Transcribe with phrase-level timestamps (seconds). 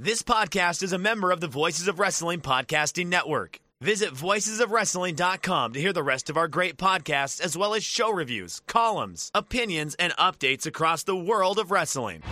[0.00, 3.58] This podcast is a member of the Voices of Wrestling Podcasting Network.
[3.80, 8.60] Visit voicesofwrestling.com to hear the rest of our great podcasts, as well as show reviews,
[8.68, 12.22] columns, opinions, and updates across the world of wrestling.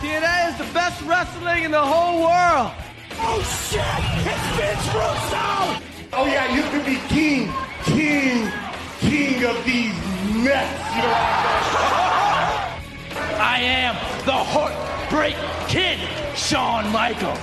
[0.00, 2.72] TNA is the best wrestling in the whole world.
[3.20, 3.80] Oh shit!
[4.26, 5.80] It's Vince Russo!
[6.12, 7.52] Oh yeah, you could be king,
[7.84, 8.50] king,
[8.98, 9.94] king of these
[10.42, 10.90] nuts.
[10.90, 13.38] You know what I'm saying?
[13.40, 13.94] I am
[14.26, 15.36] the Heartbreak
[15.68, 15.98] Kid,
[16.34, 17.38] Shawn Michaels.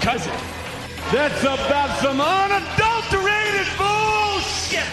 [0.00, 0.32] Cousin.
[1.12, 4.88] That's about some unadulterated bullshit.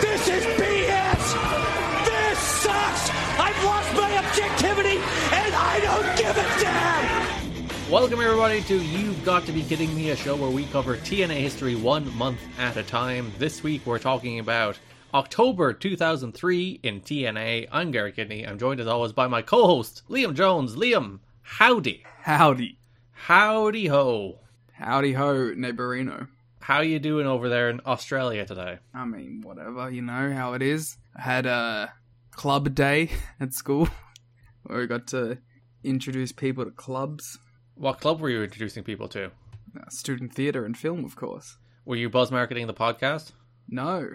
[0.00, 2.06] This is BS!
[2.06, 3.10] This sucks!
[3.38, 7.90] I've lost my objectivity and I don't give a damn!
[7.90, 11.36] Welcome, everybody, to You've Got to Be Kidding Me, a show where we cover TNA
[11.36, 13.30] history one month at a time.
[13.38, 14.78] This week, we're talking about
[15.12, 17.68] October 2003 in TNA.
[17.70, 18.46] I'm Garrett Kidney.
[18.46, 20.76] I'm joined as always by my co host, Liam Jones.
[20.76, 22.02] Liam, howdy.
[22.22, 22.78] Howdy.
[23.12, 24.40] Howdy ho.
[24.72, 26.26] Howdy ho, neighborino.
[26.58, 28.78] How you doing over there in Australia today?
[28.92, 30.98] I mean, whatever, you know how it is.
[31.14, 31.94] I had a
[32.32, 33.88] club day at school
[34.64, 35.38] where we got to
[35.84, 37.38] introduce people to clubs.
[37.76, 39.26] What club were you introducing people to?
[39.26, 41.58] Uh, student theatre and film, of course.
[41.84, 43.32] Were you buzz marketing the podcast?
[43.68, 44.10] No.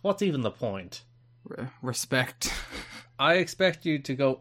[0.00, 1.02] What's even the point?
[1.44, 2.50] Re- respect.
[3.18, 4.40] I expect you to go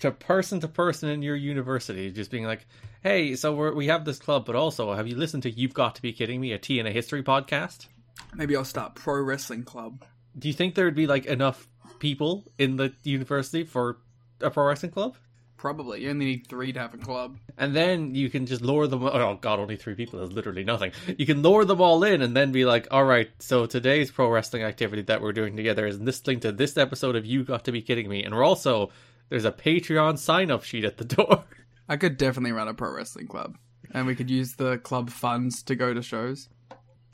[0.00, 2.66] to person to person in your university, just being like,
[3.02, 5.94] "Hey, so we're, we have this club, but also, have you listened to You've Got
[5.96, 7.86] to Be Kidding Me, a TNA history podcast?
[8.34, 10.04] Maybe I'll start pro wrestling club.
[10.38, 11.68] Do you think there would be like enough
[11.98, 13.98] people in the university for
[14.40, 15.16] a pro wrestling club?
[15.56, 16.02] Probably.
[16.02, 17.36] You only need three to have a club.
[17.56, 19.02] And then you can just lure them.
[19.02, 20.92] Oh God, only three people is literally nothing.
[21.18, 24.30] You can lure them all in, and then be like, "All right, so today's pro
[24.30, 27.64] wrestling activity that we're doing together is this link to this episode of You Got
[27.64, 28.90] to Be Kidding Me, and we're also
[29.28, 31.44] there's a Patreon sign up sheet at the door."
[31.88, 33.56] I could definitely run a pro wrestling club.
[33.92, 36.48] And we could use the club funds to go to shows.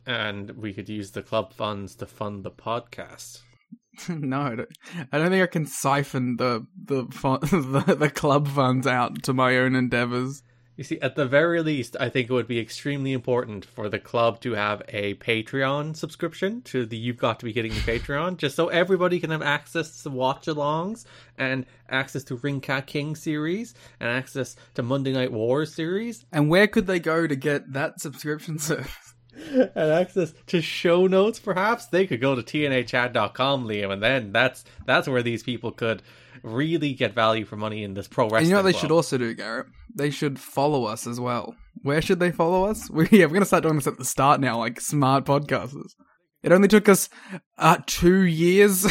[0.07, 3.41] and we could use the club funds to fund the podcast.
[4.09, 4.69] no, I don't,
[5.13, 9.33] I don't think I can siphon the the, fun, the the club funds out to
[9.33, 10.43] my own endeavors.
[10.77, 14.01] You see, at the very least, I think it would be extremely important for the
[14.01, 18.39] club to have a Patreon subscription to the You've Got to Be Getting the Patreon,
[18.39, 21.05] just so everybody can have access to watch alongs
[21.39, 26.51] and access to Ring Ka King series and access to Monday Night Wars series And
[26.51, 29.15] where could they go to get that subscription service?
[29.37, 34.65] and access to show notes perhaps they could go to tnachat.com liam and then that's
[34.87, 36.03] that's where these people could
[36.45, 38.81] really get value for money in this pro wrestling And you know what they club.
[38.83, 39.67] should also do, Garrett?
[39.95, 41.55] They should follow us as well.
[41.83, 42.89] Where should they follow us?
[42.93, 45.93] We, yeah, we're going to start doing this at the start now, like smart podcasters.
[46.43, 47.09] It only took us
[47.59, 48.87] uh, two years.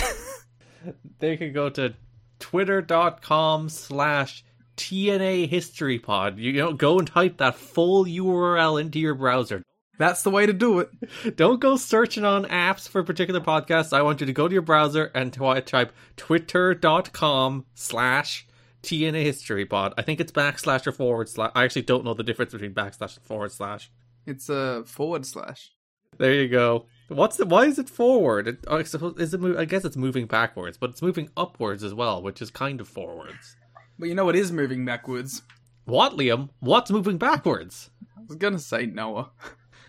[1.20, 1.94] they could go to
[2.40, 4.44] twitter.com slash
[4.76, 6.40] TNA history pod.
[6.40, 9.62] You know, go and type that full URL into your browser.
[9.98, 10.90] That's the way to do it.
[11.36, 13.94] Don't go searching on apps for particular podcasts.
[13.94, 18.48] I want you to go to your browser and type twitter.com slash
[18.82, 19.94] TNA history pod.
[19.98, 21.52] I think it's backslash or forward slash.
[21.56, 23.92] I actually don't know the difference between backslash and forward slash.
[24.26, 25.72] It's a forward slash.
[26.18, 26.86] There you go.
[27.08, 28.48] What's the, why is it forward?
[28.48, 29.42] It, I suppose is it?
[29.58, 32.88] I guess it's moving backwards, but it's moving upwards as well, which is kind of
[32.88, 33.56] forwards.
[34.00, 35.44] But you know what is moving backwards?
[35.86, 36.50] What, Liam?
[36.60, 37.90] What's moving backwards?
[38.18, 39.32] I was going to say Noah.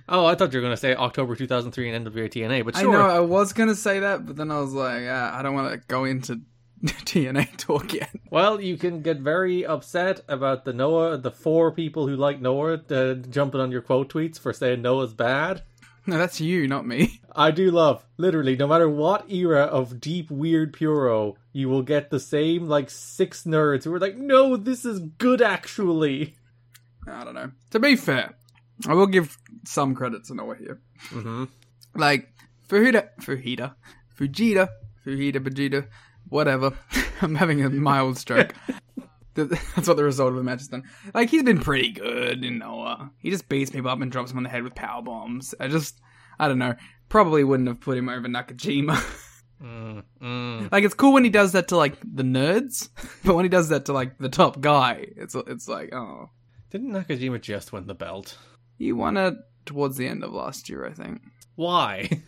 [0.08, 2.82] Oh, I thought you were going to say October 2003 and NWA TNA, but I
[2.82, 2.92] sure.
[2.92, 5.54] know I was going to say that, but then I was like, uh, I don't
[5.54, 6.42] want to go into
[6.84, 8.10] TNA talk yet.
[8.30, 12.80] Well, you can get very upset about the Noah, the four people who like Noah
[12.90, 15.62] uh, jumping on your quote tweets for saying Noah's bad.
[16.06, 17.20] No, that's you, not me.
[17.34, 22.10] I do love, literally, no matter what era of deep, weird Puro, you will get
[22.10, 26.36] the same, like, six nerds who are like, no, this is good actually.
[27.06, 27.52] I don't know.
[27.70, 28.34] To be fair,
[28.86, 30.80] I will give some credits to Noah here.
[31.10, 31.44] Mm-hmm.
[31.94, 32.28] Like,
[32.68, 33.74] Fujita, Fujita,
[34.18, 34.68] Fujita,
[35.04, 35.86] Fujita, Vegeta,
[36.28, 36.72] whatever.
[37.22, 38.54] I'm having a mild stroke.
[39.34, 40.84] That's what the result of the match has done.
[41.12, 43.10] Like, he's been pretty good in Noah.
[43.18, 45.54] He just beats people up and drops them on the head with power bombs.
[45.58, 46.00] I just,
[46.38, 46.74] I don't know.
[47.08, 49.02] Probably wouldn't have put him over Nakajima.
[49.62, 50.70] Mm.
[50.70, 52.88] Like it's cool when he does that to like the nerds,
[53.24, 56.30] but when he does that to like the top guy, it's it's like oh,
[56.70, 58.36] Didn't Nakajima just win the belt?
[58.76, 59.34] he won it
[59.66, 61.22] towards the end of last year, I think.
[61.54, 62.22] Why?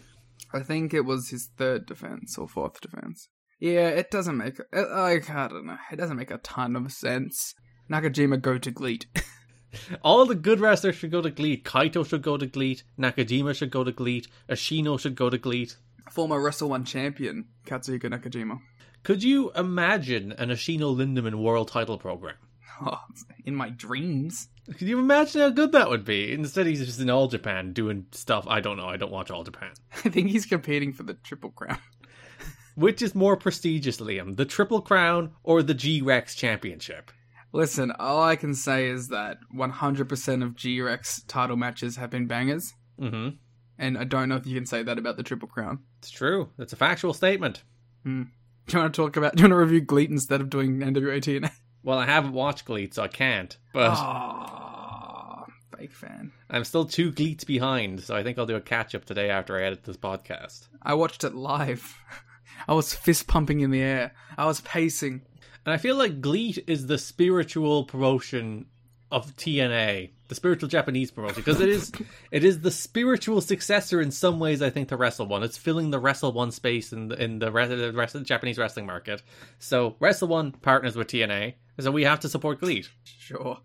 [0.52, 3.28] I think it was his third defense or fourth defense.
[3.58, 5.78] Yeah, it doesn't make it, like I don't know.
[5.90, 7.54] It doesn't make a ton of sense.
[7.90, 9.06] Nakajima go to GLEAT.
[10.02, 11.64] All the good wrestlers should go to GLEAT.
[11.64, 12.82] Kaito should go to GLEAT.
[12.98, 14.28] Nakajima should go to GLEAT.
[14.48, 15.76] Ashino should go to GLEAT.
[16.10, 18.60] Former Wrestle One champion Katsuhiko Nakajima.
[19.02, 22.36] Could you imagine an Ashino Lindemann world title program?
[22.84, 22.98] Oh,
[23.44, 24.48] in my dreams.
[24.76, 26.32] Can you imagine how good that would be?
[26.32, 28.46] Instead, he's just in All Japan doing stuff.
[28.48, 28.86] I don't know.
[28.88, 29.70] I don't watch All Japan.
[30.04, 31.78] I think he's competing for the Triple Crown.
[32.74, 34.36] Which is more prestigious, Liam?
[34.36, 37.10] The Triple Crown or the G Rex Championship?
[37.52, 42.74] Listen, all I can say is that 100% of G-Rex title matches have been bangers,
[43.00, 43.36] Mm-hmm.
[43.78, 45.78] and I don't know if you can say that about the Triple Crown.
[46.00, 46.50] It's true.
[46.58, 47.62] It's a factual statement.
[48.04, 49.36] Do you want to talk about?
[49.36, 51.50] Do you want to review GLEAT instead of doing NWA TNA?
[51.86, 53.56] Well, I haven't watched GLEAT, so I can't.
[53.72, 55.46] But Oh,
[55.78, 56.32] fake fan.
[56.50, 59.56] I'm still two GLEATs behind, so I think I'll do a catch up today after
[59.56, 60.66] I edit this podcast.
[60.82, 61.96] I watched it live.
[62.68, 64.10] I was fist pumping in the air.
[64.36, 65.22] I was pacing.
[65.64, 68.66] And I feel like GLEAT is the spiritual promotion
[69.10, 71.92] of TNA, the spiritual Japanese promotion, because it is
[72.30, 74.62] it is the spiritual successor in some ways.
[74.62, 77.52] I think to Wrestle One, it's filling the Wrestle One space in the in the,
[77.52, 79.22] rest, the rest of the Japanese wrestling market.
[79.58, 82.88] So Wrestle One partners with TNA, so we have to support GLEAT.
[83.04, 83.58] Sure.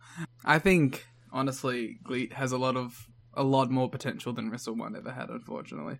[0.45, 4.95] I think honestly, GLEAT has a lot of a lot more potential than Wrestle One
[4.95, 5.29] ever had.
[5.29, 5.97] Unfortunately,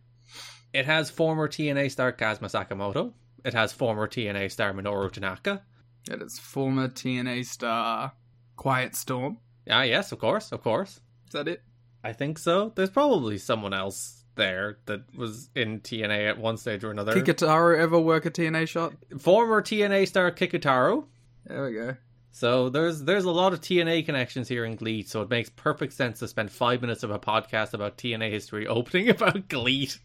[0.74, 3.14] It has former TNA star Kazuma Sakamoto.
[3.44, 5.64] It has former TNA star Minoru Tanaka.
[6.10, 8.12] it is former TNA star
[8.56, 9.38] Quiet Storm.
[9.70, 11.00] Ah, yes, of course, of course.
[11.28, 11.64] Is that it?
[12.04, 12.72] I think so.
[12.76, 17.14] There's probably someone else there that was in TNA at one stage or another.
[17.14, 18.94] Kikutaro ever work a TNA shot?
[19.20, 21.06] Former TNA star Kikutaro.
[21.46, 21.96] There we go.
[22.32, 25.94] So there's there's a lot of TNA connections here in GLEAT, so it makes perfect
[25.94, 30.00] sense to spend five minutes of a podcast about TNA history opening about GLEAT.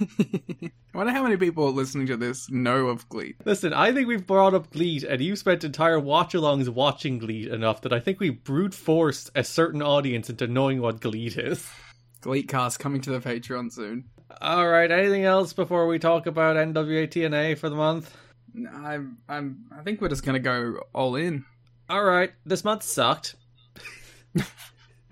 [0.00, 3.36] I wonder how many people listening to this know of GLEAT.
[3.44, 7.82] Listen, I think we've brought up GLEAT, and you've spent entire watch-alongs watching GLEAT enough
[7.82, 11.68] that I think we brute forced a certain audience into knowing what GLEAT is.
[12.22, 14.04] Gleetcast coming to the Patreon soon.
[14.40, 18.14] All right, anything else before we talk about NWA TNA for the month?
[18.72, 21.44] I'm, I'm, I think we're just gonna go all in.
[21.88, 23.36] All right, this month sucked.
[24.36, 24.42] All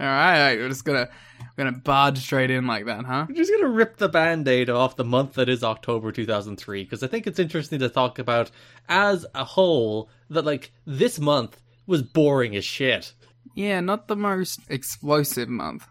[0.07, 1.09] right, we're just gonna,
[1.57, 3.27] gonna barge straight in like that, huh?
[3.29, 7.07] I'm just gonna rip the band-aid off the month that is October 2003 because I
[7.07, 8.51] think it's interesting to talk about
[8.89, 13.13] as a whole that like this month was boring as shit.
[13.55, 15.87] Yeah, not the most explosive month.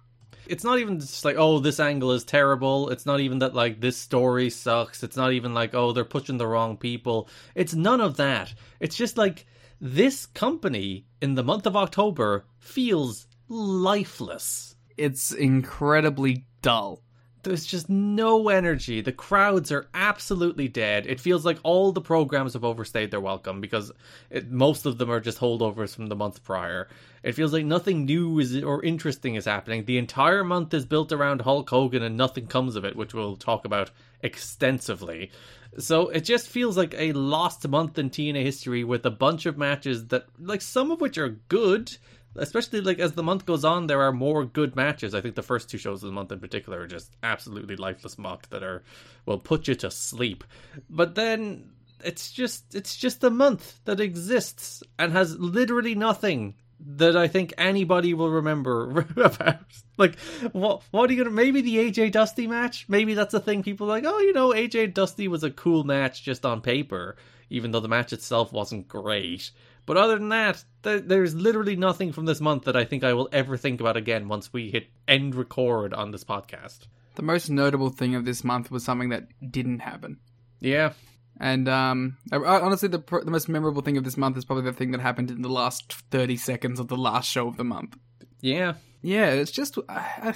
[0.45, 2.89] It's not even just like oh this angle is terrible.
[2.89, 5.03] It's not even that like this story sucks.
[5.03, 7.29] It's not even like oh they're pushing the wrong people.
[7.55, 8.53] It's none of that.
[8.81, 9.45] It's just like
[9.79, 14.75] this company in the month of October feels lifeless.
[14.97, 17.01] It's incredibly dull.
[17.43, 19.01] there's just no energy.
[19.01, 21.05] The crowds are absolutely dead.
[21.05, 23.91] It feels like all the programs have overstayed their welcome because
[24.29, 26.87] it, most of them are just holdovers from the month prior.
[27.21, 29.85] It feels like nothing new is or interesting is happening.
[29.85, 33.35] The entire month is built around Hulk Hogan and nothing comes of it, which we'll
[33.35, 33.91] talk about
[34.21, 35.31] extensively.
[35.79, 39.57] So it just feels like a lost month in TNA history with a bunch of
[39.57, 41.97] matches that, like, some of which are good,
[42.35, 45.13] especially like as the month goes on, there are more good matches.
[45.13, 48.17] I think the first two shows of the month in particular are just absolutely lifeless
[48.17, 48.83] muck that are
[49.25, 50.43] will put you to sleep.
[50.89, 51.71] But then
[52.03, 56.55] it's just it's just a month that exists and has literally nothing
[56.85, 59.59] that I think anybody will remember about.
[59.97, 60.19] Like,
[60.51, 60.83] what?
[60.91, 61.35] What are you gonna?
[61.35, 62.85] Maybe the AJ Dusty match.
[62.87, 63.63] Maybe that's a thing.
[63.63, 67.15] People like, oh, you know, AJ Dusty was a cool match just on paper,
[67.49, 69.51] even though the match itself wasn't great.
[69.85, 73.13] But other than that, th- there's literally nothing from this month that I think I
[73.13, 76.87] will ever think about again once we hit end record on this podcast.
[77.15, 80.19] The most notable thing of this month was something that didn't happen.
[80.59, 80.93] Yeah,
[81.39, 84.73] And um, honestly, the pr- the most memorable thing of this month is probably the
[84.73, 87.97] thing that happened in the last thirty seconds of the last show of the month.
[88.41, 88.75] yeah.
[89.05, 90.33] Yeah, it's just I, I,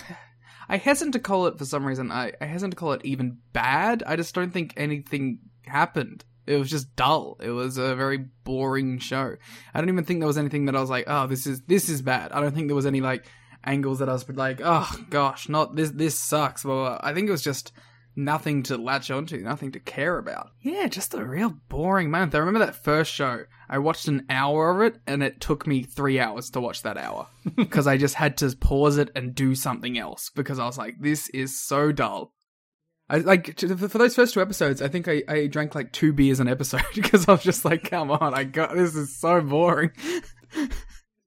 [0.67, 2.11] I hesitate to call it for some reason.
[2.11, 4.03] I, I hesitate to call it even bad.
[4.05, 6.25] I just don't think anything happened.
[6.47, 7.37] It was just dull.
[7.41, 9.35] It was a very boring show.
[9.73, 11.89] I don't even think there was anything that I was like, oh, this is this
[11.89, 12.31] is bad.
[12.31, 13.25] I don't think there was any like
[13.63, 15.91] angles that I was like, oh gosh, not this.
[15.91, 16.63] This sucks.
[16.65, 17.73] Well, I think it was just
[18.17, 20.49] nothing to latch onto, nothing to care about.
[20.61, 22.33] Yeah, just a real boring month.
[22.33, 23.43] I remember that first show.
[23.69, 26.97] I watched an hour of it, and it took me three hours to watch that
[26.97, 30.77] hour because I just had to pause it and do something else because I was
[30.77, 32.33] like, this is so dull.
[33.09, 34.81] I like for those first two episodes.
[34.81, 37.89] I think I, I drank like two beers an episode because I was just like,
[37.89, 39.91] "Come on, I got this is so boring."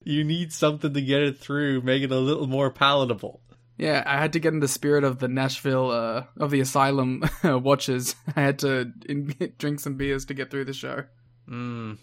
[0.03, 3.43] You need something to get it through, make it a little more palatable.
[3.77, 7.23] Yeah, I had to get in the spirit of the Nashville uh, of the Asylum
[7.45, 8.17] watchers.
[8.35, 11.05] I had to in- drink some beers to get through the show.
[11.49, 11.99] Mm.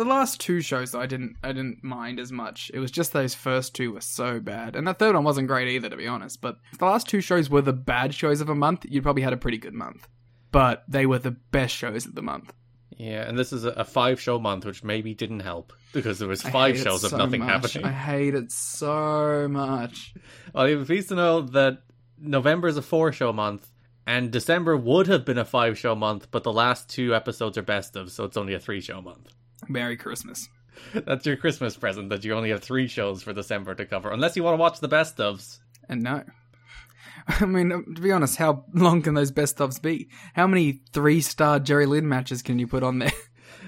[0.00, 2.70] The last two shows I didn't I didn't mind as much.
[2.72, 5.68] It was just those first two were so bad, and that third one wasn't great
[5.68, 6.40] either, to be honest.
[6.40, 9.20] But if the last two shows were the bad shows of a month, you'd probably
[9.20, 10.08] had a pretty good month.
[10.52, 12.50] But they were the best shows of the month.
[12.96, 16.40] Yeah, and this is a, five show month, which maybe didn't help because there was
[16.40, 17.50] five shows of so nothing much.
[17.50, 17.84] happening.
[17.84, 20.14] I hate it so much.
[20.54, 21.82] Well, you're pleased to know that
[22.18, 23.70] November is a four show month,
[24.06, 27.62] and December would have been a five show month, but the last two episodes are
[27.62, 29.34] best of, so it's only a three show month.
[29.68, 30.48] Merry Christmas.
[30.94, 34.36] That's your Christmas present that you only have three shows for December to cover, unless
[34.36, 35.58] you want to watch the best ofs.
[35.88, 36.22] And no.
[37.28, 40.08] I mean, um, to be honest, how long can those best ofs be?
[40.34, 43.12] How many three star Jerry Lynn matches can you put on there?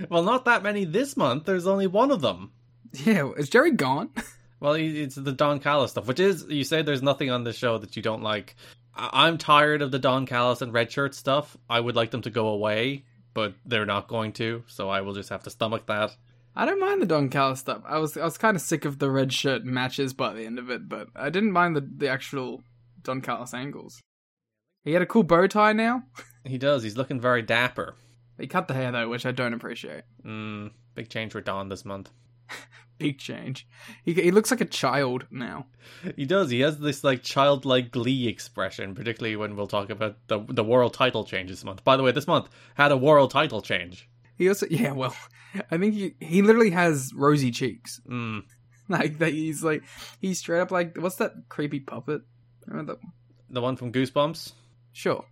[0.09, 1.45] Well, not that many this month.
[1.45, 2.53] There's only one of them.
[2.95, 4.11] yeah, is Jerry gone?
[4.59, 7.79] Well, it's the Don Callis stuff, which is you say there's nothing on the show
[7.79, 8.55] that you don't like.
[8.95, 11.57] I- I'm tired of the Don Callis and Red Shirt stuff.
[11.69, 15.15] I would like them to go away, but they're not going to, so I will
[15.15, 16.17] just have to stomach that.
[16.55, 17.83] I don't mind the Don Callis stuff.
[17.87, 20.59] I was I was kind of sick of the red shirt matches by the end
[20.59, 22.63] of it, but I didn't mind the the actual
[23.03, 24.03] Don Callis angles.
[24.85, 26.05] He had a cool bow tie now.
[26.45, 26.83] He does.
[26.83, 27.95] He's looking very dapper.
[28.37, 30.03] He cut the hair though, which I don't appreciate.
[30.27, 32.11] Mm, big change for Don this month.
[33.03, 33.67] Big change.
[34.05, 35.67] He he looks like a child now.
[36.17, 36.51] He does.
[36.51, 40.95] He has this like childlike glee expression, particularly when we'll talk about the the world
[40.95, 41.83] title change this month.
[41.83, 44.09] By the way, this month had a world title change.
[44.37, 45.17] He also yeah, well,
[45.71, 48.01] I think he he literally has rosy cheeks.
[48.09, 48.45] Mm.
[48.89, 49.85] Like that he's like
[50.21, 52.23] he's straight up like what's that creepy puppet?
[52.67, 53.03] Remember that?
[53.03, 53.13] one?
[53.49, 54.53] The one from Goosebumps.
[54.93, 55.25] Sure.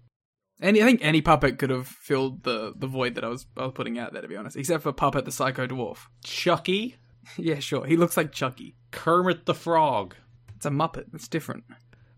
[0.62, 3.64] Any I think any puppet could have filled the the void that I was I
[3.64, 6.06] was putting out there to be honest, except for Puppet the Psycho Dwarf.
[6.22, 6.96] Chucky.
[7.36, 7.84] yeah, sure.
[7.86, 8.76] He looks like Chucky.
[8.90, 10.14] Kermit the Frog.
[10.56, 11.06] It's a Muppet.
[11.14, 11.64] It's different.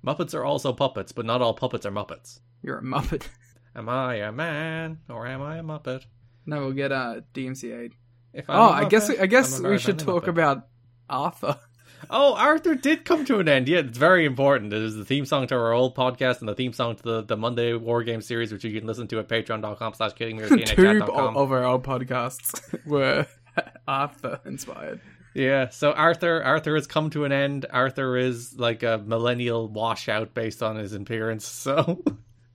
[0.04, 2.40] Muppets are also puppets, but not all puppets are Muppets.
[2.62, 3.26] You're a Muppet.
[3.76, 6.04] Am I a man or am I a Muppet?
[6.44, 7.90] no, we'll get uh DMCA.
[8.34, 10.04] If Oh, I'm I guess Muppet, I guess I'm a we should Muppet.
[10.04, 10.66] talk about
[11.08, 11.58] Arthur.
[12.10, 13.68] Oh, Arthur did come to an end.
[13.68, 14.72] Yeah, it's very important.
[14.72, 17.22] It is the theme song to our old podcast and the theme song to the,
[17.22, 21.00] the Monday War Game series, which you can listen to at patreon.com slash kidding Two
[21.04, 23.28] of our old podcasts were
[23.88, 25.00] Arthur inspired.
[25.34, 27.64] Yeah, so Arthur Arthur has come to an end.
[27.70, 31.46] Arthur is like a millennial washout based on his appearance.
[31.62, 32.02] So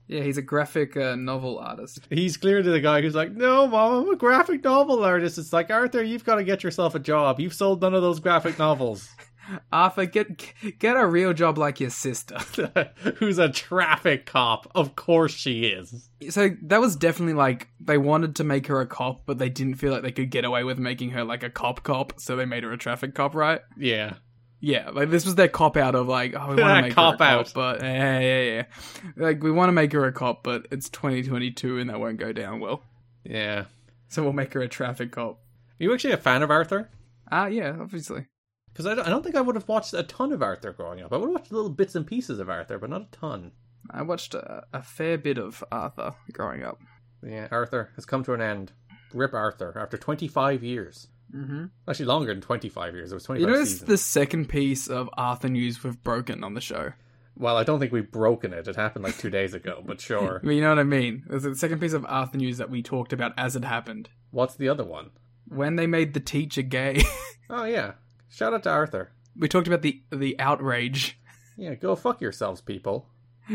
[0.06, 2.00] Yeah, he's a graphic uh, novel artist.
[2.08, 5.70] he's clearly the guy who's like, "No, mom, I'm a graphic novel artist." It's like
[5.70, 7.40] Arthur, you've got to get yourself a job.
[7.40, 9.08] You've sold none of those graphic novels.
[9.72, 12.38] Arthur, get get a real job like your sister.
[13.16, 14.70] who's a traffic cop?
[14.74, 16.08] Of course she is.
[16.30, 19.76] So that was definitely like they wanted to make her a cop, but they didn't
[19.76, 22.44] feel like they could get away with making her like a cop cop, so they
[22.44, 23.60] made her a traffic cop, right?
[23.76, 24.14] Yeah.
[24.60, 27.20] Yeah, like this was their cop out of like, oh, we want to make Cop
[27.20, 27.44] her a out.
[27.46, 28.64] cop, but yeah, yeah, yeah,
[29.16, 32.32] like we want to make her a cop, but it's 2022 and that won't go
[32.32, 32.82] down well,
[33.24, 33.66] Yeah.
[34.08, 35.34] so we'll make her a traffic cop.
[35.80, 36.90] Are you actually a fan of Arthur?
[37.30, 38.26] Ah, yeah, obviously.
[38.78, 41.02] Because I don't, I don't think I would have watched a ton of Arthur growing
[41.02, 41.12] up.
[41.12, 43.50] I would have watched little bits and pieces of Arthur, but not a ton.
[43.90, 46.80] I watched a, a fair bit of Arthur growing up.
[47.26, 48.70] Yeah, Arthur has come to an end.
[49.12, 51.08] Rip Arthur after 25 years.
[51.34, 51.64] Mm-hmm.
[51.88, 53.10] Actually, longer than 25 years.
[53.10, 56.54] It was 25 You know, it's the second piece of Arthur news we've broken on
[56.54, 56.92] the show.
[57.36, 58.68] Well, I don't think we've broken it.
[58.68, 60.40] It happened like two days ago, but sure.
[60.44, 61.24] You know what I mean?
[61.30, 64.08] It's the second piece of Arthur news that we talked about as it happened.
[64.30, 65.10] What's the other one?
[65.48, 67.02] When they made the teacher gay,
[67.50, 67.92] Oh, yeah.
[68.30, 69.12] Shout out to Arthur.
[69.36, 71.18] we talked about the the outrage
[71.56, 73.08] Yeah, go fuck yourselves, people.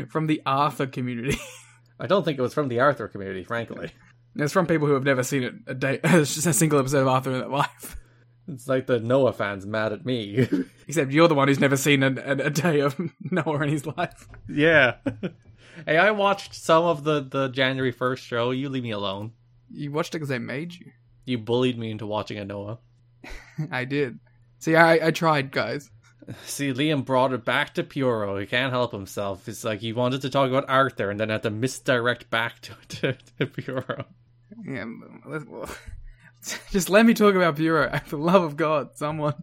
[0.10, 1.38] from the Arthur community.
[2.00, 3.92] I don't think it was from the Arthur community, frankly.
[4.36, 7.08] it's from people who have never seen it a day, just a single episode of
[7.08, 7.98] Arthur in their life.
[8.46, 10.46] It's like the Noah fans mad at me.
[10.86, 13.00] Except you're the one who's never seen a, a, a day of
[13.32, 14.28] Noah in his life.
[14.50, 14.96] yeah.
[15.86, 18.52] hey, I watched some of the, the January 1st show.
[18.52, 19.32] You leave me alone.
[19.72, 20.92] You watched it because they made you.
[21.24, 22.80] You bullied me into watching a Noah.
[23.72, 24.20] I did.
[24.64, 25.92] See, I, I tried, guys.
[26.46, 28.38] See, Liam brought it back to Puro.
[28.38, 29.50] He can't help himself.
[29.50, 32.74] It's like he wanted to talk about Arthur and then had to misdirect back to,
[32.88, 34.06] to, to Puro.
[34.66, 34.86] Yeah,
[35.26, 35.70] let's- well,
[36.72, 37.92] just let me talk about Puro.
[38.06, 39.34] For the love of God, someone.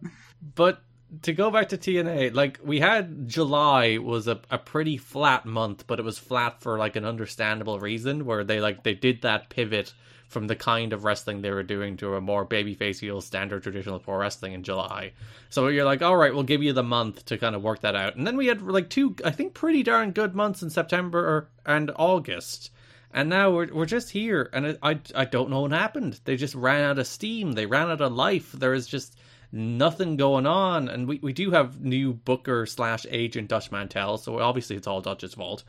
[0.54, 0.82] But
[1.20, 5.86] to go back to TNA, like we had July was a, a pretty flat month,
[5.86, 9.50] but it was flat for like an understandable reason where they like they did that
[9.50, 9.92] pivot
[10.30, 13.98] from the kind of wrestling they were doing to a more babyface heel standard traditional
[13.98, 15.12] pro wrestling in July.
[15.50, 17.96] So you're like, all right, we'll give you the month to kind of work that
[17.96, 18.14] out.
[18.14, 21.90] And then we had like two, I think, pretty darn good months in September and
[21.96, 22.70] August.
[23.12, 26.20] And now we're we're just here, and it, I I don't know what happened.
[26.24, 27.52] They just ran out of steam.
[27.52, 28.52] They ran out of life.
[28.52, 29.18] There is just
[29.50, 34.38] nothing going on, and we, we do have new booker slash agent Dutch Mantell, so
[34.38, 35.64] obviously it's all Dutch's fault.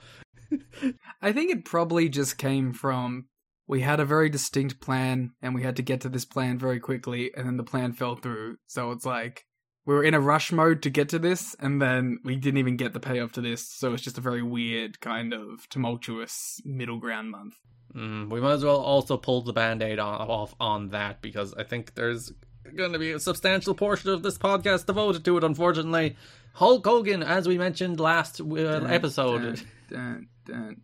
[1.22, 3.26] I think it probably just came from
[3.72, 6.78] we had a very distinct plan and we had to get to this plan very
[6.78, 8.58] quickly and then the plan fell through.
[8.68, 9.46] So it's like
[9.86, 12.76] we were in a rush mode to get to this and then we didn't even
[12.76, 13.66] get the payoff to this.
[13.66, 17.54] So it's just a very weird kind of tumultuous middle ground month.
[17.96, 21.96] Mm, we might as well also pull the band-aid off on that because I think
[21.96, 22.30] there's
[22.76, 26.18] going to be a substantial portion of this podcast devoted to it unfortunately.
[26.56, 29.42] Hulk Hogan as we mentioned last uh, episode.
[29.42, 29.58] Dun,
[29.90, 30.82] dun, dun,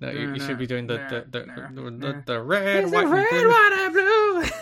[0.00, 0.96] no, you, you, should be doing the
[1.30, 1.46] the the,
[1.90, 4.44] the, the red, white, red, white, and blue.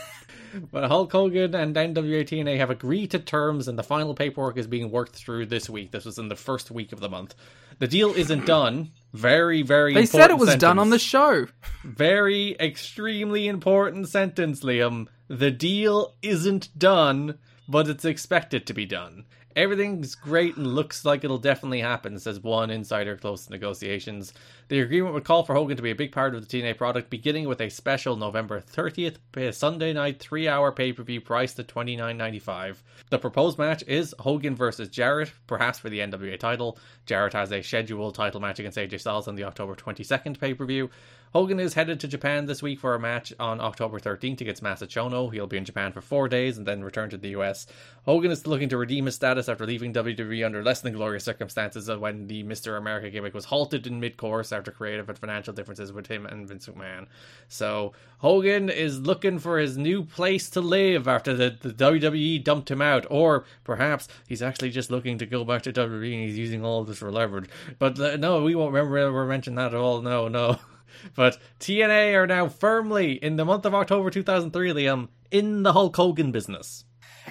[0.70, 4.66] But Hulk Hogan and NWA TNA have agreed to terms, and the final paperwork is
[4.66, 5.92] being worked through this week.
[5.92, 7.34] This was in the first week of the month.
[7.78, 8.90] The deal isn't done.
[9.14, 9.94] Very, very.
[9.94, 10.61] They said it was sentence.
[10.61, 11.46] done on the show.
[11.84, 15.06] Very, extremely important sentence, Liam.
[15.28, 19.25] The deal isn't done, but it's expected to be done.
[19.56, 24.32] Everything's great and looks like it'll definitely happen, says one insider close to negotiations.
[24.68, 27.11] The agreement would call for Hogan to be a big part of the TNA product,
[27.11, 31.59] beginning with a special November 30th eh, Sunday night three hour pay per view priced
[31.59, 32.76] at $29.95.
[33.11, 36.78] The proposed match is Hogan versus Jarrett, perhaps for the NWA title.
[37.06, 40.64] Jarrett has a scheduled title match against AJ Styles on the October 22nd pay per
[40.64, 40.90] view.
[41.33, 44.87] Hogan is headed to Japan this week for a match on October 13th against Masa
[44.87, 45.33] Chono.
[45.33, 47.67] He'll be in Japan for four days and then return to the US.
[48.05, 51.89] Hogan is looking to redeem his status after leaving WWE under less than glorious circumstances
[51.89, 52.77] when the Mr.
[52.77, 56.47] America gimmick was halted in mid course after creative and financial differences with him and
[56.47, 57.07] Vince McMahon.
[57.49, 62.71] So Hogan is looking for his new place to live after the, the WWE dumped
[62.71, 66.37] him out, or perhaps he's actually just looking to go back to WWE and he's
[66.37, 67.49] using all this for leverage.
[67.79, 70.03] But uh, no, we won't remember ever mention that at all.
[70.03, 70.59] No, no.
[71.14, 75.96] But TNA are now firmly in the month of October 2003, Liam, in the Hulk
[75.96, 76.84] Hogan business.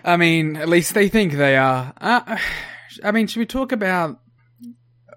[0.04, 1.94] I mean, at least they think they are.
[2.00, 2.38] Uh,
[3.04, 4.20] I mean, should we talk about?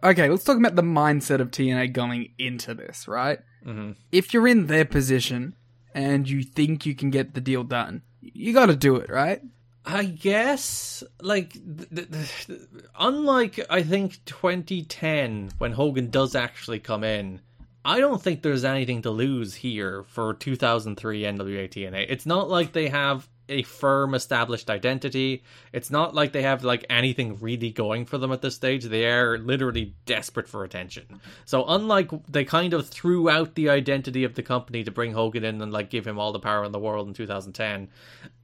[0.03, 3.39] Okay, let's talk about the mindset of TNA going into this, right?
[3.65, 3.93] Mm-hmm.
[4.13, 5.57] If you're in their position
[5.95, 9.41] and you think you can get the deal done, you got to do it, right?
[9.87, 12.61] I guess, like, th- th- th-
[12.99, 17.41] unlike I think 2010 when Hogan does actually come in,
[17.85, 22.07] I don't think there's anything to lose here for 2003 NWA TNA.
[22.09, 25.43] It's not like they have a firm established identity.
[25.73, 28.85] It's not like they have like anything really going for them at this stage.
[28.85, 31.21] They are literally desperate for attention.
[31.45, 35.45] So unlike they kind of threw out the identity of the company to bring Hogan
[35.45, 37.91] in and like give him all the power in the world in 2010,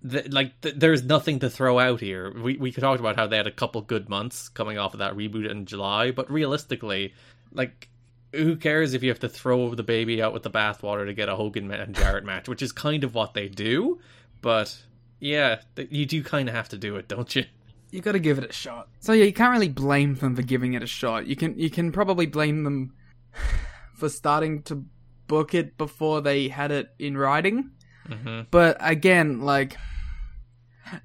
[0.08, 2.32] th- like th- there's nothing to throw out here.
[2.38, 5.16] We we talked about how they had a couple good months coming off of that
[5.16, 7.14] reboot in July, but realistically,
[7.52, 7.89] like
[8.32, 11.28] who cares if you have to throw the baby out with the bathwater to get
[11.28, 14.00] a Hogan and Jarrett match, which is kind of what they do.
[14.40, 14.82] But
[15.18, 17.44] yeah, you do kind of have to do it, don't you?
[17.90, 18.88] You got to give it a shot.
[19.00, 21.26] So yeah, you can't really blame them for giving it a shot.
[21.26, 22.94] You can you can probably blame them
[23.94, 24.84] for starting to
[25.26, 27.70] book it before they had it in writing.
[28.08, 28.42] Mm-hmm.
[28.50, 29.76] But again, like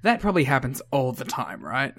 [0.02, 1.94] that probably happens all the time, right?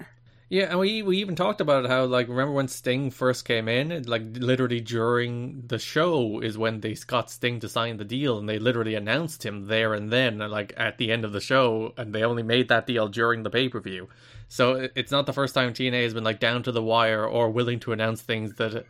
[0.50, 4.02] Yeah, and we we even talked about how like remember when Sting first came in,
[4.04, 8.48] like literally during the show is when they got Sting to sign the deal, and
[8.48, 12.14] they literally announced him there and then, like at the end of the show, and
[12.14, 14.08] they only made that deal during the pay per view.
[14.48, 17.50] So it's not the first time TNA has been like down to the wire or
[17.50, 18.86] willing to announce things that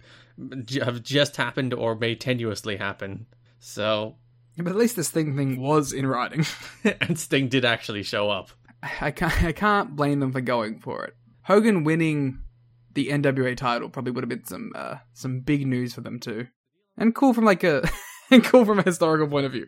[0.81, 3.27] have just happened or may tenuously happen.
[3.59, 4.15] So,
[4.57, 6.47] but at least this Sting thing was in writing,
[7.01, 8.51] and Sting did actually show up.
[9.01, 11.17] I can't I can't blame them for going for it.
[11.49, 12.43] Hogan winning
[12.93, 16.49] the NWA title probably would have been some uh, some big news for them too,
[16.99, 17.89] and cool from like a
[18.31, 19.67] and cool from a historical point of view.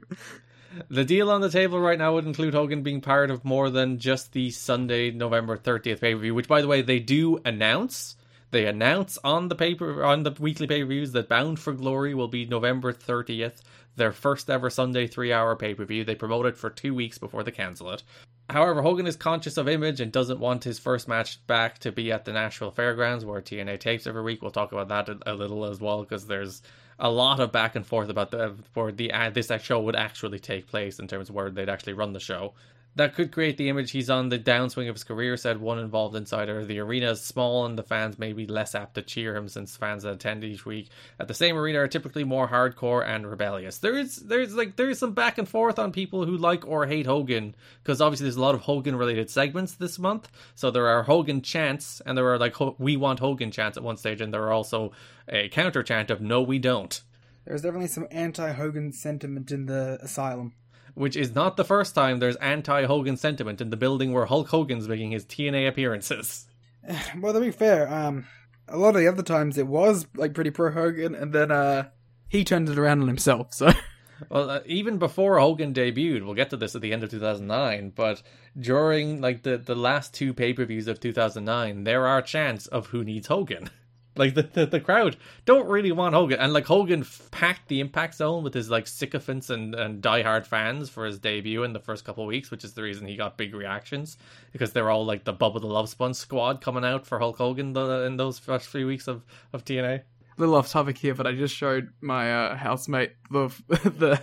[0.91, 3.99] The deal on the table right now would include Hogan being part of more than
[3.99, 8.15] just the Sunday, November 30th pay per view, which, by the way, they do announce.
[8.51, 12.13] They announce on the paper on the weekly pay per views that Bound for Glory
[12.13, 13.63] will be November 30th,
[13.97, 16.05] their first ever Sunday three hour pay per view.
[16.05, 18.03] They promote it for two weeks before they cancel it.
[18.51, 22.11] However, Hogan is conscious of image and doesn't want his first match back to be
[22.11, 24.43] at the Nashville Fairgrounds where TNA tapes every week.
[24.43, 26.61] We'll talk about that a, little as well because there's
[26.99, 30.41] a lot of back and forth about the where the uh, this show would actually
[30.41, 32.53] take place in terms of where they'd actually run the show.
[33.01, 36.15] That could create the image he's on the downswing of his career, said one involved
[36.15, 36.67] insider.
[36.67, 39.75] The arena is small and the fans may be less apt to cheer him since
[39.75, 43.79] fans that attend each week at the same arena are typically more hardcore and rebellious.
[43.79, 47.07] There is there's like there's some back and forth on people who like or hate
[47.07, 50.31] Hogan because obviously there's a lot of Hogan related segments this month.
[50.55, 53.97] So there are Hogan chants and there are like we want Hogan chants at one
[53.97, 54.93] stage and there are also
[55.27, 57.01] a counter chant of no we don't.
[57.47, 60.53] There's definitely some anti-Hogan sentiment in the asylum
[61.01, 64.49] which is not the first time there's anti Hogan sentiment in the building where Hulk
[64.49, 66.47] Hogan's making his TNA appearances.
[67.19, 68.27] Well, to be fair, um,
[68.69, 71.89] a lot of the other times it was like pretty pro Hogan, and then uh,
[72.29, 73.53] he turned it around on himself.
[73.53, 73.71] So,
[74.31, 77.93] well, uh, even before Hogan debuted, we'll get to this at the end of 2009.
[77.95, 78.23] But
[78.59, 82.89] during like the the last two pay per views of 2009, there are chants of
[82.89, 83.71] who needs Hogan.
[84.21, 88.17] Like the, the, the crowd don't really want Hogan, and like Hogan packed the Impact
[88.17, 92.05] Zone with his like sycophants and and diehard fans for his debut in the first
[92.05, 94.19] couple of weeks, which is the reason he got big reactions
[94.53, 97.73] because they're all like the Bubba the Love Sponge squad coming out for Hulk Hogan
[97.73, 100.03] the, in those first few weeks of of TNA.
[100.37, 104.23] Little off topic here, but I just showed my uh, housemate the the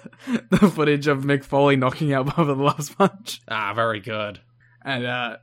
[0.51, 3.41] the footage of Mick Foley knocking out Bubba the Love Sponge.
[3.47, 4.41] Ah, very good.
[4.86, 5.38] And uh,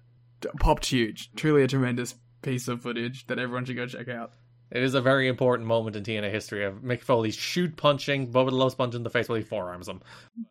[0.60, 1.32] popped huge.
[1.34, 2.14] Truly a tremendous
[2.44, 4.32] piece of footage that everyone should go check out.
[4.74, 8.50] It is a very important moment in TNA history of Mick Foley shoot punching Bubba
[8.50, 10.02] the Love Sponge in the face while he forearms him.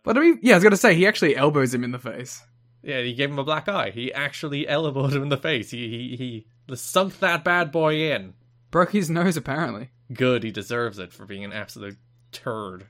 [0.01, 2.41] But I mean, yeah, I was gonna say he actually elbows him in the face.
[2.81, 3.91] Yeah, he gave him a black eye.
[3.91, 5.71] He actually elbowed him in the face.
[5.71, 8.33] He he he sunk that bad boy in.
[8.71, 9.89] Broke his nose apparently.
[10.13, 11.97] Good, he deserves it for being an absolute
[12.31, 12.88] turd.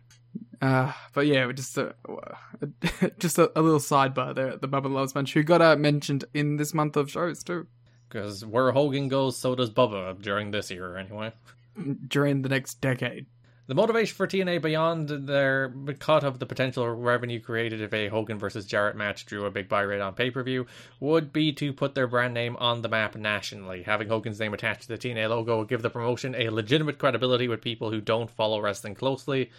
[0.61, 1.95] Uh, but yeah, just a,
[3.17, 4.55] just a, a little sidebar there.
[4.55, 7.67] The Bubba the Love Sponge, who got uh, mentioned in this month of shows too.
[8.13, 11.33] Because where Hogan goes, so does Bubba during this year, anyway.
[12.07, 13.25] During the next decade.
[13.65, 18.37] The motivation for TNA beyond their cut of the potential revenue created if a Hogan
[18.37, 20.67] versus Jarrett match drew a big buy rate on pay per view
[20.99, 23.81] would be to put their brand name on the map nationally.
[23.81, 27.47] Having Hogan's name attached to the TNA logo would give the promotion a legitimate credibility
[27.47, 29.49] with people who don't follow wrestling closely,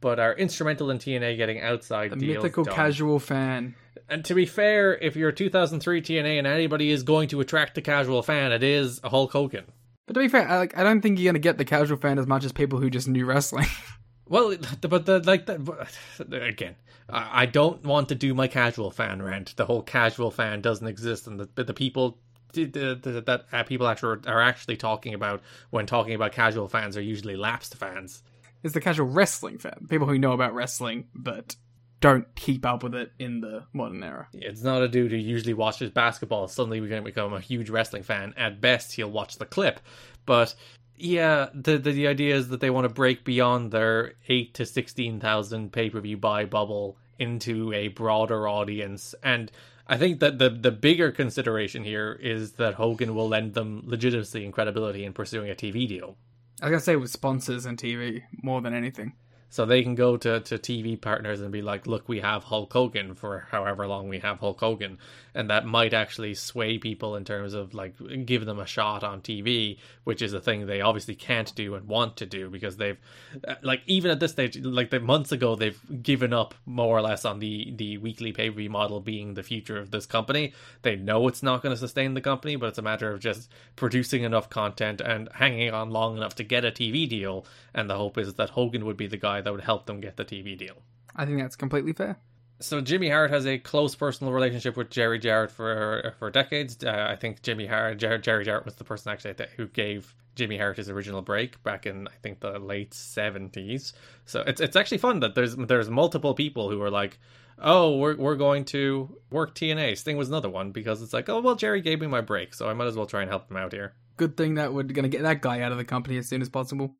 [0.00, 2.74] but are instrumental in TNA getting outside the deals mythical done.
[2.74, 3.74] casual fan.
[4.08, 7.82] And to be fair, if you're 2003 TNA and anybody is going to attract the
[7.82, 9.64] casual fan, it is a Hulk Hogan.
[10.06, 12.18] But to be fair, I, like I don't think you're gonna get the casual fan
[12.18, 13.66] as much as people who just knew wrestling.
[14.28, 16.76] well, but the like the, again,
[17.10, 19.54] I don't want to do my casual fan rant.
[19.56, 22.18] The whole casual fan doesn't exist, and the the people
[22.52, 27.36] that uh, people actually are actually talking about when talking about casual fans are usually
[27.36, 28.22] lapsed fans.
[28.62, 31.56] It's the casual wrestling fan, people who know about wrestling but
[32.00, 34.28] don't keep up with it in the modern era.
[34.32, 36.46] It's not a dude who usually watches basketball.
[36.48, 38.34] Suddenly, we're going to become a huge wrestling fan.
[38.36, 39.80] At best, he'll watch the clip.
[40.26, 40.54] But
[40.96, 44.66] yeah, the, the, the idea is that they want to break beyond their eight to
[44.66, 49.50] sixteen thousand pay per view buy bubble into a broader audience, and
[49.86, 54.44] I think that the the bigger consideration here is that Hogan will lend them legitimacy
[54.44, 56.16] and credibility in pursuing a TV deal.
[56.60, 59.12] I gonna say with sponsors and TV more than anything.
[59.50, 62.72] So they can go to, to TV partners and be like, look, we have Hulk
[62.72, 64.98] Hogan for however long we have Hulk Hogan.
[65.34, 67.94] And that might actually sway people in terms of like
[68.26, 71.88] give them a shot on TV, which is a thing they obviously can't do and
[71.88, 72.98] want to do because they've,
[73.46, 77.02] uh, like, even at this stage, like the months ago, they've given up more or
[77.02, 80.52] less on the, the weekly pay per view model being the future of this company.
[80.82, 83.50] They know it's not going to sustain the company, but it's a matter of just
[83.76, 87.46] producing enough content and hanging on long enough to get a TV deal.
[87.74, 90.16] And the hope is that Hogan would be the guy that would help them get
[90.16, 90.82] the TV deal.
[91.14, 92.18] I think that's completely fair.
[92.60, 96.78] So Jimmy Hart has a close personal relationship with Jerry Jarrett for for decades.
[96.82, 100.58] Uh, I think Jimmy Hart, Jerry, Jerry Jarrett was the person actually who gave Jimmy
[100.58, 103.92] Hart his original break back in I think the late seventies.
[104.24, 107.20] So it's it's actually fun that there's there's multiple people who are like,
[107.58, 109.96] oh, we're we're going to work TNA.
[109.96, 112.68] Sting was another one because it's like, oh well, Jerry gave me my break, so
[112.68, 113.94] I might as well try and help him out here.
[114.16, 116.48] Good thing that we're gonna get that guy out of the company as soon as
[116.48, 116.96] possible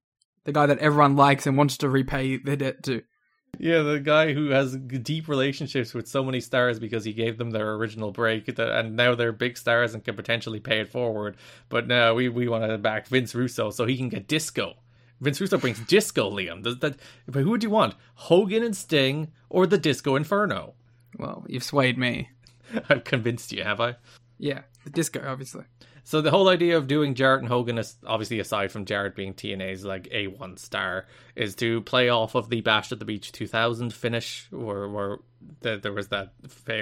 [0.49, 3.03] the guy that everyone likes and wants to repay their debt to.
[3.59, 7.51] Yeah, the guy who has deep relationships with so many stars because he gave them
[7.51, 11.37] their original break, and now they're big stars and can potentially pay it forward.
[11.69, 14.77] But now we, we want to back Vince Russo so he can get disco.
[15.21, 16.63] Vince Russo brings disco, Liam.
[16.63, 17.95] Does that, but who would you want?
[18.15, 20.73] Hogan and Sting or the Disco Inferno?
[21.19, 22.31] Well, you've swayed me.
[22.89, 23.97] I've convinced you, have I?
[24.39, 25.65] Yeah, the disco, obviously.
[26.09, 29.35] So the whole idea of doing Jarrett and Hogan, is obviously aside from Jarrett being
[29.35, 31.05] TNA's like a one star,
[31.37, 35.19] is to play off of the Bash at the Beach 2000 finish, where where
[35.61, 36.33] the, there was that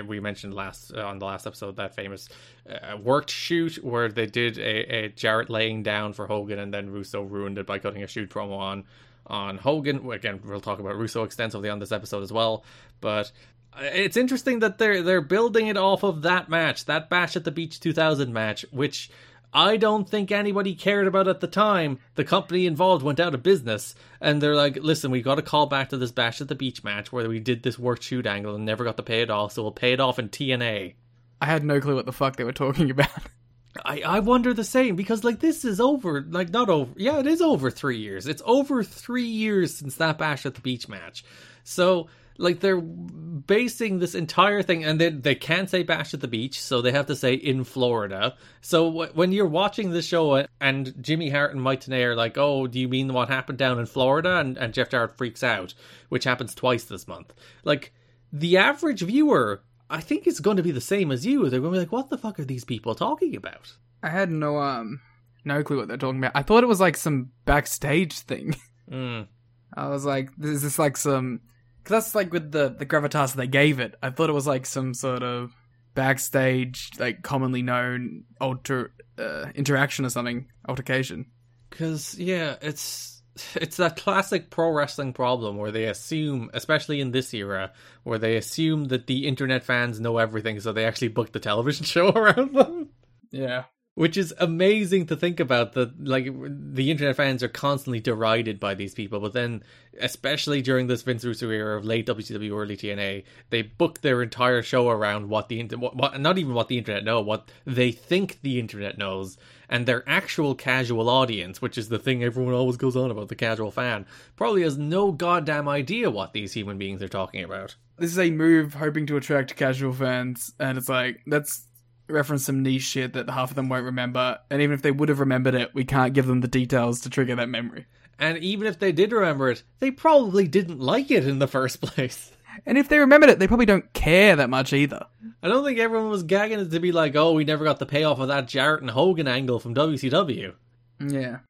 [0.07, 2.29] we mentioned last uh, on the last episode that famous
[2.71, 6.91] uh, worked shoot where they did a, a Jarrett laying down for Hogan, and then
[6.91, 8.85] Russo ruined it by cutting a shoot promo on
[9.27, 10.09] on Hogan.
[10.09, 12.65] Again, we'll talk about Russo extensively on this episode as well,
[13.01, 13.33] but
[13.79, 17.51] It's interesting that they're they're building it off of that match, that Bash at the
[17.51, 19.11] Beach 2000 match, which
[19.53, 21.99] I don't think anybody cared about at the time.
[22.15, 25.67] The company involved went out of business, and they're like, "Listen, we got to call
[25.67, 28.55] back to this Bash at the Beach match where we did this work shoot angle
[28.55, 30.95] and never got to pay it off, so we'll pay it off in TNA."
[31.41, 33.11] I had no clue what the fuck they were talking about.
[33.85, 37.27] I, I wonder the same because like this is over like not over yeah it
[37.27, 41.25] is over three years it's over three years since that bash at the beach match
[41.63, 42.09] so
[42.39, 46.61] like they're basing this entire thing and they, they can't say bash at the beach
[46.61, 50.95] so they have to say in florida so w- when you're watching the show and
[51.01, 53.87] jimmy hart and mike Tenay are like oh do you mean what happened down in
[53.87, 55.75] florida and, and jeff jarrett freaks out
[56.09, 57.93] which happens twice this month like
[58.33, 61.73] the average viewer i think is going to be the same as you they're going
[61.73, 65.01] to be like what the fuck are these people talking about I had no um
[65.45, 66.33] no clue what they're talking about.
[66.35, 68.57] I thought it was like some backstage thing.
[68.91, 69.27] mm.
[69.75, 71.41] I was like, this is this like some?
[71.87, 73.95] Because that's like with the the gravitas they gave it.
[74.03, 75.53] I thought it was like some sort of
[75.95, 81.27] backstage, like commonly known alter uh, interaction or something, altercation.
[81.71, 83.23] Because yeah, it's
[83.55, 87.71] it's that classic pro wrestling problem where they assume, especially in this era,
[88.03, 91.85] where they assume that the internet fans know everything, so they actually book the television
[91.87, 92.89] show around them.
[93.31, 93.67] Yeah.
[93.97, 98.75] Which is amazing to think about that like the internet fans are constantly derided by
[98.75, 99.63] these people, but then
[99.99, 104.61] especially during this Vince Russo era of late WCW early TNA, they book their entire
[104.61, 108.61] show around what the what not even what the internet know, what they think the
[108.61, 113.11] internet knows, and their actual casual audience, which is the thing everyone always goes on
[113.11, 114.05] about the casual fan,
[114.37, 117.77] probably has no goddamn idea what these human beings are talking about.
[117.97, 121.67] This is a move hoping to attract casual fans, and it's like that's
[122.09, 125.09] reference some niche shit that half of them won't remember, and even if they would
[125.09, 127.87] have remembered it, we can't give them the details to trigger that memory.
[128.19, 131.81] And even if they did remember it, they probably didn't like it in the first
[131.81, 132.33] place.
[132.65, 135.05] And if they remembered it, they probably don't care that much either.
[135.43, 137.85] I don't think everyone was gagging it to be like, oh, we never got the
[137.85, 140.55] payoff of that Jarrett and Hogan angle from WCW.
[140.99, 141.41] Yeah.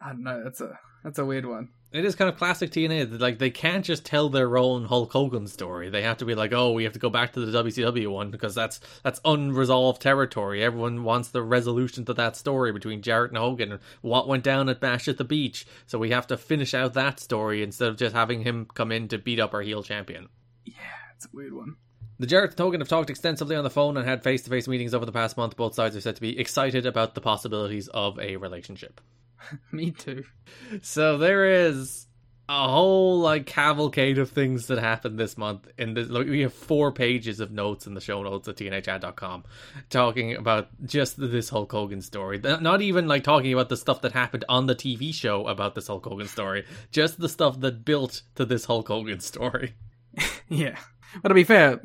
[0.00, 1.70] I don't know, that's a that's a weird one.
[1.94, 3.20] It is kind of classic TNA.
[3.20, 5.90] Like they can't just tell their own Hulk Hogan story.
[5.90, 8.32] They have to be like, oh, we have to go back to the WCW one
[8.32, 10.64] because that's that's unresolved territory.
[10.64, 14.68] Everyone wants the resolution to that story between Jarrett and Hogan and what went down
[14.68, 15.68] at Bash at the Beach.
[15.86, 19.06] So we have to finish out that story instead of just having him come in
[19.08, 20.28] to beat up our heel champion.
[20.64, 20.74] Yeah,
[21.14, 21.76] it's a weird one.
[22.18, 24.66] The Jarrett and Hogan have talked extensively on the phone and had face to face
[24.66, 25.56] meetings over the past month.
[25.56, 29.00] Both sides are said to be excited about the possibilities of a relationship.
[29.72, 30.24] Me too.
[30.82, 32.06] So there is
[32.48, 35.66] a whole like cavalcade of things that happened this month.
[35.78, 39.44] In this, like, we have four pages of notes in the show notes at tnachat.com
[39.88, 42.38] talking about just this Hulk Hogan story.
[42.38, 45.86] Not even like talking about the stuff that happened on the TV show about this
[45.86, 49.74] Hulk Hogan story, just the stuff that built to this Hulk Hogan story.
[50.48, 50.78] yeah.
[51.22, 51.80] But to be fair,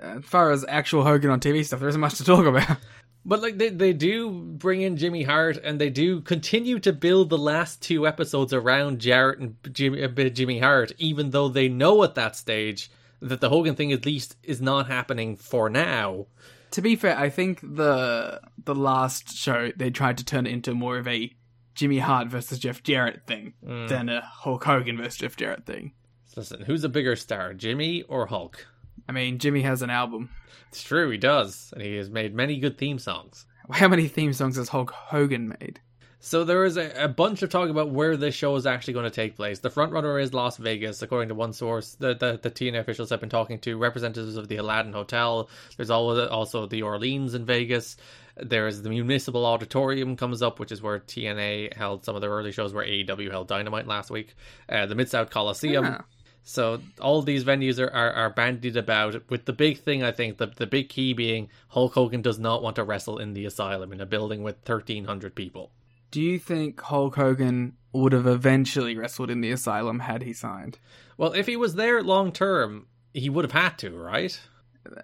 [0.00, 2.78] uh, as far as actual Hogan on TV stuff, there isn't much to talk about.
[3.26, 7.30] But like they, they do bring in Jimmy Hart and they do continue to build
[7.30, 12.02] the last two episodes around Jarrett and Jimmy, uh, Jimmy Hart, even though they know
[12.02, 16.26] at that stage that the Hogan thing at least is not happening for now.
[16.72, 20.74] To be fair, I think the the last show they tried to turn it into
[20.74, 21.32] more of a
[21.74, 23.88] Jimmy Hart versus Jeff Jarrett thing mm.
[23.88, 25.92] than a Hulk Hogan versus Jeff Jarrett thing.
[26.36, 28.66] Listen, who's a bigger star, Jimmy or Hulk?
[29.08, 30.30] I mean, Jimmy has an album.
[30.68, 33.46] It's true, he does, and he has made many good theme songs.
[33.70, 35.80] How many theme songs has Hulk Hogan made?
[36.24, 39.04] So there is a, a, bunch of talk about where this show is actually going
[39.04, 39.58] to take place.
[39.58, 41.96] The front runner is Las Vegas, according to one source.
[41.96, 45.50] The, the the TNA officials have been talking to representatives of the Aladdin Hotel.
[45.76, 47.98] There's also the Orleans in Vegas.
[48.38, 52.52] There's the Municipal Auditorium comes up, which is where TNA held some of their early
[52.52, 54.34] shows, where AEW held Dynamite last week.
[54.66, 55.84] Uh, the Mid South Coliseum.
[55.84, 56.00] Yeah.
[56.46, 60.36] So all these venues are, are, are, bandied about with the big thing I think
[60.36, 63.92] the the big key being Hulk Hogan does not want to wrestle in the asylum
[63.92, 65.72] in a building with thirteen hundred people.
[66.10, 70.78] Do you think Hulk Hogan would have eventually wrestled in the asylum had he signed?
[71.16, 74.38] Well, if he was there long term, he would have had to, right?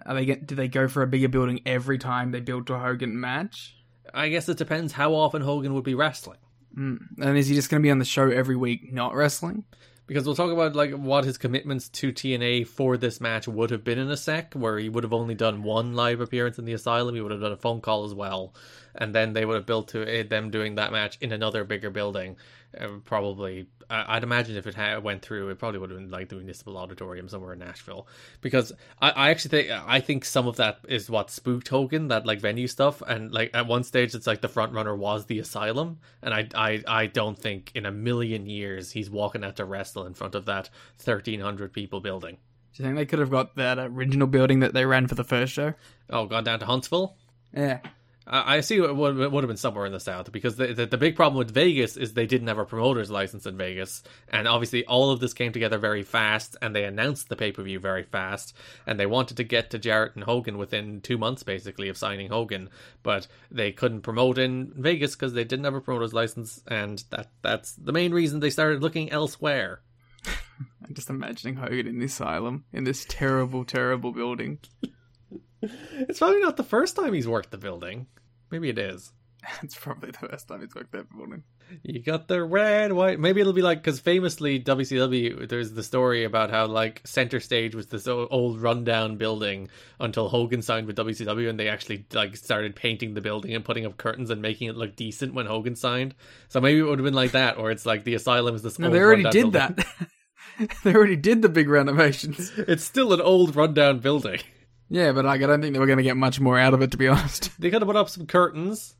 [0.05, 3.19] Are they do they go for a bigger building every time they build a Hogan
[3.19, 3.75] match?
[4.13, 6.37] I guess it depends how often Hogan would be wrestling.
[6.77, 6.99] Mm.
[7.19, 9.63] And is he just going to be on the show every week, not wrestling?
[10.11, 13.85] Because we'll talk about like what his commitments to TNA for this match would have
[13.85, 16.73] been in a sec, where he would have only done one live appearance in the
[16.73, 17.15] asylum.
[17.15, 18.53] He would have done a phone call as well,
[18.93, 21.89] and then they would have built to it, them doing that match in another bigger
[21.89, 22.35] building.
[22.79, 26.29] Uh, probably, I'd imagine if it had, went through, it probably would have been like
[26.29, 28.07] the municipal auditorium somewhere in Nashville.
[28.39, 32.25] Because I, I actually think I think some of that is what spooked Hogan, that
[32.25, 35.39] like venue stuff, and like at one stage it's like the front runner was the
[35.39, 39.65] asylum, and I I I don't think in a million years he's walking out to
[39.65, 42.37] wrestle in front of that thirteen hundred people building.
[42.73, 45.25] Do you think they could have got that original building that they ran for the
[45.25, 45.73] first show?
[46.09, 47.17] Oh, gone down to Huntsville.
[47.53, 47.79] Yeah.
[48.27, 50.85] I see it would, it would have been somewhere in the south because the, the
[50.85, 54.47] the big problem with Vegas is they didn't have a promoter's license in Vegas, and
[54.47, 57.79] obviously all of this came together very fast, and they announced the pay per view
[57.79, 58.55] very fast,
[58.85, 62.29] and they wanted to get to Jarrett and Hogan within two months basically of signing
[62.29, 62.69] Hogan,
[63.01, 67.29] but they couldn't promote in Vegas because they didn't have a promoter's license, and that
[67.41, 69.81] that's the main reason they started looking elsewhere.
[70.27, 74.59] I'm just imagining Hogan in the asylum in this terrible, terrible building.
[75.61, 78.07] It's probably not the first time he's worked the building.
[78.49, 79.11] Maybe it is.
[79.63, 81.43] It's probably the first time he's worked that building.
[81.83, 83.19] You got the red, white.
[83.19, 87.73] Maybe it'll be like because famously WCW, there's the story about how like Center Stage
[87.73, 89.69] was this old rundown building
[89.99, 93.85] until Hogan signed with WCW, and they actually like started painting the building and putting
[93.85, 96.13] up curtains and making it look decent when Hogan signed.
[96.49, 98.77] So maybe it would have been like that, or it's like the asylum is this.
[98.77, 99.75] No, they already did building.
[99.75, 100.07] that.
[100.83, 102.51] they already did the big renovations.
[102.57, 104.41] It's still an old rundown building.
[104.91, 106.81] Yeah, but like, I don't think they were going to get much more out of
[106.81, 107.49] it, to be honest.
[107.59, 108.95] They could have put up some curtains,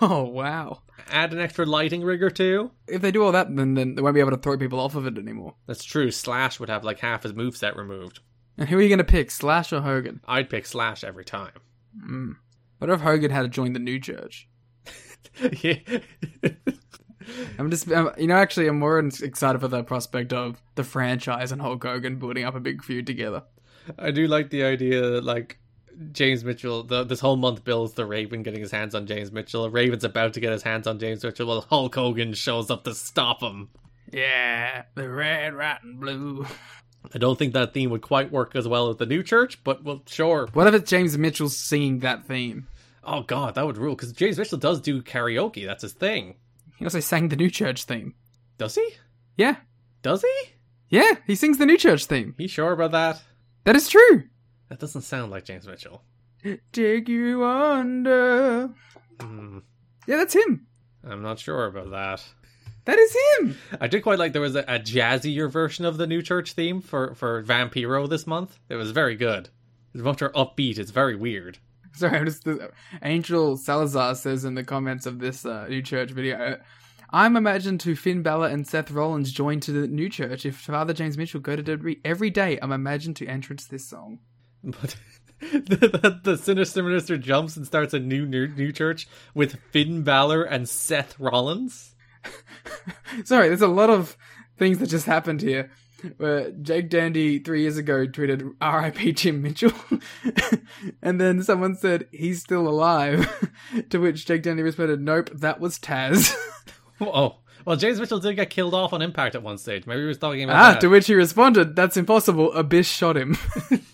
[0.00, 0.82] Oh wow!
[1.08, 2.72] add an extra lighting rig or two.
[2.88, 4.96] If they do all that, then then they won't be able to throw people off
[4.96, 5.54] of it anymore.
[5.66, 6.10] That's true.
[6.10, 8.20] Slash would have like half his moveset removed.
[8.56, 10.20] And who are you going to pick, Slash or Hogan?
[10.26, 11.52] I'd pick Slash every time.
[12.78, 14.48] What if Hogan had to join the new church?
[15.62, 15.78] yeah.
[17.58, 21.52] I'm just, um, you know, actually, I'm more excited for the prospect of the franchise
[21.52, 23.44] and Hulk Hogan building up a big feud together.
[23.98, 25.58] I do like the idea that like
[26.12, 29.68] James Mitchell, the, this whole month builds the Raven getting his hands on James Mitchell.
[29.70, 32.94] Raven's about to get his hands on James Mitchell while Hulk Hogan shows up to
[32.94, 33.68] stop him.
[34.12, 36.46] Yeah, the red, white, and blue.
[37.14, 39.84] I don't think that theme would quite work as well at the new church, but
[39.84, 40.48] well, sure.
[40.52, 42.66] What if it's James Mitchell singing that theme?
[43.04, 45.64] Oh god, that would rule because James Mitchell does do karaoke.
[45.66, 46.34] That's his thing.
[46.76, 48.14] He also sang the new church theme.
[48.58, 48.88] Does he?
[49.36, 49.56] Yeah,
[50.02, 50.50] Does he?
[50.90, 52.34] yeah, he sings the new church theme.
[52.38, 53.22] He sure about that?
[53.68, 54.22] That is true.
[54.70, 56.02] That doesn't sound like James Mitchell.
[56.72, 58.70] Take you under.
[59.20, 59.58] Hmm,
[60.06, 60.66] Yeah, that's him.
[61.06, 62.24] I'm not sure about that.
[62.86, 63.58] That is him.
[63.78, 66.80] I did quite like there was a, a jazzier version of the new church theme
[66.80, 68.58] for for Vampiro this month.
[68.70, 69.50] It was very good.
[69.92, 70.78] It's much more upbeat.
[70.78, 71.58] It's very weird.
[71.92, 72.48] Sorry, I'm just.
[73.02, 76.58] Angel Salazar says in the comments of this uh, new church video.
[77.12, 80.56] Uh, I'm imagined to Finn Balor and Seth Rollins join to the new church if
[80.56, 82.58] Father James Mitchell go to WWE every day.
[82.60, 84.20] I'm imagined to entrance this song.
[84.62, 84.96] But
[85.40, 90.02] the, the, the sinister minister jumps and starts a new new, new church with Finn
[90.02, 91.94] Balor and Seth Rollins.
[93.24, 94.16] Sorry, there's a lot of
[94.56, 95.70] things that just happened here.
[96.18, 99.12] Where Jake Dandy three years ago tweeted "R.I.P.
[99.14, 99.72] Jim Mitchell,"
[101.02, 103.50] and then someone said he's still alive.
[103.90, 106.32] to which Jake Dandy responded, "Nope, that was Taz."
[107.00, 109.86] Oh, well, James Mitchell did get killed off on Impact at one stage.
[109.86, 110.80] Maybe he was talking about ah, that.
[110.80, 112.52] to which he responded, "That's impossible.
[112.52, 113.36] Abyss shot him."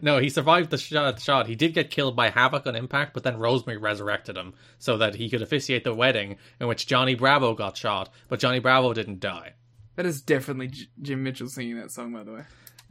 [0.00, 1.46] No, he survived the shot, shot.
[1.46, 5.16] He did get killed by Havoc on Impact, but then Rosemary resurrected him so that
[5.16, 9.20] he could officiate the wedding in which Johnny Bravo got shot, but Johnny Bravo didn't
[9.20, 9.52] die.
[9.96, 12.42] that is definitely J- Jim Mitchell singing that song, by the way.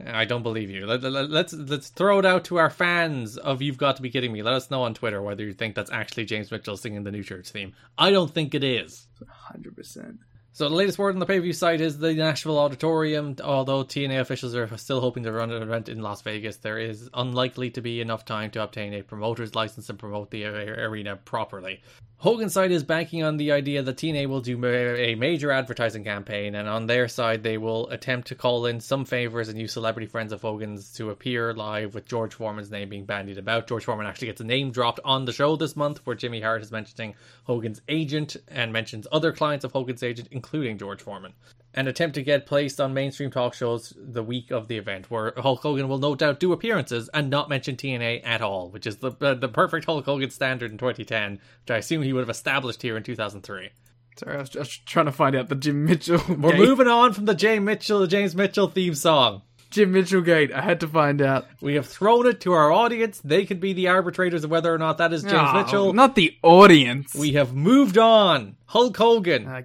[0.04, 0.86] I don't believe you.
[0.86, 4.10] Let, let, let's let's throw it out to our fans of You've Got to Be
[4.10, 4.42] Kidding Me.
[4.42, 7.22] Let us know on Twitter whether you think that's actually James Mitchell singing the New
[7.22, 7.72] Church theme.
[7.98, 9.06] I don't think it is.
[9.28, 10.18] Hundred percent.
[10.54, 13.36] So the latest word on the pay-per-view site is the Nashville Auditorium.
[13.42, 17.08] Although TNA officials are still hoping to run an event in Las Vegas, there is
[17.14, 21.80] unlikely to be enough time to obtain a promoter's license and promote the arena properly.
[22.18, 26.54] Hogan's side is banking on the idea that TNA will do a major advertising campaign,
[26.54, 30.06] and on their side, they will attempt to call in some favors and use celebrity
[30.06, 33.66] friends of Hogan's to appear live with George Foreman's name being bandied about.
[33.66, 36.62] George Foreman actually gets a name dropped on the show this month, where Jimmy Hart
[36.62, 41.32] is mentioning Hogan's agent and mentions other clients of Hogan's agent, including George Foreman.
[41.74, 45.32] An attempt to get placed on mainstream talk shows the week of the event, where
[45.38, 48.96] Hulk Hogan will no doubt do appearances and not mention TNA at all, which is
[48.98, 52.28] the uh, the perfect Hulk Hogan standard in 2010, which I assume he would have
[52.28, 53.70] established here in 2003.
[54.18, 56.20] Sorry, I was just trying to find out the Jim Mitchell.
[56.28, 59.40] We're moving on from the James Mitchell, the James Mitchell theme song.
[59.70, 60.52] Jim Mitchell gate.
[60.52, 61.46] I had to find out.
[61.62, 63.18] We have thrown it to our audience.
[63.24, 65.92] They could be the arbitrators of whether or not that is James Oh, Mitchell.
[65.94, 67.14] not the audience.
[67.14, 68.56] We have moved on.
[68.66, 69.46] Hulk Hogan.
[69.46, 69.62] Uh,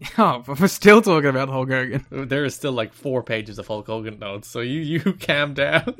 [0.18, 2.06] oh, but we're still talking about Hulk Hogan.
[2.28, 5.94] there is still like four pages of Hulk Hogan notes, so you you calm down.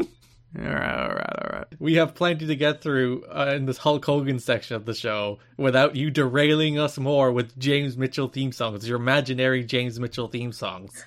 [0.59, 1.67] All right, all right, all right.
[1.79, 5.41] we have plenty to get through uh, in this Hulk Hogan section of the show
[5.59, 10.53] without you derailing us more with James Mitchell theme songs, your imaginary James Mitchell theme
[10.53, 11.05] songs.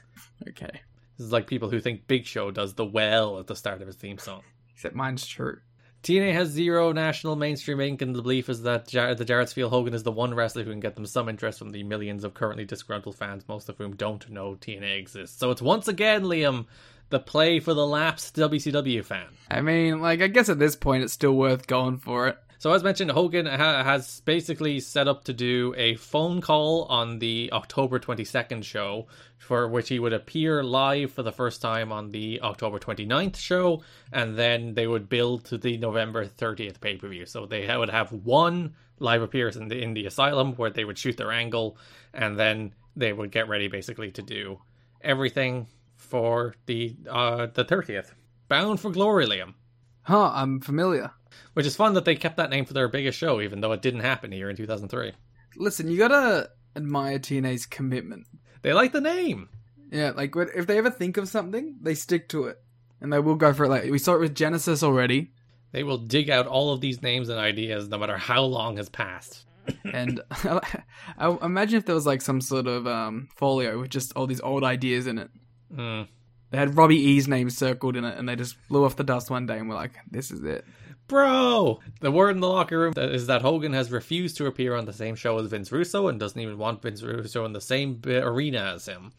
[0.48, 0.82] Okay.
[1.18, 3.88] This is like people who think Big Show does the well at the start of
[3.88, 4.42] his theme song.
[4.74, 5.60] Except mine's true.
[6.04, 9.70] TNA has zero national mainstream ink, and the belief is that Jar- the Jarrett's feel
[9.70, 12.34] Hogan is the one wrestler who can get them some interest from the millions of
[12.34, 15.38] currently disgruntled fans, most of whom don't know TNA exists.
[15.38, 16.66] So it's once again, Liam,
[17.10, 19.28] the play for the lapsed WCW fan.
[19.50, 22.38] I mean, like, I guess at this point it's still worth going for it.
[22.62, 27.18] So as mentioned, Hogan ha- has basically set up to do a phone call on
[27.18, 29.08] the October 22nd show,
[29.40, 33.82] for which he would appear live for the first time on the October 29th show,
[34.12, 37.26] and then they would build to the November 30th pay per view.
[37.26, 41.00] So they would have one live appearance in the in the asylum where they would
[41.00, 41.78] shoot their angle,
[42.14, 44.62] and then they would get ready basically to do
[45.02, 48.12] everything for the uh, the 30th.
[48.50, 49.56] Bound for Glory, Liam.
[50.04, 51.10] Huh, I'm familiar.
[51.54, 53.82] Which is fun that they kept that name for their biggest show, even though it
[53.82, 55.14] didn't happen here in 2003.
[55.58, 58.26] Listen, you gotta admire TNA's commitment.
[58.62, 59.50] They like the name.
[59.92, 62.62] Yeah, like if they ever think of something, they stick to it,
[63.02, 63.70] and they will go for it.
[63.70, 65.32] Like we saw it with Genesis already,
[65.74, 68.90] They will dig out all of these names and ideas no matter how long has
[68.90, 69.46] passed.
[69.94, 74.28] and I imagine if there was like some sort of um, folio with just all
[74.28, 75.30] these old ideas in it.
[75.76, 76.08] Mm.
[76.52, 79.30] They had Robbie E's name circled in it, and they just blew off the dust
[79.30, 80.66] one day and were like, "This is it."
[81.12, 81.82] Bro!
[82.00, 84.94] The word in the locker room is that Hogan has refused to appear on the
[84.94, 88.72] same show as Vince Russo and doesn't even want Vince Russo in the same arena
[88.76, 89.12] as him.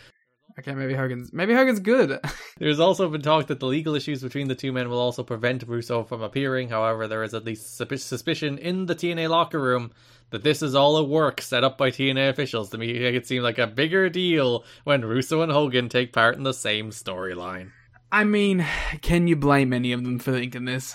[0.58, 2.18] Okay, maybe Hogan's maybe Hogan's good.
[2.58, 5.68] There's also been talk that the legal issues between the two men will also prevent
[5.68, 6.70] Russo from appearing.
[6.70, 9.90] However, there is at least suspicion in the TNA locker room
[10.30, 13.42] that this is all a work set up by TNA officials to make it seem
[13.42, 17.70] like a bigger deal when Russo and Hogan take part in the same storyline.
[18.10, 18.66] I mean,
[19.02, 20.94] can you blame any of them for thinking this?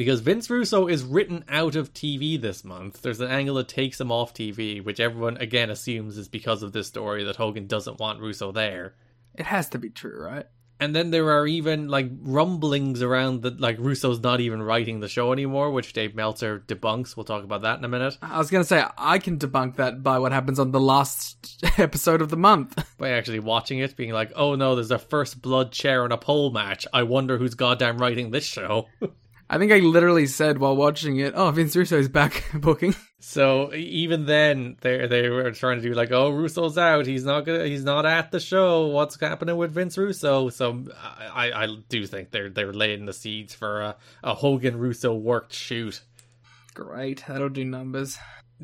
[0.00, 3.02] Because Vince Russo is written out of TV this month.
[3.02, 6.72] There's an angle that takes him off TV, which everyone again assumes is because of
[6.72, 8.94] this story that Hogan doesn't want Russo there.
[9.34, 10.46] It has to be true, right?
[10.80, 15.08] And then there are even like rumblings around that like Russo's not even writing the
[15.08, 17.14] show anymore, which Dave Meltzer debunks.
[17.14, 18.16] We'll talk about that in a minute.
[18.22, 22.22] I was gonna say I can debunk that by what happens on the last episode
[22.22, 22.82] of the month.
[22.96, 26.16] By actually watching it, being like, "Oh no, there's a first blood chair and a
[26.16, 26.86] pole match.
[26.90, 28.88] I wonder who's goddamn writing this show."
[29.52, 34.24] I think I literally said while watching it, "Oh, Vince Russo's back booking." So even
[34.24, 37.04] then, they they were trying to do like, oh, Russo's out.
[37.04, 37.66] He's not gonna.
[37.66, 38.86] He's not at the show.
[38.86, 40.50] What's happening with Vince Russo?
[40.50, 40.84] So
[41.34, 45.52] I I do think they're they're laying the seeds for a, a Hogan Russo worked
[45.52, 46.00] shoot.
[46.72, 48.18] Great, that'll do numbers.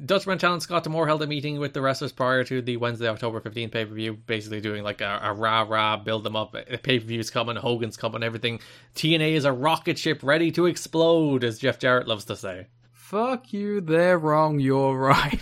[0.04, 3.40] Dutch Mantell Scott D'Amore held a meeting with the wrestlers prior to the Wednesday, October
[3.40, 6.54] 15th pay per view, basically doing like a, a rah rah, build them up.
[6.54, 8.60] Eh, pay per view's coming, Hogan's coming, everything.
[8.94, 12.66] TNA is a rocket ship ready to explode, as Jeff Jarrett loves to say.
[12.92, 15.40] Fuck you, they're wrong, you're right.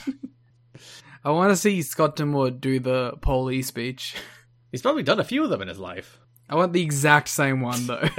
[1.24, 4.14] I want to see Scott D'Amore do the Polly speech.
[4.70, 6.20] He's probably done a few of them in his life.
[6.48, 8.08] I want the exact same one though.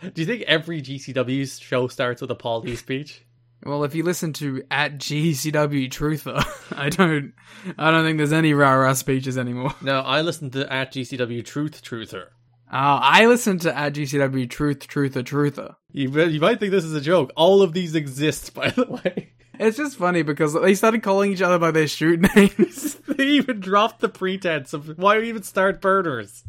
[0.00, 3.24] Do you think every GCW show starts with a Paul D speech?
[3.64, 6.44] Well, if you listen to at GCW Truther,
[6.78, 7.32] I don't,
[7.76, 9.74] I don't think there's any rah rah speeches anymore.
[9.80, 12.26] No, I listen to at GCW Truth Truther.
[12.70, 15.76] Oh, I listen to at GCW Truth Truther Truther.
[15.90, 17.32] You, you might think this is a joke.
[17.34, 19.32] All of these exist, by the way.
[19.58, 22.94] It's just funny because they started calling each other by their shoot names.
[23.08, 26.44] they even dropped the pretense of why we even start burners.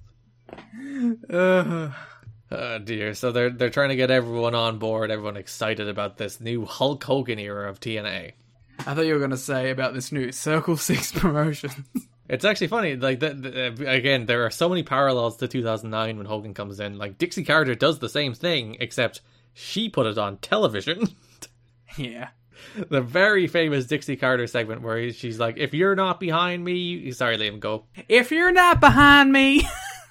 [1.30, 1.90] uh,
[2.52, 3.14] Oh dear.
[3.14, 7.04] So they're they're trying to get everyone on board, everyone excited about this new Hulk
[7.04, 8.34] Hogan era of TNA.
[8.80, 11.86] I thought you were gonna say about this new Circle Six promotion.
[12.28, 16.28] It's actually funny, like the, the, again, there are so many parallels to 2009 when
[16.28, 17.00] Hogan comes in.
[17.00, 19.22] Like Dixie Carter does the same thing, except
[19.56, 21.08] she put it on television.
[21.98, 22.30] yeah.
[22.90, 27.38] the very famous Dixie Carter segment where she's like, "If you're not behind me, sorry,
[27.38, 29.68] Liam, go." If you're not behind me,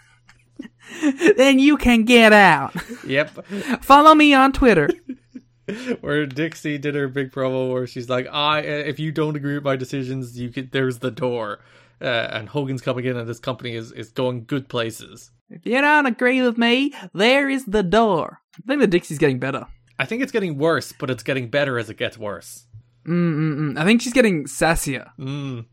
[1.37, 2.75] then you can get out.
[3.07, 3.45] Yep,
[3.83, 4.89] Follow me on Twitter.
[6.01, 9.65] where Dixie did her big promo where she's like, "I, if you don't agree with
[9.65, 10.69] my decisions, you can.
[10.73, 11.61] There's the door."
[12.01, 15.31] Uh, and Hogan's coming in, and this company is is going good places.
[15.51, 18.39] If you don't agree with me, there is the door.
[18.57, 19.67] I think the Dixie's getting better.
[19.99, 22.67] I think it's getting worse, but it's getting better as it gets worse.
[23.07, 23.77] Mm-mm-mm.
[23.79, 25.65] I think she's getting sassier, Mm.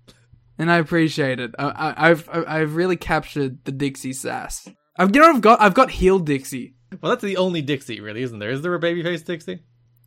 [0.58, 1.52] and I appreciate it.
[1.60, 4.68] I, I, I've I've really captured the Dixie sass.
[4.98, 6.76] I've you know I've got I've got heel Dixie.
[7.02, 8.52] Well, that's the only Dixie, really, isn't there?
[8.52, 9.60] Is there a babyface Dixie?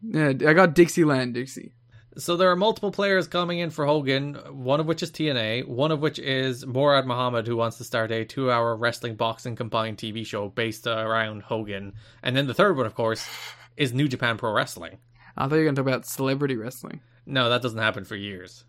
[0.03, 1.73] Yeah, I got Dixieland Dixie.
[2.17, 5.93] So there are multiple players coming in for Hogan, one of which is TNA, one
[5.93, 10.27] of which is Murad Muhammad, who wants to start a two-hour wrestling boxing combined TV
[10.27, 13.29] show based around Hogan, and then the third one, of course,
[13.77, 14.99] is New Japan Pro Wrestling.
[15.37, 17.01] I thought you were going to talk about celebrity wrestling.
[17.25, 18.65] No, that doesn't happen for years.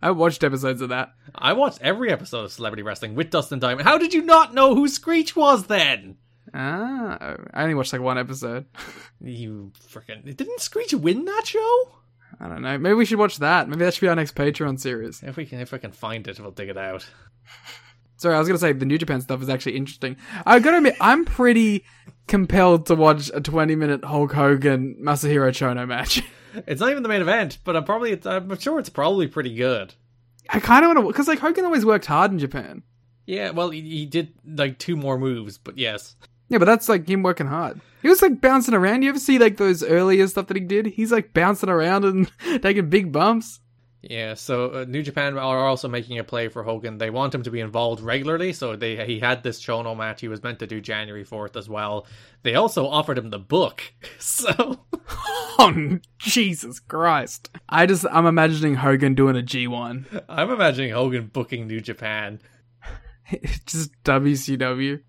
[0.00, 1.12] I watched episodes of that.
[1.34, 3.86] I watched every episode of Celebrity Wrestling with Dustin Diamond.
[3.88, 6.16] How did you not know who Screech was then?
[6.54, 8.66] Ah, I only watched like one episode.
[9.20, 11.88] You freaking didn't Screech win that show?
[12.38, 12.78] I don't know.
[12.78, 13.68] Maybe we should watch that.
[13.68, 15.24] Maybe that should be our next Patreon series.
[15.24, 17.04] If we can, if I can find it, we'll dig it out.
[18.16, 20.16] Sorry, I was gonna say the New Japan stuff is actually interesting.
[20.46, 21.84] I gotta admit, I'm pretty
[22.28, 26.22] compelled to watch a 20 minute Hulk Hogan Masahiro Chono match.
[26.66, 29.94] It's not even the main event, but I'm probably I'm sure it's probably pretty good.
[30.50, 32.82] I kind of want to because like Hogan always worked hard in Japan.
[33.26, 36.16] Yeah, well, he, he did like two more moves, but yes.
[36.48, 37.80] Yeah, but that's like him working hard.
[38.00, 39.02] He was like bouncing around.
[39.02, 40.86] You ever see like those earlier stuff that he did?
[40.86, 42.30] He's like bouncing around and
[42.62, 43.60] taking big bumps.
[44.08, 46.96] Yeah, so uh, New Japan are also making a play for Hogan.
[46.96, 50.28] They want him to be involved regularly, so they he had this Chono match he
[50.28, 52.06] was meant to do January 4th as well.
[52.42, 53.82] They also offered him the book.
[54.18, 54.80] So
[55.60, 57.50] Oh Jesus Christ!
[57.68, 60.24] I just I'm imagining Hogan doing a G1.
[60.28, 62.40] I'm imagining Hogan booking New Japan.
[63.66, 65.00] just WCW.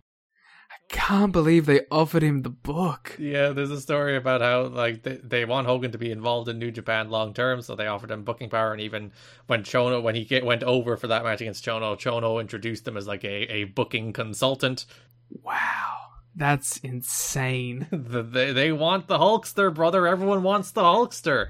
[0.89, 3.15] Can't believe they offered him the book.
[3.19, 6.57] Yeah, there's a story about how like they, they want Hogan to be involved in
[6.57, 8.71] New Japan long term, so they offered him booking power.
[8.71, 9.11] And even
[9.45, 12.97] when Chono, when he get, went over for that match against Chono, Chono introduced him
[12.97, 14.87] as like a, a booking consultant.
[15.29, 15.97] Wow,
[16.35, 17.87] that's insane.
[17.91, 20.07] The- they they want the Hulkster, brother.
[20.07, 21.49] Everyone wants the Hulkster.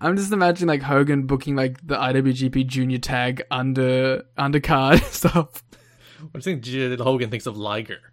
[0.00, 5.64] I'm just imagining like Hogan booking like the IWGP Junior Tag under undercard stuff.
[6.30, 8.07] What do you think Hogan thinks of Liger?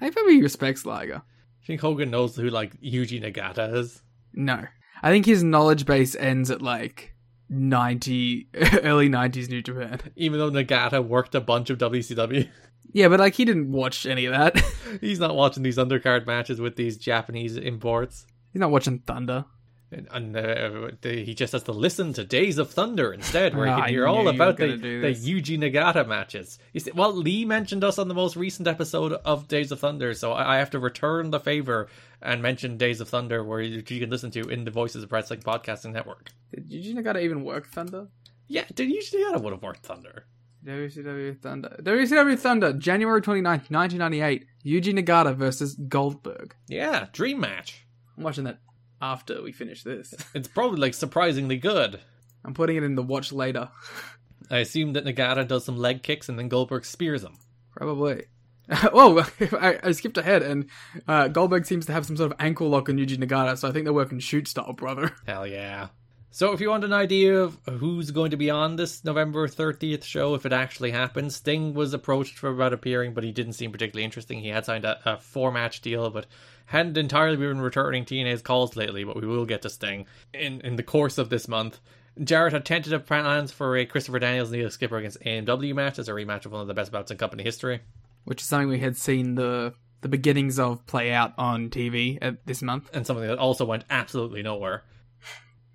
[0.00, 1.22] I think he respects Liger.
[1.62, 4.02] I think Hogan knows who like Yuji Nagata is.
[4.32, 4.64] No,
[5.02, 7.14] I think his knowledge base ends at like
[7.48, 8.48] 90
[8.82, 10.00] early 90s New Japan.
[10.16, 12.48] Even though Nagata worked a bunch of WCW,
[12.92, 14.60] Yeah, but like he didn't watch any of that.
[15.00, 18.26] he's not watching these undercard matches with these Japanese imports.
[18.52, 19.44] He's not watching Thunder.
[19.92, 23.66] And, and uh, the, he just has to listen to Days of Thunder instead, where
[23.66, 25.26] he Ah, can hear all about the, the this.
[25.28, 26.58] Yuji Nagata matches.
[26.72, 30.14] You see, well, Lee mentioned us on the most recent episode of Days of Thunder,
[30.14, 31.88] so I, I have to return the favor
[32.22, 35.10] and mention Days of Thunder, where you, you can listen to in the Voices of
[35.10, 36.30] Wrestling podcasting network.
[36.54, 38.06] Did Yuji Nagata even work Thunder?
[38.46, 40.24] Yeah, dude, Yuji Nagata would have worked Thunder.
[40.64, 41.76] WCW Thunder.
[41.82, 44.46] WCW Thunder, January 29th, 1998.
[44.64, 46.54] Yuji Nagata versus Goldberg.
[46.68, 47.86] Yeah, dream match.
[48.16, 48.58] I'm watching that
[49.00, 50.14] after we finish this.
[50.34, 52.00] It's probably like surprisingly good.
[52.44, 53.70] I'm putting it in the watch later.
[54.50, 57.38] I assume that Nagata does some leg kicks and then Goldberg spears him.
[57.76, 58.24] Probably.
[58.92, 59.28] oh,
[59.60, 60.66] I, I skipped ahead, and
[61.08, 63.72] uh, Goldberg seems to have some sort of ankle lock on Yuji Nagata, so I
[63.72, 65.12] think they're working shoot style, brother.
[65.26, 65.88] Hell yeah.
[66.32, 70.04] So if you want an idea of who's going to be on this November 30th
[70.04, 73.72] show, if it actually happens, Sting was approached for about appearing, but he didn't seem
[73.72, 74.38] particularly interesting.
[74.38, 76.26] He had signed a, a four match deal, but
[76.70, 80.76] hadn't entirely been returning TNA's calls lately, but we will get to Sting in, in
[80.76, 81.80] the course of this month.
[82.22, 86.12] Jarrett had tentative plans for a Christopher Daniels Elix Skipper against AMW match as a
[86.12, 87.80] rematch of one of the best bouts in company history.
[88.22, 92.46] Which is something we had seen the the beginnings of play out on TV at
[92.46, 92.88] this month.
[92.94, 94.84] and something that also went absolutely nowhere.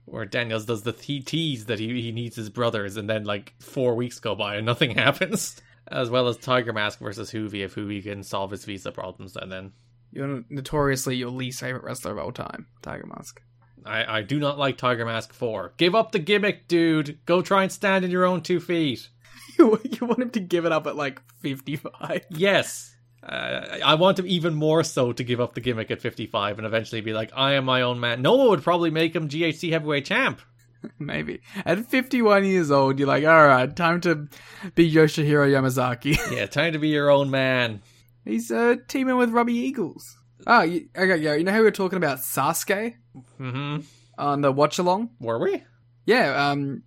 [0.06, 3.54] Where Daniels does the th- tease that he, he needs his brothers, and then like
[3.60, 5.62] four weeks go by and nothing happens.
[5.90, 9.52] As well as Tiger Mask versus Hoovy if Hoovy can solve his visa problems, and
[9.52, 9.74] then
[10.16, 13.42] You're notoriously your least favorite wrestler of all time, Tiger Mask.
[13.86, 15.74] I, I do not like Tiger Mask 4.
[15.78, 17.20] Give up the gimmick, dude.
[17.26, 19.10] Go try and stand in your own two feet.
[19.60, 22.26] you, you want him to give it up at like 55?
[22.30, 22.96] Yes.
[23.22, 26.66] Uh, I want him even more so to give up the gimmick at 55 and
[26.66, 28.22] eventually be like, I am my own man.
[28.22, 30.42] No one would probably make him GHC heavyweight champ.
[31.00, 31.42] Maybe.
[31.66, 34.28] At 51 years old, you're like, alright, time to
[34.76, 36.18] be Yoshihiro Yamazaki.
[36.36, 37.82] Yeah, time to be your own man.
[38.26, 40.18] He's uh, teaming with Robbie Eagles.
[40.48, 41.36] Oh, you, okay, yeah.
[41.36, 42.96] You know how we were talking about Sasuke
[43.38, 43.78] hmm
[44.18, 45.12] on the watch along?
[45.20, 45.64] Were we?
[46.06, 46.84] Yeah, um,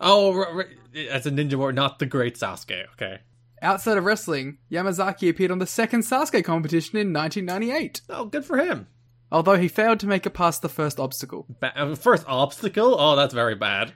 [0.00, 0.66] Oh, r- r-
[1.10, 2.84] as a ninja warrior, not the great Sasuke.
[2.94, 3.18] Okay.
[3.62, 8.00] outside of wrestling, Yamazaki appeared on the second Sasuke competition in 1998.
[8.10, 8.86] Oh, good for him.
[9.32, 11.46] Although he failed to make it past the first obstacle.
[11.60, 12.96] Ba- uh, first obstacle.
[12.98, 13.92] Oh, that's very bad.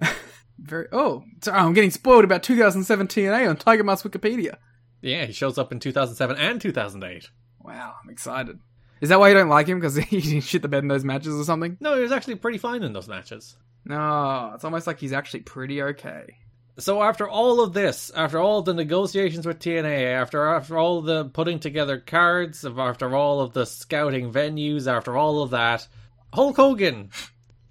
[0.58, 0.86] Very.
[0.92, 4.56] Oh, sorry, I'm getting spoiled about 2017 TNA on Tiger Mask Wikipedia.
[5.00, 7.30] Yeah, he shows up in 2007 and 2008.
[7.60, 8.58] Wow, I'm excited.
[9.00, 9.78] Is that why you don't like him?
[9.78, 11.76] Because he didn't shit the bed in those matches or something?
[11.80, 13.56] No, he was actually pretty fine in those matches.
[13.84, 16.36] No, it's almost like he's actually pretty okay.
[16.78, 21.24] So after all of this, after all the negotiations with TNA, after after all the
[21.24, 25.88] putting together cards, after all of the scouting venues, after all of that,
[26.32, 27.10] Hulk Hogan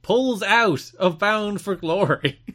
[0.01, 2.39] pulls out of Bound for Glory.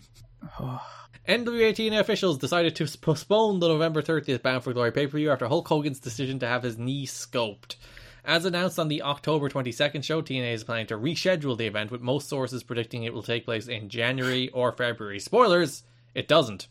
[0.60, 1.01] Oh.
[1.28, 5.68] NWA TNA officials decided to postpone the November 30th Bound for Glory pay-per-view after Hulk
[5.68, 7.76] Hogan's decision to have his knee scoped.
[8.24, 12.00] As announced on the October 22nd show, TNA is planning to reschedule the event, with
[12.00, 15.20] most sources predicting it will take place in January or February.
[15.20, 16.66] Spoilers, it doesn't.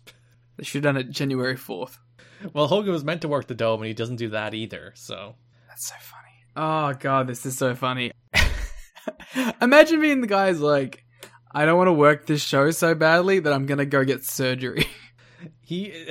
[0.58, 1.98] They should have done it January 4th.
[2.54, 5.36] Well, Hogan was meant to work the dome, and he doesn't do that either, so.
[5.70, 6.22] That's so funny.
[6.58, 8.12] Oh god, this is so funny.
[9.62, 11.06] Imagine being the guy's like,
[11.54, 14.86] I don't want to work this show so badly that I'm gonna go get surgery.
[15.62, 16.10] he,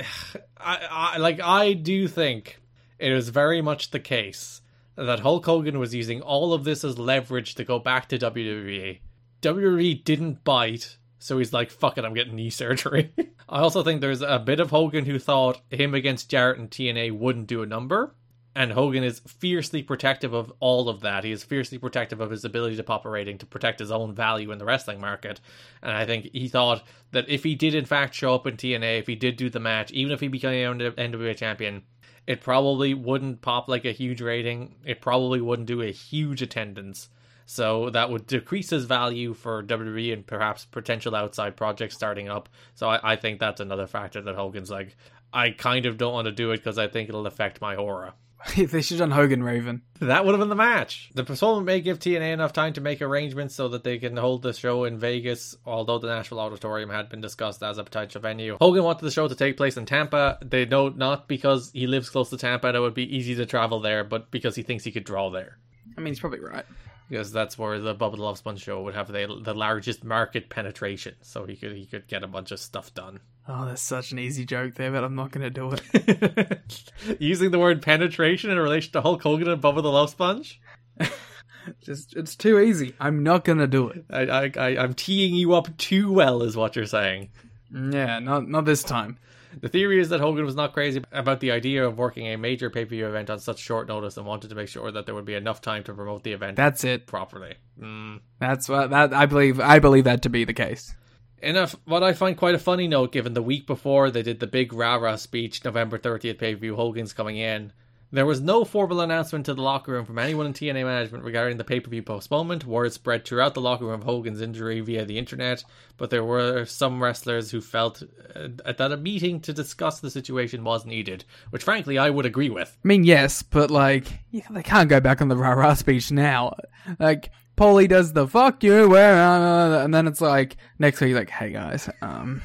[0.57, 2.59] I, I like I do think
[2.99, 4.61] it is very much the case
[4.95, 8.99] that Hulk Hogan was using all of this as leverage to go back to WWE.
[9.41, 13.11] WWE didn't bite, so he's like, "Fuck it, I'm getting knee surgery."
[13.49, 17.17] I also think there's a bit of Hogan who thought him against Jarrett and TNA
[17.17, 18.15] wouldn't do a number.
[18.53, 21.23] And Hogan is fiercely protective of all of that.
[21.23, 24.13] He is fiercely protective of his ability to pop a rating to protect his own
[24.13, 25.39] value in the wrestling market.
[25.81, 28.99] And I think he thought that if he did in fact show up in TNA,
[28.99, 31.83] if he did do the match, even if he became an NWA champion,
[32.27, 34.75] it probably wouldn't pop like a huge rating.
[34.85, 37.07] It probably wouldn't do a huge attendance.
[37.45, 42.49] So that would decrease his value for WWE and perhaps potential outside projects starting up.
[42.75, 44.95] So I, I think that's another factor that Hogan's like,
[45.33, 48.13] I kind of don't want to do it because I think it'll affect my aura.
[48.55, 49.81] they should have done Hogan Raven.
[49.99, 51.11] That would have been the match.
[51.13, 54.41] The postponement may give TNA enough time to make arrangements so that they can hold
[54.41, 58.57] the show in Vegas, although the Nashville Auditorium had been discussed as a potential venue.
[58.59, 60.39] Hogan wanted the show to take place in Tampa.
[60.41, 63.45] They know not because he lives close to Tampa and it would be easy to
[63.45, 65.57] travel there, but because he thinks he could draw there.
[65.97, 66.65] I mean, he's probably right.
[67.11, 70.47] Because that's where the Bubba the Love Sponge show would have the, the largest market
[70.47, 73.19] penetration, so he could he could get a bunch of stuff done.
[73.49, 76.61] Oh, that's such an easy joke there, but I'm not going to do it.
[77.19, 80.61] Using the word penetration in relation to Hulk Hogan and Bubba the Love Sponge?
[81.81, 82.95] Just it's too easy.
[82.97, 84.05] I'm not going to do it.
[84.09, 87.31] I, I, I, I'm teeing you up too well, is what you're saying.
[87.73, 89.17] Mm, yeah, not not this time.
[89.59, 92.69] The theory is that Hogan was not crazy about the idea of working a major
[92.69, 95.15] pay per view event on such short notice and wanted to make sure that there
[95.15, 97.07] would be enough time to promote the event That's it.
[97.07, 97.55] properly.
[97.79, 98.21] Mm.
[98.39, 99.59] That's what that I believe.
[99.59, 100.95] I believe that to be the case.
[101.41, 104.39] In a, what I find quite a funny note, given the week before they did
[104.39, 107.73] the big rah rah speech, November 30th pay per view, Hogan's coming in.
[108.13, 111.57] There was no formal announcement to the locker room from anyone in TNA management regarding
[111.57, 112.65] the pay per view postponement.
[112.65, 115.63] Word spread throughout the locker room of Hogan's injury via the internet,
[115.95, 118.03] but there were some wrestlers who felt
[118.35, 122.49] uh, that a meeting to discuss the situation was needed, which frankly I would agree
[122.49, 122.77] with.
[122.83, 126.11] I mean, yes, but like yeah, they can't go back on the rah rah speech
[126.11, 126.55] now.
[126.99, 131.29] Like Paulie does the fuck you, where, uh, and then it's like next week, like,
[131.29, 132.41] hey guys, um,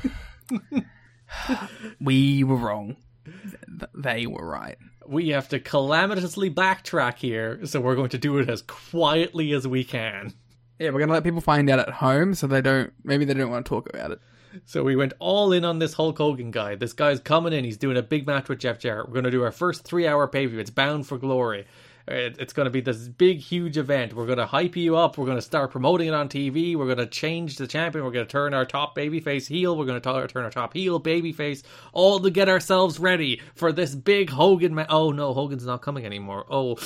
[2.00, 2.96] we were wrong.
[3.24, 4.76] Th- They were right.
[5.08, 9.66] We have to calamitously backtrack here, so we're going to do it as quietly as
[9.66, 10.34] we can.
[10.78, 12.92] Yeah, we're gonna let people find out at home, so they don't.
[13.02, 14.20] Maybe they don't want to talk about it.
[14.64, 16.76] So we went all in on this Hulk Hogan guy.
[16.76, 17.64] This guy's coming in.
[17.64, 19.06] He's doing a big match with Jeff Jarrett.
[19.06, 20.60] We're going to do our first three hour pay per view.
[20.60, 21.66] It's bound for glory.
[22.08, 24.12] It- It's going to be this big, huge event.
[24.14, 25.18] We're going to hype you up.
[25.18, 26.76] We're going to start promoting it on TV.
[26.76, 28.04] We're going to change the champion.
[28.04, 29.76] We're going to turn our top babyface heel.
[29.76, 31.62] We're going to turn our top heel babyface.
[31.92, 34.74] All to get ourselves ready for this big Hogan.
[34.74, 36.46] Ma- oh no, Hogan's not coming anymore.
[36.48, 36.76] Oh,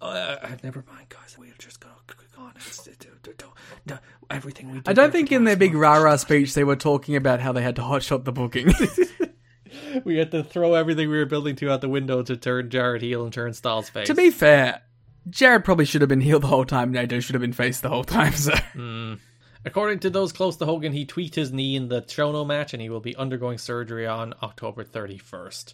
[0.00, 1.36] uh, never mind, guys.
[1.38, 2.52] We're just going to go on.
[3.86, 3.98] No,
[4.30, 4.78] everything we.
[4.80, 7.52] do I don't think in their big rah rah speech they were talking about how
[7.52, 8.72] they had to hotshot the booking.
[10.04, 13.02] we had to throw everything we were building to out the window to turn Jarrett
[13.02, 14.06] heel and turn Styles face.
[14.06, 14.82] to be fair,
[15.28, 16.92] Jarrett probably should have been heel the whole time.
[16.92, 18.32] Naito should have been face the whole time.
[18.32, 19.14] So hmm.
[19.66, 22.82] According to those close to Hogan, he tweaked his knee in the Chono match and
[22.82, 25.72] he will be undergoing surgery on October 31st.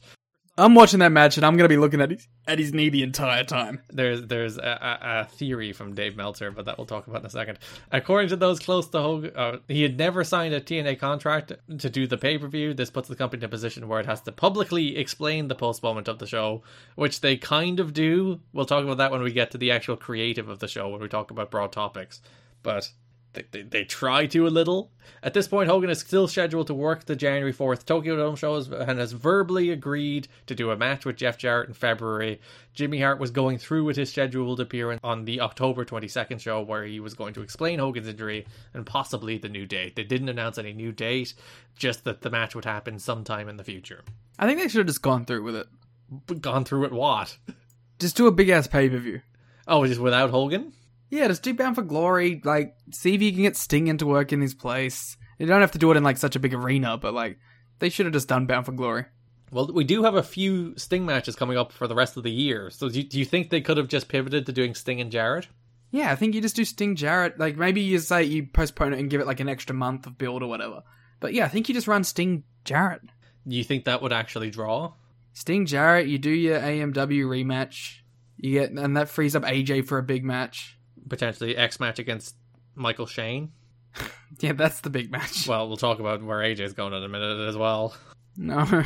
[0.59, 3.03] I'm watching that match and I'm gonna be looking at his at his knee the
[3.03, 3.81] entire time.
[3.89, 7.27] There's there's a, a, a theory from Dave Meltzer, but that we'll talk about in
[7.27, 7.59] a second.
[7.93, 11.89] According to those close to Hogan, uh, he had never signed a TNA contract to
[11.91, 12.75] do the pay per view.
[12.75, 16.09] This puts the company in a position where it has to publicly explain the postponement
[16.09, 16.63] of the show,
[16.95, 18.41] which they kind of do.
[18.53, 21.01] We'll talk about that when we get to the actual creative of the show, when
[21.01, 22.21] we talk about broad topics.
[22.63, 22.91] But
[23.33, 24.91] they, they, they try to a little.
[25.23, 28.71] At this point, Hogan is still scheduled to work the January 4th Tokyo Dome shows
[28.71, 32.41] and has verbally agreed to do a match with Jeff Jarrett in February.
[32.75, 36.85] Jimmy Hart was going through with his scheduled appearance on the October 22nd show where
[36.85, 39.95] he was going to explain Hogan's injury and possibly the new date.
[39.95, 41.35] They didn't announce any new date,
[41.77, 44.03] just that the match would happen sometime in the future.
[44.39, 45.67] I think they should have just gone through with it.
[46.27, 47.37] But gone through it what?
[48.01, 49.21] Just do a big ass pay per view.
[49.69, 50.73] Oh, just without Hogan?
[51.11, 52.41] Yeah, just do Bound for Glory.
[52.45, 55.17] Like, see if you can get Sting into work in his place.
[55.39, 57.39] You don't have to do it in like such a big arena, but like,
[57.81, 59.07] they should have just done Bound for Glory.
[59.51, 62.31] Well, we do have a few Sting matches coming up for the rest of the
[62.31, 62.71] year.
[62.71, 65.11] So do you, do you think they could have just pivoted to doing Sting and
[65.11, 65.49] Jarrett?
[65.91, 67.41] Yeah, I think you just do Sting Jarrett.
[67.41, 70.17] Like, maybe you say you postpone it and give it like an extra month of
[70.19, 70.85] build or whatever.
[71.19, 73.03] But yeah, I think you just run Sting Jarrett.
[73.45, 74.93] You think that would actually draw?
[75.33, 77.97] Sting Jarrett, you do your AMW rematch.
[78.37, 80.79] You get, and that frees up AJ for a big match.
[81.09, 82.37] Potentially X match against
[82.75, 83.53] Michael Shane?
[84.39, 85.49] Yeah, that's the big match.
[85.49, 87.97] Well, we'll talk about where AJ's going in a minute as well.
[88.37, 88.65] No.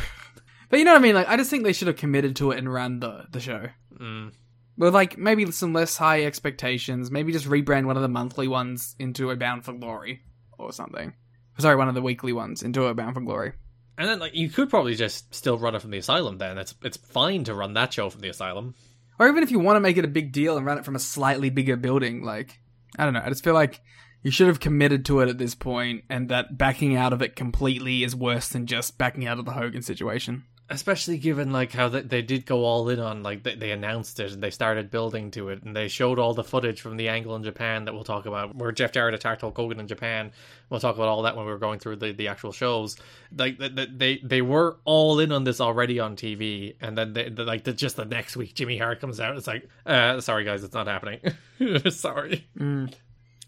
[0.70, 1.14] but you know what I mean?
[1.14, 3.66] Like, I just think they should have committed to it and ran the, the show.
[4.00, 4.32] Mm.
[4.78, 7.10] With, like, maybe some less high expectations.
[7.10, 10.22] Maybe just rebrand one of the monthly ones into a Bound for Glory
[10.58, 11.12] or something.
[11.58, 13.52] Sorry, one of the weekly ones into a Bound for Glory.
[13.96, 16.38] And then like you could probably just still run it from the asylum.
[16.38, 18.74] Then it's it's fine to run that show from the asylum.
[19.18, 20.96] Or even if you want to make it a big deal and run it from
[20.96, 22.60] a slightly bigger building, like
[22.98, 23.22] I don't know.
[23.24, 23.80] I just feel like
[24.22, 27.36] you should have committed to it at this point, and that backing out of it
[27.36, 30.44] completely is worse than just backing out of the Hogan situation.
[30.70, 34.18] Especially given like how they, they did go all in on like they, they announced
[34.18, 37.08] it and they started building to it and they showed all the footage from the
[37.08, 40.32] angle in Japan that we'll talk about where Jeff Jarrett attacked Hulk Hogan in Japan.
[40.70, 42.96] We'll talk about all that when we were going through the, the actual shows.
[43.36, 47.28] Like they, they they were all in on this already on TV, and then they,
[47.28, 49.36] like the, just the next week Jimmy Hart comes out.
[49.36, 51.20] It's like, uh, sorry guys, it's not happening.
[51.90, 52.46] sorry.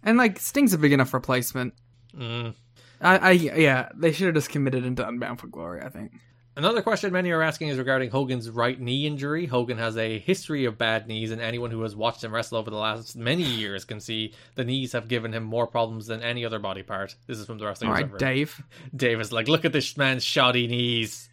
[0.03, 1.73] And like Sting's a big enough replacement.
[2.15, 2.55] Mm.
[3.01, 5.81] I, I yeah, they should have just committed into Unbound for Glory.
[5.81, 6.13] I think.
[6.57, 9.45] Another question many are asking is regarding Hogan's right knee injury.
[9.45, 12.71] Hogan has a history of bad knees, and anyone who has watched him wrestle over
[12.71, 16.47] the last many years can see the knees have given him more problems than any
[16.47, 17.15] other body part.
[17.27, 18.19] This is from the Wrestling All right.
[18.19, 18.63] Dave.
[18.95, 21.29] Dave is like, look at this man's shoddy knees.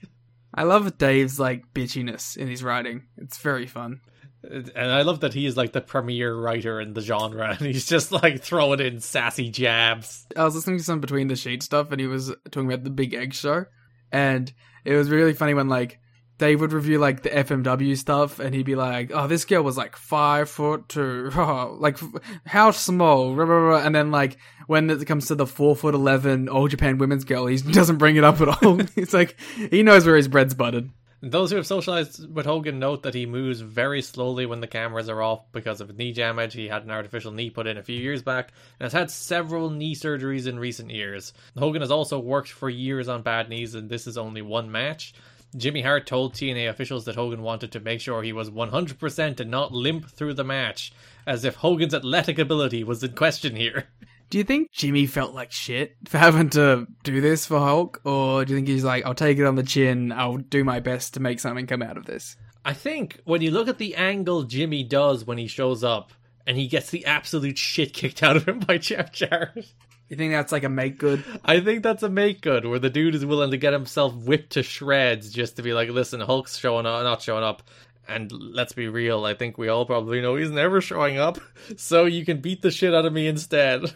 [0.53, 3.03] I love Dave's like bitchiness in his writing.
[3.17, 4.01] It's very fun.
[4.43, 7.85] And I love that he is like the premier writer in the genre, and he's
[7.85, 10.27] just like throwing in sassy jabs.
[10.35, 12.89] I was listening to some between the sheet stuff, and he was talking about the
[12.89, 13.67] Big Egg Show,
[14.11, 14.51] and
[14.85, 15.99] it was really funny when like
[16.39, 19.77] Dave would review like the FMW stuff, and he'd be like, "Oh, this girl was
[19.77, 21.29] like five foot two,
[21.77, 21.99] like
[22.45, 23.39] how small?"
[23.75, 27.45] And then like when it comes to the four foot eleven All Japan Women's girl,
[27.45, 28.81] he doesn't bring it up at all.
[28.95, 29.39] It's like
[29.71, 30.89] he knows where his bread's buttered.
[31.25, 35.07] Those who have socialized with Hogan note that he moves very slowly when the cameras
[35.07, 36.53] are off because of knee damage.
[36.53, 39.69] He had an artificial knee put in a few years back and has had several
[39.69, 41.31] knee surgeries in recent years.
[41.57, 45.13] Hogan has also worked for years on bad knees, and this is only one match.
[45.55, 49.49] Jimmy Hart told TNA officials that Hogan wanted to make sure he was 100% and
[49.49, 50.91] not limp through the match,
[51.25, 53.85] as if Hogan's athletic ability was in question here.
[54.33, 58.43] Do you think Jimmy felt like shit for having to do this for Hulk, or
[58.43, 60.11] do you think he's like, "I'll take it on the chin.
[60.11, 62.35] I'll do my best to make something come out of this"?
[62.65, 66.13] I think when you look at the angle Jimmy does when he shows up,
[66.47, 69.71] and he gets the absolute shit kicked out of him by Jeff Jarrett.
[70.09, 71.23] You think that's like a make good?
[71.45, 74.53] I think that's a make good where the dude is willing to get himself whipped
[74.53, 77.61] to shreds just to be like, listen, Hulk's showing up, not showing up.
[78.07, 81.37] And let's be real, I think we all probably know he's never showing up,
[81.77, 83.93] so you can beat the shit out of me instead.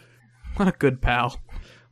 [0.58, 1.40] What a good pal.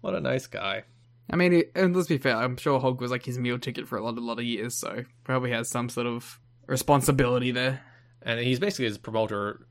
[0.01, 0.83] What a nice guy.
[1.31, 2.37] I mean, and let's be fair.
[2.37, 4.75] I'm sure Hulk was like his meal ticket for a lot, a lot of years,
[4.75, 7.81] so probably has some sort of responsibility there.
[8.23, 9.67] And he's basically his promoter.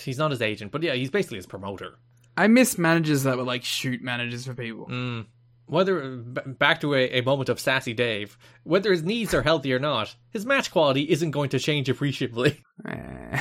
[0.00, 1.94] He's not his agent, but yeah, he's basically his promoter.
[2.36, 4.86] I miss managers that were like shoot managers for people.
[4.88, 5.26] Mm.
[5.66, 9.78] Whether back to a, a moment of sassy Dave, whether his knees are healthy or
[9.78, 12.60] not, his match quality isn't going to change appreciably.
[12.86, 13.40] Eh.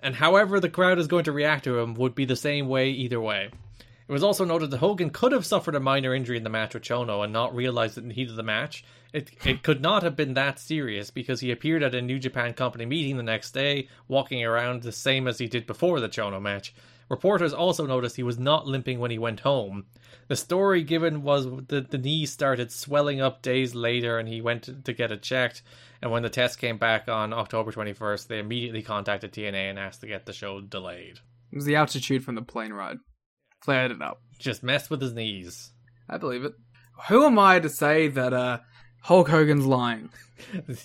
[0.00, 2.90] and however the crowd is going to react to him would be the same way
[2.90, 3.50] either way.
[4.08, 6.72] It was also noted that Hogan could have suffered a minor injury in the match
[6.72, 8.82] with Chono and not realized it in the heat of the match.
[9.12, 12.54] It it could not have been that serious because he appeared at a New Japan
[12.54, 16.40] company meeting the next day, walking around the same as he did before the Chono
[16.40, 16.74] match.
[17.10, 19.84] Reporters also noticed he was not limping when he went home.
[20.28, 24.84] The story given was that the knee started swelling up days later and he went
[24.84, 25.62] to, get it checked.
[26.02, 30.00] And when the test came back on October 21st, they immediately contacted TNA and asked
[30.00, 31.20] to get the show delayed.
[31.50, 32.98] It was the altitude from the plane ride.
[33.60, 34.20] Flared it up.
[34.38, 35.70] Just messed with his knees.
[36.08, 36.54] I believe it.
[37.08, 38.58] Who am I to say that uh,
[39.02, 40.10] Hulk Hogan's lying?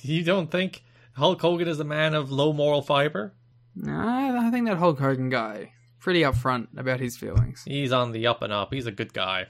[0.02, 0.82] You don't think
[1.14, 3.36] Hulk Hogan is a man of low moral fiber?
[3.76, 7.64] Nah, I think that Hulk Hogan guy pretty upfront about his feelings.
[7.66, 8.74] He's on the up and up.
[8.74, 9.46] He's a good guy.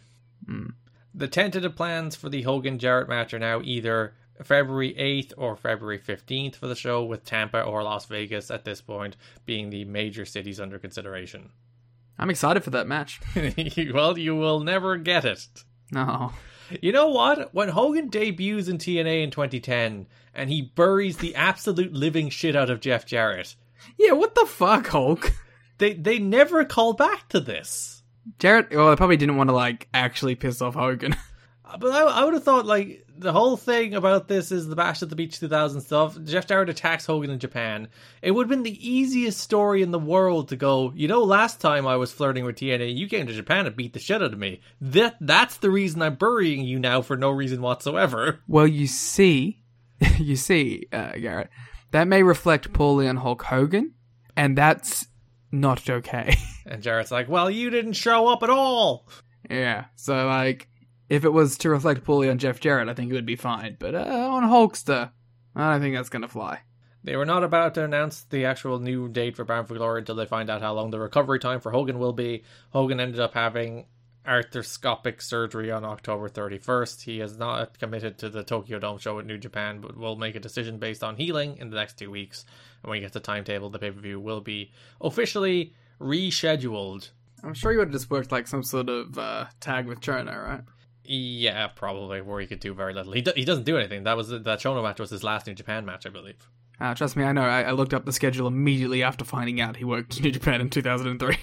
[1.15, 4.13] The tentative plans for the Hogan Jarrett match are now either
[4.43, 8.81] February 8th or February 15th for the show, with Tampa or Las Vegas at this
[8.81, 9.15] point
[9.45, 11.51] being the major cities under consideration.
[12.17, 13.19] I'm excited for that match.
[13.93, 15.47] well, you will never get it.
[15.91, 16.31] No.
[16.81, 17.53] You know what?
[17.53, 22.69] When Hogan debuts in TNA in 2010 and he buries the absolute living shit out
[22.69, 23.55] of Jeff Jarrett,
[23.97, 25.31] Yeah, what the fuck, Hulk?
[25.77, 28.03] they they never call back to this.
[28.39, 31.15] Jarrett, well, they probably didn't want to like actually piss off Hogan.
[31.65, 34.75] Uh, but I, I would have thought like the whole thing about this is the
[34.75, 36.17] Bash at the Beach 2000 stuff.
[36.23, 37.87] Jeff Jarrett attacks Hogan in Japan.
[38.21, 40.91] It would have been the easiest story in the world to go.
[40.95, 43.93] You know, last time I was flirting with TNA, you came to Japan and beat
[43.93, 44.61] the shit out of me.
[44.81, 48.39] That that's the reason I'm burying you now for no reason whatsoever.
[48.47, 49.61] well, you see,
[50.17, 51.49] you see, uh, Garrett,
[51.91, 53.93] that may reflect poorly on Hulk Hogan,
[54.35, 55.07] and that's
[55.51, 56.35] not okay.
[56.65, 59.05] And Jarrett's like, "Well, you didn't show up at all."
[59.49, 60.69] yeah, so like,
[61.13, 63.77] if it was to reflect poorly on Jeff Jarrett, I think it would be fine.
[63.77, 63.99] But uh,
[64.31, 65.11] on Hulkster,
[65.55, 66.61] I don't think that's gonna fly.
[67.03, 70.15] They were not about to announce the actual new date for Bound for Glory until
[70.15, 72.43] they find out how long the recovery time for Hogan will be.
[72.71, 73.85] Hogan ended up having
[74.25, 77.03] arthroscopic surgery on October 31st.
[77.03, 80.33] He has not committed to the Tokyo Dome show at New Japan, but will make
[80.33, 82.43] a decision based on healing in the next two weeks.
[82.81, 87.11] And when he gets the timetable, the pay per view will be officially rescheduled.
[87.43, 90.43] I'm sure you would have just worked like some sort of uh, tag with Chono,
[90.43, 90.61] right?
[91.05, 93.11] Yeah, probably where he could do very little.
[93.13, 94.03] He, do- he doesn't do anything.
[94.03, 96.35] That was that Chono match was his last New Japan match, I believe.
[96.79, 97.43] Uh, trust me, I know.
[97.43, 100.69] I, I looked up the schedule immediately after finding out he worked New Japan in
[100.69, 101.37] 2003.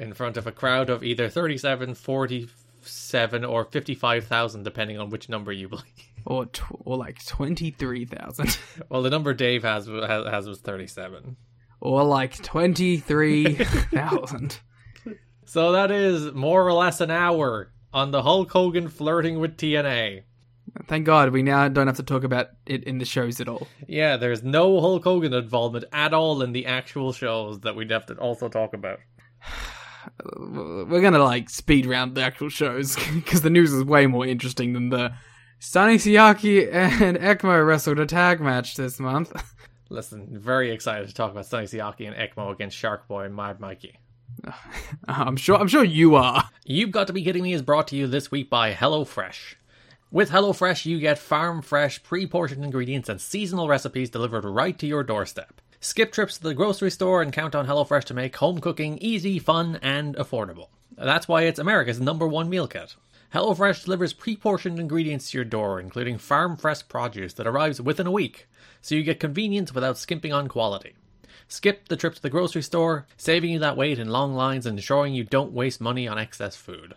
[0.00, 5.52] In front of a crowd of either 37, 47, or 55,000, depending on which number
[5.52, 5.84] you believe.
[6.24, 6.48] or,
[6.84, 8.58] or like 23,000.
[8.88, 11.36] Well, the number Dave has has, has was 37.
[11.80, 14.58] or like 23,000.
[15.44, 20.22] So that is more or less an hour on the Hulk Hogan flirting with TNA.
[20.86, 23.68] Thank God we now don't have to talk about it in the shows at all.
[23.86, 28.06] Yeah, there's no Hulk Hogan involvement at all in the actual shows that we'd have
[28.06, 28.98] to also talk about.
[30.36, 34.72] We're gonna like speed round the actual shows because the news is way more interesting
[34.72, 35.12] than the
[35.58, 39.32] Sonny Siaki and Ekmo wrestled a tag match this month.
[39.90, 43.60] Listen, very excited to talk about Sonny Siaki and Ekmo against Shark Boy and Mad
[43.60, 43.98] Mikey.
[45.08, 45.56] I'm sure.
[45.56, 46.48] I'm sure you are.
[46.64, 49.54] You've Got to Be Kidding Me is brought to you this week by HelloFresh.
[50.10, 54.86] With HelloFresh, you get farm fresh, pre portioned ingredients and seasonal recipes delivered right to
[54.86, 55.60] your doorstep.
[55.80, 59.38] Skip trips to the grocery store and count on HelloFresh to make home cooking easy,
[59.38, 60.68] fun, and affordable.
[60.96, 62.94] That's why it's America's number one meal kit.
[63.34, 68.06] HelloFresh delivers pre portioned ingredients to your door, including farm fresh produce that arrives within
[68.06, 68.46] a week,
[68.82, 70.94] so you get convenience without skimping on quality.
[71.52, 74.78] Skip the trip to the grocery store, saving you that wait in long lines and
[74.78, 76.94] ensuring you don't waste money on excess food.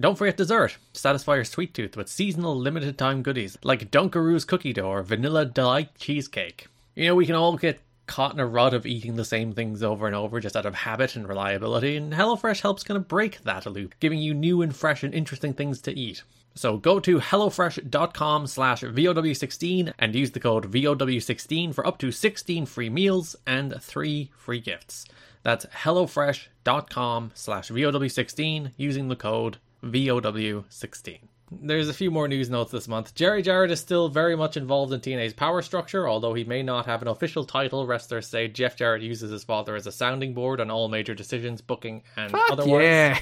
[0.00, 0.78] Don't forget dessert.
[0.94, 5.44] Satisfy your sweet tooth with seasonal limited time goodies like Dunkaroos cookie dough or vanilla
[5.44, 6.68] delight cheesecake.
[6.94, 9.82] You know, we can all get caught in a rut of eating the same things
[9.84, 13.44] over and over just out of habit and reliability, and HelloFresh helps kind of break
[13.44, 16.24] that loop, giving you new and fresh and interesting things to eat.
[16.56, 22.66] So go to HelloFresh.com slash VOW16 and use the code VOW16 for up to 16
[22.66, 25.06] free meals and 3 free gifts.
[25.44, 31.20] That's HelloFresh.com slash VOW16 using the code VOW16.
[31.50, 33.14] There's a few more news notes this month.
[33.14, 36.86] Jerry Jarrett is still very much involved in TNA's power structure, although he may not
[36.86, 37.86] have an official title.
[37.86, 41.60] Wrestlers say Jeff Jarrett uses his father as a sounding board on all major decisions,
[41.62, 42.82] booking, and Fuck otherwise.
[42.82, 43.18] yeah.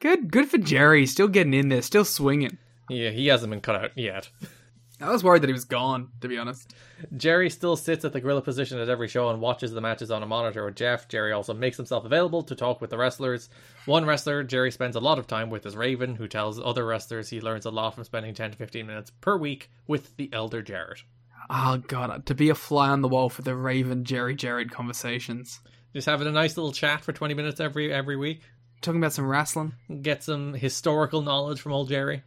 [0.00, 0.30] Good.
[0.32, 1.06] Good for Jerry.
[1.06, 1.82] Still getting in there.
[1.82, 2.58] Still swinging.
[2.90, 4.28] Yeah, he hasn't been cut out yet.
[5.00, 6.10] I was worried that he was gone.
[6.20, 6.74] To be honest.
[7.16, 10.22] Jerry still sits at the gorilla position at every show and watches the matches on
[10.22, 11.08] a monitor with Jeff.
[11.08, 13.50] Jerry also makes himself available to talk with the wrestlers.
[13.86, 17.28] One wrestler Jerry spends a lot of time with is Raven, who tells other wrestlers
[17.28, 20.62] he learns a lot from spending 10 to 15 minutes per week with the elder
[20.62, 21.02] Jarrett.
[21.50, 25.60] Oh god, to be a fly on the wall for the Raven Jerry Jarrett conversations.
[25.92, 28.40] Just having a nice little chat for 20 minutes every every week.
[28.80, 29.74] Talking about some wrestling.
[30.02, 32.22] Get some historical knowledge from old Jerry.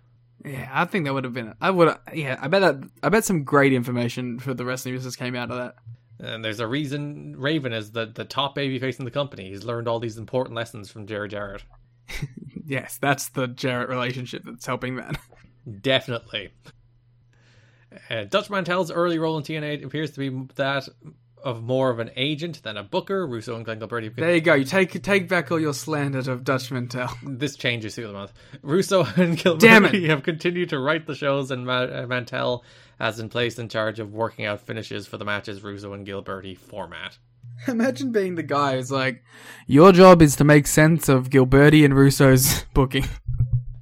[0.48, 1.54] Yeah, I think that would have been.
[1.60, 1.96] I would.
[2.14, 2.62] Yeah, I bet.
[2.62, 5.76] That, I bet some great information for the wrestling business came out of that.
[6.20, 9.50] And there's a reason Raven is the, the top babyface in the company.
[9.50, 11.64] He's learned all these important lessons from Jerry Jarrett.
[12.70, 15.18] Yes, that's the Jarrett relationship that's helping that.
[15.82, 16.50] Definitely.
[18.10, 20.90] Uh, Dutch Mantell's early role in TNA appears to be that
[21.48, 23.26] of more of an agent than a booker.
[23.26, 24.14] Russo and Glenn Gilberti.
[24.14, 24.54] There you go.
[24.54, 27.18] You take take back all your slanders of Dutch Mantell.
[27.24, 28.34] This changes through the month.
[28.62, 32.66] Russo and Gilberti have continued to write the shows, and Ma- uh, Mantell
[33.00, 36.58] has been placed in charge of working out finishes for the matches Russo and Gilberti
[36.58, 37.18] format.
[37.68, 39.24] Imagine being the guy who's like,
[39.68, 43.06] your job is to make sense of Gilberti and Russo's booking.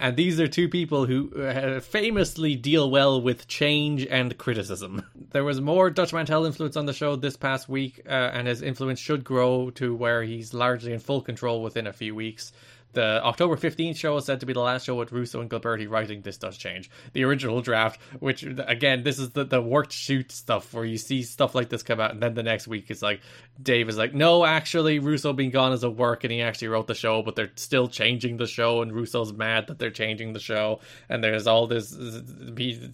[0.06, 5.04] And these are two people who uh, famously deal well with change and criticism.
[5.32, 8.62] There was more Dutch Mantell influence on the show this past week, uh, and his
[8.62, 12.54] influence should grow to where he's largely in full control within a few weeks.
[12.96, 15.90] The October 15th show is said to be the last show with Russo and Gilberti
[15.90, 16.90] writing This Does Change.
[17.12, 21.22] The original draft, which, again, this is the, the worked shoot stuff where you see
[21.22, 23.20] stuff like this come out, and then the next week it's like,
[23.62, 26.88] Dave is like, no, actually, Russo being gone is a work, and he actually wrote
[26.88, 30.40] the show, but they're still changing the show, and Russo's mad that they're changing the
[30.40, 30.80] show,
[31.10, 31.94] and there's all this,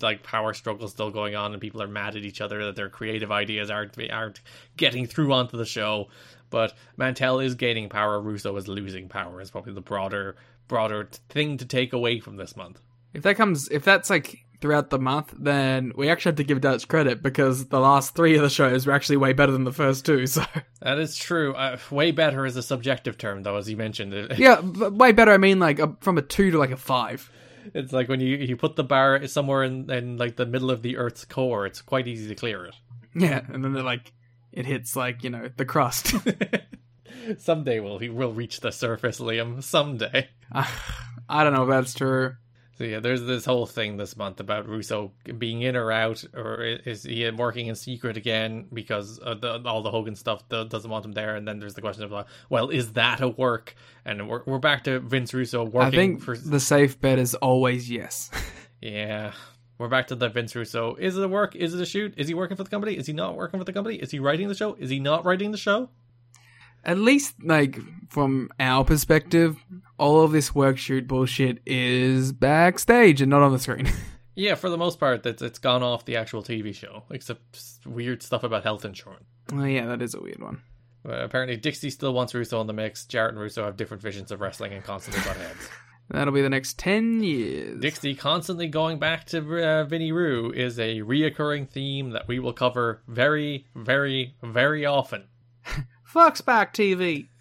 [0.02, 2.90] like, power struggle still going on, and people are mad at each other that their
[2.90, 4.42] creative ideas aren't, aren't
[4.78, 6.08] getting through onto the show
[6.52, 8.22] but Mantell is gaining power.
[8.22, 9.42] Russo is losing power.
[9.42, 10.36] Is probably the broader
[10.68, 12.80] broader thing to take away from this month.
[13.14, 16.62] If that comes, if that's like throughout the month, then we actually have to give
[16.62, 19.74] Dutch credit because the last three of the shows were actually way better than the
[19.74, 20.26] first two.
[20.28, 20.46] So
[20.82, 21.54] That is true.
[21.54, 24.14] Uh, way better is a subjective term, though, as you mentioned.
[24.38, 25.32] Yeah, way better.
[25.32, 27.30] I mean, like a, from a two to like a five.
[27.74, 30.82] It's like when you you put the bar somewhere in, in like the middle of
[30.82, 31.66] the Earth's core.
[31.66, 32.76] It's quite easy to clear it.
[33.14, 34.14] Yeah, and then they're like,
[34.52, 36.14] it hits like you know the crust.
[37.38, 39.64] Someday we'll we'll reach the surface, Liam.
[39.64, 40.30] Someday.
[40.52, 42.36] I don't know if that's true.
[42.82, 46.64] So yeah, there's this whole thing this month about Russo being in or out, or
[46.64, 51.12] is he working in secret again because the, all the Hogan stuff doesn't want him
[51.12, 51.36] there?
[51.36, 53.76] And then there's the question of, well, is that a work?
[54.04, 55.82] And we're we're back to Vince Russo working.
[55.82, 58.32] I think for the safe bet is always yes.
[58.82, 59.34] yeah,
[59.82, 60.94] we're back to the Vince Russo.
[60.96, 61.56] Is it a work?
[61.56, 62.14] Is it a shoot?
[62.16, 62.96] Is he working for the company?
[62.96, 63.96] Is he not working for the company?
[63.96, 64.76] Is he writing the show?
[64.76, 65.90] Is he not writing the show?
[66.86, 67.80] At least, like,
[68.10, 69.58] from our perspective,
[69.98, 73.90] all of this work shoot bullshit is backstage and not on the screen.
[74.36, 78.22] yeah, for the most part, it's, it's gone off the actual TV show, except weird
[78.22, 79.26] stuff about health insurance.
[79.52, 80.62] Oh, yeah, that is a weird one.
[81.04, 83.08] But apparently, Dixie still wants Russo in the mix.
[83.08, 85.70] Jarrett and Russo have different visions of wrestling and constantly butt heads.
[86.12, 87.80] That'll be the next 10 years.
[87.80, 92.54] Dixie constantly going back to uh, Vinny Rue is a reoccurring theme that we will
[92.54, 95.24] cover very, very, very often.
[96.14, 97.28] Foxback TV.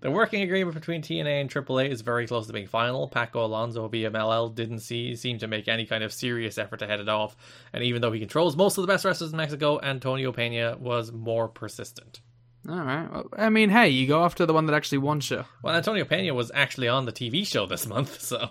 [0.00, 3.08] The working agreement between TNA and AAA is very close to being final.
[3.08, 6.86] Paco Alonso of EMLL didn't see, seem to make any kind of serious effort to
[6.86, 7.36] head it off,
[7.72, 11.10] and even though he controls most of the best wrestlers in Mexico, Antonio Pena was
[11.10, 12.20] more persistent.
[12.68, 13.10] All right.
[13.10, 15.44] Well, I mean, hey, you go after the one that actually won you.
[15.62, 18.50] Well, Antonio Pena was actually on the TV show this month, so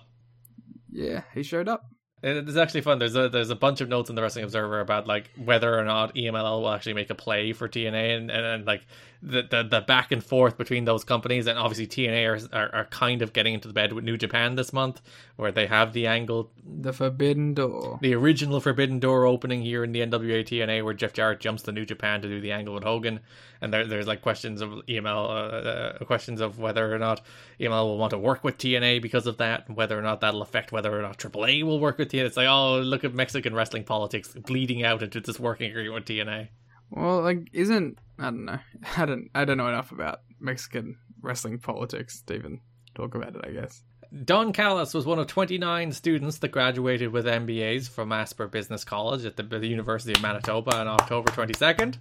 [0.91, 1.84] yeah, he showed up.
[2.22, 2.99] It's actually fun.
[2.99, 5.86] There's a there's a bunch of notes in the Wrestling Observer about like whether or
[5.86, 8.86] not EMLL will actually make a play for TNA and, and, and like
[9.22, 11.47] the, the the back and forth between those companies.
[11.47, 14.55] And obviously TNA are, are, are kind of getting into the bed with New Japan
[14.55, 15.01] this month
[15.38, 16.51] where they have the angle.
[16.65, 17.99] The Forbidden Door.
[18.01, 21.72] The original Forbidden Door opening here in the NWA TNA where Jeff Jarrett jumps to
[21.72, 23.22] New Japan to do the angle with Hogan.
[23.61, 27.22] And there, there's like questions of EMLL uh, uh, questions of whether or not
[27.59, 30.41] EMLL will want to work with TNA because of that and whether or not that'll
[30.41, 33.53] affect whether or not AAA will work with TNA it's like oh look at Mexican
[33.53, 36.49] wrestling politics bleeding out into this working agreement with TNA
[36.91, 38.60] well, like, isn't I don't know.
[38.97, 39.30] I don't.
[39.34, 42.62] I don't know enough about Mexican wrestling politics to even
[42.95, 43.41] talk about it.
[43.43, 43.84] I guess.
[44.26, 49.24] Don Callis was one of 29 students that graduated with MBAs from Asper Business College
[49.24, 51.97] at the, the University of Manitoba on October 22nd.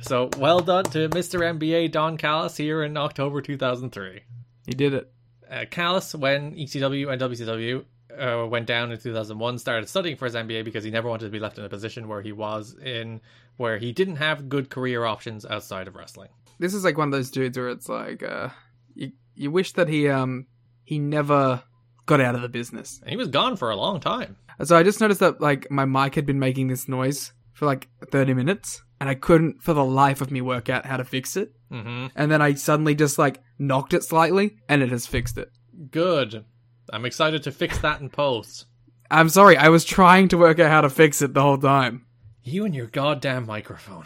[0.00, 1.38] So well done to Mr.
[1.56, 4.22] MBA Don Callis here in October 2003.
[4.66, 5.12] He did it.
[5.48, 7.84] Uh, Callis, when ECW and WCW
[8.18, 11.30] uh, went down in 2001, started studying for his MBA because he never wanted to
[11.30, 13.20] be left in a position where he was in,
[13.56, 16.30] where he didn't have good career options outside of wrestling.
[16.58, 18.50] This is like one of those dudes where it's like, uh,
[18.94, 20.46] you you wish that he um
[20.84, 21.62] he never
[22.06, 23.00] got out of the business.
[23.02, 24.36] And he was gone for a long time.
[24.62, 27.88] So I just noticed that like my mic had been making this noise for like
[28.10, 31.36] 30 minutes and I couldn't for the life of me work out how to fix
[31.36, 31.52] it.
[31.70, 32.08] Mm-hmm.
[32.14, 35.50] And then I suddenly just like knocked it slightly and it has fixed it.
[35.90, 36.44] Good.
[36.92, 38.66] I'm excited to fix that in post.
[39.10, 42.04] I'm sorry, I was trying to work out how to fix it the whole time.
[42.44, 44.04] You and your goddamn microphone.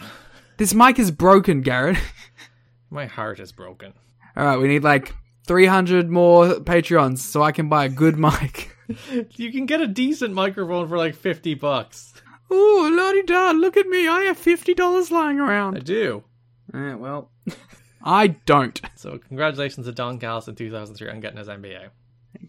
[0.57, 1.99] This mic is broken, Garrett.
[2.91, 3.93] My heart is broken.
[4.37, 5.15] Alright, we need like
[5.49, 8.77] 300 more Patreons so I can buy a good mic.
[9.33, 12.15] you can get a decent microphone for like 50 bucks.
[12.53, 14.07] Ooh, lordy da, look at me.
[14.07, 15.77] I have $50 lying around.
[15.77, 16.23] I do.
[16.73, 17.33] Yeah, well,
[18.03, 18.81] I don't.
[18.95, 21.89] So, congratulations to Don Callis in 2003 on getting his MBA.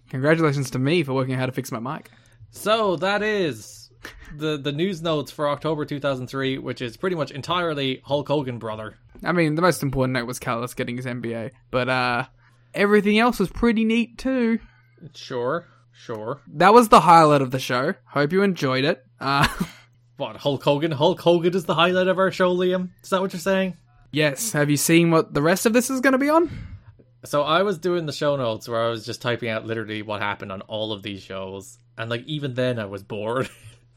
[0.10, 2.10] Congratulations to me for working out how to fix my mic.
[2.52, 3.90] So that is
[4.36, 8.96] the the news notes for October 2003, which is pretty much entirely Hulk Hogan brother.
[9.24, 12.26] I mean, the most important note was Callis getting his MBA, but uh,
[12.74, 14.60] everything else was pretty neat too.
[15.14, 16.42] Sure, sure.
[16.54, 17.96] That was the highlight of the show.
[18.06, 19.06] Hope you enjoyed it.
[19.20, 19.48] Uh,
[20.18, 20.92] what Hulk Hogan?
[20.92, 22.90] Hulk Hogan is the highlight of our show, Liam.
[23.04, 23.78] Is that what you're saying?
[24.12, 24.54] Yes.
[24.54, 26.50] Have you seen what the rest of this is going to be on?
[27.28, 30.22] So I was doing the show notes where I was just typing out literally what
[30.22, 33.50] happened on all of these shows, and like even then I was bored.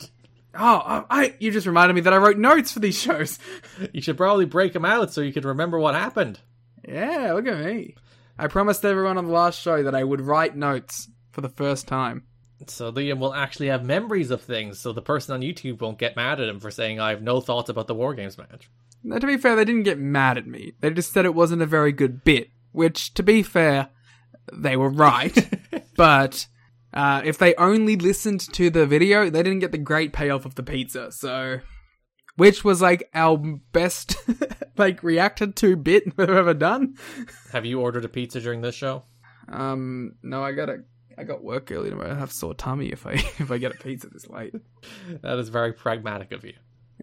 [0.55, 3.39] oh, I you just reminded me that I wrote notes for these shows.
[3.93, 6.41] you should probably break them out so you could remember what happened.
[6.87, 7.95] Yeah, look at me.
[8.37, 11.87] I promised everyone on the last show that I would write notes for the first
[11.87, 12.25] time.
[12.67, 16.17] So Liam will actually have memories of things, so the person on YouTube won't get
[16.17, 18.69] mad at him for saying I have no thoughts about the War Games match.
[19.05, 20.73] Now, to be fair, they didn't get mad at me.
[20.81, 23.89] They just said it wasn't a very good bit which, to be fair,
[24.53, 25.49] they were right.
[25.97, 26.47] but
[26.93, 30.55] uh, if they only listened to the video, they didn't get the great payoff of
[30.57, 31.13] the pizza.
[31.13, 31.61] So,
[32.37, 33.39] which was like our
[33.73, 34.17] best
[34.77, 36.97] like reacted to bit we've ever done.
[37.53, 39.05] Have you ordered a pizza during this show?
[39.49, 40.79] Um, no, I got a.
[41.19, 42.13] I got work early tomorrow.
[42.13, 44.55] I have sore tummy if I if I get a pizza this late.
[45.23, 46.55] that is very pragmatic of you.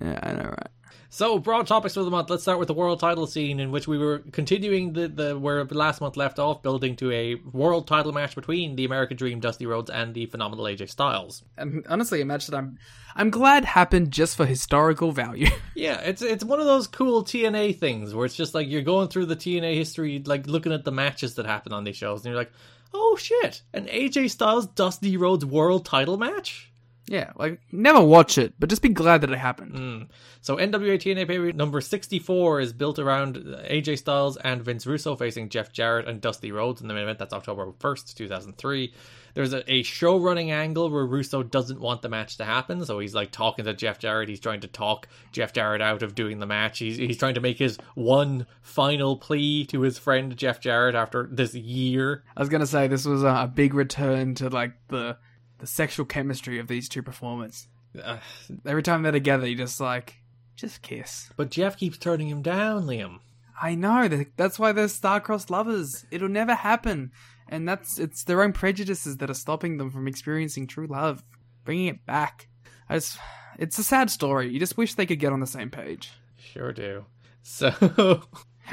[0.02, 0.70] Yeah, I know, right?
[1.10, 2.30] So, broad topics for the month.
[2.30, 5.64] Let's start with the world title scene, in which we were continuing the, the where
[5.66, 9.66] last month left off, building to a world title match between the American Dream, Dusty
[9.66, 11.44] Rhodes, and the phenomenal AJ Styles.
[11.58, 12.78] And honestly, a match that I'm
[13.16, 15.48] I'm glad happened just for historical value.
[15.78, 19.10] Yeah, it's it's one of those cool TNA things where it's just like you're going
[19.10, 22.32] through the TNA history, like looking at the matches that happen on these shows, and
[22.32, 22.52] you're like,
[22.96, 26.72] oh shit, an AJ Styles Dusty Rhodes world title match.
[27.08, 29.78] Yeah, like never watch it, but just be glad that it happened.
[29.78, 30.04] Hmm.
[30.42, 35.48] So NWA TNA pay number 64 is built around AJ Styles and Vince Russo facing
[35.48, 37.20] Jeff Jarrett and Dusty Rhodes in the main event.
[37.20, 38.94] That's October 1st, 2003.
[39.34, 43.00] There's a, a show running angle where Russo doesn't want the match to happen, so
[43.00, 44.30] he's like talking to Jeff Jarrett.
[44.30, 46.80] He's trying to talk Jeff Jarrett out of doing the match.
[46.80, 51.30] He's, he's trying to make his one final plea to his friend Jeff Jarrett after
[51.32, 52.24] this year.
[52.36, 55.18] I was gonna say this was a, a big return to like the
[55.60, 57.68] the sexual chemistry of these two performers.
[58.02, 58.18] Uh,
[58.66, 60.16] Every time they're together, you just like
[60.56, 61.30] just kiss.
[61.36, 63.20] but Jeff keeps turning him down, Liam.
[63.62, 66.06] I know that's why they're star-crossed lovers.
[66.12, 67.12] It'll never happen,
[67.50, 71.24] and that's it's their own prejudices that are stopping them from experiencing true love,
[71.66, 72.48] bringing it back.
[72.88, 73.18] I just,
[73.58, 74.50] it's a sad story.
[74.50, 76.12] You just wish they could get on the same page.
[76.38, 77.06] Sure do.
[77.50, 78.24] So,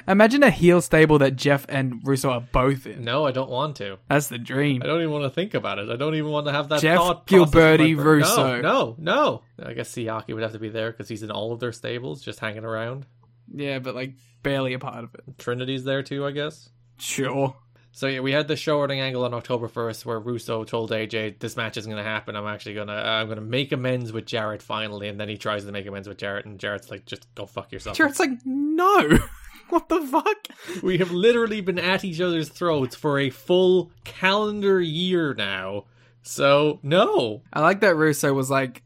[0.09, 3.05] Imagine a heel stable that Jeff and Russo are both in.
[3.05, 3.99] no, I don't want to.
[4.09, 4.83] That's the dream.
[4.83, 5.89] I don't even want to think about it.
[5.91, 7.97] I don't even want to have that Jeff thought process in my Gilberti.
[7.97, 8.61] Russo.
[8.61, 9.67] No, no, no.
[9.67, 12.23] I guess Siaki would have to be there because he's in all of their stables,
[12.23, 13.07] just hanging around.
[13.53, 15.39] Yeah, but like barely a part of it.
[15.39, 16.69] Trinity's there too, I guess.
[16.99, 17.57] Sure.
[17.93, 21.39] So yeah, we had the show running angle on October first, where Russo told AJ,
[21.39, 22.35] "This match isn't going to happen.
[22.35, 25.65] I'm actually gonna, uh, I'm gonna make amends with Jarrett finally." And then he tries
[25.65, 28.33] to make amends with Jarrett, and Jarrett's like, "Just go fuck yourself." Sure, it's like
[28.45, 29.19] no.
[29.71, 30.83] what the fuck?
[30.83, 35.85] we have literally been at each other's throats for a full calendar year now.
[36.23, 38.83] So no, I like that Russo was like,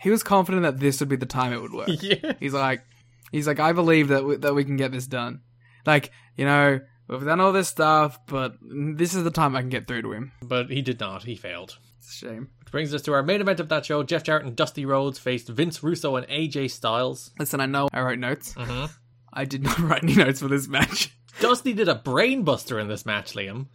[0.00, 1.88] he was confident that this would be the time it would work.
[2.02, 2.32] yeah.
[2.40, 2.82] He's like,
[3.30, 5.40] he's like, I believe that we, that we can get this done.
[5.86, 9.70] Like, you know, we've done all this stuff, but this is the time I can
[9.70, 10.32] get through to him.
[10.42, 11.24] But he did not.
[11.24, 11.78] He failed.
[11.98, 12.48] It's a shame.
[12.60, 14.02] Which brings us to our main event of that show.
[14.02, 17.30] Jeff Jarrett and Dusty Rhodes faced Vince Russo and AJ Styles.
[17.38, 18.54] Listen, I know I wrote notes.
[18.54, 18.90] Mhm.
[19.32, 21.16] I did not write any notes for this match.
[21.40, 23.66] Dusty did a brainbuster in this match, Liam.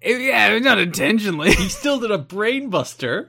[0.00, 1.52] It- yeah, not intentionally.
[1.52, 3.28] He still did a brainbuster.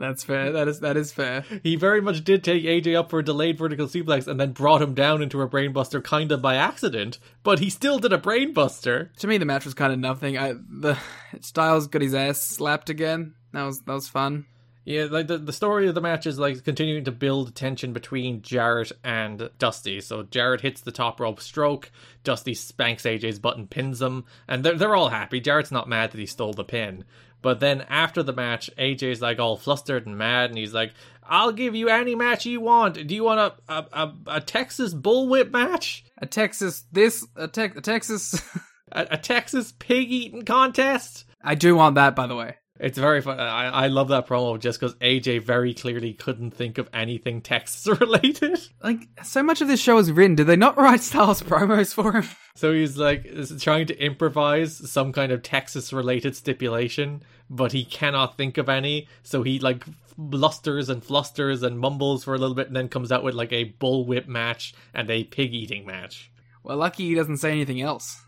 [0.00, 0.52] That's fair.
[0.52, 1.44] That is that is fair.
[1.64, 4.80] He very much did take AJ up for a delayed vertical suplex and then brought
[4.80, 9.12] him down into a brainbuster kind of by accident, but he still did a brainbuster.
[9.16, 10.38] To me, the match was kind of nothing.
[10.38, 10.96] I the
[11.40, 13.34] Styles got his ass slapped again.
[13.52, 14.46] That was that was fun.
[14.88, 18.40] Yeah, like the, the story of the match is like continuing to build tension between
[18.40, 20.00] Jarrett and Dusty.
[20.00, 21.90] So Jarrett hits the top rope stroke,
[22.24, 25.40] Dusty spanks AJ's butt and pins him, and they're they're all happy.
[25.40, 27.04] Jarrett's not mad that he stole the pin.
[27.42, 31.52] But then after the match, AJ's like all flustered and mad, and he's like, "I'll
[31.52, 32.94] give you any match you want.
[33.06, 36.02] Do you want a a, a, a Texas bullwhip match?
[36.16, 38.42] A Texas this a, Tex a Texas.
[38.90, 42.56] A, a Texas pig eating contest?" I do want that, by the way.
[42.80, 43.40] It's very fun.
[43.40, 47.86] I, I love that promo just because AJ very clearly couldn't think of anything Texas
[48.00, 48.60] related.
[48.82, 50.36] Like so much of this show is written.
[50.36, 52.28] Did they not write Styles promos for him?
[52.54, 57.84] So he's like is trying to improvise some kind of Texas related stipulation, but he
[57.84, 59.08] cannot think of any.
[59.22, 59.84] So he like
[60.16, 63.52] blusters and flusters and mumbles for a little bit and then comes out with like
[63.52, 66.30] a bullwhip match and a pig eating match.
[66.62, 68.22] Well, lucky he doesn't say anything else.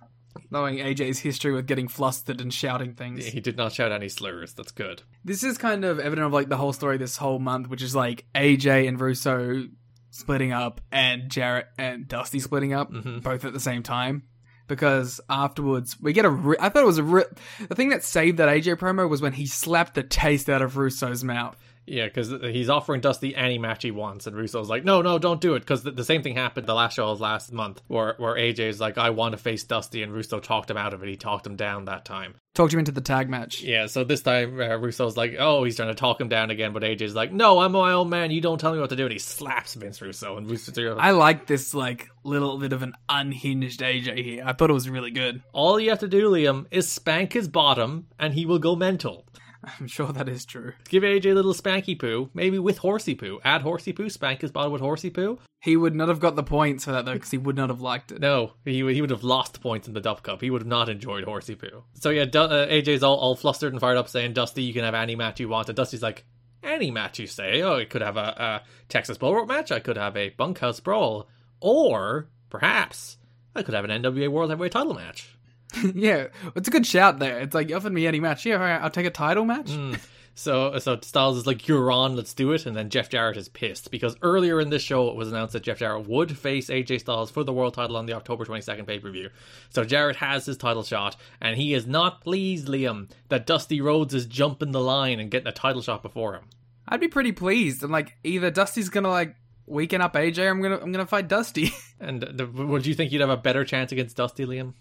[0.51, 3.27] Knowing AJ's history with getting flustered and shouting things.
[3.27, 4.55] He did not shout any slurs.
[4.55, 5.03] That's good.
[5.25, 7.95] This is kind of evident of like the whole story this whole month, which is
[7.95, 9.67] like AJ and Russo
[10.11, 13.21] splitting up and Jarrett and Dusty splitting up, mm-hmm.
[13.21, 14.25] both at the same time.
[14.67, 16.31] Because afterwards, we get a.
[16.31, 17.03] Ri- I thought it was a.
[17.03, 17.25] Ri-
[17.69, 20.77] the thing that saved that AJ promo was when he slapped the taste out of
[20.77, 21.57] Russo's mouth.
[21.91, 25.41] Yeah, because he's offering Dusty any match he wants, and Russo's like, "No, no, don't
[25.41, 28.15] do it." Because the, the same thing happened the last show was last month, where
[28.19, 31.09] where AJ's like, "I want to face Dusty," and Russo talked him out of it.
[31.09, 32.37] He talked him down that time.
[32.55, 33.63] Talked him into the tag match.
[33.63, 36.73] Yeah, so this time uh, Russo's like, "Oh, he's trying to talk him down again,"
[36.73, 38.31] but AJ's like, "No, I'm my own man.
[38.31, 40.97] You don't tell me what to do." And he slaps Vince Russo, and Russo.
[40.97, 44.45] I like this like little bit of an unhinged AJ here.
[44.47, 45.43] I thought it was really good.
[45.53, 49.27] All you have to do, Liam, is spank his bottom, and he will go mental.
[49.81, 50.73] I'm sure that is true.
[50.89, 53.41] Give AJ a little spanky poo, maybe with horsey poo.
[53.45, 55.39] Add horsey poo, spank his bottom with horsey poo.
[55.61, 57.83] He would not have got the points for that though, because he would not have
[57.83, 58.21] liked it.
[58.21, 60.41] No, he would- he would have lost points in the Duff Cup.
[60.41, 61.85] He would have not enjoyed horsey poo.
[61.95, 64.95] So yeah, uh, AJ's all, all flustered and fired up, saying, "Dusty, you can have
[64.95, 66.25] any match you want." And Dusty's like,
[66.63, 67.61] "Any match you say?
[67.61, 69.71] Oh, I could have a, a Texas Bull Rope match.
[69.71, 71.29] I could have a Bunkhouse Brawl,
[71.61, 73.19] or perhaps
[73.55, 75.37] I could have an NWA World Heavyweight Title match."
[75.95, 77.41] yeah, it's a good shout there.
[77.41, 78.47] It's like you offered me any match.
[78.47, 79.71] Yeah, all right, I'll take a title match.
[79.71, 79.95] Hmm.
[80.35, 83.49] So so Styles is like, "You're on, let's do it," and then Jeff Jarrett is
[83.49, 87.01] pissed because earlier in this show it was announced that Jeff Jarrett would face AJ
[87.01, 89.31] Styles for the world title on the October 22nd pay per view.
[89.69, 94.15] So Jarrett has his title shot, and he is not pleased, Liam, that Dusty Rhodes
[94.15, 96.45] is jumping the line and getting a title shot before him.
[96.89, 97.83] I'd be pretty pleased.
[97.83, 99.37] And like either Dusty's gonna like
[99.67, 101.73] weaken up AJ, or I'm gonna I'm gonna fight Dusty.
[102.03, 104.73] And the, would you think you'd have a better chance against Dusty, Liam,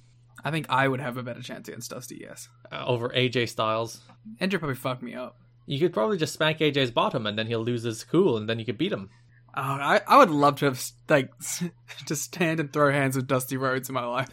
[0.44, 2.20] I think I would have a better chance against Dusty.
[2.22, 4.02] Yes, uh, over AJ Styles?
[4.40, 5.38] Andrew probably fucked me up.
[5.66, 8.58] You could probably just smack AJ's bottom, and then he'll lose his cool, and then
[8.60, 9.10] you could beat him.
[9.56, 11.32] Oh, I, I would love to have like
[12.06, 14.30] to stand and throw hands with Dusty Rhodes in my life.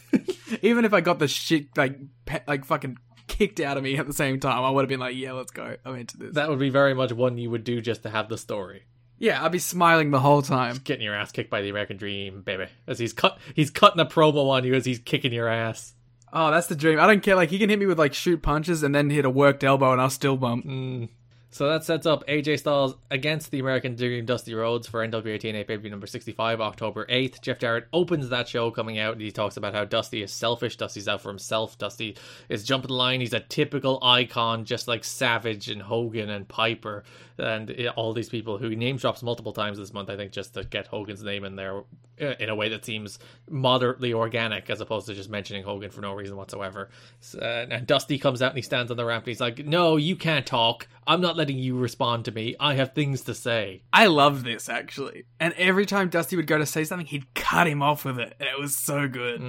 [0.62, 4.06] Even if I got the shit like pe- like fucking kicked out of me at
[4.06, 5.76] the same time, I would have been like, yeah, let's go.
[5.84, 6.34] I'm into this.
[6.34, 8.82] That would be very much one you would do just to have the story.
[9.18, 10.78] yeah, I'd be smiling the whole time.
[10.84, 12.66] Getting your ass kicked by the American Dream, baby.
[12.86, 15.94] As he's cut, he's cutting a promo on you as he's kicking your ass.
[16.38, 17.00] Oh, that's the dream.
[17.00, 17.34] I don't care.
[17.34, 19.92] Like he can hit me with like shoot punches and then hit a worked elbow
[19.92, 20.66] and I'll still bump.
[20.66, 21.08] Mm.
[21.48, 25.66] So that sets up AJ Styles against the American Dream Dusty Rhodes for NWA TNA
[25.66, 27.40] pay per number 65, October 8th.
[27.40, 30.76] Jeff Jarrett opens that show coming out and he talks about how Dusty is selfish.
[30.76, 31.78] Dusty's out for himself.
[31.78, 32.18] Dusty
[32.50, 33.20] is jumping the line.
[33.20, 37.02] He's a typical icon, just like Savage and Hogan and Piper
[37.38, 40.54] and all these people who he name drops multiple times this month, I think, just
[40.54, 41.82] to get Hogan's name in there
[42.20, 43.18] uh, in a way that seems
[43.50, 46.90] moderately organic as opposed to just mentioning Hogan for no reason whatsoever.
[47.20, 49.64] So, uh, and Dusty comes out and he stands on the ramp and he's like,
[49.64, 50.88] No, you can't talk.
[51.06, 52.56] I'm not letting you respond to me.
[52.58, 53.82] I have things to say.
[53.92, 55.24] I love this actually.
[55.38, 58.34] And every time Dusty would go to say something, he'd cut him off with it.
[58.40, 59.40] And it was so good.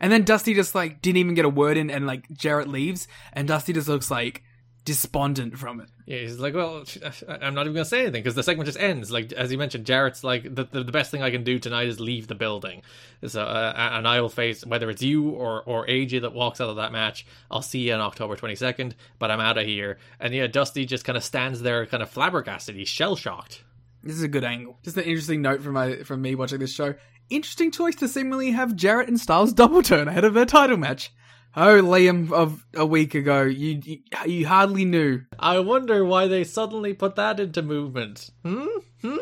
[0.00, 3.06] And then Dusty just like didn't even get a word in and like Jarrett leaves
[3.32, 4.42] and Dusty just looks like
[4.84, 5.88] despondent from it.
[6.06, 6.84] Yeah, he's like, well,
[7.28, 9.10] I'm not even going to say anything because the segment just ends.
[9.10, 11.88] Like, as you mentioned, Jarrett's like, the, the, the best thing I can do tonight
[11.88, 12.82] is leave the building.
[13.26, 16.68] So, uh, and I will face, whether it's you or, or AJ that walks out
[16.68, 19.98] of that match, I'll see you on October 22nd, but I'm out of here.
[20.20, 22.76] And yeah, Dusty just kind of stands there, kind of flabbergasted.
[22.76, 23.62] He's shell shocked.
[24.02, 24.78] This is a good angle.
[24.82, 26.94] Just an interesting note from my from me watching this show.
[27.30, 31.10] Interesting choice to seemingly have Jarrett and Styles double turn ahead of their title match.
[31.56, 35.22] Oh, Liam of a week ago, you you, you hardly knew.
[35.38, 38.30] I wonder why they suddenly put that into movement.
[38.44, 38.66] Hmm?
[39.02, 39.16] Hmm?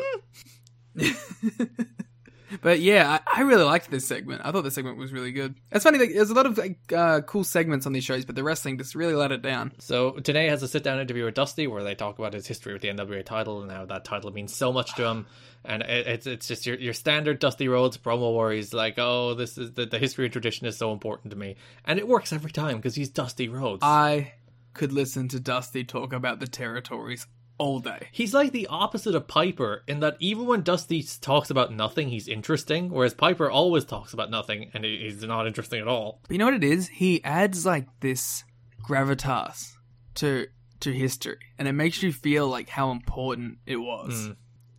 [2.61, 4.41] But yeah, I, I really liked this segment.
[4.43, 5.55] I thought this segment was really good.
[5.71, 8.35] It's funny, like, there's a lot of like, uh, cool segments on these shows, but
[8.35, 9.73] the wrestling just really let it down.
[9.79, 12.73] So today has a sit down interview with Dusty where they talk about his history
[12.73, 15.25] with the NWA title and how that title means so much to him.
[15.65, 19.33] And it, it's it's just your your standard Dusty Rhodes promo where he's like, oh,
[19.33, 21.55] this is the, the history and tradition is so important to me,
[21.85, 23.79] and it works every time because he's Dusty Rhodes.
[23.81, 24.33] I
[24.73, 27.27] could listen to Dusty talk about the territories
[27.57, 28.07] all day.
[28.11, 32.27] He's like the opposite of Piper in that even when Dusty talks about nothing, he's
[32.27, 36.19] interesting, whereas Piper always talks about nothing and he's not interesting at all.
[36.23, 36.87] But you know what it is?
[36.87, 38.43] He adds like this
[38.87, 39.73] gravitas
[40.15, 40.47] to
[40.81, 44.25] to history, and it makes you feel like how important it was.
[44.27, 44.31] Hmm.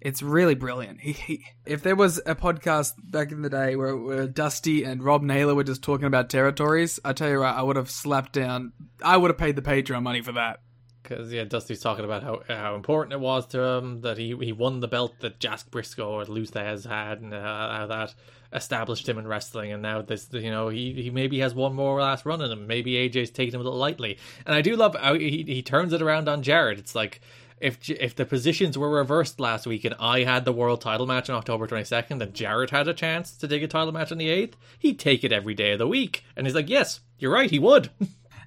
[0.03, 1.01] It's really brilliant.
[1.01, 5.03] He, he, if there was a podcast back in the day where, where Dusty and
[5.03, 8.35] Rob Naylor were just talking about territories, I tell you what, I would have slapped
[8.35, 8.75] down.
[9.03, 10.61] I would have paid the Patreon money for that.
[11.05, 14.53] Because yeah, Dusty's talking about how how important it was to him that he he
[14.53, 18.15] won the belt that Jack Brisco or Lou Thesz had, and uh, how that
[18.55, 19.71] established him in wrestling.
[19.73, 22.67] And now this, you know, he he maybe has one more last run in him.
[22.67, 24.19] Maybe AJ's taking him a little lightly.
[24.47, 26.79] And I do love how he he turns it around on Jarrett.
[26.79, 27.21] It's like.
[27.61, 31.31] If, if the positions were reversed last week and I had the world title match
[31.31, 34.29] on October 22nd and Jarrett had a chance to take a title match on the
[34.29, 36.25] 8th, he'd take it every day of the week.
[36.37, 37.91] And he's like, yes, you're right, he would.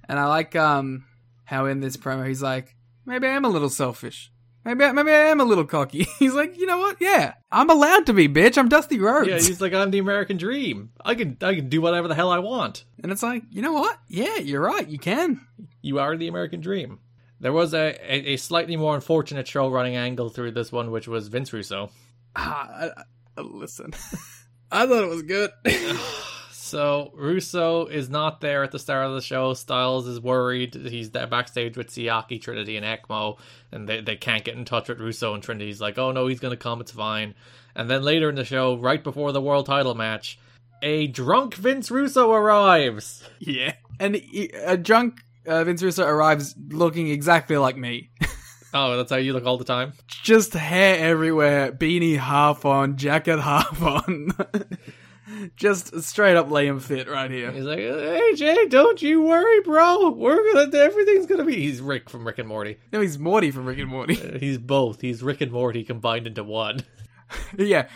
[0.10, 1.07] And I like um
[1.48, 2.76] how in this promo he's like,
[3.06, 4.32] maybe I am a little selfish.
[4.66, 6.04] Maybe I, maybe I am a little cocky.
[6.20, 6.98] He's like, you know what?
[7.00, 8.58] Yeah, I'm allowed to be, bitch.
[8.58, 9.30] I'm Dusty Rhodes.
[9.30, 10.90] Yeah, he's like, I'm the American dream.
[11.06, 12.84] I can I can do whatever the hell I want.
[13.02, 13.98] and it's like, you know what?
[14.10, 14.86] Yeah, you're right.
[14.86, 15.40] You can.
[15.82, 17.00] You are the American dream.
[17.40, 21.08] There was a, a, a slightly more unfortunate show running angle through this one, which
[21.08, 21.90] was Vince Russo.
[22.36, 23.04] Ah, I,
[23.38, 23.94] I, listen,
[24.72, 25.52] I thought it was good.
[26.68, 29.54] So Russo is not there at the start of the show.
[29.54, 30.76] Styles is worried.
[30.76, 33.38] He's there backstage with Siaki, Trinity, and Ekmo,
[33.72, 35.34] and they, they can't get in touch with Russo.
[35.34, 36.82] And Trinity's like, "Oh no, he's gonna come.
[36.82, 37.36] It's fine."
[37.74, 40.40] And then later in the show, right before the world title match,
[40.82, 43.24] a drunk Vince Russo arrives.
[43.40, 48.12] yeah, and he, a drunk uh, Vince Russo arrives looking exactly like me.
[48.74, 49.94] Oh, that's how you look all the time.
[50.08, 54.32] Just hair everywhere, beanie half on, jacket half on.
[55.56, 57.52] Just straight up Liam fit right here.
[57.52, 60.10] He's like, "Hey Jay, don't you worry, bro.
[60.12, 62.78] We're gonna everything's gonna be." He's Rick from Rick and Morty.
[62.94, 64.16] No, he's Morty from Rick and Morty.
[64.40, 65.02] He's both.
[65.02, 66.82] He's Rick and Morty combined into one.
[67.58, 67.88] yeah,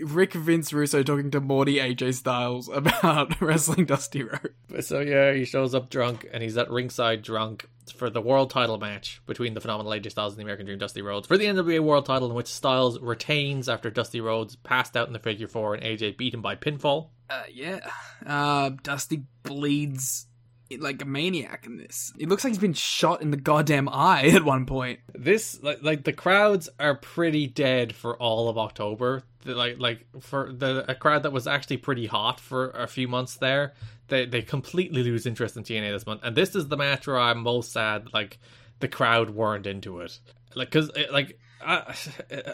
[0.00, 4.86] Rick Vince Russo talking to Morty AJ Styles about wrestling Dusty Rhodes.
[4.86, 8.78] So yeah, he shows up drunk and he's at ringside drunk for the world title
[8.78, 11.80] match between the phenomenal AJ Styles and the American Dream Dusty Rhodes for the NWA
[11.80, 15.74] World Title, in which Styles retains after Dusty Rhodes passed out in the figure four
[15.74, 17.10] and AJ beat him by pinfall.
[17.28, 17.80] Uh, yeah,
[18.24, 20.26] uh, Dusty bleeds
[20.78, 22.12] like a maniac in this.
[22.18, 25.00] It looks like he's been shot in the goddamn eye at one point.
[25.14, 29.22] This like like the crowds are pretty dead for all of October.
[29.44, 33.08] The, like like for the a crowd that was actually pretty hot for a few
[33.08, 33.74] months there,
[34.08, 36.22] they they completely lose interest in TNA this month.
[36.24, 38.12] And this is the match where I'm most sad.
[38.12, 38.38] Like
[38.80, 40.18] the crowd weren't into it.
[40.54, 41.38] Like because like.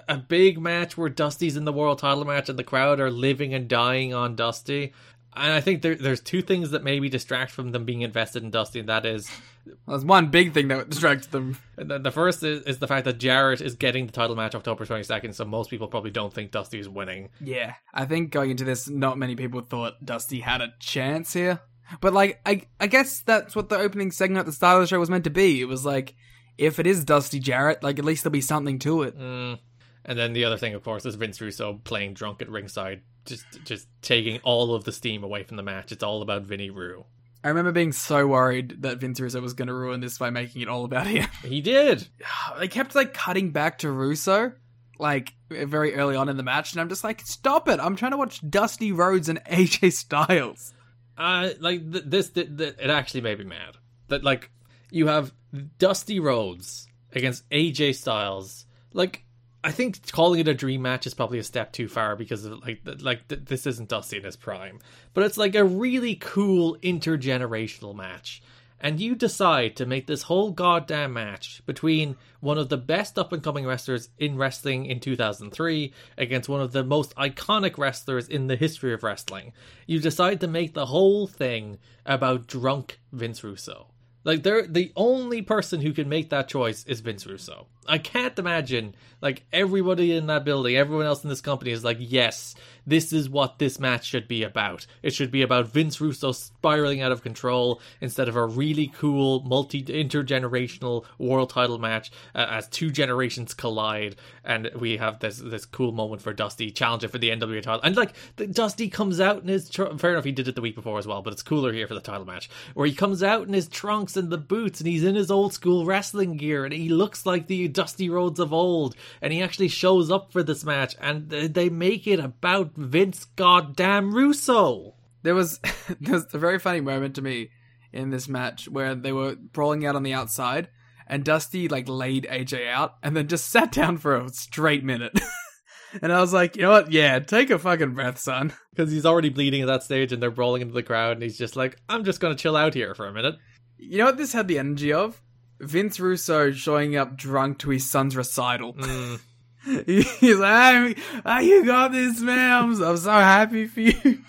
[0.08, 3.52] A big match where Dusty's in the world title match and the crowd are living
[3.52, 4.92] and dying on Dusty
[5.34, 8.50] and I think there, there's two things that maybe distract from them being invested in
[8.50, 9.30] Dusty, and that is
[9.64, 11.58] well, there's one big thing that distracts them.
[11.76, 14.84] The, the first is, is, the fact that Jarrett is getting the title match October
[14.84, 17.30] 22nd, so most people probably don't think Dusty is winning.
[17.40, 21.60] Yeah, I think going into this, not many people thought Dusty had a chance here.
[22.00, 24.86] But like, I I guess that's what the opening segment at the start of the
[24.86, 25.60] show was meant to be.
[25.60, 26.14] It was like,
[26.58, 29.18] if it is Dusty Jarrett, like at least there'll be something to it.
[29.18, 29.58] Mm.
[30.04, 33.44] And then the other thing, of course, is Vince Russo playing drunk at ringside, just
[33.64, 35.92] just taking all of the steam away from the match.
[35.92, 37.04] It's all about Vinny Rue.
[37.44, 40.62] I remember being so worried that Vince Russo was going to ruin this by making
[40.62, 41.28] it all about him.
[41.44, 42.06] He did.
[42.58, 44.52] They kept like cutting back to Russo,
[44.98, 47.80] like very early on in the match, and I'm just like, stop it!
[47.80, 50.74] I'm trying to watch Dusty Rhodes and AJ Styles.
[51.16, 53.76] Uh, like th- this, th- th- it actually made me mad
[54.08, 54.50] that like
[54.90, 55.32] you have
[55.78, 59.24] Dusty Rhodes against AJ Styles, like
[59.64, 62.64] I think calling it a dream match is probably a step too far because of,
[62.64, 64.80] like like this isn't Dusty in his prime,
[65.14, 68.42] but it's like a really cool intergenerational match.
[68.84, 73.32] And you decide to make this whole goddamn match between one of the best up
[73.32, 78.48] and coming wrestlers in wrestling in 2003 against one of the most iconic wrestlers in
[78.48, 79.52] the history of wrestling.
[79.86, 83.86] You decide to make the whole thing about drunk Vince Russo.
[84.24, 87.68] Like they're the only person who can make that choice is Vince Russo.
[87.86, 91.98] I can't imagine like everybody in that building, everyone else in this company is like,
[92.00, 92.54] yes,
[92.86, 94.86] this is what this match should be about.
[95.02, 99.40] It should be about Vince Russo spiraling out of control instead of a really cool
[99.42, 105.64] multi intergenerational world title match uh, as two generations collide, and we have this this
[105.64, 109.42] cool moment for Dusty challenging for the NWA title, and like the, Dusty comes out
[109.42, 111.42] in his tr- fair enough he did it the week before as well, but it's
[111.42, 114.38] cooler here for the title match where he comes out in his trunks and the
[114.38, 118.08] boots and he's in his old school wrestling gear and he looks like the Dusty
[118.08, 122.20] Rhodes of old, and he actually shows up for this match, and they make it
[122.20, 124.94] about Vince goddamn Russo.
[125.22, 125.58] There was
[126.00, 127.50] there was a very funny moment to me
[127.92, 130.68] in this match where they were brawling out on the outside,
[131.06, 135.18] and Dusty like laid AJ out and then just sat down for a straight minute.
[136.02, 136.92] and I was like, you know what?
[136.92, 138.52] Yeah, take a fucking breath, son.
[138.74, 141.36] Because he's already bleeding at that stage, and they're brawling into the crowd, and he's
[141.36, 143.34] just like, I'm just gonna chill out here for a minute.
[143.76, 145.21] You know what this had the energy of?
[145.62, 148.74] Vince Russo showing up drunk to his son's recital.
[148.74, 149.20] Mm.
[150.20, 152.50] He's like, oh, you got this, man.
[152.64, 154.18] I'm, I'm so happy for you.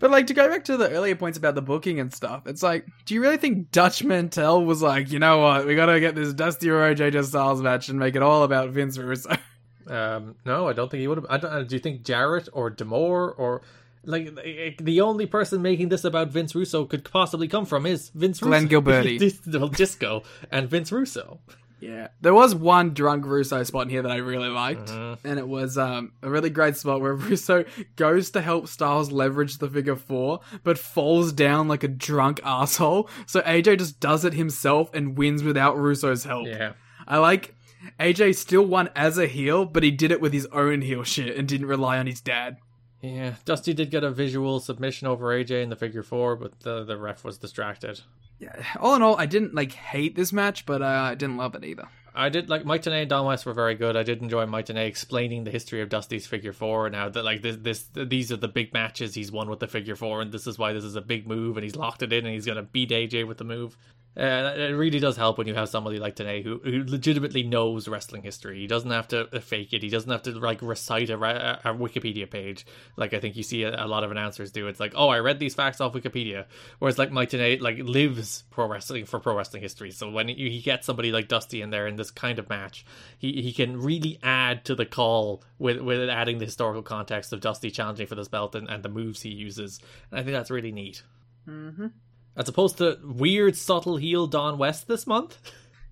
[0.00, 2.62] But like to go back to the earlier points about the booking and stuff, it's
[2.62, 6.14] like, do you really think Dutch Mantell was like, you know what, we gotta get
[6.14, 9.30] this Dusty or AJ Styles match and make it all about Vince Russo?
[9.86, 11.26] Um, no, I don't think he would have.
[11.28, 11.52] I don't.
[11.52, 13.60] uh, Do you think Jarrett or D'Amore or
[14.06, 18.40] like the only person making this about Vince Russo could possibly come from is Vince
[18.40, 18.80] Glenn Russo.
[18.80, 19.58] Gilbertti.
[19.58, 21.40] Well, Disco and Vince Russo.
[21.80, 25.26] Yeah, there was one drunk Russo spot in here that I really liked, Mm-hmm.
[25.28, 27.64] and it was um, a really great spot where Russo
[27.96, 33.10] goes to help Styles leverage the figure four, but falls down like a drunk asshole.
[33.26, 36.46] So AJ just does it himself and wins without Russo's help.
[36.46, 36.72] Yeah.
[37.06, 37.54] I like
[38.00, 41.36] AJ still won as a heel, but he did it with his own heel shit
[41.36, 42.56] and didn't rely on his dad.
[43.04, 46.84] Yeah, Dusty did get a visual submission over AJ in the figure four, but the
[46.84, 48.00] the ref was distracted.
[48.38, 51.54] Yeah, all in all, I didn't like hate this match, but uh, I didn't love
[51.54, 51.88] it either.
[52.14, 53.96] I did like Mike Tenay and Don West were very good.
[53.96, 56.88] I did enjoy Mike Tenay explaining the history of Dusty's figure four.
[56.88, 59.96] Now that like this, this, these are the big matches he's won with the figure
[59.96, 62.24] four, and this is why this is a big move, and he's locked it in,
[62.24, 63.76] and he's gonna beat AJ with the move.
[64.16, 67.88] Uh, it really does help when you have somebody like Tenay who, who legitimately knows
[67.88, 68.60] wrestling history.
[68.60, 69.82] He doesn't have to fake it.
[69.82, 72.64] He doesn't have to like recite a, a, Wikipedia page
[72.96, 74.68] like I think you see a, a, lot of announcers do.
[74.68, 76.44] It's like, oh, I read these facts off Wikipedia.
[76.78, 79.90] Whereas like Mike Tenay like lives pro wrestling for pro wrestling history.
[79.90, 82.86] So when he, he gets somebody like Dusty in there in this kind of match,
[83.18, 87.40] he he can really add to the call with with adding the historical context of
[87.40, 89.80] Dusty challenging for this belt and, and the moves he uses.
[90.12, 91.02] And I think that's really neat.
[91.48, 91.88] Mm-hmm.
[92.36, 95.38] As opposed to weird, subtle heel Don West this month.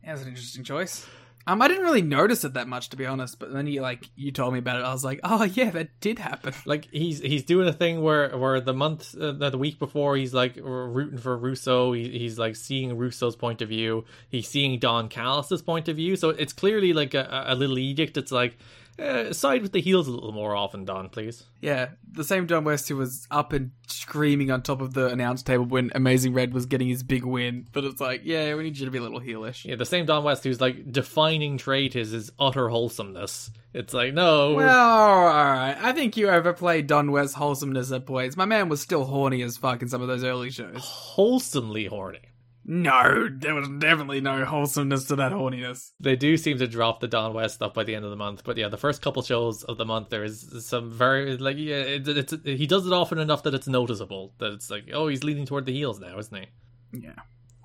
[0.02, 1.06] Yeah, that's an interesting choice.
[1.44, 4.08] Um, I didn't really notice it that much to be honest, but then you like
[4.14, 4.84] you told me about it.
[4.84, 6.54] I was like, oh yeah, that did happen.
[6.64, 10.32] Like he's he's doing a thing where where the month uh, the week before he's
[10.32, 11.92] like rooting for Russo.
[11.92, 14.04] He, he's like seeing Russo's point of view.
[14.28, 16.14] He's seeing Don Callis's point of view.
[16.14, 18.16] So it's clearly like a, a little edict.
[18.16, 18.56] It's like
[18.98, 21.44] uh, side with the heels a little more often, Don, please.
[21.60, 25.42] Yeah, the same Don West who was up and screaming on top of the announce
[25.42, 27.66] table when Amazing Red was getting his big win.
[27.72, 29.64] But it's like, yeah, we need you to be a little heelish.
[29.64, 33.50] Yeah, the same Don West who's like defining trait is his utter wholesomeness.
[33.74, 34.54] It's like, no.
[34.54, 35.76] Well, alright.
[35.80, 38.36] I think you overplayed Don West's wholesomeness at points.
[38.36, 40.76] My man was still horny as fuck in some of those early shows.
[40.76, 42.20] wholesomely horny.
[42.64, 45.90] No, there was definitely no wholesomeness to that horniness.
[45.98, 48.42] They do seem to drop the Don West stuff by the end of the month,
[48.44, 51.76] but yeah, the first couple shows of the month there is some very like yeah,
[51.76, 55.24] it, it's he does it often enough that it's noticeable that it's like oh he's
[55.24, 57.00] leaning toward the heels now, isn't he?
[57.00, 57.14] Yeah.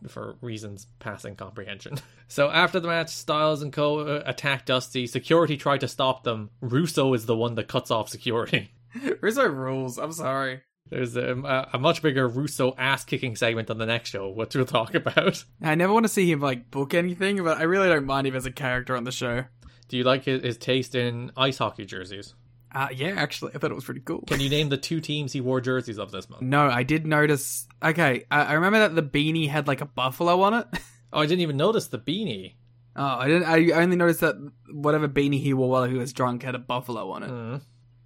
[0.08, 1.98] For reasons passing comprehension.
[2.30, 5.08] So after the match, Styles and Co uh, attack Dusty.
[5.08, 6.50] Security tried to stop them.
[6.60, 8.72] Russo is the one that cuts off security.
[9.22, 9.98] Russo rules.
[9.98, 10.60] I'm sorry.
[10.90, 14.66] There's a, a much bigger Russo ass kicking segment on the next show, which we'll
[14.66, 15.44] talk about.
[15.62, 18.36] I never want to see him like book anything, but I really don't mind him
[18.36, 19.46] as a character on the show.
[19.90, 22.34] Do you like his, his taste in ice hockey jerseys?
[22.74, 24.24] Uh, yeah, actually, I thought it was pretty cool.
[24.28, 26.42] Can you name the two teams he wore jerseys of this month?
[26.42, 27.68] No, I did notice.
[27.82, 30.68] Okay, I, I remember that the beanie had like a buffalo on it.
[31.14, 32.56] Oh, I didn't even notice the beanie.
[32.94, 33.46] Oh, I didn't.
[33.46, 34.36] I only noticed that
[34.70, 37.30] whatever beanie he wore while he was drunk had a buffalo on it.
[37.30, 37.62] Mm.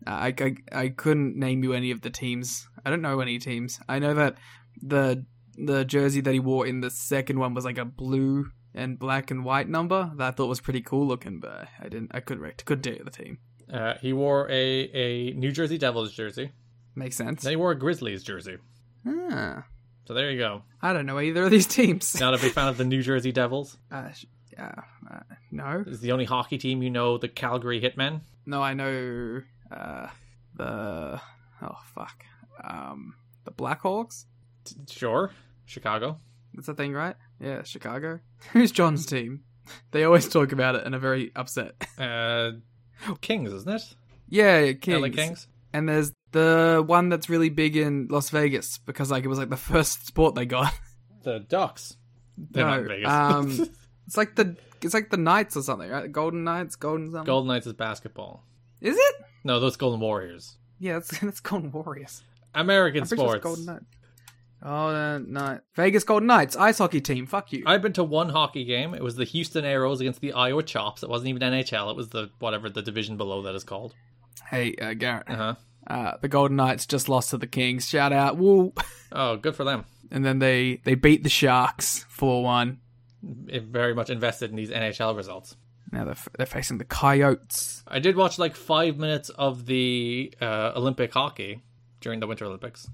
[0.08, 2.68] I, I, I couldn't name you any of the teams.
[2.86, 3.80] I don't know any teams.
[3.88, 4.36] I know that
[4.82, 5.26] the
[5.58, 9.30] the jersey that he wore in the second one was like a blue and black
[9.32, 12.12] and white number that I thought was pretty cool looking, but I didn't.
[12.14, 13.38] I couldn't could tell you the team.
[13.72, 14.54] Uh, he wore a,
[14.94, 16.52] a New Jersey Devils jersey.
[16.96, 17.44] Makes sense.
[17.44, 18.58] Then he wore a Grizzlies jersey.
[19.08, 19.66] Ah,
[20.06, 20.64] So there you go.
[20.82, 22.14] I don't know either of these teams.
[22.20, 23.78] Not a big fan of the New Jersey Devils.
[23.92, 24.74] Uh, sh- yeah,
[25.10, 25.20] uh,
[25.52, 28.22] no, Is the only hockey team you know the Calgary Hitmen.
[28.46, 28.62] no.
[28.62, 29.42] I know
[29.72, 30.08] uh,
[30.56, 31.22] the
[31.62, 32.24] oh fuck,
[32.64, 33.16] um,
[33.46, 34.26] the Blackhawks.
[34.90, 35.32] Sure,
[35.66, 36.20] Chicago.
[36.54, 37.16] That's the thing, right?
[37.40, 38.20] Yeah, Chicago.
[38.54, 39.44] Who's John's team?
[39.92, 41.76] They always talk about it and are very upset.
[41.98, 42.54] Uh,
[43.22, 43.96] Kings, isn't it?
[44.28, 45.02] yeah, Kings.
[45.02, 45.48] LA Kings.
[45.72, 49.50] And there's the one that's really big in Las Vegas because like it was like
[49.50, 50.74] the first sport they got.
[51.24, 51.96] The Ducks.
[52.38, 53.08] They're not Vegas.
[53.10, 53.70] um,
[54.08, 56.12] it's like the it's like the Knights or something, right?
[56.12, 57.26] Golden Knights, Golden something.
[57.26, 58.44] Golden Knights is basketball.
[58.82, 59.16] Is it?
[59.44, 60.58] No, those Golden Warriors.
[60.80, 62.24] Yeah, that's that's Golden Warriors.
[62.54, 63.44] American I'm sports.
[63.44, 63.86] Golden Knights.
[64.64, 65.62] Golden Knights.
[65.76, 67.26] Vegas Golden Knights ice hockey team.
[67.26, 67.64] Fuck you.
[67.66, 68.94] I've been to one hockey game.
[68.94, 71.04] It was the Houston Aeros against the Iowa Chops.
[71.04, 71.90] It wasn't even NHL.
[71.90, 73.96] It was the whatever the division below that is called.
[74.50, 75.30] Hey, uh, Garrett.
[75.30, 75.56] Uh huh.
[75.88, 77.88] Uh, the Golden Knights just lost to the Kings.
[77.88, 78.74] Shout out, woo!
[79.14, 79.84] Oh, good for them.
[80.10, 82.80] And then they they beat the Sharks four one.
[83.22, 85.58] Very much invested in these NHL results.
[85.92, 87.84] Now they're, they're facing the Coyotes.
[87.88, 91.62] I did watch like five minutes of the uh, Olympic hockey
[92.00, 92.90] during the Winter Olympics.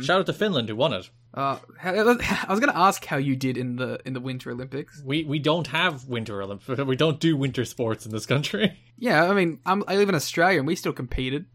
[0.00, 1.10] Shout out to Finland who won it.
[1.34, 5.02] Uh, I was going to ask how you did in the in the Winter Olympics.
[5.04, 6.80] We we don't have Winter Olympics.
[6.86, 8.78] We don't do winter sports in this country.
[8.96, 11.46] Yeah, I mean, I'm, I live in Australia and we still competed.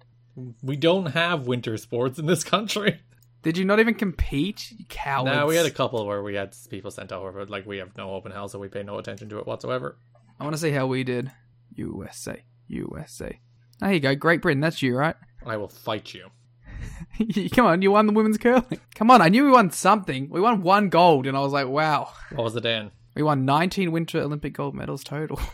[0.61, 2.99] We don't have winter sports in this country.
[3.43, 5.31] Did you not even compete, you cowards?
[5.33, 7.95] No, we had a couple where we had people sent over, but like we have
[7.97, 9.95] no open house, so we pay no attention to it whatsoever.
[10.39, 11.31] I want to see how we did.
[11.75, 13.39] USA, USA.
[13.79, 14.61] There you go, Great Britain.
[14.61, 15.15] That's you, right?
[15.45, 16.27] I will fight you.
[17.51, 18.79] Come on, you won the women's curling.
[18.95, 20.29] Come on, I knew we won something.
[20.29, 22.11] We won one gold, and I was like, wow.
[22.31, 22.91] What was it, Dan?
[23.15, 25.39] We won 19 Winter Olympic gold medals total.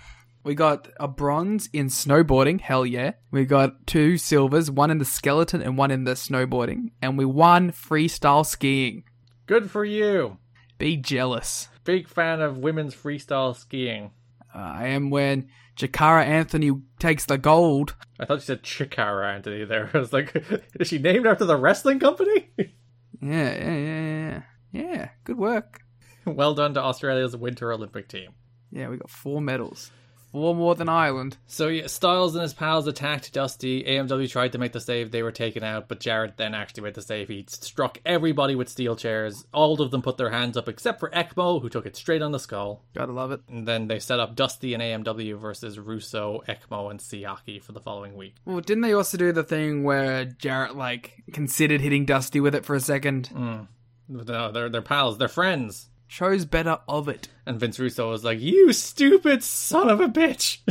[0.45, 3.13] We got a bronze in snowboarding, hell yeah.
[3.31, 6.91] We got two silvers, one in the skeleton and one in the snowboarding.
[7.01, 9.05] And we won freestyle skiing.
[9.47, 10.37] Good for you.
[10.77, 11.69] Be jealous.
[11.83, 14.11] Big fan of women's freestyle skiing.
[14.55, 17.95] Uh, I am when Jakara Anthony takes the gold.
[18.19, 19.89] I thought you said Chikara Anthony there.
[19.93, 20.33] I was like,
[20.79, 22.49] is she named after the wrestling company?
[23.21, 24.41] Yeah, yeah, yeah, yeah.
[24.73, 25.79] Yeah, good work.
[26.25, 28.31] well done to Australia's Winter Olympic team.
[28.71, 29.89] Yeah, we got four medals.
[30.35, 31.37] Four more than Ireland.
[31.47, 33.85] So yeah, Styles and his pals attacked Dusty.
[33.85, 36.95] AMW tried to make the save, they were taken out, but Jarrett then actually made
[36.95, 37.29] the save.
[37.29, 39.45] He struck everybody with steel chairs.
[39.53, 42.33] All of them put their hands up except for Ekmo, who took it straight on
[42.33, 42.83] the skull.
[42.93, 43.43] Gotta love it.
[43.47, 47.79] And then they set up Dusty and AMW versus Russo, Ekmo, and Siaki for the
[47.79, 48.35] following week.
[48.43, 52.65] Well, didn't they also do the thing where Jarrett, like, considered hitting Dusty with it
[52.65, 53.29] for a second?
[53.33, 53.67] Mm.
[54.09, 55.87] No, they're they're pals, they're friends.
[56.07, 57.27] Chose better of it.
[57.45, 60.59] And Vince Russo was like, "You stupid son of a bitch!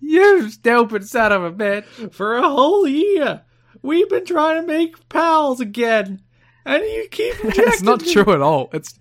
[0.00, 2.12] You stupid son of a bitch.
[2.14, 3.42] For a whole year,
[3.82, 6.22] we've been trying to make pals again,
[6.64, 8.70] and you keep rejecting It's not me." true at all.
[8.72, 8.96] It's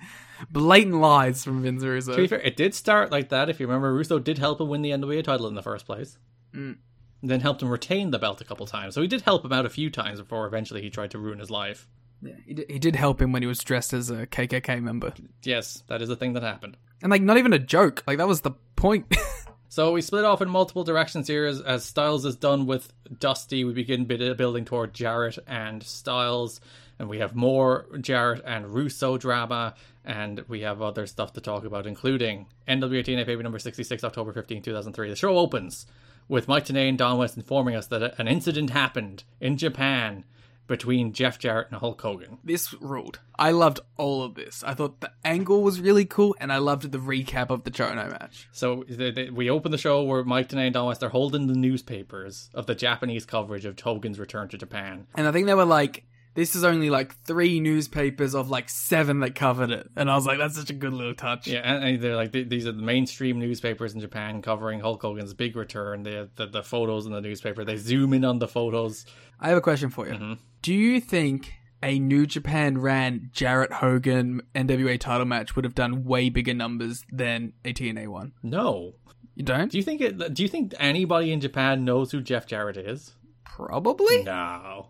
[0.49, 2.13] blatant lies from Vince Russo.
[2.13, 3.49] To be fair, it did start like that.
[3.49, 6.17] If you remember, Russo did help him win the NWA title in the first place.
[6.55, 6.77] Mm.
[7.21, 8.95] Then helped him retain the belt a couple times.
[8.95, 11.37] So he did help him out a few times before eventually he tried to ruin
[11.37, 11.87] his life.
[12.23, 15.13] Yeah, he did, he did help him when he was dressed as a KKK member,
[15.43, 16.77] Yes, that is a thing that happened.
[17.01, 18.03] and like not even a joke.
[18.07, 19.13] Like that was the point.
[19.69, 23.63] So we split off in multiple directions here as, as Styles is done with Dusty.
[23.63, 26.61] We begin building toward Jarrett and Styles,
[26.99, 29.73] and we have more Jarrett and Russo drama,
[30.05, 34.31] and we have other stuff to talk about, including NWA TNA Paper number 66, October
[34.31, 35.09] 15, 2003.
[35.09, 35.87] The show opens
[36.27, 40.23] with Mike Tenay and Don West informing us that an incident happened in Japan
[40.67, 42.37] between Jeff Jarrett and Hulk Hogan.
[42.43, 43.19] this ruled.
[43.37, 44.63] I loved all of this.
[44.63, 48.09] I thought the angle was really cool, and I loved the recap of the Chono
[48.11, 48.47] match.
[48.51, 51.47] So they, they, we open the show where Mike Tenay and Don West are holding
[51.47, 55.07] the newspapers of the Japanese coverage of Hogan's return to Japan.
[55.15, 56.05] And I think they were like,
[56.35, 59.89] this is only like three newspapers of like seven that covered it.
[59.95, 61.47] And I was like, that's such a good little touch.
[61.47, 65.55] Yeah, and, they're like these are the mainstream newspapers in Japan covering Hulk Hogan's big
[65.55, 66.03] return.
[66.03, 67.63] The, the the photos in the newspaper.
[67.63, 69.05] They zoom in on the photos.
[69.39, 70.13] I have a question for you.
[70.13, 70.33] Mm-hmm.
[70.61, 71.53] Do you think
[71.83, 77.03] a New Japan ran Jarrett Hogan NWA title match would have done way bigger numbers
[77.11, 78.31] than a TNA one?
[78.41, 78.93] No,
[79.35, 79.69] You don't?
[79.69, 80.33] do you think it?
[80.33, 83.11] Do you think anybody in Japan knows who Jeff Jarrett is?
[83.43, 84.23] Probably.
[84.23, 84.87] No.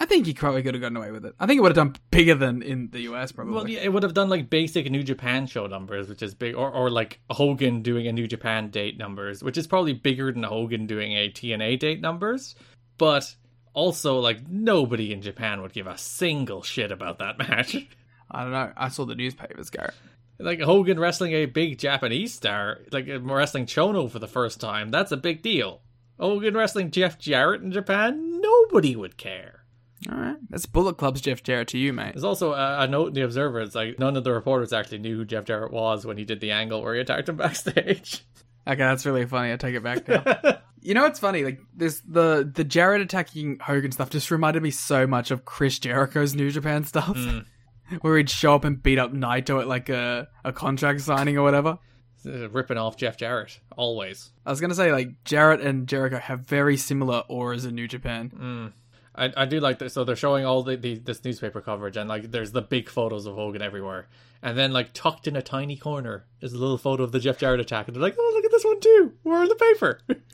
[0.00, 1.34] I think he probably could have gotten away with it.
[1.38, 3.54] I think it would have done bigger than in the US, probably.
[3.54, 6.54] Well, yeah, it would have done like basic New Japan show numbers, which is big,
[6.56, 10.42] or or like Hogan doing a New Japan date numbers, which is probably bigger than
[10.42, 12.56] Hogan doing a TNA date numbers.
[12.98, 13.34] But
[13.72, 17.76] also, like nobody in Japan would give a single shit about that match.
[18.30, 18.72] I don't know.
[18.76, 19.94] I saw the newspapers, Garrett.
[20.40, 24.90] like Hogan wrestling a big Japanese star, like uh, wrestling Chono for the first time,
[24.90, 25.82] that's a big deal.
[26.18, 29.63] Hogan wrestling Jeff Jarrett in Japan, nobody would care.
[30.10, 30.36] All right.
[30.50, 32.12] That's Bullet Club's Jeff Jarrett to you, mate.
[32.12, 33.60] There's also a, a note in the Observer.
[33.60, 36.40] It's like none of the reporters actually knew who Jeff Jarrett was when he did
[36.40, 38.24] the angle where he attacked him backstage.
[38.66, 39.52] Okay, that's really funny.
[39.52, 40.58] I take it back now.
[40.80, 41.44] you know what's funny?
[41.44, 45.78] Like this, the the Jarrett attacking Hogan stuff just reminded me so much of Chris
[45.78, 47.18] Jericho's New Japan stuff,
[48.00, 51.42] where he'd show up and beat up Naito at like a a contract signing or
[51.42, 51.78] whatever.
[52.24, 54.32] Ripping off Jeff Jarrett always.
[54.46, 58.32] I was gonna say like Jarrett and Jericho have very similar auras in New Japan.
[58.34, 58.72] Mm.
[59.14, 59.94] I, I do like this.
[59.94, 63.26] So they're showing all the, the this newspaper coverage, and like there's the big photos
[63.26, 64.08] of Hogan everywhere,
[64.42, 67.38] and then like tucked in a tiny corner is a little photo of the Jeff
[67.38, 69.12] Jarrett attack, and they're like, oh look at this one too.
[69.22, 70.00] We're in the paper.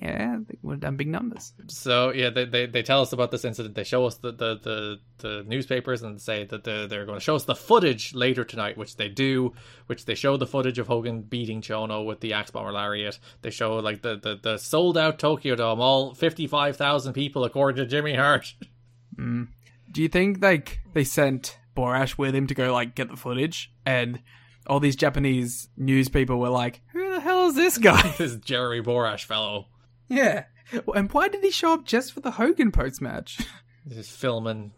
[0.00, 1.52] Yeah, they would have done big numbers.
[1.66, 3.74] So yeah, they, they, they tell us about this incident.
[3.74, 7.24] They show us the the, the, the newspapers and say that they're, they're going to
[7.24, 9.54] show us the footage later tonight, which they do.
[9.86, 13.18] Which they show the footage of Hogan beating Chono with the axe bomber lariat.
[13.42, 17.44] They show like the, the, the sold out Tokyo Dome, all fifty five thousand people
[17.44, 18.54] according to Jimmy Hart.
[19.16, 19.48] Mm.
[19.90, 23.72] Do you think like they sent Borash with him to go like get the footage,
[23.84, 24.20] and
[24.68, 28.80] all these Japanese news people were like, "Who the hell is this guy?" this Jeremy
[28.80, 29.66] Borash fellow
[30.08, 30.44] yeah,
[30.94, 33.38] and why did he show up just for the Hogan post match?
[33.88, 34.72] just filming.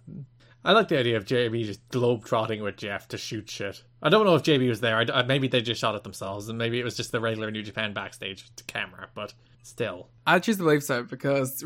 [0.62, 3.82] I like the idea of JB just globe trotting with Jeff to shoot shit.
[4.02, 4.96] I don't know if JB was there.
[4.98, 7.50] I, I- maybe they just shot it themselves, and maybe it was just the regular
[7.50, 9.08] New Japan backstage camera.
[9.14, 9.32] But
[9.62, 11.64] still, I choose to believe so because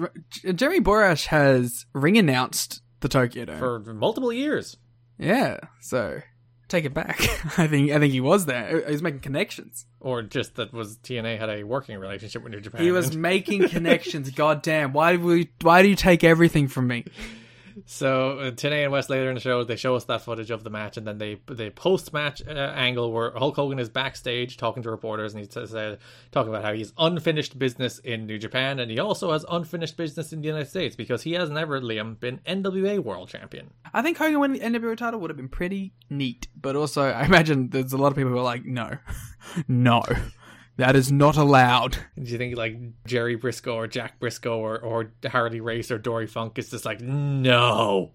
[0.55, 3.59] Jeremy Borash has ring announced the Tokyo Dome.
[3.59, 4.77] for multiple years.
[5.19, 6.21] yeah, so
[6.69, 7.21] take it back.
[7.59, 8.85] I think I think he was there.
[8.87, 9.87] He was making connections.
[10.05, 12.83] Or just that was TNA had a working relationship with New Japan.
[12.83, 14.31] He was making connections.
[14.31, 14.93] God damn!
[14.93, 17.05] Why do we, Why do you take everything from me?
[17.87, 19.65] So uh, Tenay and West later in the show.
[19.65, 22.51] They show us that footage of the match, and then they they post match uh,
[22.53, 25.97] angle where Hulk Hogan is backstage talking to reporters, and he says uh,
[26.31, 30.33] talking about how he's unfinished business in New Japan, and he also has unfinished business
[30.33, 33.71] in the United States because he has never Liam been NWA World Champion.
[33.93, 37.25] I think Hogan winning the NWA title would have been pretty neat, but also I
[37.25, 38.99] imagine there's a lot of people who are like, no,
[39.69, 40.03] no,
[40.77, 41.99] that is not allowed.
[42.21, 42.77] Do you think like
[43.07, 47.01] Jerry Brisco or Jack Brisco or, or Harley Race or Dory Funk is just like
[47.01, 48.13] no?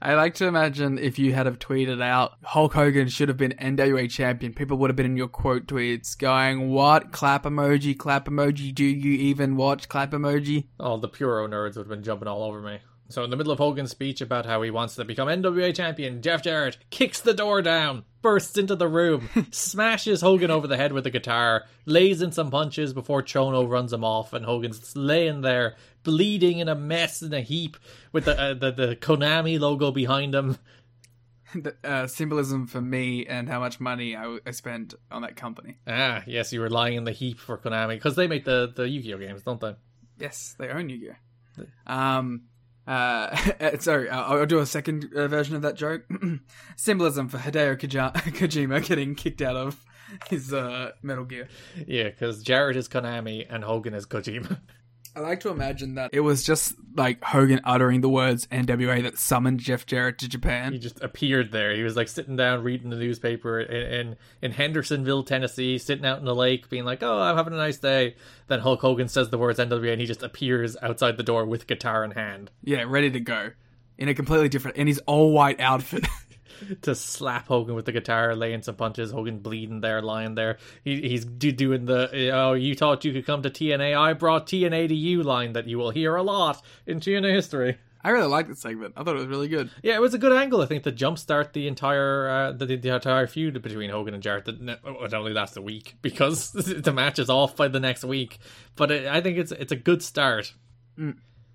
[0.00, 3.54] I like to imagine if you had have tweeted out Hulk Hogan should have been
[3.60, 7.96] NWA champion, people would have been in your quote tweets going, "What clap emoji?
[7.98, 8.74] Clap emoji?
[8.74, 12.44] Do you even watch clap emoji?" All the Puro nerds would have been jumping all
[12.44, 12.78] over me.
[13.08, 16.22] So in the middle of Hogan's speech about how he wants to become NWA champion,
[16.22, 20.92] Jeff Jarrett kicks the door down, bursts into the room, smashes Hogan over the head
[20.92, 25.42] with a guitar, lays in some punches before Chono runs him off, and Hogan's laying
[25.42, 27.76] there, bleeding in a mess in a heap
[28.12, 30.58] with the uh, the, the Konami logo behind him.
[31.54, 35.76] the uh, symbolism for me and how much money I, I spent on that company.
[35.86, 38.88] Ah, yes, you were lying in the heap for Konami because they make the the
[38.88, 39.76] Yu-Gi-Oh games, don't they?
[40.18, 41.66] Yes, they own Yu-Gi-Oh.
[41.86, 42.44] Um,
[42.86, 43.34] Uh,
[43.78, 46.02] sorry, I'll, I'll do a second uh, version of that joke.
[46.76, 49.82] Symbolism for Hideo Koja- Kojima getting kicked out of
[50.28, 51.48] his uh, Metal Gear.
[51.86, 54.60] Yeah, because Jarrett is Konami and Hogan is Kojima.
[55.16, 59.16] I like to imagine that it was just like Hogan uttering the words NWA that
[59.16, 60.72] summoned Jeff Jarrett to Japan.
[60.72, 61.74] he just appeared there.
[61.74, 66.18] He was like sitting down reading the newspaper in, in in Hendersonville, Tennessee, sitting out
[66.18, 68.16] in the lake, being like, "Oh, I'm having a nice day."
[68.48, 71.66] Then Hulk Hogan says the words NWA, and he just appears outside the door with
[71.66, 73.52] guitar in hand Yeah, ready to go
[73.96, 76.06] in a completely different in his all white outfit.
[76.82, 79.10] to slap Hogan with the guitar, laying some punches.
[79.10, 80.58] Hogan bleeding there, lying there.
[80.82, 83.98] He, he's doing the "Oh, you thought you could come to TNA?
[83.98, 87.78] I brought TNA to you" line that you will hear a lot in TNA history.
[88.04, 88.94] I really liked the segment.
[88.98, 89.70] I thought it was really good.
[89.82, 90.60] Yeah, it was a good angle.
[90.60, 94.44] I think to jumpstart the entire uh, the, the entire feud between Hogan and Jarrett.
[94.44, 98.38] That it only lasts a week because the match is off by the next week.
[98.76, 100.52] But it, I think it's it's a good start.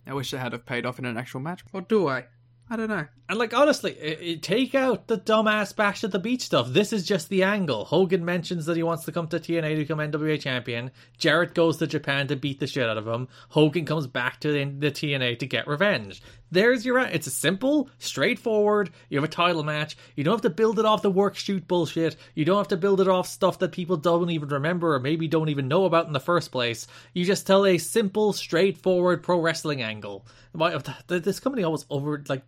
[0.08, 1.64] I wish it had have paid off in an actual match.
[1.72, 2.26] Or do I?
[2.72, 3.06] I don't know.
[3.28, 6.68] And like honestly, it, it- take out the dumbass bash at the beach stuff.
[6.70, 7.86] This is just the angle.
[7.86, 10.92] Hogan mentions that he wants to come to TNA to become NWA champion.
[11.18, 13.28] Jarrett goes to Japan to beat the shit out of him.
[13.50, 16.22] Hogan comes back to the, the TNA to get revenge.
[16.52, 17.00] There's your.
[17.00, 18.90] It's a simple, straightforward.
[19.10, 19.98] You have a title match.
[20.16, 22.16] You don't have to build it off the work shoot bullshit.
[22.34, 25.28] You don't have to build it off stuff that people don't even remember or maybe
[25.28, 26.88] don't even know about in the first place.
[27.14, 30.26] You just tell a simple, straightforward pro wrestling angle.
[30.52, 32.44] Why th- th- this company always over like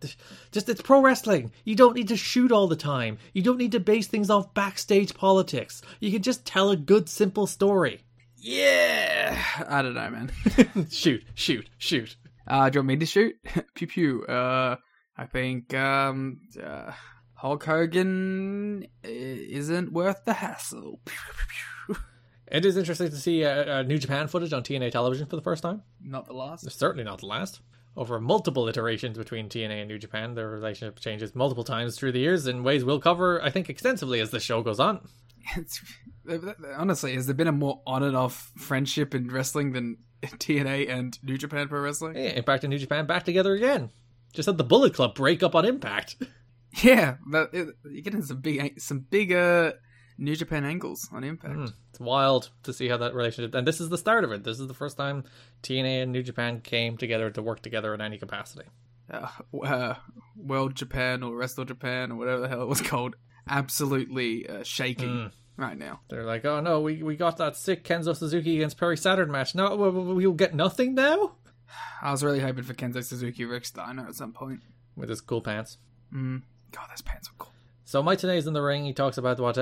[0.50, 1.52] just it's pro wrestling.
[1.64, 3.18] You don't need to shoot all the time.
[3.32, 5.82] You don't need to base things off backstage politics.
[6.00, 8.02] You can just tell a good, simple story.
[8.36, 10.88] Yeah, I don't know, man.
[10.90, 12.16] shoot, shoot, shoot.
[12.46, 13.36] Uh, do you want me to shoot?
[13.74, 14.24] pew pew.
[14.24, 14.76] Uh,
[15.16, 16.92] I think um, uh,
[17.34, 21.00] Hulk Hogan isn't worth the hassle.
[21.04, 22.02] Pew, pew, pew.
[22.52, 25.42] It is interesting to see uh, uh, New Japan footage on TNA television for the
[25.42, 25.82] first time.
[26.02, 26.70] Not the last.
[26.70, 27.60] Certainly not the last.
[27.96, 32.20] Over multiple iterations between TNA and New Japan, their relationship changes multiple times through the
[32.20, 35.06] years in ways we'll cover, I think, extensively as the show goes on.
[35.56, 35.80] It's,
[36.76, 41.18] honestly, has there been a more on and off friendship in wrestling than TNA and
[41.22, 42.16] New Japan Pro Wrestling?
[42.16, 43.90] Yeah, Impact and New Japan back together again.
[44.32, 46.16] Just had the Bullet Club break up on Impact.
[46.82, 49.74] Yeah, that, it, you're getting some big, some bigger
[50.16, 51.72] New Japan angles on Impact.
[51.90, 53.54] It's wild to see how that relationship.
[53.54, 54.42] And this is the start of it.
[54.42, 55.24] This is the first time
[55.62, 58.64] TNA and New Japan came together to work together in any capacity.
[59.10, 59.28] Uh,
[59.62, 59.94] uh,
[60.34, 63.16] World Japan or Wrestle Japan or whatever the hell it was called,
[63.48, 66.00] absolutely uh, shaking right now.
[66.08, 69.54] They're like, oh no, we, we got that sick Kenzo Suzuki against Perry Saturn match.
[69.54, 71.36] No, we- we- we'll get nothing now?
[72.02, 74.60] I was really hoping for Kenzo Suzuki Rick Steiner at some point.
[74.96, 75.78] With his cool pants.
[76.12, 76.42] God,
[76.90, 77.52] those pants are cool.
[77.84, 78.84] So Mike Tenay's in the ring.
[78.84, 79.56] He talks about what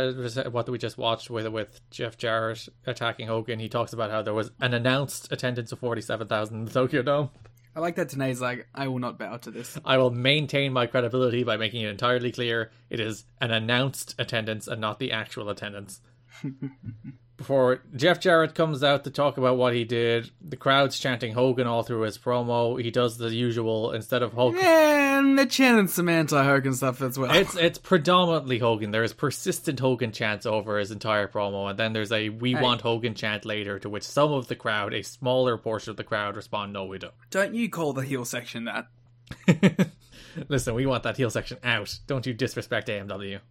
[0.52, 3.59] what we just watched with with Jeff Jarrett attacking Hogan.
[3.61, 6.70] He talks about how there was an announced attendance of forty seven thousand in the
[6.73, 7.31] Tokyo Dome.
[7.74, 9.78] I like that Tenay's like, I will not bow to this.
[9.84, 14.66] I will maintain my credibility by making it entirely clear it is an announced attendance
[14.66, 16.01] and not the actual attendance.
[17.40, 21.66] Before Jeff Jarrett comes out to talk about what he did, the crowd's chanting Hogan
[21.66, 22.78] all through his promo.
[22.78, 24.60] He does the usual instead of Hogan.
[24.62, 27.34] And they're chanting some anti-Hogan stuff as well.
[27.34, 28.90] It's it's predominantly Hogan.
[28.90, 32.60] There is persistent Hogan chants over his entire promo, and then there's a "We Hey.
[32.60, 36.04] want Hogan" chant later, to which some of the crowd, a smaller portion of the
[36.04, 38.86] crowd, respond, "No, we don't." Don't you call the heel section that?
[40.50, 42.00] Listen, we want that heel section out.
[42.06, 43.40] Don't you disrespect AMW.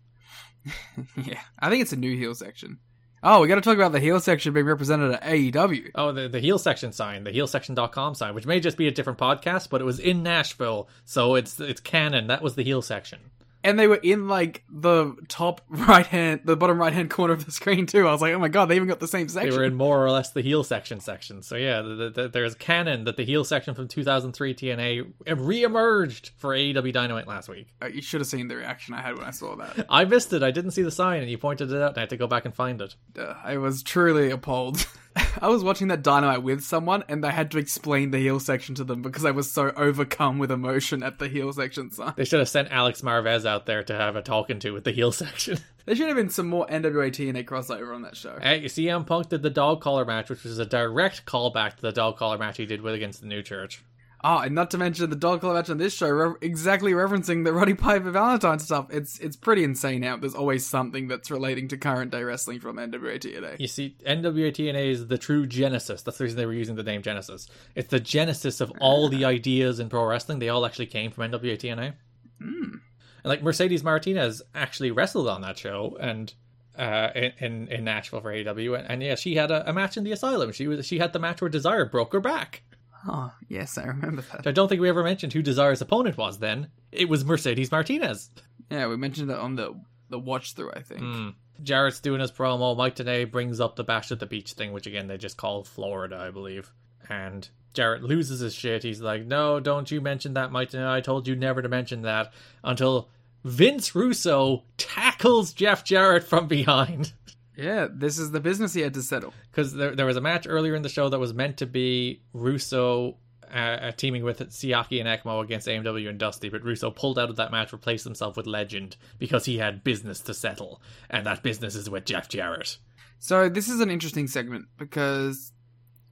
[1.25, 2.77] Yeah, I think it's a new heel section.
[3.21, 5.91] Oh, we got to talk about the heel section being represented at AEW.
[5.95, 9.19] Oh, the, the heel section sign, the heelsection.com sign, which may just be a different
[9.19, 12.27] podcast, but it was in Nashville, so it's it's canon.
[12.27, 13.19] That was the heel section.
[13.63, 17.45] And they were in like the top right hand, the bottom right hand corner of
[17.45, 18.07] the screen too.
[18.07, 19.51] I was like, oh my god, they even got the same section.
[19.51, 21.41] They were in more or less the heel section section.
[21.41, 26.55] So yeah, the, the, there's canon that the heel section from 2003 TNA re-emerged for
[26.55, 27.67] AEW Dynamite last week.
[27.81, 29.85] Uh, you should have seen the reaction I had when I saw that.
[29.89, 30.41] I missed it.
[30.41, 32.27] I didn't see the sign, and you pointed it out, and I had to go
[32.27, 32.95] back and find it.
[33.17, 34.85] Uh, I was truly appalled.
[35.41, 38.75] I was watching that dynamite with someone, and they had to explain the heel section
[38.75, 42.13] to them because I was so overcome with emotion at the heel section sign.
[42.15, 44.91] They should have sent Alex Marvez out there to have a talking to with the
[44.91, 45.59] heel section.
[45.85, 48.37] There should have been some more NWA TNA crossover on that show.
[48.41, 51.91] hey, CM Punk did the dog collar match, which was a direct callback to the
[51.91, 53.83] dog collar match he did with against the New Church.
[54.21, 57.45] Oh, and not to mention the dog collar match on this show, re- exactly referencing
[57.45, 58.87] the Roddy Piper Valentine stuff.
[58.89, 62.75] It's it's pretty insane how there's always something that's relating to current day wrestling from
[62.75, 63.59] NWA TNA.
[63.59, 66.01] You see, NWA TNA is the true genesis.
[66.01, 67.47] That's the reason they were using the name Genesis.
[67.75, 70.39] It's the genesis of all the ideas in pro wrestling.
[70.39, 71.93] They all actually came from NWA TNA.
[72.41, 72.81] And
[73.23, 76.33] like Mercedes Martinez actually wrestled on that show and
[76.77, 79.97] uh, in, in in Nashville for AEW, and, and yeah, she had a, a match
[79.97, 80.51] in the Asylum.
[80.53, 82.63] She was she had the match where Desire broke her back.
[83.07, 84.45] Oh, yes, I remember that.
[84.47, 86.69] I don't think we ever mentioned who Desire's opponent was then.
[86.91, 88.29] It was Mercedes Martinez.
[88.69, 91.01] Yeah, we mentioned it on the the watch through, I think.
[91.01, 91.35] Mm.
[91.63, 92.75] Jarrett's doing his promo.
[92.75, 95.63] Mike Tenay brings up the Bash at the Beach thing, which again they just call
[95.63, 96.71] Florida, I believe.
[97.09, 98.83] And Jarrett loses his shit.
[98.83, 100.89] He's like, "No, don't you mention that, Mike Tenay.
[100.89, 103.09] I told you never to mention that." Until
[103.43, 107.13] Vince Russo tackles Jeff Jarrett from behind.
[107.59, 109.33] Yeah, this is the business he had to settle.
[109.51, 112.21] Because there, there was a match earlier in the show that was meant to be
[112.33, 113.17] Russo
[113.51, 117.29] uh, uh, teaming with Siaki and Ekmo against AMW and Dusty, but Russo pulled out
[117.29, 121.41] of that match, replaced himself with Legend because he had business to settle, and that
[121.43, 122.77] business is with Jeff Jarrett.
[123.17, 125.51] So this is an interesting segment because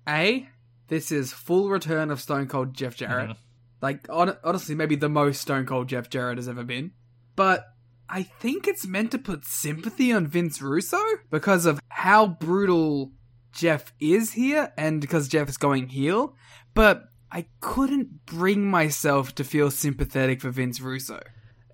[0.07, 0.47] a
[0.87, 3.29] this is full return of Stone Cold Jeff Jarrett.
[3.29, 3.35] Mhm.
[3.81, 6.91] Like hon- honestly, maybe the most Stone Cold Jeff Jarrett has ever been.
[7.35, 7.65] But
[8.09, 13.11] I think it's meant to put sympathy on Vince Russo because of how brutal
[13.51, 16.35] Jeff is here and because Jeff is going heel.
[16.73, 21.19] But I couldn't bring myself to feel sympathetic for Vince Russo.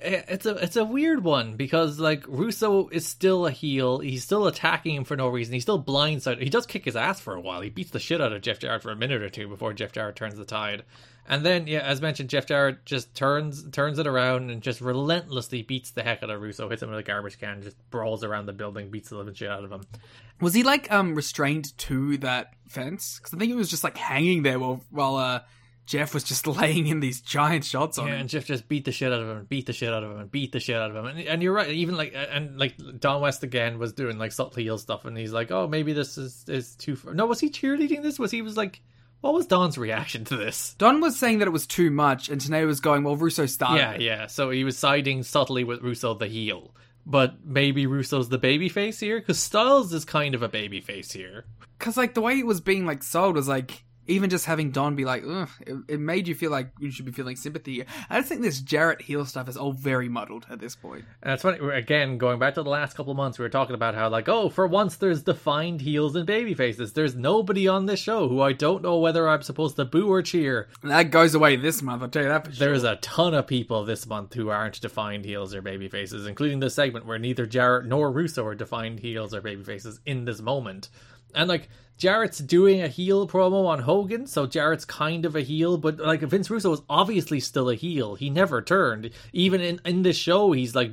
[0.01, 3.99] Eh, It's a it's a weird one because like Russo is still a heel.
[3.99, 5.53] He's still attacking him for no reason.
[5.53, 6.41] He's still blindsided.
[6.41, 7.61] He does kick his ass for a while.
[7.61, 9.91] He beats the shit out of Jeff Jarrett for a minute or two before Jeff
[9.91, 10.84] Jarrett turns the tide.
[11.28, 15.62] And then, yeah, as mentioned, Jeff Jarrett just turns turns it around and just relentlessly
[15.62, 16.68] beats the heck out of Russo.
[16.70, 19.50] Hits him with a garbage can, just brawls around the building, beats the living shit
[19.50, 19.84] out of him.
[20.41, 23.20] Was he like um restrained to that fence?
[23.20, 25.40] Because I think he was just like hanging there while while uh,
[25.86, 28.20] Jeff was just laying in these giant shots on Yeah, him.
[28.22, 30.12] and Jeff just beat the shit out of him, and beat the shit out of
[30.12, 31.06] him, and beat the shit out of him.
[31.06, 34.62] And, and you're right, even like and like Don West again was doing like subtle
[34.62, 36.98] heel stuff, and he's like, oh, maybe this is is too.
[36.98, 37.14] Far.
[37.14, 38.20] No, was he cheerleading this?
[38.20, 38.82] Was he was like,
[39.24, 40.76] what was Don's reaction to this?
[40.78, 43.80] Don was saying that it was too much, and Tenay was going, "Well, Russo started."
[43.80, 44.28] Yeah, it." yeah.
[44.28, 46.76] So he was siding subtly with Russo, the heel,
[47.06, 51.14] but maybe Russo's the baby face here because Styles is kind of a baby face
[51.14, 51.45] here.
[51.80, 54.95] Because like the way it was being like sold was like even just having Don
[54.95, 57.84] be like, Ugh, it, it made you feel like you should be feeling sympathy.
[58.09, 61.05] I just think this Jarrett heel stuff is all very muddled at this point.
[61.21, 63.75] And it's funny, again, going back to the last couple of months, we were talking
[63.75, 66.93] about how, like, oh, for once there's defined heels and baby faces.
[66.93, 70.21] There's nobody on this show who I don't know whether I'm supposed to boo or
[70.21, 70.67] cheer.
[70.81, 72.01] And that goes away this month.
[72.01, 72.67] I'll tell you that for sure.
[72.67, 76.59] There's a ton of people this month who aren't defined heels or baby faces, including
[76.59, 80.41] this segment where neither Jarrett nor Russo are defined heels or baby faces in this
[80.41, 80.89] moment.
[81.35, 85.78] And like Jarrett's doing a heel promo on Hogan, so Jarrett's kind of a heel,
[85.78, 88.15] but like Vince Russo is obviously still a heel.
[88.15, 89.11] He never turned.
[89.32, 90.91] Even in in this show, he's like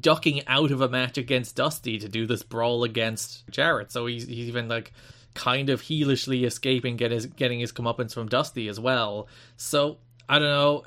[0.00, 3.92] ducking out of a match against Dusty to do this brawl against Jarrett.
[3.92, 4.92] So he's he's even like
[5.34, 9.28] kind of heelishly escaping get his, getting his comeuppance from Dusty as well.
[9.56, 9.98] So
[10.28, 10.84] I don't know.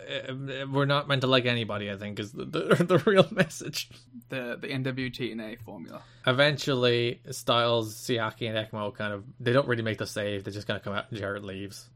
[0.63, 1.91] uh, We're not meant to like anybody.
[1.91, 3.89] I think is the the, the real message.
[4.29, 6.01] the the NWTNA formula.
[6.25, 10.43] Eventually, Styles, Siaki, and Ekmo kind of they don't really make the save.
[10.43, 11.89] They're just gonna come out and Jarrett leaves.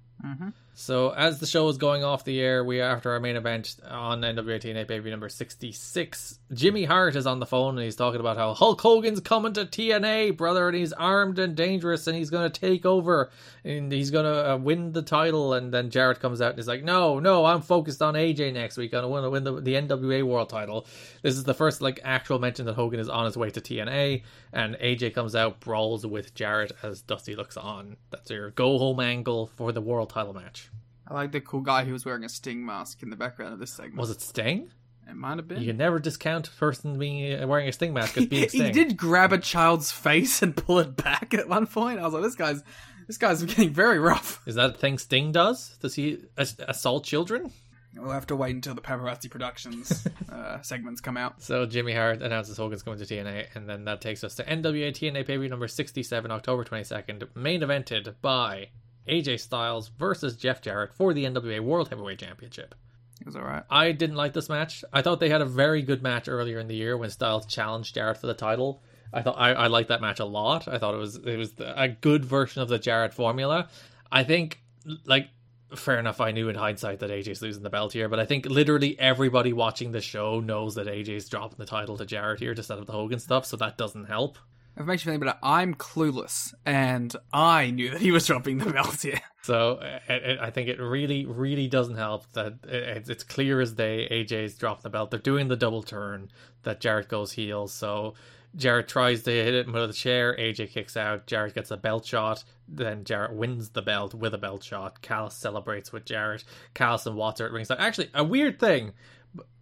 [0.80, 4.22] So as the show is going off the air, we after our main event on
[4.22, 8.22] NWA TNA Baby number sixty six, Jimmy Hart is on the phone and he's talking
[8.22, 12.30] about how Hulk Hogan's coming to TNA, brother, and he's armed and dangerous and he's
[12.30, 13.30] gonna take over
[13.65, 15.53] and he's gonna uh, win the title.
[15.53, 18.77] And then Jarrett comes out and he's like, "No, no, I'm focused on AJ next
[18.77, 18.93] week.
[18.93, 20.88] I'm gonna win the, the NWA World Title."
[21.22, 24.23] This is the first like actual mention that Hogan is on his way to TNA,
[24.53, 27.97] and AJ comes out brawls with Jarrett as Dusty looks on.
[28.11, 30.68] That's your go home angle for the World Title match.
[31.10, 33.60] I like the cool guy who was wearing a Sting mask in the background of
[33.60, 33.98] this segment.
[33.98, 34.72] Was it Sting?
[35.10, 35.60] It might have been.
[35.60, 38.65] You can never discount a person being uh, wearing a Sting mask as being Sting.
[38.65, 41.99] he did grab a child's face and pull it back at one point.
[41.99, 42.61] I was like, this guy's
[43.07, 44.41] this guy's getting very rough.
[44.45, 45.77] Is that a thing Sting does?
[45.81, 47.52] Does he ass- assault children?
[47.95, 51.41] We'll have to wait until the Paparazzi Productions uh, segments come out.
[51.41, 54.91] So Jimmy Hart announces Hogan's going to TNA, and then that takes us to NWA
[54.91, 58.69] TNA pay per view number 67, October 22nd, main evented by
[59.10, 62.76] AJ Styles versus Jeff Jarrett for the NWA World Heavyweight Championship.
[63.19, 63.64] It was alright.
[63.69, 64.84] I didn't like this match.
[64.94, 67.95] I thought they had a very good match earlier in the year when Styles challenged
[67.95, 68.81] Jarrett for the title.
[69.11, 70.68] I thought I, I liked that match a lot.
[70.68, 73.68] I thought it was it was a good version of the Jarrett formula.
[74.11, 74.61] I think
[75.06, 75.30] like
[75.76, 76.22] fair enough.
[76.22, 79.53] I knew in hindsight that AJ's losing the belt here, but I think literally everybody
[79.53, 82.86] watching the show knows that AJ's dropping the title to Jarrett here to set up
[82.86, 84.38] the Hogan stuff, so that doesn't help.
[84.80, 89.01] It you feel better, I'm clueless, and I knew that he was dropping the belt
[89.01, 89.22] here.
[89.41, 93.61] So uh, it, it, I think it really, really doesn't help that it, it's clear
[93.61, 95.10] as day AJ's dropping the belt.
[95.10, 96.30] They're doing the double turn
[96.64, 97.68] that Jarrett goes heel.
[97.68, 98.14] So
[98.56, 100.35] Jarrett tries to hit him with a chair.
[100.38, 101.27] AJ kicks out.
[101.27, 102.43] Jarrett gets a belt shot.
[102.68, 105.01] Then Jarrett wins the belt with a belt shot.
[105.01, 106.43] Callis celebrates with Jarrett.
[106.73, 107.80] Callis and Watts are at ringside.
[107.80, 108.93] Actually, a weird thing.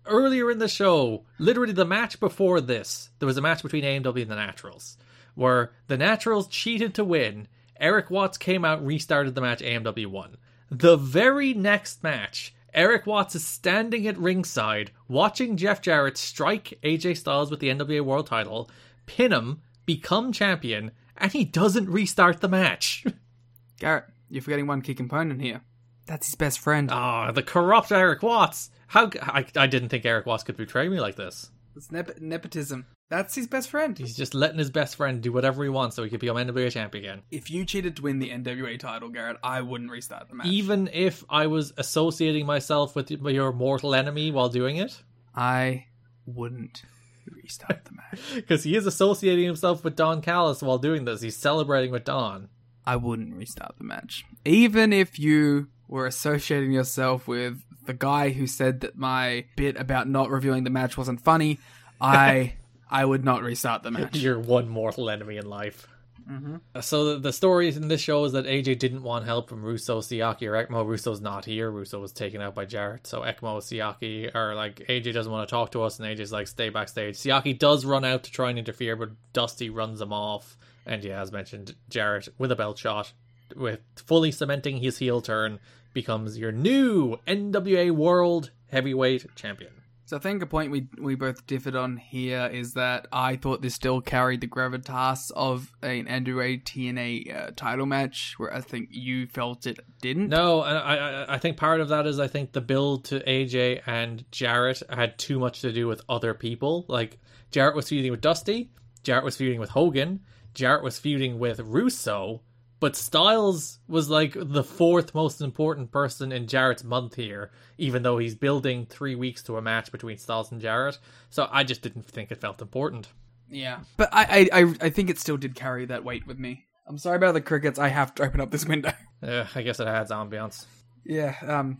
[0.05, 4.21] Earlier in the show, literally the match before this, there was a match between AMW
[4.21, 4.97] and the Naturals,
[5.37, 7.47] where the Naturals cheated to win.
[7.79, 9.61] Erik Watts came out, restarted the match.
[9.61, 10.37] AMW won.
[10.71, 17.17] The very next match, Erik Watts is standing at ringside watching Jeff Jarrett strike AJ
[17.17, 18.69] Styles with the NWA World title,
[19.05, 23.05] pin him, become champion, and he doesn't restart the match.
[23.79, 25.61] Garrett, you're forgetting one key component here.
[26.07, 26.89] That's his best friend.
[26.91, 28.71] Ah, the corrupt Erik Watts.
[28.87, 31.51] How I, I didn't think Erik Watts could betray me like this.
[31.75, 32.87] It's nep- nepotism.
[33.09, 33.97] That's his best friend.
[33.97, 36.69] He's just letting his best friend do whatever he wants so he could become NWA
[36.71, 37.21] champ again.
[37.31, 40.47] If you cheated to win the NWA title, Garrett, I wouldn't restart the match.
[40.47, 45.01] Even if I was associating myself with your mortal enemy while doing it,
[45.33, 45.85] I
[46.25, 46.83] wouldn't
[47.31, 48.19] restart the match.
[48.35, 51.21] because he is associating himself with Don Callis while doing this.
[51.21, 52.49] He's celebrating with Don.
[52.85, 54.25] I wouldn't restart the match.
[54.43, 60.09] Even if you were associating yourself with the guy who said that my bit about
[60.09, 61.59] not reviewing the match wasn't funny,
[62.01, 62.55] I
[62.89, 64.17] I would not restart the match.
[64.17, 65.87] Your one mortal enemy in life.
[66.29, 66.55] Mm-hmm.
[66.75, 69.63] Uh, so the, the story in this show is that AJ didn't want help from
[69.63, 70.87] Russo, Siaki, or Ekmo.
[70.87, 71.71] Russo's not here.
[71.71, 73.07] Russo was taken out by Jarrett.
[73.07, 76.47] So Ekmo, Siaki are like, AJ doesn't want to talk to us, and AJ's like,
[76.47, 77.15] stay backstage.
[77.15, 80.57] Siaki does run out to try and interfere, but Dusty runs him off.
[80.85, 83.13] And yeah, as mentioned, Jarrett with a belt shot,
[83.55, 85.59] with fully cementing his heel turn,
[85.93, 89.76] becomes your new NWA World Heavyweight Champion.
[90.07, 93.61] So I think a point we we both differed on here is that I thought
[93.61, 98.87] this still carried the gravitas of an NWA TNA uh, title match, where I think
[98.91, 100.29] you felt it didn't.
[100.29, 103.81] No, I, I I think part of that is I think the build to AJ
[103.85, 106.85] and Jarrett had too much to do with other people.
[106.87, 107.19] Like
[107.51, 108.71] Jarrett was feuding with Dusty,
[109.03, 110.21] Jarrett was feuding with Hogan,
[110.53, 112.43] Jarrett was feuding with Russo,
[112.79, 118.17] but Styles was like the fourth most important person in Jarrett's month here, even though
[118.17, 120.99] he's building three weeks to a match between Styles and Jarrett.
[121.29, 123.07] So I just didn't think it felt important.
[123.49, 126.65] Yeah, but I, I I I think it still did carry that weight with me.
[126.87, 127.79] I'm sorry about the crickets.
[127.79, 128.91] I have to open up this window.
[129.23, 130.65] Yeah, I guess it adds ambiance
[131.03, 131.35] Yeah.
[131.41, 131.79] Um.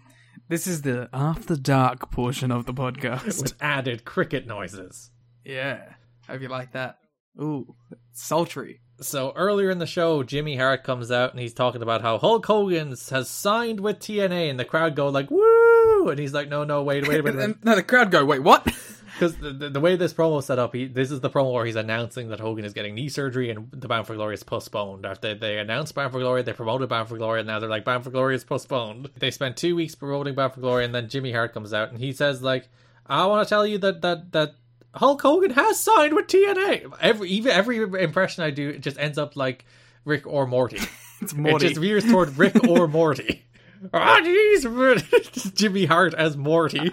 [0.49, 3.44] This is the after dark portion of the podcast.
[3.44, 5.11] with added cricket noises.
[5.45, 5.94] yeah.
[6.28, 6.98] Hope you like that.
[7.40, 7.76] Ooh,
[8.11, 8.82] sultry.
[8.99, 12.45] So earlier in the show, Jimmy Hart comes out and he's talking about how Hulk
[12.45, 16.64] Hogan has signed with TNA, and the crowd go like "woo!" and he's like, "No,
[16.64, 18.68] no, wait, wait, wait." And, no, the crowd go, wait, what?
[19.18, 21.65] Because the, the, the way this promo set up, he, this is the promo where
[21.65, 25.07] he's announcing that Hogan is getting knee surgery and the Bound for Glory is postponed.
[25.07, 27.68] After they, they announced Bound for Glory, they promoted Bound for Glory, and now they're
[27.68, 29.10] like Bound for Glory is postponed.
[29.18, 31.98] They spent two weeks promoting Bound for Glory, and then Jimmy Hart comes out and
[31.98, 32.69] he says like,
[33.07, 34.53] "I want to tell you that that that."
[34.95, 36.91] Hulk Hogan has signed with TNA.
[37.01, 39.65] Every even every impression I do, it just ends up like
[40.05, 40.80] Rick or Morty.
[41.19, 41.65] It's Morty.
[41.65, 43.43] It just veers toward Rick or Morty.
[43.91, 46.91] Ah, jeez, Jimmy Hart as Morty.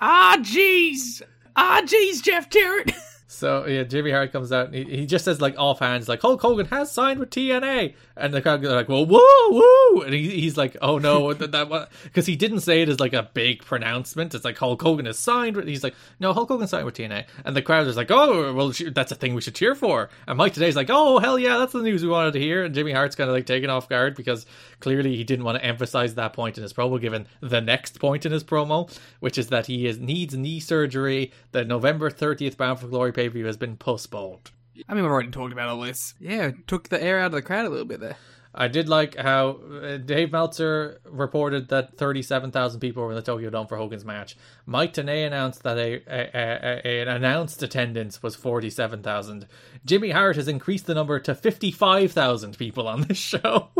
[0.00, 1.20] ah, jeez.
[1.56, 2.92] Ah, jeez, Jeff Jarrett.
[3.26, 6.40] So yeah, Jimmy Hart comes out and he, he just says like offhand, like Hulk
[6.40, 9.20] Hogan has signed with TNA, and the crowd goes like, "Well, woo,
[9.50, 13.00] woo," and he, he's like, "Oh no, that that because he didn't say it as
[13.00, 14.34] like a big pronouncement.
[14.34, 15.56] It's like Hulk Hogan has signed.
[15.68, 18.72] He's like, "No, Hulk Hogan signed with TNA," and the crowd is like, "Oh, well,
[18.92, 21.72] that's a thing we should cheer for." And Mike Tenay's like, "Oh, hell yeah, that's
[21.72, 24.14] the news we wanted to hear." And Jimmy Hart's kind of like taken off guard
[24.14, 24.46] because
[24.80, 28.26] clearly he didn't want to emphasize that point in his promo, given the next point
[28.26, 28.90] in his promo,
[29.20, 31.32] which is that he is needs knee surgery.
[31.52, 34.50] The November thirtieth Bound for Glory pay per view has been postponed.
[34.88, 36.14] I mean, we've already talked about all this.
[36.20, 38.16] Yeah, took the air out of the crowd a little bit there.
[38.54, 43.48] I did like how uh, Dave Meltzer reported that 37,000 people were in the Tokyo
[43.48, 44.36] Dome for Hogan's match.
[44.66, 49.46] Mike Tenay announced that a, a, a, a- an announced attendance was 47,000.
[49.86, 53.70] Jimmy Hart has increased the number to 55,000 people on this show.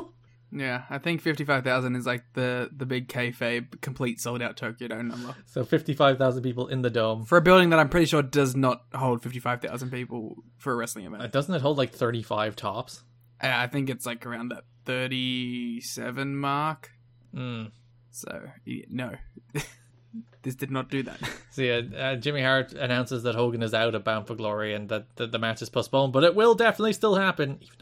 [0.55, 5.09] Yeah, I think 55,000 is like the, the big kayfabe complete sold out Tokyo Dome
[5.09, 5.35] number.
[5.47, 7.25] so 55,000 people in the dome.
[7.25, 11.07] For a building that I'm pretty sure does not hold 55,000 people for a wrestling
[11.07, 11.23] event.
[11.23, 13.03] Uh, Doesn't it hold like 35 tops?
[13.41, 16.91] I I think it's like around that 37 mark.
[17.35, 17.65] Hmm.
[18.11, 19.13] So, y- no.
[20.43, 21.19] this did not do that.
[21.53, 24.89] So yeah, uh, Jimmy Hart announces that Hogan is out of Bound for Glory and
[24.89, 27.82] that, that the match is postponed, but it will definitely still happen, even though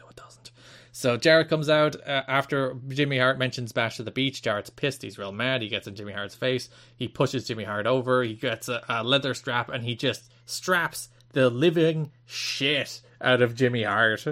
[1.01, 4.43] So Jarrett comes out uh, after Jimmy Hart mentions Bash to the Beach.
[4.43, 5.01] Jarrett's pissed.
[5.01, 5.63] He's real mad.
[5.63, 6.69] He gets in Jimmy Hart's face.
[6.95, 8.21] He pushes Jimmy Hart over.
[8.21, 13.55] He gets a, a leather strap and he just straps the living shit out of
[13.55, 14.27] Jimmy Hart.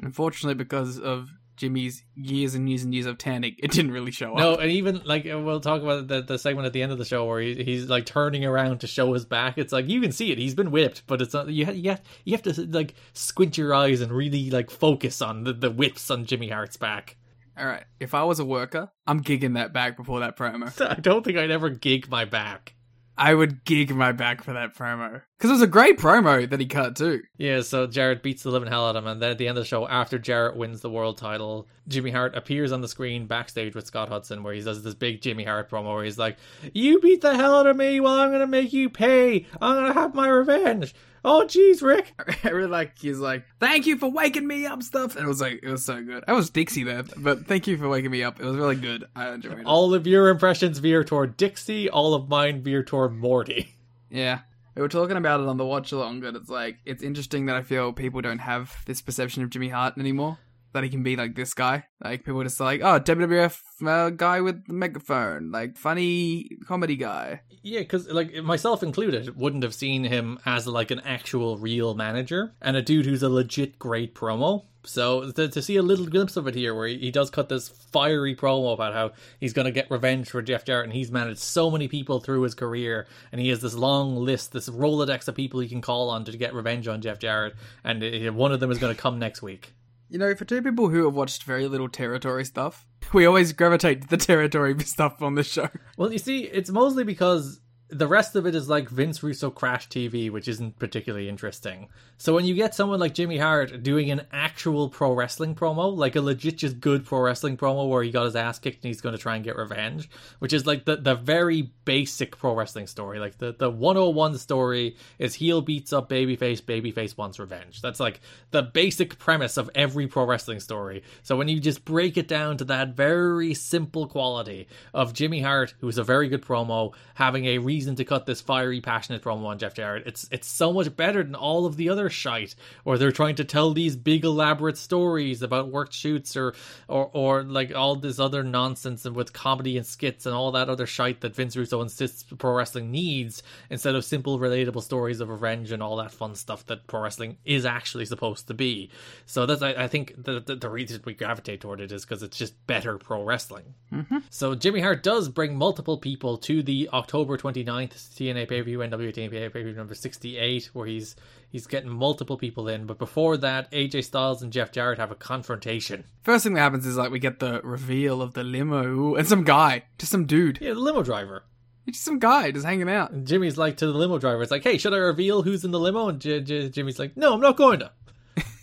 [0.00, 4.32] Unfortunately, because of Jimmy's years and years and years of tanning, it didn't really show
[4.32, 4.38] up.
[4.38, 6.98] No, and even like uh, we'll talk about the, the segment at the end of
[6.98, 9.58] the show where he, he's like turning around to show his back.
[9.58, 10.38] It's like you can see it.
[10.38, 11.48] He's been whipped, but it's not.
[11.48, 15.22] You ha- you have, you have to like squint your eyes and really like focus
[15.22, 17.16] on the, the whips on Jimmy Hart's back.
[17.58, 20.88] All right, if I was a worker, I'm gigging that back before that promo.
[20.90, 22.74] I don't think I'd ever gig my back.
[23.18, 25.22] I would gig my back for that promo.
[25.38, 27.22] Because it was a great promo that he cut too.
[27.38, 29.56] Yeah, so Jarrett beats the living hell out of him, and then at the end
[29.56, 33.26] of the show, after Jarrett wins the world title, Jimmy Hart appears on the screen
[33.26, 36.36] backstage with Scott Hudson, where he does this big Jimmy Hart promo where he's like,
[36.74, 39.46] "You beat the hell out of me, well, I'm gonna make you pay.
[39.60, 40.94] I'm gonna have my revenge."
[41.28, 42.14] Oh, jeez, Rick.
[42.44, 45.16] I really like he's like, thank you for waking me up stuff.
[45.16, 46.22] And it was like it was so good.
[46.28, 48.38] I was Dixie there, but thank you for waking me up.
[48.38, 49.06] It was really good.
[49.16, 49.66] I enjoyed it.
[49.66, 53.72] All of your impressions veer toward Dixie, all of mine veer toward Morty.
[54.08, 54.40] Yeah.
[54.76, 57.56] We were talking about it on the watch along, but it's like it's interesting that
[57.56, 60.38] I feel people don't have this perception of Jimmy Hart anymore.
[60.76, 61.84] That he can be like this guy.
[62.04, 67.40] Like people just like, oh, WWF uh, guy with the megaphone, like funny comedy guy.
[67.62, 72.52] Yeah, because like myself included, wouldn't have seen him as like an actual real manager
[72.60, 74.64] and a dude who's a legit great promo.
[74.84, 77.48] So to, to see a little glimpse of it here, where he, he does cut
[77.48, 81.10] this fiery promo about how he's going to get revenge for Jeff Jarrett, and he's
[81.10, 85.26] managed so many people through his career, and he has this long list, this rolodex
[85.26, 88.52] of people he can call on to get revenge on Jeff Jarrett, and uh, one
[88.52, 89.72] of them is going to come next week.
[90.08, 94.02] You know, for two people who have watched very little territory stuff, we always gravitate
[94.02, 95.68] to the territory stuff on this show.
[95.96, 99.88] Well, you see, it's mostly because the rest of it is like Vince Russo Crash
[99.88, 101.88] TV, which isn't particularly interesting.
[102.18, 106.16] So when you get someone like Jimmy Hart doing an actual pro wrestling promo, like
[106.16, 109.00] a legit just good pro wrestling promo where he got his ass kicked and he's
[109.00, 110.08] going to try and get revenge,
[110.40, 113.20] which is like the, the very basic pro wrestling story.
[113.20, 117.82] Like the, the 101 story is heel beats up babyface, babyface wants revenge.
[117.82, 121.04] That's like the basic premise of every pro wrestling story.
[121.22, 125.74] So when you just break it down to that very simple quality of Jimmy Hart,
[125.80, 129.58] who's a very good promo, having a reason to cut this fiery, passionate promo on
[129.58, 130.06] Jeff Jarrett.
[130.06, 132.54] It's it's so much better than all of the other shite,
[132.84, 136.54] where they're trying to tell these big elaborate stories about worked shoots or
[136.88, 140.70] or or like all this other nonsense and with comedy and skits and all that
[140.70, 145.28] other shite that Vince Russo insists pro wrestling needs instead of simple, relatable stories of
[145.28, 148.90] revenge and all that fun stuff that pro wrestling is actually supposed to be.
[149.26, 152.22] So that's I, I think the, the, the reason we gravitate toward it is because
[152.22, 153.74] it's just better pro wrestling.
[153.92, 154.18] Mm-hmm.
[154.30, 157.36] So Jimmy Hart does bring multiple people to the October
[157.66, 161.16] 29th TNA pay per view, NWA TNA pay per view number 68, where he's
[161.50, 162.86] he's getting multiple people in.
[162.86, 166.04] But before that, AJ Styles and Jeff Jarrett have a confrontation.
[166.22, 169.44] First thing that happens is like we get the reveal of the limo and some
[169.44, 171.44] guy, just some dude, Yeah, the limo driver.
[171.86, 173.12] It's just some guy just hanging out.
[173.12, 175.70] And Jimmy's like to the limo driver, it's like, hey, should I reveal who's in
[175.70, 176.08] the limo?
[176.08, 177.92] And J- J- Jimmy's like, no, I'm not going to.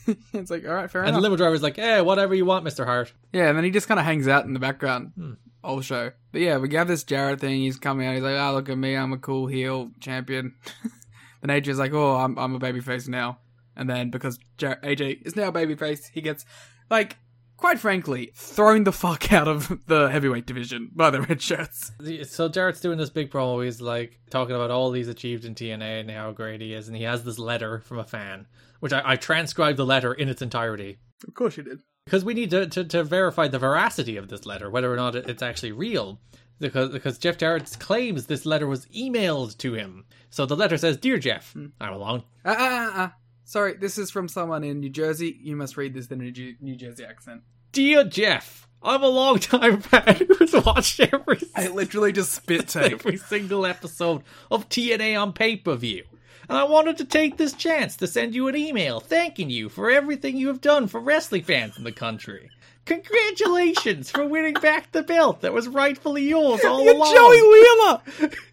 [0.33, 1.09] it's like, all right, fair enough.
[1.09, 2.83] And the limo driver's like, eh, whatever you want, Mr.
[2.85, 3.13] Hart.
[3.31, 5.13] Yeah, and then he just kind of hangs out in the background.
[5.15, 5.33] Hmm.
[5.63, 6.11] Oh, Whole show.
[6.31, 7.61] But yeah, we have this Jarrett thing.
[7.61, 8.15] He's coming out.
[8.15, 8.95] He's like, "Oh, look at me.
[8.95, 10.55] I'm a cool heel champion."
[11.41, 13.39] then AJ's like, "Oh, I'm I'm a babyface now."
[13.75, 16.45] And then because Jar- AJ is now a babyface, he gets
[16.89, 17.17] like,
[17.57, 21.91] quite frankly, thrown the fuck out of the heavyweight division by the red shirts.
[22.23, 23.63] So Jarrett's doing this big promo.
[23.63, 26.87] He's like talking about all he's achieved in TNA and how great he is.
[26.87, 28.47] And he has this letter from a fan,
[28.79, 30.99] which I, I transcribed the letter in its entirety.
[31.27, 31.79] Of course, you did.
[32.05, 35.15] Because we need to, to, to verify the veracity of this letter, whether or not
[35.15, 36.19] it's actually real.
[36.59, 40.05] Because because Jeff Jarrett claims this letter was emailed to him.
[40.29, 43.15] So the letter says, "Dear Jeff, I'm a long Ah, ah, ah, ah.
[43.43, 45.37] Sorry, this is from someone in New Jersey.
[45.41, 46.31] You must read this in a
[46.63, 47.41] New Jersey accent.
[47.73, 52.93] dear Jeff, I'm a long time fan who's watched every I literally just spit take.
[52.93, 56.03] every single episode of TNA on pay per view."
[56.49, 59.89] And I wanted to take this chance to send you an email thanking you for
[59.89, 62.49] everything you have done for wrestling fans in the country.
[62.85, 67.15] Congratulations for winning back the belt that was rightfully yours all You're along.
[67.15, 68.31] Joey Wheeler.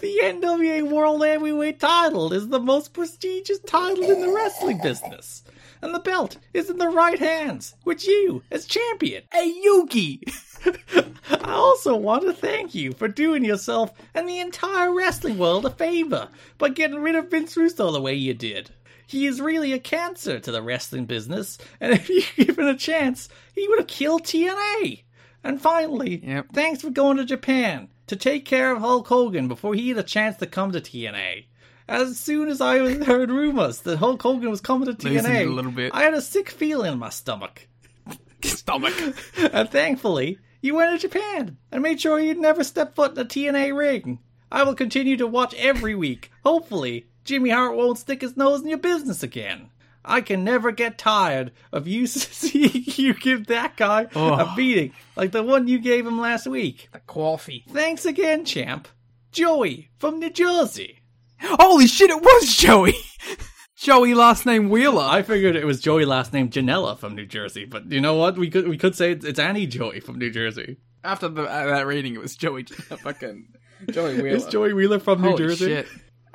[0.00, 5.44] The NWA World Heavyweight title is the most prestigious title in the wrestling business.
[5.82, 9.24] And the belt is in the right hands, with you as champion.
[9.32, 10.20] Hey, Yugi.
[11.44, 15.70] I also want to thank you for doing yourself and the entire wrestling world a
[15.70, 16.28] favor
[16.58, 18.70] by getting rid of Vince Russo the way you did.
[19.08, 23.28] He is really a cancer to the wrestling business, and if you given a chance,
[23.54, 25.02] he would have killed TNA.
[25.44, 26.46] And finally, Yep.
[26.52, 30.02] thanks for going to Japan to take care of Hulk Hogan before he had a
[30.04, 31.46] chance to come to TNA.
[31.88, 35.72] As soon as I heard rumors that Hulk Hogan was coming to TNA, a little
[35.72, 35.92] bit.
[35.94, 37.68] I had a sick feeling in my stomach.
[38.44, 38.94] Stomach.
[39.52, 43.24] and thankfully, you went to Japan and made sure you'd never step foot in a
[43.24, 44.20] TNA ring.
[44.50, 46.30] I will continue to watch every week.
[46.44, 49.70] Hopefully, Jimmy Hart won't stick his nose in your business again.
[50.04, 55.32] I can never get tired of you seeing you give that guy a beating like
[55.32, 56.88] the one you gave him last week.
[56.92, 57.64] The coffee.
[57.68, 58.88] Thanks again, champ.
[59.30, 61.01] Joey from New Jersey.
[61.42, 62.94] Holy shit, it was Joey.
[63.76, 65.02] Joey last name Wheeler.
[65.02, 68.38] I figured it was Joey last name Janela from New Jersey, but you know what?
[68.38, 70.76] We could we could say it's, it's Annie Joey from New Jersey.
[71.02, 72.62] After the, uh, that reading, it was Joey.
[72.64, 73.48] fucking
[73.90, 74.36] Joey Wheeler.
[74.36, 75.66] Is Joey Wheeler from New Holy Jersey?
[75.66, 75.88] shit.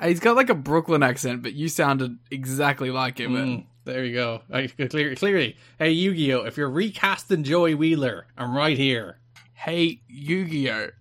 [0.04, 3.32] He's got like a Brooklyn accent, but you sounded exactly like him.
[3.32, 4.42] Mm, there you go.
[4.52, 6.44] I, clear, clearly, hey Yu-Gi-Oh!
[6.44, 9.20] If you're recasting Joey Wheeler, I'm right here.
[9.54, 10.90] Hey, Yu-Gi-Oh!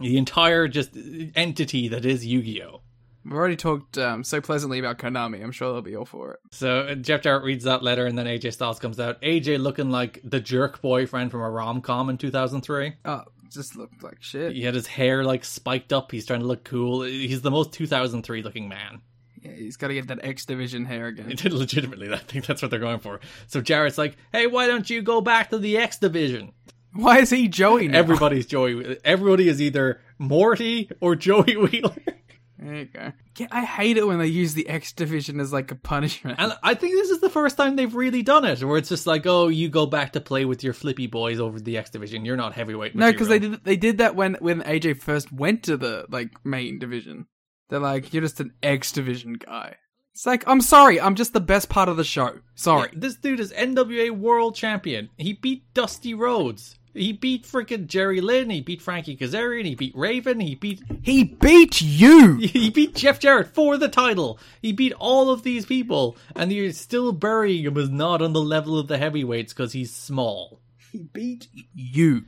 [0.00, 0.90] The entire just
[1.34, 2.82] entity that is Yu-Gi-Oh!
[3.28, 5.42] We've already talked um, so pleasantly about Konami.
[5.42, 6.40] I'm sure they'll be all for it.
[6.50, 9.20] So uh, Jeff Jarrett reads that letter, and then AJ Styles comes out.
[9.20, 12.94] AJ looking like the jerk boyfriend from a rom com in 2003.
[13.04, 14.52] Oh, just looked like shit.
[14.52, 16.10] He had his hair like spiked up.
[16.10, 17.02] He's trying to look cool.
[17.02, 19.02] He's the most 2003 looking man.
[19.42, 21.28] Yeah, he's got to get that X Division hair again.
[21.44, 23.20] Legitimately, I think that's what they're going for.
[23.46, 26.52] So Jarrett's like, "Hey, why don't you go back to the X Division?"
[26.94, 27.98] Why is he Joey now?
[27.98, 28.98] Everybody's Joey.
[29.04, 31.94] Everybody is either Morty or Joey Wheeler.
[32.58, 33.12] There you go.
[33.38, 36.40] Yeah, I hate it when they use the X Division as like a punishment.
[36.40, 39.06] And I think this is the first time they've really done it, where it's just
[39.06, 42.24] like, oh, you go back to play with your flippy boys over the X Division.
[42.24, 42.96] You're not heavyweight.
[42.96, 46.44] no, because they did they did that when when AJ first went to the like
[46.44, 47.26] main division.
[47.68, 49.76] They're like, you're just an X Division guy.
[50.14, 52.40] It's like, I'm sorry, I'm just the best part of the show.
[52.56, 52.88] Sorry.
[52.92, 55.10] Yeah, this dude is NWA World Champion.
[55.16, 56.77] He beat Dusty Rhodes.
[56.98, 58.50] He beat freaking Jerry Lynn.
[58.50, 59.64] He beat Frankie Kazarian.
[59.64, 60.40] He beat Raven.
[60.40, 60.82] He beat.
[61.02, 62.36] He beat you.
[62.58, 64.38] He beat Jeff Jarrett for the title.
[64.60, 68.40] He beat all of these people, and you're still burying him as not on the
[68.40, 70.60] level of the heavyweights because he's small.
[70.92, 72.24] He beat you.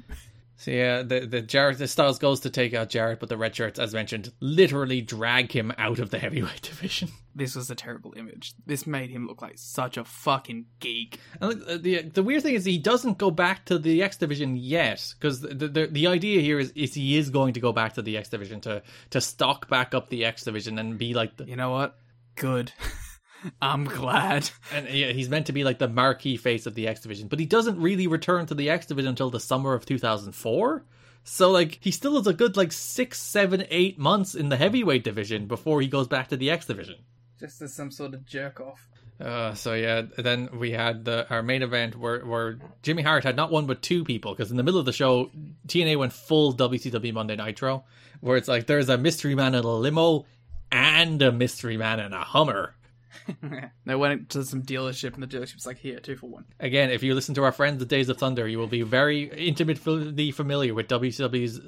[0.60, 3.56] So yeah, the the Jarrett the Styles goes to take out Jarrett, but the red
[3.56, 7.08] shirts, as mentioned, literally drag him out of the heavyweight division.
[7.34, 8.52] This was a terrible image.
[8.66, 11.18] This made him look like such a fucking geek.
[11.40, 14.54] And uh, the the weird thing is he doesn't go back to the X division
[14.54, 17.94] yet, because the, the the idea here is is he is going to go back
[17.94, 21.38] to the X division to to stock back up the X division and be like
[21.38, 21.96] the You know what?
[22.34, 22.70] Good.
[23.62, 24.50] I'm glad.
[24.72, 27.38] And yeah, he's meant to be like the marquee face of the X division, but
[27.38, 30.84] he doesn't really return to the X division until the summer of 2004.
[31.24, 35.04] So like he still has a good like six, seven, eight months in the heavyweight
[35.04, 36.96] division before he goes back to the X division.
[37.38, 38.86] Just as some sort of jerk off.
[39.20, 43.36] Uh, so yeah, then we had the our main event where where Jimmy Hart had
[43.36, 45.30] not one but two people because in the middle of the show
[45.66, 47.84] TNA went full WCW Monday Nitro,
[48.20, 50.24] where it's like there's a mystery man in a limo
[50.72, 52.74] and a mystery man in a Hummer.
[53.86, 57.02] they went to some dealership, and the dealership's like, "Here, two for one." Again, if
[57.02, 60.74] you listen to our friends, the Days of Thunder, you will be very intimately familiar
[60.74, 61.60] with WCW's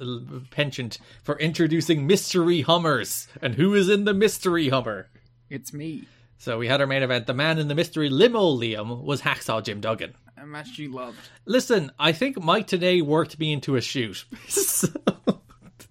[0.51, 3.27] penchant for introducing mystery Hummers.
[3.41, 5.09] And who is in the mystery Hummer?
[5.49, 6.07] It's me.
[6.37, 7.25] So we had our main event.
[7.25, 10.13] The man in the mystery limo, Liam, was Hacksaw Jim Duggan.
[10.37, 11.17] A match you loved.
[11.45, 14.25] Listen, I think Mike Tenay worked me into a shoot.
[14.49, 14.89] so...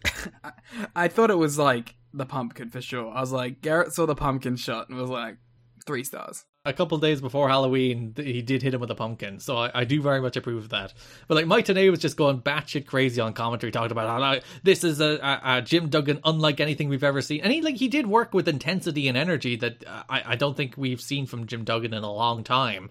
[0.44, 0.52] I,
[0.94, 3.12] I thought it was like the pumpkin for sure.
[3.12, 5.36] I was like, Garrett saw the pumpkin shot and was like,
[5.84, 6.44] three stars.
[6.64, 9.84] A couple days before Halloween, he did hit him with a pumpkin, so I, I
[9.84, 10.94] do very much approve of that.
[11.26, 14.44] But like Mike Tenay was just going batshit crazy on commentary, talking about how like,
[14.62, 17.76] this is a, a, a, Jim Duggan unlike anything we've ever seen, and he like
[17.76, 21.26] he did work with intensity and energy that uh, I, I don't think we've seen
[21.26, 22.90] from Jim Duggan in a long time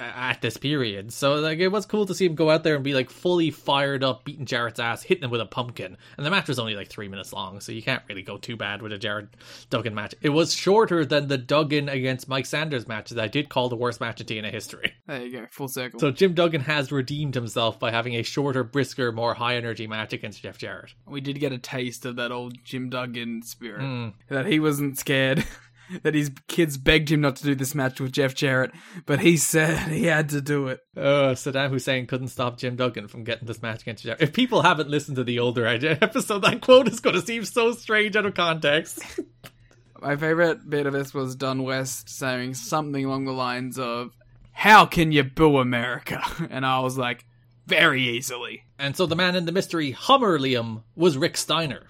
[0.00, 1.12] at this period.
[1.12, 3.50] So like it was cool to see him go out there and be like fully
[3.50, 5.96] fired up, beating Jarrett's ass, hitting him with a pumpkin.
[6.16, 8.56] And the match was only like three minutes long, so you can't really go too
[8.56, 9.28] bad with a Jarrett
[9.70, 10.14] Duggan match.
[10.22, 13.76] It was shorter than the Duggan against Mike Sanders match that I did call the
[13.76, 14.92] worst match in TNA history.
[15.04, 15.98] There you go, full circle.
[15.98, 20.12] So Jim Duggan has redeemed himself by having a shorter, brisker, more high energy match
[20.12, 20.94] against Jeff Jarrett.
[21.06, 23.82] We did get a taste of that old Jim Duggan spirit.
[23.82, 24.14] Mm.
[24.28, 25.44] That he wasn't scared.
[26.02, 28.72] that his kids begged him not to do this match with Jeff Jarrett,
[29.06, 30.80] but he said he had to do it.
[30.96, 34.20] Uh, Saddam Hussein couldn't stop Jim Duggan from getting this match against Jeff.
[34.20, 37.72] If people haven't listened to the older episode, that quote is going to seem so
[37.72, 39.00] strange out of context.
[40.00, 44.16] My favorite bit of this was Don West saying something along the lines of,
[44.50, 46.20] How can you boo America?
[46.50, 47.24] And I was like,
[47.66, 48.64] Very easily.
[48.80, 51.86] And so the man in the mystery Hummer Liam was Rick Steiner.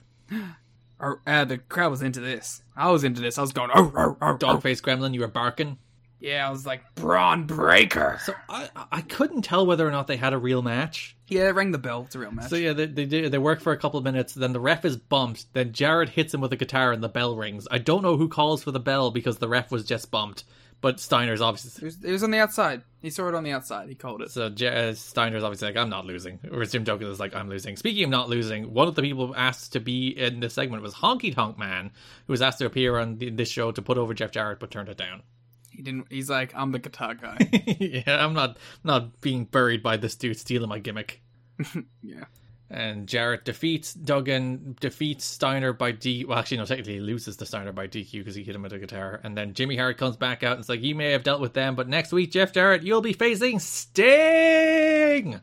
[1.02, 2.62] Uh, the crowd was into this.
[2.76, 3.38] I was into this.
[3.38, 5.78] I was going, oh, oh, oh, Dogface Gremlin, you were barking.
[6.20, 8.20] Yeah, I was like, Braun Breaker.
[8.24, 11.16] So I I couldn't tell whether or not they had a real match.
[11.26, 12.04] Yeah, it rang the bell.
[12.06, 12.48] It's a real match.
[12.48, 14.32] So yeah, they they they work for a couple of minutes.
[14.32, 15.52] Then the ref is bumped.
[15.52, 17.66] Then Jarrett hits him with a guitar, and the bell rings.
[17.72, 20.44] I don't know who calls for the bell because the ref was just bumped.
[20.82, 22.82] But Steiner's obviously it was, it was on the outside.
[23.00, 23.88] He saw it on the outside.
[23.88, 24.32] He called it.
[24.32, 26.40] So uh, Steiner's obviously like, I'm not losing.
[26.48, 27.76] Whereas Jim Duggan is like, I'm losing.
[27.76, 30.94] Speaking of not losing, one of the people asked to be in this segment was
[30.94, 31.92] Honky Tonk Man,
[32.26, 34.72] who was asked to appear on the, this show to put over Jeff Jarrett, but
[34.72, 35.22] turned it down.
[35.70, 36.08] He didn't.
[36.10, 37.38] He's like, I'm the guitar guy.
[37.78, 41.22] yeah, I'm not not being buried by this dude stealing my gimmick.
[42.02, 42.24] yeah.
[42.72, 46.24] And Jarrett defeats Duggan, defeats Steiner by D.
[46.24, 48.72] Well, actually, no, technically he loses the Steiner by DQ because he hit him with
[48.72, 49.20] a guitar.
[49.22, 51.52] And then Jimmy Hart comes back out and it's like, you may have dealt with
[51.52, 55.34] them, but next week, Jeff Jarrett, you'll be facing Sting.
[55.34, 55.40] I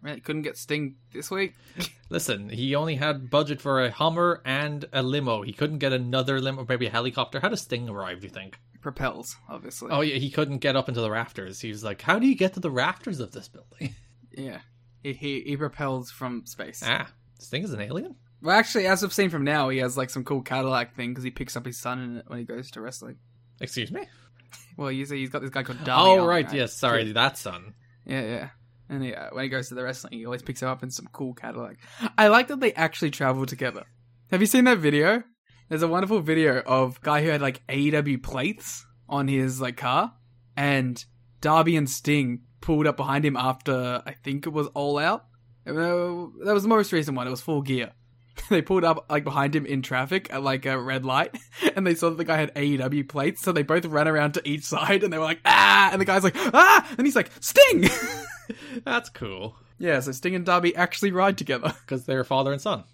[0.00, 1.54] Really couldn't get Sting this week.
[2.08, 5.42] Listen, he only had budget for a Hummer and a limo.
[5.42, 7.40] He couldn't get another limo, maybe a helicopter.
[7.40, 8.20] How does Sting arrive?
[8.20, 8.58] Do you think?
[8.80, 9.90] Propels, obviously.
[9.90, 11.60] Oh yeah, he couldn't get up into the rafters.
[11.60, 13.94] He was like, "How do you get to the rafters of this building?"
[14.32, 14.60] yeah.
[15.02, 16.82] He, he he propels from space.
[16.84, 18.16] ah, Sting is an alien.
[18.42, 21.24] Well, actually, as we've seen from now, he has like some cool Cadillac thing because
[21.24, 23.16] he picks up his son in it when he goes to wrestling.
[23.60, 24.06] Excuse me.
[24.76, 26.20] Well, you see, he's got this guy called Darby.
[26.20, 26.72] oh right, yes.
[26.74, 27.74] Sorry, that son.
[28.06, 28.48] Yeah, yeah.
[28.88, 30.90] And he, uh, when he goes to the wrestling, he always picks him up in
[30.90, 31.76] some cool Cadillac.
[32.18, 33.84] I like that they actually travel together.
[34.30, 35.22] Have you seen that video?
[35.68, 40.12] There's a wonderful video of guy who had like AEW plates on his like car,
[40.56, 41.04] and
[41.40, 45.24] Darby and Sting pulled up behind him after I think it was All Out.
[45.66, 47.26] Uh, That was the most recent one.
[47.26, 47.92] It was Full Gear.
[48.48, 51.36] They pulled up like behind him in traffic at like a red light,
[51.76, 54.48] and they saw that the guy had AEW plates, so they both ran around to
[54.48, 57.30] each side, and they were like ah, and the guy's like ah, and he's like
[57.40, 57.88] Sting.
[58.84, 61.74] That's cool yeah, so Sting and Darby actually ride together.
[61.80, 62.84] because they're father and son.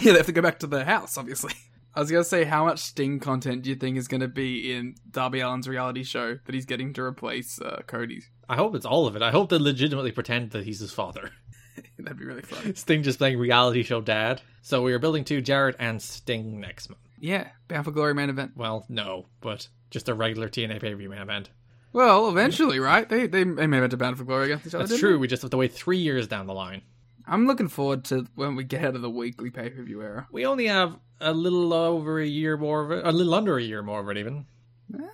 [0.00, 1.52] Yeah, they have to go back to their house, obviously.
[1.96, 4.96] I was gonna say, how much Sting content do you think is gonna be in
[5.10, 8.22] Darby Allin's reality show that he's getting to replace uh, Cody?
[8.50, 9.22] I hope it's all of it.
[9.22, 11.30] I hope they legitimately pretend that he's his father.
[11.98, 12.74] That'd be really fun.
[12.76, 14.42] Sting just playing reality show dad.
[14.60, 17.00] So we are building to Jarrett and Sting next month.
[17.18, 18.52] Yeah, Bound for Glory main event.
[18.56, 21.48] Well, no, but just a regular TNA pay per view main event.
[21.94, 23.08] Well, eventually, right?
[23.08, 24.86] They they, they main evented Bound for Glory against each other.
[24.86, 25.12] That's true.
[25.12, 25.16] they?
[25.16, 26.82] We just have to wait three years down the line.
[27.26, 30.28] I'm looking forward to when we get out of the weekly pay per view era.
[30.30, 33.62] We only have a little over a year more of it, a little under a
[33.62, 34.46] year more of it, even.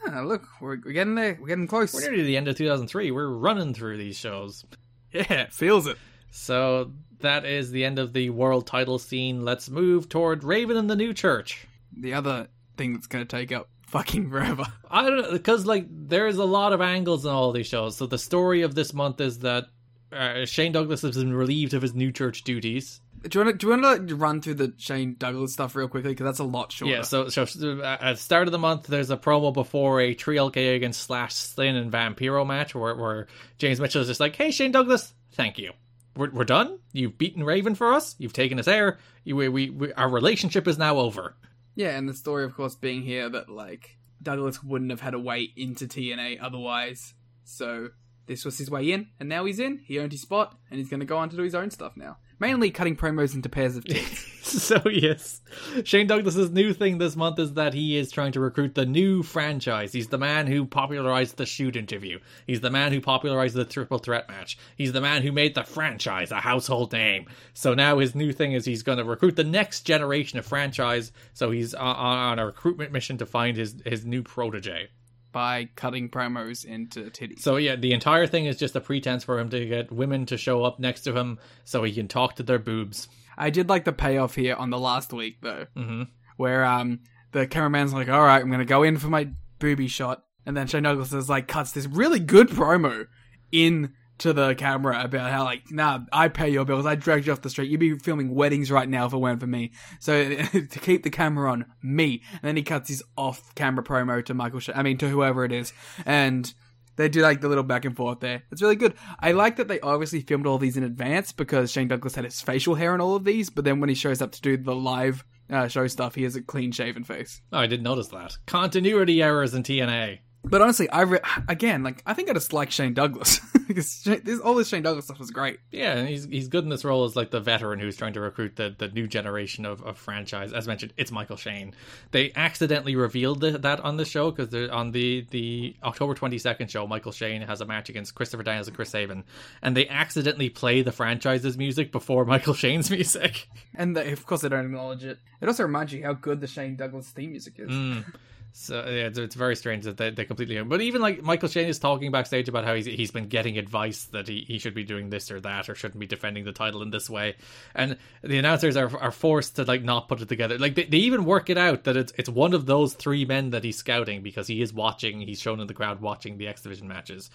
[0.09, 1.39] Ah, look, we're, we're getting there.
[1.40, 1.94] We're getting close.
[1.94, 3.10] We're nearly to the end of 2003.
[3.10, 4.64] We're running through these shows.
[5.14, 5.98] Yeah, feels it.
[6.30, 9.44] So that is the end of the world title scene.
[9.44, 11.66] Let's move toward Raven and the New Church.
[11.94, 12.48] The other
[12.78, 14.64] thing that's gonna take up fucking forever.
[14.90, 17.98] I don't know because like there's a lot of angles in all these shows.
[17.98, 19.66] So the story of this month is that
[20.12, 23.01] uh, Shane Douglas has been relieved of his New Church duties.
[23.22, 25.86] Do you want to do you want to run through the Shane Douglas stuff real
[25.86, 26.94] quickly because that's a lot shorter.
[26.94, 30.14] Yeah, so, so uh, at the start of the month, there's a promo before a
[30.14, 33.28] 3LK against Slash, Sin, and Vampiro match where, where
[33.59, 35.72] James Mitchell is just like, hey, Shane Douglas, thank you.
[36.16, 36.80] We're, we're done.
[36.93, 38.16] You've beaten Raven for us.
[38.18, 38.98] You've taken us air.
[39.24, 41.36] You, we, we, we, our relationship is now over.
[41.76, 45.18] Yeah, and the story, of course, being here that like Douglas wouldn't have had a
[45.18, 47.14] way into TNA otherwise.
[47.44, 47.89] So
[48.27, 49.81] this was his way in, and now he's in.
[49.85, 51.97] He earned his spot, and he's going to go on to do his own stuff
[51.97, 52.19] now.
[52.39, 54.27] Mainly cutting promos into pairs of tits.
[54.43, 55.40] so yes,
[55.85, 59.23] Shane Douglas's new thing this month is that he is trying to recruit the new
[59.23, 59.93] franchise.
[59.93, 62.19] He's the man who popularized the shoot interview.
[62.47, 64.59] He's the man who popularized the triple threat match.
[64.77, 67.27] He's the man who made the franchise a household name.
[67.55, 71.12] So now his new thing is he's going to recruit the next generation of franchise.
[71.35, 74.89] So he's on, on a recruitment mission to find his his new protege.
[75.32, 77.40] By cutting promos into titties.
[77.40, 80.36] So yeah, the entire thing is just a pretense for him to get women to
[80.36, 83.09] show up next to him so he can talk to their boobs.
[83.36, 86.02] I did like the payoff here on the last week though, mm-hmm.
[86.36, 87.00] where um
[87.32, 89.28] the cameraman's like, "All right, I'm gonna go in for my
[89.59, 93.06] booby shot," and then Shane Douglas is like cuts this really good promo
[93.50, 96.86] in to the camera about how like, nah, I pay your bills.
[96.86, 97.70] I dragged you off the street.
[97.70, 99.73] You'd be filming weddings right now if it weren't for me.
[99.99, 104.35] So to keep the camera on me, and then he cuts his off-camera promo to
[104.35, 104.61] Michael.
[104.61, 105.73] Sh- I mean, to whoever it is,
[106.07, 106.53] and
[106.94, 108.44] they do like the little back and forth there.
[108.53, 108.94] It's really good.
[109.19, 112.40] I like that they obviously filmed all these in advance because Shane Douglas had his
[112.40, 114.74] facial hair in all of these, but then when he shows up to do the
[114.74, 117.40] live uh, show stuff, he has a clean shaven face.
[117.53, 118.36] Oh, I didn't notice that.
[118.47, 120.20] Continuity errors in TNA.
[120.44, 124.23] But honestly, I re- again like I think I just like Shane Douglas because Shane-
[124.24, 125.60] this, all this Shane Douglas stuff was great.
[125.70, 128.20] Yeah, and he's he's good in this role as like the veteran who's trying to
[128.20, 130.52] recruit the, the new generation of, of franchise.
[130.52, 131.74] As mentioned, it's Michael Shane.
[132.10, 136.70] They accidentally revealed the, that on the show because on the the October twenty second
[136.70, 139.23] show, Michael Shane has a match against Christopher Daniels and Chris Sabin,
[139.62, 143.48] and they accidentally play the franchise's music before Michael Shane's music.
[143.77, 145.19] And they, of course, they don't acknowledge it.
[145.40, 147.70] It also reminds you how good the Shane Douglas theme music is.
[147.70, 148.05] Mm.
[148.54, 150.62] So yeah, it's, it's very strange that they, they completely.
[150.62, 154.04] But even like Michael Shane is talking backstage about how he's he's been getting advice
[154.06, 156.82] that he, he should be doing this or that or shouldn't be defending the title
[156.82, 157.36] in this way,
[157.74, 160.58] and the announcers are are forced to like not put it together.
[160.58, 163.50] Like they, they even work it out that it's it's one of those three men
[163.50, 165.20] that he's scouting because he is watching.
[165.20, 167.30] He's shown in the crowd watching the X Division matches.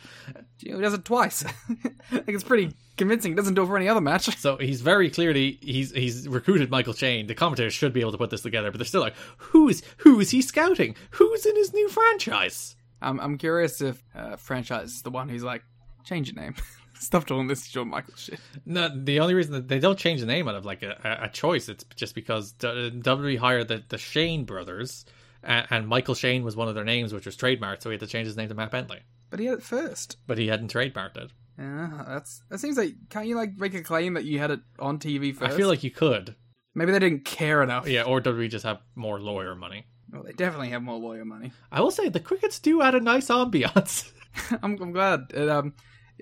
[0.59, 1.43] He does it twice.
[2.11, 3.31] like it's pretty convincing.
[3.31, 4.27] He doesn't do it for any other match.
[4.37, 7.27] So he's very clearly he's he's recruited Michael Shane.
[7.27, 10.19] The commentators should be able to put this together, but they're still like, who's who
[10.19, 10.95] is he scouting?
[11.11, 12.75] Who's in his new franchise?
[13.01, 15.63] I'm I'm curious if uh, franchise is the one who's like
[16.03, 16.55] change your name.
[16.99, 18.39] Stop doing this Shawn Michael shit.
[18.65, 21.29] No, the only reason that they don't change the name out of like a, a
[21.29, 25.05] choice, it's just because WWE hired the, the Shane brothers,
[25.43, 27.99] and, and Michael Shane was one of their names, which was trademarked, so he had
[27.99, 29.01] to change his name to Matt Bentley.
[29.29, 30.17] But he had it first.
[30.25, 31.31] But he hadn't trademarked it.
[31.59, 34.61] Yeah, that's that seems like can't you like make a claim that you had it
[34.79, 35.53] on TV first?
[35.53, 36.35] I feel like you could.
[36.73, 37.87] maybe they didn't care enough.
[37.87, 39.85] Yeah, or WWE just have more lawyer money.
[40.11, 41.51] Well, they definitely have more lawyer money.
[41.71, 44.11] I will say the crickets do add a nice ambiance.
[44.61, 45.31] I'm, I'm glad.
[45.33, 45.73] It, um,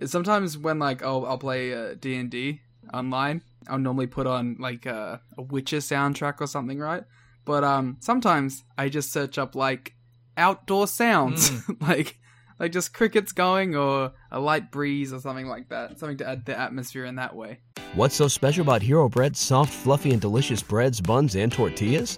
[0.06, 2.62] sometimes when like I'll I'll play uh, D and D
[2.94, 7.04] online, I'll normally put on like uh, a Witcher soundtrack or something, right?
[7.46, 9.94] But um, sometimes I just search up like
[10.38, 11.52] outdoor sounds,
[11.82, 12.18] like
[12.60, 16.46] like just crickets going or a light breeze or something like that, something to add
[16.46, 17.60] the atmosphere in that way.
[17.94, 22.18] What's so special about Hero Bread's soft, fluffy, and delicious breads, buns, and tortillas?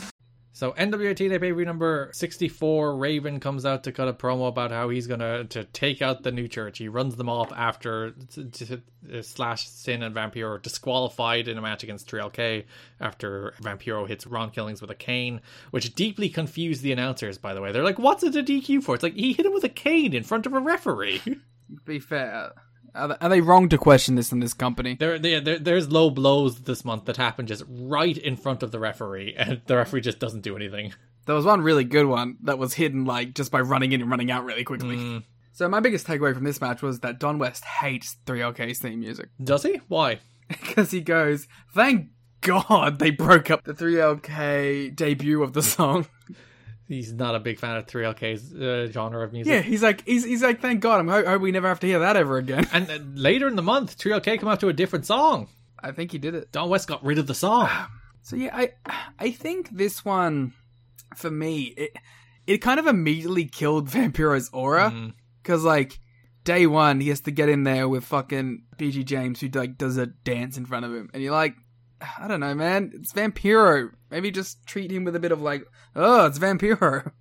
[0.61, 4.89] So NWA TNA pay-per-view number 64, Raven comes out to cut a promo about how
[4.89, 6.77] he's gonna to take out the new church.
[6.77, 8.81] He runs them off after t- t-
[9.23, 12.65] Slash, Sin, and Vampiro are disqualified in a match against 3LK
[12.99, 17.61] after Vampiro hits Ron Killings with a cane, which deeply confused the announcers, by the
[17.61, 17.71] way.
[17.71, 18.93] They're like, what's it a DQ for?
[18.93, 21.23] It's like, he hit him with a cane in front of a referee.
[21.85, 22.51] Be fair,
[22.93, 24.95] are they, wrong to question this in this company?
[24.95, 28.71] There, there, there, there's low blows this month that happen just right in front of
[28.71, 30.93] the referee, and the referee just doesn't do anything.
[31.25, 34.09] There was one really good one that was hidden like just by running in and
[34.09, 34.97] running out really quickly.
[34.97, 35.23] Mm.
[35.53, 39.29] So my biggest takeaway from this match was that Don West hates 3LK's theme music
[39.41, 39.79] Does he?
[39.87, 40.19] Why?
[40.47, 42.09] because he goes, "Thank
[42.41, 46.07] God they broke up the 3LK debut of the song."
[46.91, 49.51] He's not a big fan of 3LK's uh, genre of music.
[49.51, 51.87] yeah, he's like, he's, he's like, "Thank God, I hope, hope we never have to
[51.87, 54.73] hear that ever again." And uh, later in the month, 3LK come out to a
[54.73, 55.47] different song.
[55.81, 56.51] I think he did it.
[56.51, 57.69] Don West got rid of the song.
[58.23, 58.73] So yeah, I
[59.17, 60.53] I think this one
[61.15, 61.91] for me it
[62.45, 64.93] it kind of immediately killed Vampiro's aura
[65.41, 65.99] because like
[66.43, 69.97] day one he has to get in there with fucking BG James who like does
[69.97, 71.55] a dance in front of him and you're like
[72.19, 75.65] I don't know man it's Vampiro maybe just treat him with a bit of like
[75.95, 77.11] oh it's Vampiro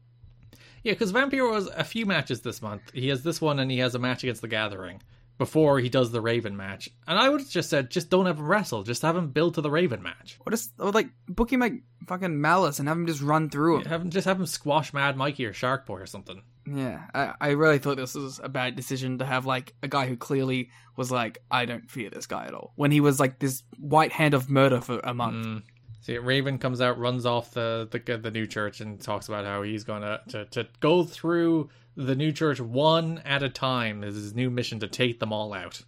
[0.83, 2.83] Yeah, because Vampiro has a few matches this month.
[2.95, 5.03] He has this one and he has a match against the Gathering
[5.37, 6.89] before he does the Raven match.
[7.07, 8.83] And I would have just said, just don't have him wrestle.
[8.83, 10.39] Just have him build to the Raven match.
[10.47, 13.81] or just or like book him like fucking Malice and have him just run through
[13.81, 16.43] him Have him just have him squash Mad Mikey or Shark Boy or something.
[16.73, 20.07] Yeah, I, I really thought this was a bad decision to have like a guy
[20.07, 22.73] who clearly was like, I don't fear this guy at all.
[22.77, 25.47] When he was like this white hand of murder for a month.
[25.47, 25.63] Mm.
[26.03, 29.45] See, Raven comes out, runs off the the, uh, the new church, and talks about
[29.45, 34.05] how he's going to, to go through the new church one at a time.
[34.05, 35.83] Is his new mission to take them all out.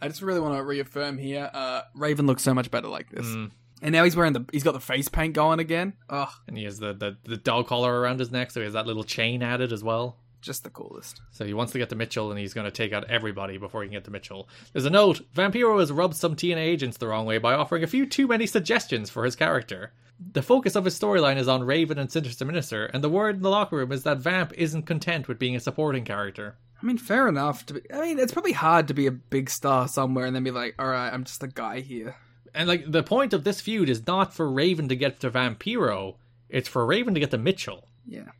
[0.00, 3.26] I just really want to reaffirm here, uh, Raven looks so much better like this.
[3.26, 3.52] Mm.
[3.84, 5.92] And now he's wearing the he's got the face paint going again.
[6.10, 8.72] Ugh, And he has the, the, the dog collar around his neck, so he has
[8.72, 10.16] that little chain added as well.
[10.40, 11.20] just the coolest.
[11.30, 13.82] So he wants to get to Mitchell, and he's going to take out everybody before
[13.82, 14.48] he can get to Mitchell.
[14.72, 17.86] There's a note: Vampiro has rubbed some TNA agents the wrong way by offering a
[17.86, 19.92] few too many suggestions for his character.
[20.32, 23.42] The focus of his storyline is on Raven and Sinister Minister, and the word in
[23.42, 26.56] the locker room is that Vamp isn't content with being a supporting character.
[26.80, 27.66] I mean, fair enough.
[27.66, 30.44] To be, I mean, it's probably hard to be a big star somewhere and then
[30.44, 32.14] be like, all right, I'm just a guy here.
[32.54, 36.16] And like the point of this feud is not for Raven to get to Vampiro;
[36.48, 37.88] it's for Raven to get to Mitchell.
[38.06, 38.30] Yeah.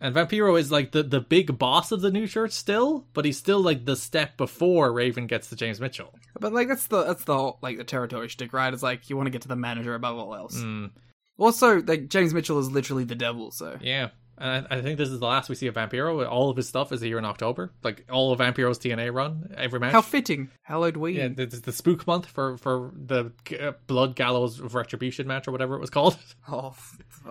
[0.00, 3.38] And Vampiro is like the, the big boss of the new church still, but he's
[3.38, 6.12] still like the step before Raven gets to James Mitchell.
[6.40, 8.74] But like that's the that's the whole, like the territory shtick, right?
[8.74, 10.56] It's like you want to get to the manager above all else.
[10.56, 10.90] Mm.
[11.38, 14.10] Also, like James Mitchell is literally the devil, so Yeah.
[14.42, 16.28] And I, I think this is the last we see of Vampiro.
[16.28, 17.70] All of his stuff is here in October.
[17.84, 19.92] Like all of Vampiro's TNA run, every match.
[19.92, 20.50] how fitting.
[20.62, 21.16] Hallowed we.
[21.16, 25.46] yeah, this is the spook month for for the uh, Blood Gallows of Retribution match
[25.46, 26.16] or whatever it was called.
[26.50, 26.74] Oh,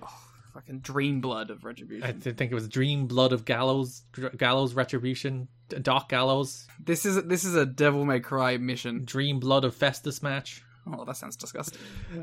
[0.02, 0.08] oh,
[0.54, 2.04] fucking dream blood of retribution.
[2.08, 4.04] I think it was Dream Blood of Gallows,
[4.38, 5.50] Gallows Retribution,
[5.82, 9.04] Doc Gallows, This is this is a Devil May Cry mission.
[9.04, 10.64] Dream Blood of Festus match.
[10.94, 11.80] Oh, that sounds disgusting.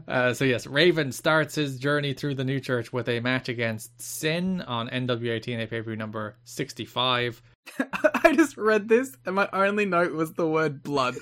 [0.06, 4.00] Uh, so yes, Raven starts his journey through the new church with a match against
[4.02, 7.40] Sin on NWA TNA pay per view number sixty-five.
[8.24, 11.16] I just read this, and my only note was the word blood.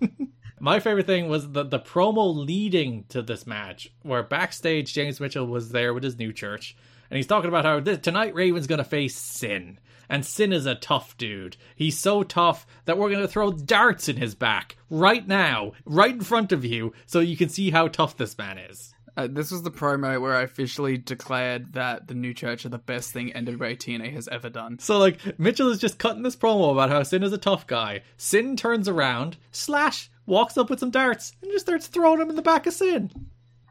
[0.62, 5.46] My favorite thing was the the promo leading to this match, where backstage James Mitchell
[5.46, 6.76] was there with his new church,
[7.10, 9.78] and he's talking about how this, tonight Raven's gonna face Sin,
[10.10, 11.56] and Sin is a tough dude.
[11.74, 16.20] He's so tough that we're gonna throw darts in his back right now, right in
[16.20, 18.92] front of you, so you can see how tough this man is.
[19.16, 22.78] Uh, this was the promo where I officially declared that the new church are the
[22.78, 24.78] best thing NWA TNA has ever done.
[24.78, 28.02] So like Mitchell is just cutting this promo about how Sin is a tough guy.
[28.16, 32.36] Sin turns around, slash walks up with some darts and just starts throwing them in
[32.36, 33.10] the back of Sin.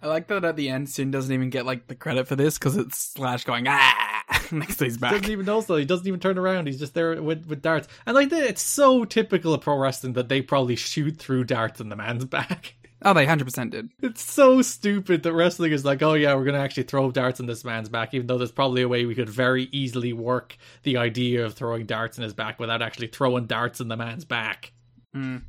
[0.01, 2.57] I like that at the end, Sin doesn't even get like the credit for this
[2.57, 4.08] because it's Slash going ah
[4.57, 5.11] next to his back.
[5.11, 5.75] Doesn't even know so.
[5.75, 6.67] He doesn't even turn around.
[6.67, 7.87] He's just there with, with darts.
[8.05, 11.89] And like it's so typical of pro wrestling that they probably shoot through darts in
[11.89, 12.75] the man's back.
[13.01, 13.89] Oh, they hundred percent did.
[14.01, 17.45] It's so stupid that wrestling is like, oh yeah, we're gonna actually throw darts Sin
[17.45, 20.97] this man's back, even though there's probably a way we could very easily work the
[20.97, 24.73] idea of throwing darts in his back without actually throwing darts in the man's back.
[25.15, 25.43] Mm.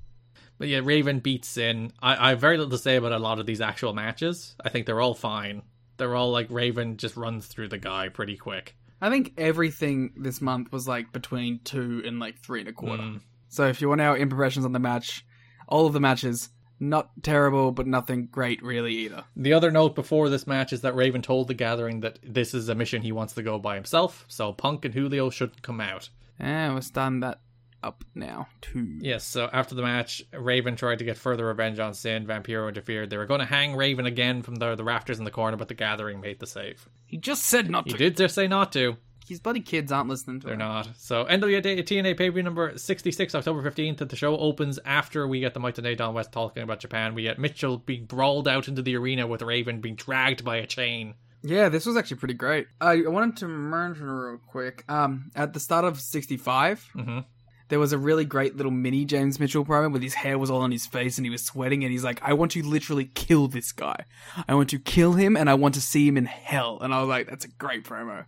[0.59, 1.93] But yeah, Raven beats in.
[2.03, 4.55] I, I have very little to say about a lot of these actual matches.
[4.63, 5.63] I think they're all fine.
[5.97, 8.77] They're all like Raven just runs through the guy pretty quick.
[9.01, 13.03] I think everything this month was like between two and like three and a quarter.
[13.03, 13.21] Mm.
[13.49, 15.25] So if you want our impressions on the match,
[15.69, 19.25] all of the matches, not terrible, but nothing great really either.
[19.37, 22.69] The other note before this match is that Raven told the gathering that this is
[22.69, 26.09] a mission he wants to go by himself, so Punk and Julio shouldn't come out.
[26.39, 27.41] Yeah, we're starting that
[27.82, 28.98] up now too.
[29.01, 32.27] Yes, so after the match, Raven tried to get further revenge on Sin.
[32.27, 33.11] Vampiro interfered.
[33.11, 35.69] They were going to hang Raven again from the, the rafters in the corner, but
[35.69, 36.89] the gathering made the save.
[37.07, 37.98] He just said not He to.
[37.98, 38.97] did just say not to.
[39.28, 40.59] His bloody kids aren't listening to They're him.
[40.61, 40.89] not.
[40.97, 43.98] So NWA TNA pay per view number 66, October 15th.
[43.98, 47.15] That the show opens after we get the Mike Tenay Don West talking about Japan.
[47.15, 50.66] We get Mitchell being brawled out into the arena with Raven being dragged by a
[50.66, 51.15] chain.
[51.43, 52.66] Yeah, this was actually pretty great.
[52.81, 54.85] I I wanted to mention real quick.
[54.89, 57.24] Um, at the start of '65, Mhm.
[57.71, 60.61] There was a really great little mini James Mitchell promo with his hair was all
[60.61, 63.49] on his face and he was sweating and he's like, "I want to literally kill
[63.49, 64.05] this guy.
[64.47, 67.01] I want to kill him and I want to see him in hell." And I
[67.01, 68.27] was like, "That's a great promo."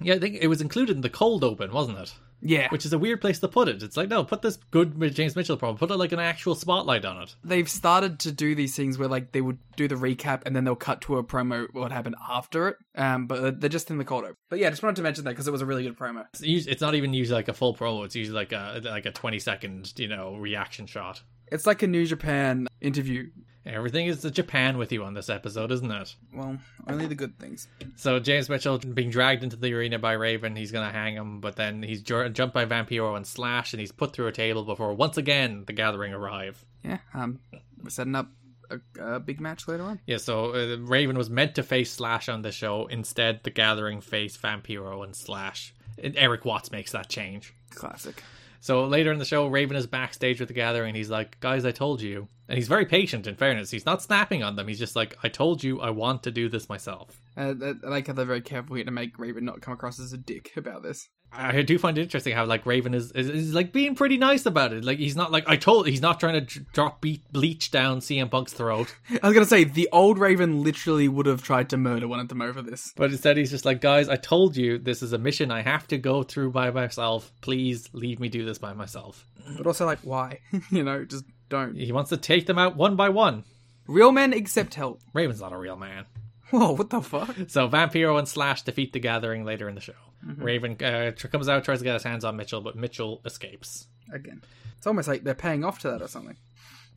[0.00, 2.14] Yeah, I think it was included in the cold open, wasn't it?
[2.46, 3.82] Yeah, Which is a weird place to put it.
[3.82, 7.04] It's like, no, put this good James Mitchell promo, put it like an actual spotlight
[7.04, 7.34] on it.
[7.42, 10.64] they've started to do these things where like they would do the recap and then
[10.64, 12.76] they'll cut to a promo what happened after it.
[12.96, 14.36] Um, but they're just in the cold open.
[14.50, 16.26] But yeah, just wanted to mention that because it was a really good promo.
[16.34, 18.04] It's, usually, it's not even usually like a full promo.
[18.04, 21.22] It's usually like a like a twenty second, you know, reaction shot.
[21.50, 23.30] It's like a New Japan interview.
[23.66, 26.14] Everything is the Japan with you on this episode, isn't it?
[26.34, 27.66] Well, only the good things.
[27.96, 31.56] So James Mitchell being dragged into the arena by Raven, he's gonna hang him, but
[31.56, 34.92] then he's ju- jumped by Vampiro and Slash, and he's put through a table before
[34.92, 36.62] once again the Gathering arrive.
[36.82, 37.40] Yeah, um,
[37.82, 38.28] we're setting up
[38.70, 40.00] a, a big match later on.
[40.06, 42.86] Yeah, so uh, Raven was meant to face Slash on the show.
[42.86, 45.74] Instead, the Gathering face Vampiro and Slash.
[46.02, 47.54] And Erik Watts makes that change.
[47.70, 48.22] Classic.
[48.60, 50.88] So later in the show, Raven is backstage with the Gathering.
[50.90, 53.26] And he's like, "Guys, I told you," and he's very patient.
[53.26, 54.68] In fairness, he's not snapping on them.
[54.68, 57.54] He's just like, "I told you, I want to do this myself." Uh,
[57.84, 60.18] I like how they're very careful here to make Raven not come across as a
[60.18, 61.08] dick about this.
[61.36, 64.46] I do find it interesting how like Raven is, is is like being pretty nice
[64.46, 64.84] about it.
[64.84, 65.88] Like he's not like I told.
[65.88, 69.46] He's not trying to dr- drop beat bleach down CM Punk's throat, I was gonna
[69.46, 72.92] say the old Raven literally would have tried to murder one of them over this.
[72.96, 75.88] but instead he's just like, "Guys, I told you this is a mission I have
[75.88, 77.32] to go through by myself.
[77.40, 79.26] Please leave me do this by myself."
[79.56, 80.40] But also like, why?
[80.70, 81.24] you know, just
[81.54, 81.76] don't.
[81.76, 83.44] He wants to take them out one by one.
[83.86, 85.00] Real men accept help.
[85.12, 86.04] Raven's not a real man.
[86.50, 87.34] Whoa, what the fuck?
[87.48, 89.94] So Vampiro and Slash defeat the Gathering later in the show.
[90.22, 93.86] Raven uh, tr- comes out, tries to get his hands on Mitchell, but Mitchell escapes.
[94.12, 94.42] Again,
[94.76, 96.36] it's almost like they're paying off to that or something.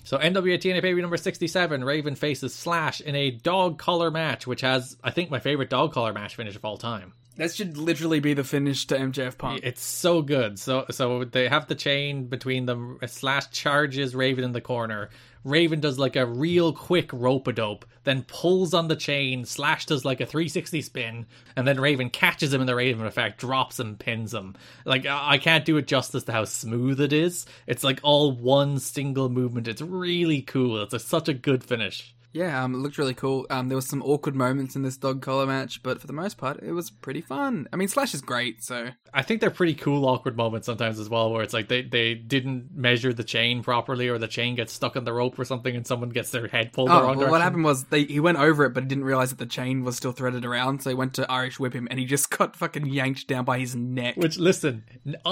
[0.03, 4.61] So NWA TNA Baby number 67, Raven faces Slash in a dog collar match, which
[4.61, 7.13] has, I think, my favorite dog collar match finish of all time.
[7.37, 9.61] That should literally be the finish to MJF Punk.
[9.63, 10.57] It's so good.
[10.57, 12.97] So so they have the chain between them.
[13.05, 15.09] Slash charges Raven in the corner.
[15.43, 19.45] Raven does like a real quick rope a dope, then pulls on the chain.
[19.45, 23.39] Slash does like a 360 spin, and then Raven catches him in the Raven effect,
[23.39, 24.55] drops him, pins him.
[24.83, 27.45] Like I can't do it justice to how smooth it is.
[27.65, 29.67] It's like all one single movement.
[29.67, 30.81] It's really cool.
[30.81, 32.13] It's a, such a good finish.
[32.33, 33.47] Yeah, um, it looked really cool.
[33.49, 36.37] Um, there was some awkward moments in this dog collar match, but for the most
[36.37, 37.67] part, it was pretty fun.
[37.73, 41.09] I mean, Slash is great, so I think they're pretty cool awkward moments sometimes as
[41.09, 44.73] well, where it's like they, they didn't measure the chain properly, or the chain gets
[44.73, 47.41] stuck on the rope or something, and someone gets their head pulled Oh, well, what
[47.41, 49.97] happened was they he went over it, but he didn't realize that the chain was
[49.97, 50.83] still threaded around.
[50.83, 53.59] So he went to Irish whip him, and he just got fucking yanked down by
[53.59, 54.15] his neck.
[54.17, 54.83] Which, listen,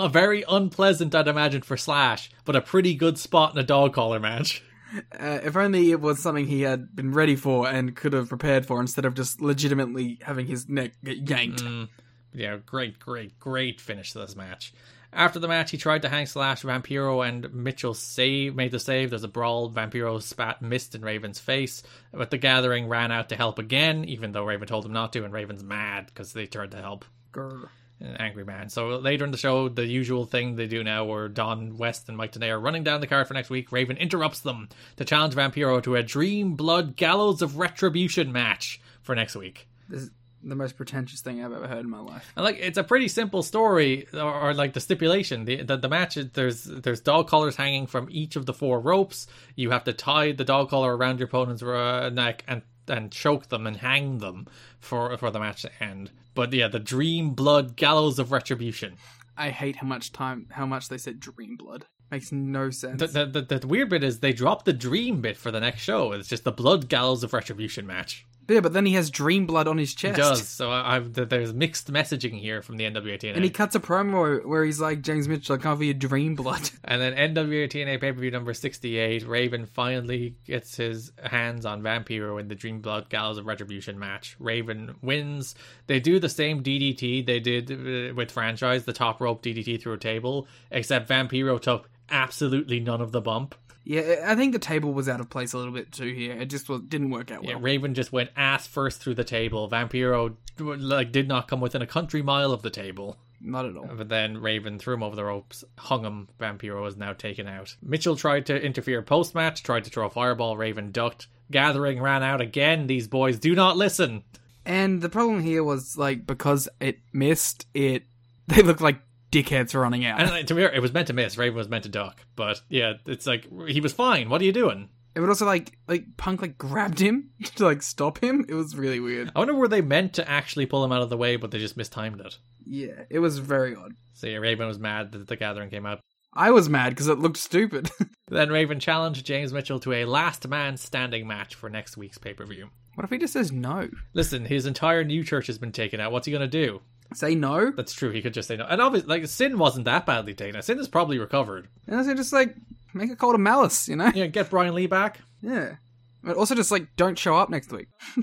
[0.10, 4.20] very unpleasant, I'd imagine, for Slash, but a pretty good spot in a dog collar
[4.20, 4.64] match.
[5.12, 8.66] Uh, if only it was something he had been ready for and could have prepared
[8.66, 11.64] for, instead of just legitimately having his neck get yanked.
[11.64, 11.90] Mm.
[12.34, 14.74] Yeah, great, great, great finish to this match.
[15.14, 19.10] After the match, he tried to hang Slash, Vampiro, and Mitchell save made the save.
[19.10, 19.72] There's a brawl.
[19.72, 24.34] Vampiro spat mist in Raven's face, but the Gathering ran out to help again, even
[24.34, 27.06] though Raven told him not to, and Raven's mad because they turned to help.
[27.32, 27.70] Grr.
[28.00, 28.70] An angry man.
[28.70, 32.18] So later in the show, the usual thing they do now, where Don West and
[32.18, 35.36] Mike Tenay are running down the card for next week, Raven interrupts them to challenge
[35.36, 39.68] Vampiro to a Dream Blood Gallows of Retribution match for next week.
[39.88, 40.12] This is
[40.44, 42.32] the most pretentious thing I've ever heard in my life.
[42.36, 45.46] And like, it's a pretty simple story, or, or like the stipulation.
[45.46, 48.80] The, the the match is there's there's dog collars hanging from each of the four
[48.80, 49.28] ropes.
[49.56, 53.48] You have to tie the dog collar around your opponent's uh, neck and and choke
[53.48, 54.48] them and hang them
[54.80, 56.12] for for the match to end.
[56.36, 58.98] But yeah, the Dream Blood Gallows of Retribution.
[59.38, 61.86] I hate how much time, how much they said Dream Blood.
[62.12, 63.00] Makes no sense.
[63.00, 65.82] The, the, the, the weird bit is they dropped the dream bit for the next
[65.82, 66.12] show.
[66.12, 68.26] It's just the Blood Gallows of Retribution match.
[68.48, 70.20] Yeah, but then he has dream blood on his chest.
[70.20, 70.48] It does.
[70.48, 73.36] So I, I've, there's mixed messaging here from the NWA TNA.
[73.36, 76.36] And he cuts a promo where he's like, James Mitchell, I can't feel your dream
[76.36, 76.70] blood.
[76.88, 81.82] And then NWA TNA pay per view number 68, Raven finally gets his hands on
[81.82, 84.36] Vampiro in the Dream Blood Gallows of Retribution match.
[84.40, 85.56] Raven wins.
[85.88, 89.94] They do the same DDT they did uh, with franchise, the top rope DDT through
[89.94, 93.56] a table, except Vampiro took absolutely none of the bump.
[93.86, 96.34] Yeah, I think the table was out of place a little bit too here.
[96.34, 97.52] It just was, didn't work out well.
[97.52, 99.70] Yeah, Raven just went ass first through the table.
[99.70, 103.18] Vampiro like did not come within a country mile of the table.
[103.40, 103.88] Not at all.
[103.96, 106.30] But then Raven threw him over the ropes, hung him.
[106.40, 107.76] Vampiro was now taken out.
[107.82, 110.58] Mitchell tried to interfere post match, tried to throw a fireball.
[110.58, 111.28] Raven ducked.
[111.52, 112.88] Gathering ran out again.
[112.88, 114.24] These boys do not listen.
[114.66, 118.04] And the problem here was like because it missed, it
[118.48, 119.00] they looked like
[119.44, 120.22] dickheads are running out.
[120.22, 121.38] And to be fair, it was meant to miss.
[121.38, 122.26] Raven was meant to duck.
[122.36, 124.30] But yeah, it's like he was fine.
[124.30, 124.90] What are you doing?
[125.16, 128.46] It would also like like Punk like grabbed him to like stop him.
[128.48, 129.32] It was really weird.
[129.36, 131.60] I wonder were they meant to actually pull him out of the way, but they
[131.60, 132.38] just mistimed it.
[132.66, 133.94] Yeah, it was very odd.
[134.14, 136.00] So yeah, Raven was mad that the gathering came out.
[136.34, 137.90] I was mad because it looked stupid.
[138.28, 142.34] Then Raven challenged James Mitchell to a last man standing match for next week's pay
[142.34, 142.70] per view.
[142.96, 143.88] what if he just says no?
[144.14, 146.12] Listen, his entire new church has been taken out.
[146.12, 146.82] What's he gonna do?
[147.14, 148.12] Say no, That's true.
[148.12, 148.66] He could just say no.
[148.66, 150.62] And obviously, like Sin wasn't that badly taken.
[150.62, 151.68] Sin is probably recovered.
[151.88, 152.56] and then just like
[152.94, 154.12] make a call to Malice, you know?
[154.14, 155.20] Yeah, get Brian Lee back.
[155.42, 155.76] Yeah.
[156.24, 157.88] But also just like don't show up next week.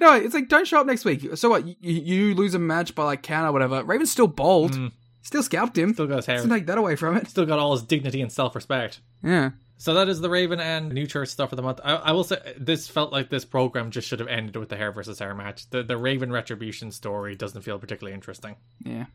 [0.00, 1.36] no, it's like don't show up next week.
[1.36, 1.66] So what?
[1.66, 3.84] You, you lose a match by like count or whatever.
[3.84, 4.76] Raven's still bald.
[5.22, 5.90] Still scalped him.
[5.90, 5.94] Mm.
[5.94, 6.42] Still got his hair.
[6.46, 7.28] Take that away from it.
[7.28, 9.00] Still got all his dignity and self respect.
[9.22, 9.50] Yeah.
[9.78, 11.80] So that is the Raven and New Church stuff for the month.
[11.84, 14.76] I, I will say this felt like this program just should have ended with the
[14.76, 15.68] hair versus hair match.
[15.70, 18.56] The the Raven retribution story doesn't feel particularly interesting.
[18.84, 19.06] Yeah.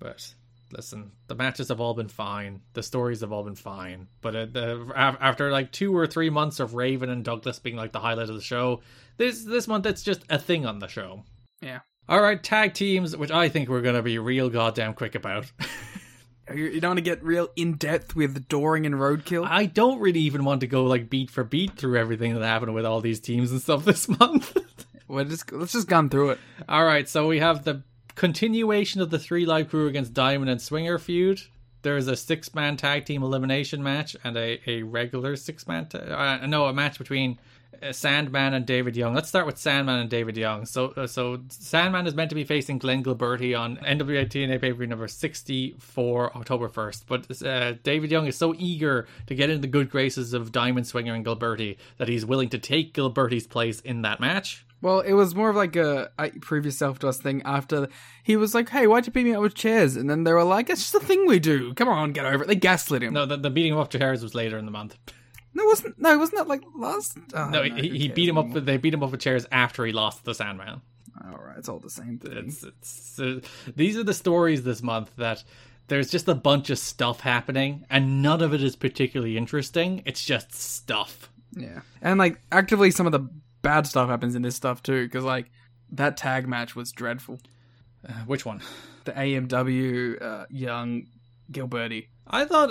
[0.00, 0.34] But
[0.72, 2.62] listen, the matches have all been fine.
[2.72, 4.08] The stories have all been fine.
[4.20, 7.92] But uh, the, after like two or three months of Raven and Douglas being like
[7.92, 8.80] the highlight of the show,
[9.18, 11.22] this this month it's just a thing on the show.
[11.60, 11.80] Yeah.
[12.08, 15.50] All right, tag teams, which I think we're gonna be real goddamn quick about.
[16.54, 19.46] You, don't want to get real in depth with Doring and Roadkill.
[19.48, 22.74] I don't really even want to go like beat for beat through everything that happened
[22.74, 24.56] with all these teams and stuff this month.
[25.08, 26.38] We're just let's just gun through it.
[26.68, 27.82] all right, so we have the
[28.14, 31.40] continuation of the three live crew against Diamond and Swinger feud.
[31.82, 35.98] There's a six man tag team elimination match and a, a regular six man, ta-
[35.98, 37.38] uh, no, a match between
[37.90, 39.14] Sandman and David Young.
[39.14, 40.66] Let's start with Sandman and David Young.
[40.66, 44.72] So, uh, so Sandman is meant to be facing Glenn Gilbertti on NWA TNA pay
[44.72, 47.02] per view number 64, October 1st.
[47.06, 50.86] But uh, David Young is so eager to get into the good graces of Diamond
[50.86, 54.64] Swinger and Gilbertti that he's willing to take Gilbertti's place in that match.
[54.80, 57.86] Well, it was more of like a I, prove yourself to us thing after
[58.24, 60.42] he was like, "Hey, why'd you beat me up with chairs?" And then they were
[60.42, 61.72] like, "It's just a thing we do.
[61.74, 63.14] Come on, get over it." They gaslit him.
[63.14, 64.98] No, the, the beating him up to hairs was later in the month.
[65.54, 67.18] no, wasn't no, wasn't that like last?
[67.34, 68.44] Oh, No, he, he beat him up.
[68.44, 68.54] anymore?
[68.56, 70.80] With, they beat him up with chairs after he lost the Sandman.
[71.24, 72.32] All right, it's all the same thing.
[72.36, 73.40] It's, it's uh,
[73.76, 75.44] these are the stories this month that
[75.88, 80.02] there's just a bunch of stuff happening, and none of it is particularly interesting.
[80.06, 81.30] It's just stuff.
[81.54, 83.28] Yeah, and like actively, some of the
[83.60, 85.04] bad stuff happens in this stuff too.
[85.04, 85.50] Because like
[85.90, 87.40] that tag match was dreadful.
[88.08, 88.60] Uh, which one?
[89.04, 91.06] The AMW uh, Young
[91.52, 92.06] Gilbertti.
[92.26, 92.70] I thought.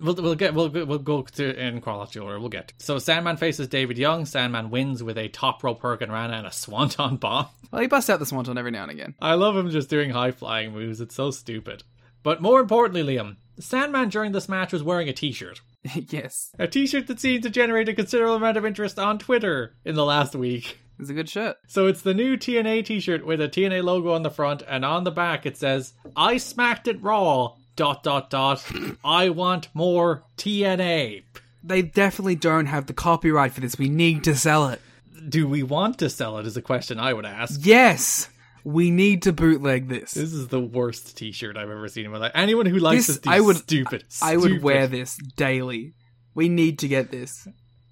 [0.00, 2.40] We'll, we'll get we'll we'll go to in chronological order.
[2.40, 4.24] We'll get so Sandman faces David Young.
[4.24, 7.46] Sandman wins with a top rope hurricane rana and a swanton bomb.
[7.70, 9.14] Well, he busts out the swanton every now and again.
[9.20, 11.00] I love him just doing high flying moves.
[11.00, 11.84] It's so stupid.
[12.24, 15.60] But more importantly, Liam, Sandman during this match was wearing a T-shirt.
[15.94, 19.94] yes, A T-shirt that seemed to generate a considerable amount of interest on Twitter in
[19.94, 20.78] the last week.
[20.98, 21.58] it's a good shirt.
[21.68, 25.04] So it's the new TNA T-shirt with a TNA logo on the front, and on
[25.04, 28.62] the back it says, "I smacked it raw." Dot dot dot.
[29.02, 31.22] I want more TNA.
[31.64, 33.78] They definitely don't have the copyright for this.
[33.78, 34.82] We need to sell it.
[35.26, 36.44] Do we want to sell it?
[36.46, 37.58] Is a question I would ask.
[37.64, 38.28] Yes,
[38.64, 40.10] we need to bootleg this.
[40.12, 42.32] This is the worst T-shirt I've ever seen in my life.
[42.34, 44.04] Anyone who likes This- this, is I would- stupid.
[44.20, 44.62] I would Stupid.
[44.62, 45.94] wear this daily.
[46.34, 47.48] We need to get this.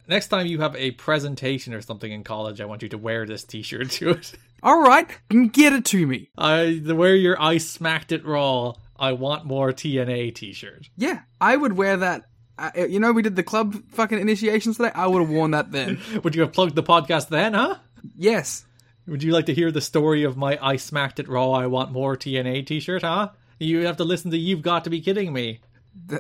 [0.06, 3.24] Next time you have a presentation or something in college, I want you to wear
[3.24, 4.32] this T-shirt to it.
[4.62, 5.08] All right,
[5.52, 6.28] get it to me.
[6.36, 8.74] I the wear your I smacked it raw.
[8.98, 10.88] I want more TNA T-shirt.
[10.96, 12.24] Yeah, I would wear that.
[12.58, 14.90] Uh, you know, we did the club fucking initiations today.
[14.94, 16.00] I would have worn that then.
[16.24, 17.76] Would you have plugged the podcast then, huh?
[18.16, 18.64] yes.
[19.06, 21.92] Would you like to hear the story of my I smacked it raw, I want
[21.92, 23.30] more TNA t shirt, huh?
[23.60, 25.60] You have to listen to You've Got to Be Kidding Me.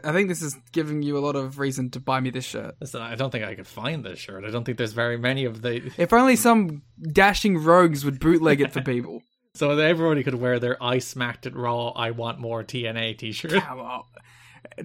[0.02, 2.76] I think this is giving you a lot of reason to buy me this shirt.
[2.80, 4.44] Listen, I don't think I could find this shirt.
[4.44, 5.92] I don't think there's very many of the.
[5.98, 9.22] If only some dashing rogues would bootleg it for people.
[9.58, 13.60] So everybody could wear their I smacked it raw, I want more TNA t shirt.
[13.60, 14.04] Come on.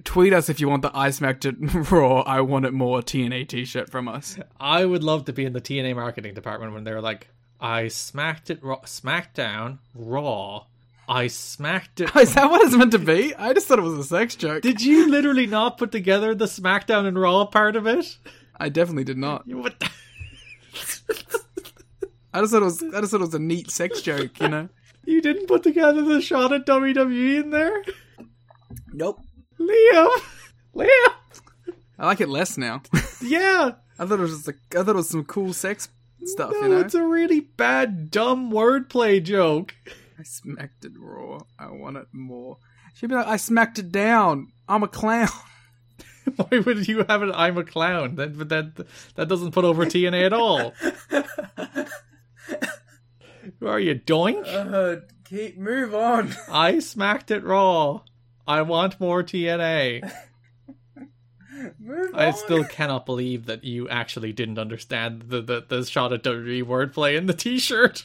[0.02, 1.54] Tweet us if you want the I smacked it
[1.92, 2.22] raw.
[2.22, 4.36] I want it more TNA T-shirt from us.
[4.58, 7.28] I would love to be in the TNA marketing department when they're like,
[7.60, 10.64] I smacked it raw, SmackDown Raw.
[11.08, 12.14] I smacked it.
[12.16, 13.32] Is that what it's meant to be?
[13.36, 14.62] I just thought it was a sex joke.
[14.62, 18.16] Did you literally not put together the SmackDown and Raw part of it?
[18.56, 19.46] I definitely did not.
[19.46, 19.90] What the-
[22.34, 22.82] I just thought it was.
[22.82, 24.40] I just thought it was a neat sex joke.
[24.40, 24.68] You know.
[25.06, 27.84] You didn't put together the shot at WWE in there?
[28.92, 29.20] Nope.
[29.60, 30.08] Liam!
[30.74, 31.12] Liam!
[31.98, 32.82] I like it less now.
[33.22, 33.70] Yeah!
[33.98, 35.88] I thought it was just like I thought it was some cool sex
[36.24, 36.50] stuff.
[36.52, 36.80] No, you know.
[36.80, 39.74] it's a really bad, dumb wordplay joke.
[40.18, 41.40] I smacked it raw.
[41.58, 42.58] I want it more.
[42.94, 44.52] She'd be like, I smacked it down.
[44.68, 45.28] I'm a clown.
[46.36, 47.32] Why would you have it?
[47.34, 48.16] I'm a clown.
[48.16, 50.74] That that that doesn't put over TNA at all.
[53.60, 54.46] Who are you, doink?
[54.46, 56.34] Uh, keep move on.
[56.50, 58.00] I smacked it raw.
[58.46, 60.10] I want more TNA.
[61.78, 66.22] Move I still cannot believe that you actually didn't understand the the, the shot at
[66.22, 68.04] WWE wordplay in the T-shirt.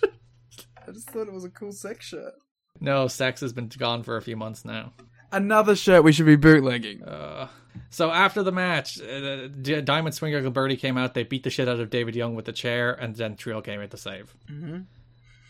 [0.88, 2.34] I just thought it was a cool sex shirt.
[2.80, 4.94] no, sex has been gone for a few months now.
[5.32, 7.04] Another shirt we should be bootlegging.
[7.04, 7.48] Uh,
[7.90, 11.14] so after the match, uh, Diamond Swinger Gilbertti came out.
[11.14, 13.82] They beat the shit out of David Young with the chair, and then Trio came
[13.82, 14.34] in to save.
[14.50, 14.80] Mm-hmm.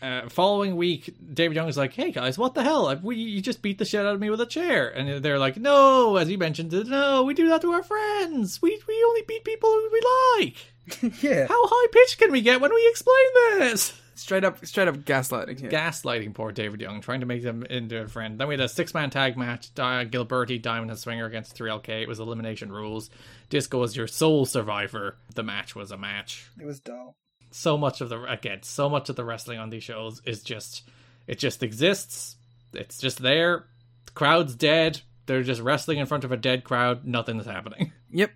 [0.02, 2.94] Uh, following week, David Young was like, "Hey guys, what the hell?
[3.02, 5.58] We you just beat the shit out of me with a chair." And they're like,
[5.58, 8.62] "No," as he mentioned, "No, we do that to our friends.
[8.62, 10.00] We we only beat people who we
[10.38, 11.22] like.
[11.22, 11.46] yeah.
[11.46, 13.26] How high pitched can we get when we explain
[13.58, 15.70] this?" Straight up, straight up gaslighting here.
[15.70, 18.38] gaslighting poor David Young, trying to make them into a friend.
[18.38, 22.02] Then we had a six man tag match Di- Gilbertti, Diamond, and Swinger against 3LK.
[22.02, 23.08] It was elimination rules.
[23.48, 25.16] Disco was your sole survivor.
[25.34, 26.50] The match was a match.
[26.60, 27.16] it was dull.
[27.50, 30.82] So much of the, again, so much of the wrestling on these shows is just,
[31.26, 32.36] it just exists.
[32.74, 33.64] It's just there.
[34.04, 35.00] The crowd's dead.
[35.24, 37.06] They're just wrestling in front of a dead crowd.
[37.06, 37.92] Nothing's happening.
[38.12, 38.32] Yep.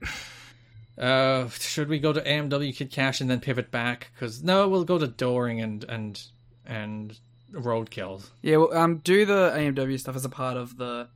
[0.99, 4.11] Uh, should we go to AMW Kid Cash and then pivot back?
[4.15, 6.23] Because no, we'll go to Doring and and
[6.65, 7.19] and
[7.53, 8.25] Roadkill.
[8.43, 8.59] Yeah.
[8.59, 11.09] Well, um, do the AMW stuff as a part of the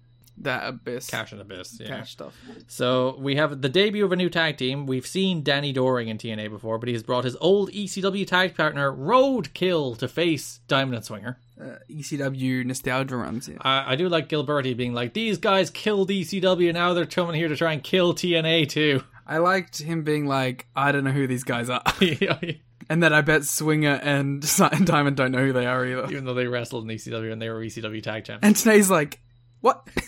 [0.42, 1.88] that abyss Cash and Abyss, yeah.
[1.88, 2.34] cash stuff.
[2.66, 4.86] So we have the debut of a new tag team.
[4.86, 8.56] We've seen Danny Doring in TNA before, but he has brought his old ECW tag
[8.56, 11.38] partner Roadkill to face Diamond and Swinger.
[11.60, 13.48] Uh, ECW nostalgia runs.
[13.48, 13.56] Yeah.
[13.62, 17.48] I, I do like Gilbertti being like, these guys killed ECW, now they're coming here
[17.48, 19.02] to try and kill TNA too.
[19.28, 21.82] I liked him being like, I don't know who these guys are,
[22.90, 24.42] and then I bet Swinger and
[24.86, 26.06] Diamond don't know who they are either.
[26.10, 28.44] Even though they wrestled in ECW and they were ECW tag champs.
[28.46, 29.20] And today's like,
[29.60, 29.86] what?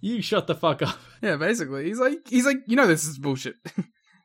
[0.00, 0.98] You shut the fuck up.
[1.22, 3.54] yeah, basically, he's like, he's like, you know, this is bullshit.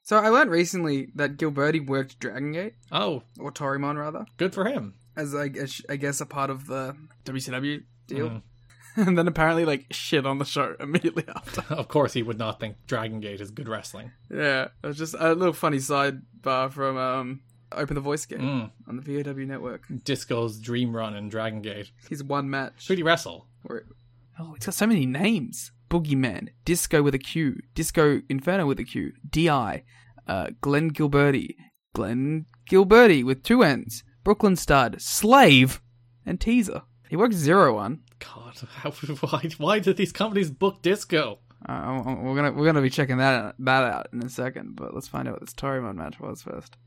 [0.04, 4.66] so I learned recently that Gilbertti worked Dragon Gate Oh, or Toryumon rather, good for
[4.66, 4.96] him.
[5.16, 8.30] as I guess, I guess a part of the WCW deal.
[8.30, 8.42] Mhm.
[8.96, 11.62] and then apparently like shit on the show immediately after.
[11.74, 14.12] Of course, he would not think Dragon Gate is good wrestling.
[14.30, 17.42] yeah, it was just a little funny sidebar from um,
[17.72, 18.72] Open the Voice Gate Mm.
[18.88, 19.84] on the VOW network.
[20.04, 21.92] Disco's Dream Run in Dragon Gate.
[22.08, 22.74] He's one match.
[22.78, 23.48] Should he wrestle?
[23.64, 23.86] Where-
[24.40, 28.84] oh, it's got so many names: Boogeyman, Disco with a Q, Disco Inferno with a
[28.84, 29.84] Q, Di,
[30.28, 31.56] uh, Glenn Gilbertti,
[31.94, 35.82] Glenn Gilbertti with two N's, Brooklyn Stud, Slave,
[36.26, 36.84] and Teaser.
[37.10, 38.02] He works zero one.
[38.20, 41.40] God, how, why, why did these companies book Disco?
[41.68, 45.10] Uh, we're gonna we're gonna be checking that that out in a second, but let's
[45.10, 46.78] find out what this Toryumon match was first.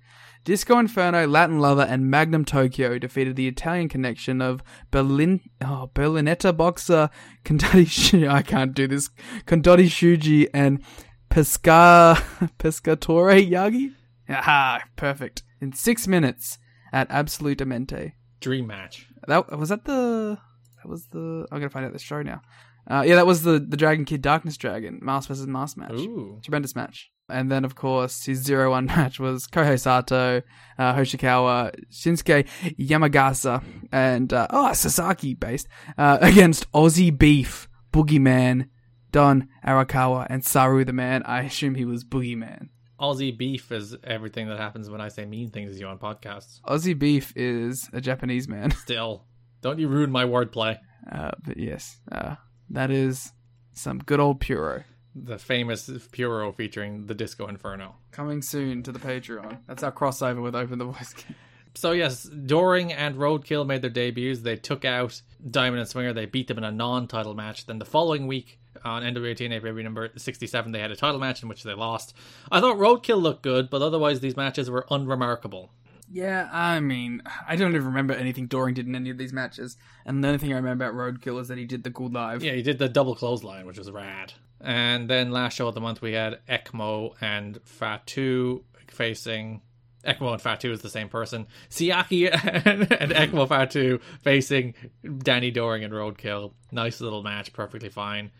[0.45, 6.57] Disco Inferno, Latin Lover, and Magnum Tokyo defeated the Italian connection of Berlin oh Berlinetta
[6.57, 7.11] boxer
[7.45, 9.11] Condotti I can't do this
[9.47, 10.83] Condotti Shuji and
[11.29, 12.17] Pesca
[12.59, 13.93] Pescatore Yagi.
[14.29, 15.43] Aha, perfect.
[15.61, 16.59] In six minutes
[16.93, 18.13] at Absolutamente.
[18.41, 19.07] Dream match.
[19.29, 20.39] That was that the
[20.83, 22.43] that was the I'm gonna find out the show now.
[22.91, 25.93] Uh, yeah, that was the the Dragon Kid Darkness Dragon Mask versus Mask match.
[25.93, 26.41] Ooh.
[26.43, 27.11] Tremendous match.
[27.29, 30.43] And then of course his zero one match was Kohei Sato,
[30.79, 33.63] uh, Hoshikawa, Shinsuke Yamagasa,
[33.93, 38.69] and uh, oh Sasaki based uh, against Aussie Beef, Boogeyman,
[39.13, 41.23] Don Arakawa, and Saru the Man.
[41.25, 42.69] I assume he was Boogeyman.
[43.03, 46.61] Aussie beef is everything that happens when I say mean things to you on podcasts.
[46.63, 48.71] Aussie Beef is a Japanese man.
[48.83, 49.25] Still,
[49.63, 50.79] don't you ruin my wordplay.
[51.11, 52.37] Uh, but yes, uh,
[52.71, 53.33] that is
[53.73, 54.85] some good old Puro.
[55.15, 57.97] The famous Puro featuring the Disco Inferno.
[58.11, 59.59] Coming soon to the Patreon.
[59.67, 61.37] That's our crossover with Open the Voice Gate.
[61.75, 64.41] So yes, Doring and Roadkill made their debuts.
[64.41, 66.13] They took out Diamond and Swinger.
[66.13, 67.67] They beat them in a non-title match.
[67.67, 71.43] Then the following week on NWA TNA pay number 67, they had a title match
[71.43, 72.15] in which they lost.
[72.51, 75.73] I thought Roadkill looked good, but otherwise these matches were unremarkable.
[76.13, 79.79] Yeah, I mean, I don't even remember anything Doring did in any of these matches.
[80.05, 82.45] And the only thing I remember about Roadkill is that he did the cool dive.
[82.45, 84.35] Yeah, he did the double clothesline, which was rad.
[84.61, 89.63] And then last show of the month, we had Ekmo and Fatu facing.
[90.05, 91.47] Ekmo and Fatu is the same person.
[91.71, 92.29] Siaki
[92.67, 94.75] and, and Ekmo Fatu facing
[95.19, 96.53] Danny Doring and Roadkill.
[96.71, 98.31] Nice little match, perfectly fine.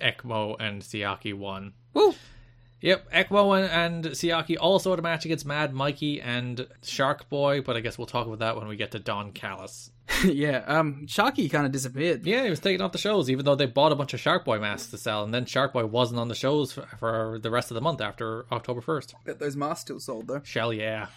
[0.00, 1.72] Ekmo and Siaki won.
[1.94, 2.14] Woo!
[2.80, 7.60] Yep, Ekmo and, and Siaki also had a match against Mad Mikey and Shark Boy,
[7.60, 9.90] but I guess we'll talk about that when we get to Don Callis.
[10.24, 12.24] yeah, um, Sharky kind of disappeared.
[12.24, 14.44] Yeah, he was taking off the shows, even though they bought a bunch of Shark
[14.44, 17.50] Boy masks to sell, and then Shark Boy wasn't on the shows for, for the
[17.50, 19.14] rest of the month after October 1st.
[19.24, 20.40] Bet those masks still sold though.
[20.44, 21.08] Shell, yeah.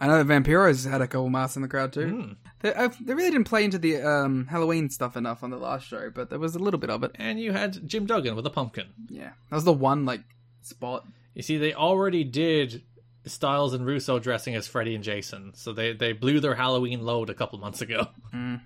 [0.00, 2.08] I know that Vampiros had a couple masks in the crowd too.
[2.08, 2.32] Hmm.
[2.60, 5.86] They, uh, they really didn't play into the um, Halloween stuff enough on the last
[5.86, 7.12] show, but there was a little bit of it.
[7.14, 8.88] And you had Jim Duggan with a pumpkin.
[9.08, 10.22] Yeah, that was the one like
[10.66, 11.06] spot.
[11.34, 12.82] You see, they already did
[13.26, 17.30] Styles and Russo dressing as Freddy and Jason, so they, they blew their Halloween load
[17.30, 18.06] a couple months ago.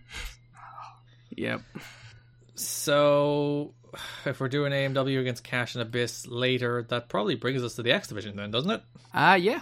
[1.36, 1.60] Yep.
[2.54, 3.74] So,
[4.24, 7.92] if we're doing AMW against Cash and Abyss later, that probably brings us to the
[7.92, 8.82] X Division then, doesn't it?
[9.12, 9.60] Ah, uh, yeah.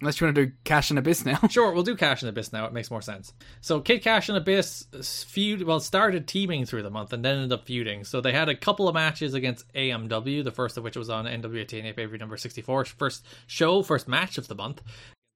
[0.00, 1.38] Unless you want to do Cash and Abyss now.
[1.50, 2.64] Sure, we'll do Cash and Abyss now.
[2.64, 3.34] It makes more sense.
[3.60, 4.86] So, Kid Cash and Abyss
[5.28, 8.04] feud well started teaming through the month and then ended up feuding.
[8.04, 10.42] So they had a couple of matches against AMW.
[10.42, 12.84] The first of which was on NWA TNA pay number sixty four.
[12.84, 14.80] First show, first match of the month.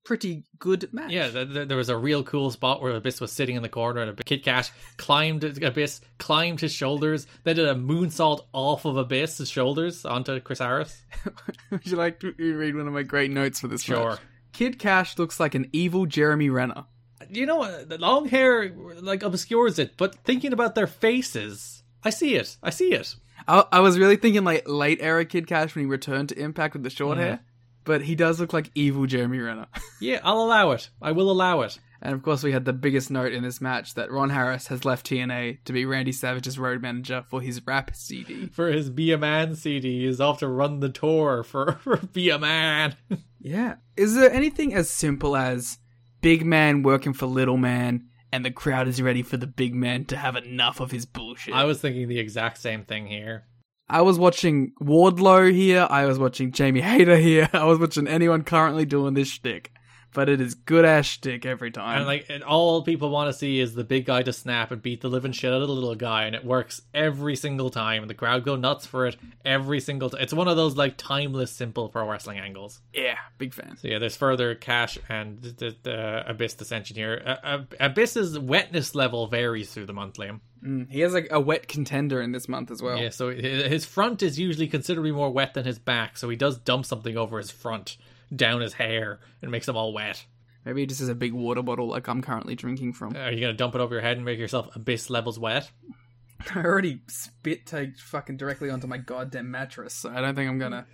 [0.05, 1.11] Pretty good match.
[1.11, 3.71] Yeah, th- th- there was a real cool spot where Abyss was sitting in the
[3.71, 8.99] corner and Kid Cash climbed Abyss, climbed his shoulders, then did a moonsault off of
[8.99, 11.03] Abyss's shoulders onto Chris Harris.
[11.71, 13.83] Would you like to read one of my great notes for this?
[13.83, 14.11] Sure.
[14.11, 14.21] Match?
[14.55, 16.85] Kid Cash looks like an evil Jeremy Renner.
[17.29, 22.37] You know, the long hair like obscures it, but thinking about their faces, I see
[22.37, 22.57] it.
[22.63, 23.17] I see it.
[23.49, 26.75] I, I was really thinking like late era Kid Cash when he returned to Impact
[26.75, 27.27] with the short mm-hmm.
[27.27, 27.41] hair,
[27.83, 29.67] but he does look like evil Jeremy Renner.
[30.01, 30.91] Yeah, I'll allow it.
[31.01, 31.79] I will allow it.
[32.05, 34.85] And of course, we had the biggest note in this match that Ron Harris has
[34.85, 38.49] left TNA to be Randy Savage's road manager for his rap CD.
[38.49, 42.29] For his Be a Man CD, he's off to run the tour for, for Be
[42.29, 42.95] a Man.
[43.41, 43.77] Yeah.
[43.97, 45.79] Is there anything as simple as
[46.21, 50.05] big man working for little man and the crowd is ready for the big man
[50.07, 51.55] to have enough of his bullshit?
[51.55, 53.45] I was thinking the exact same thing here.
[53.89, 55.87] I was watching Wardlow here.
[55.89, 57.49] I was watching Jamie Hayter here.
[57.55, 59.71] I was watching anyone currently doing this shtick.
[60.15, 61.99] But it is good ass shtick every time.
[61.99, 64.81] And like, and all people want to see is the big guy to snap and
[64.81, 68.03] beat the living shit out of the little guy, and it works every single time.
[68.03, 70.23] And the crowd go nuts for it every single time.
[70.23, 72.81] It's one of those like timeless, simple pro wrestling angles.
[72.95, 73.77] yeah, big fan.
[73.77, 77.23] So yeah, there's further cash and the, the Abyss dissension here.
[77.27, 80.41] Uh, uh, Abyss's wetness level varies through the month, Liam.
[80.65, 82.97] Mm, he has like a wet contender in this month as well.
[82.97, 86.57] Yeah, so his front is usually considerably more wet than his back, so he does
[86.57, 87.99] dump something over his front,
[88.35, 90.25] down his hair, and makes them all wet.
[90.65, 93.17] Maybe he just has a big water bottle like I'm currently drinking from.
[93.17, 95.71] Are you gonna dump it over your head and make yourself Abyss levels wet?
[96.55, 100.59] I already spit take fucking directly onto my goddamn mattress, so I don't think I'm
[100.59, 100.87] gonna.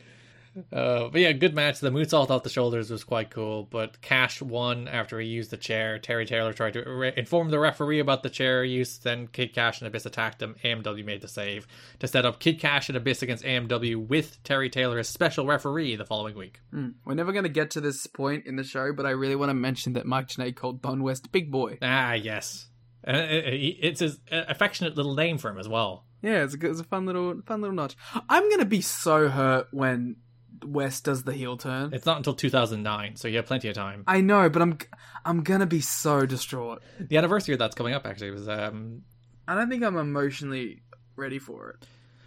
[0.72, 1.80] Uh, but yeah, good match.
[1.80, 3.64] The moonsault off the shoulders was quite cool.
[3.70, 5.98] But Cash won after he used the chair.
[5.98, 8.98] Terry Taylor tried to re- inform the referee about the chair use.
[8.98, 10.56] Then Kid Cash and Abyss attacked him.
[10.64, 11.66] AMW made the save
[12.00, 15.94] to set up Kid Cash and Abyss against AMW with Terry Taylor as special referee
[15.96, 16.60] the following week.
[16.74, 19.50] Mm, We're never gonna get to this point in the show, but I really want
[19.50, 21.78] to mention that Mike Tenay called Don West Big Boy.
[21.80, 22.66] Ah, yes.
[23.06, 26.04] Uh, it's his uh, affectionate little name for him as well.
[26.22, 27.96] Yeah, it's a, it's a fun little fun little notch.
[28.28, 30.16] I'm gonna be so hurt when
[30.64, 31.92] West does the heel turn.
[31.92, 34.04] It's not until 2009, so you have plenty of time.
[34.06, 34.78] I know, but I'm
[35.24, 36.82] I'm gonna be so distraught.
[36.98, 39.02] The anniversary of that's coming up actually was um
[39.48, 40.82] I don't think I'm emotionally
[41.16, 41.86] ready for it.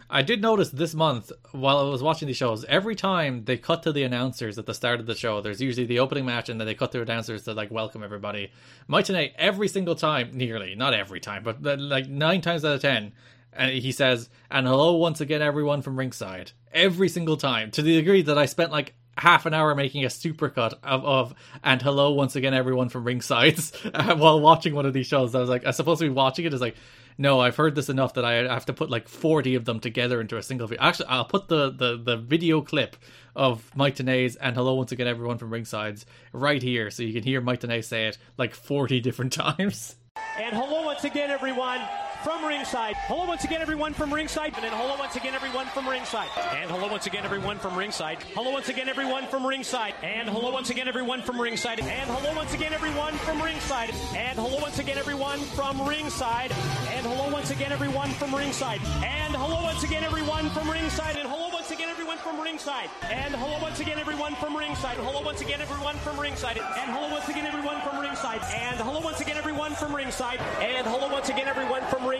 [0.10, 3.82] I did notice this month while I was watching these shows, every time they cut
[3.84, 6.60] to the announcers at the start of the show, there's usually the opening match and
[6.60, 8.52] then they cut to the announcers to like welcome everybody.
[8.88, 12.82] Mike Tenay, every single time, nearly, not every time, but like nine times out of
[12.82, 13.14] ten,
[13.56, 16.52] and he says, and hello once again everyone from ringside.
[16.72, 17.72] Every single time.
[17.72, 21.36] To the degree that I spent like half an hour making a supercut of, of
[21.64, 25.36] and hello once again everyone from ringsides uh, while watching one of these shows.
[25.36, 26.54] I was like, I'm supposed to be watching it.
[26.54, 26.76] It's like,
[27.18, 30.20] no, I've heard this enough that I have to put like 40 of them together
[30.20, 30.84] into a single video.
[30.84, 32.96] Actually, I'll put the, the, the video clip
[33.36, 37.24] of Mike Tenay's and hello once again everyone from ringsides right here so you can
[37.24, 39.96] hear Mike Tenay say it like 40 different times.
[40.38, 41.82] And hello once again, everyone
[42.24, 42.96] from ringside.
[43.08, 44.54] Hello once again, everyone from ringside.
[44.56, 46.30] And then hello once again, everyone from ringside.
[46.54, 48.24] And hello once again, everyone from ringside.
[48.34, 49.94] Hello once again, everyone from ringside.
[50.02, 51.82] And hello once again, everyone from ringside.
[51.82, 53.92] And hello once again, everyone from ringside.
[54.16, 56.52] And hello once again, everyone from ringside.
[56.52, 58.80] And hello once again, everyone from ringside.
[58.80, 61.18] And hello once again, everyone from ringside.
[61.18, 62.78] And hello once again, everyone from ringside.
[62.86, 62.94] And hello once again, everyone from ringside.
[63.12, 66.58] And hello once again, everyone from ringside, and hello once again, everyone from ringside.
[66.58, 68.42] And hello once again, everyone from ringside.
[68.54, 70.40] And hello once again, everyone from ringside.
[70.62, 72.13] And hello once again, everyone from ringside.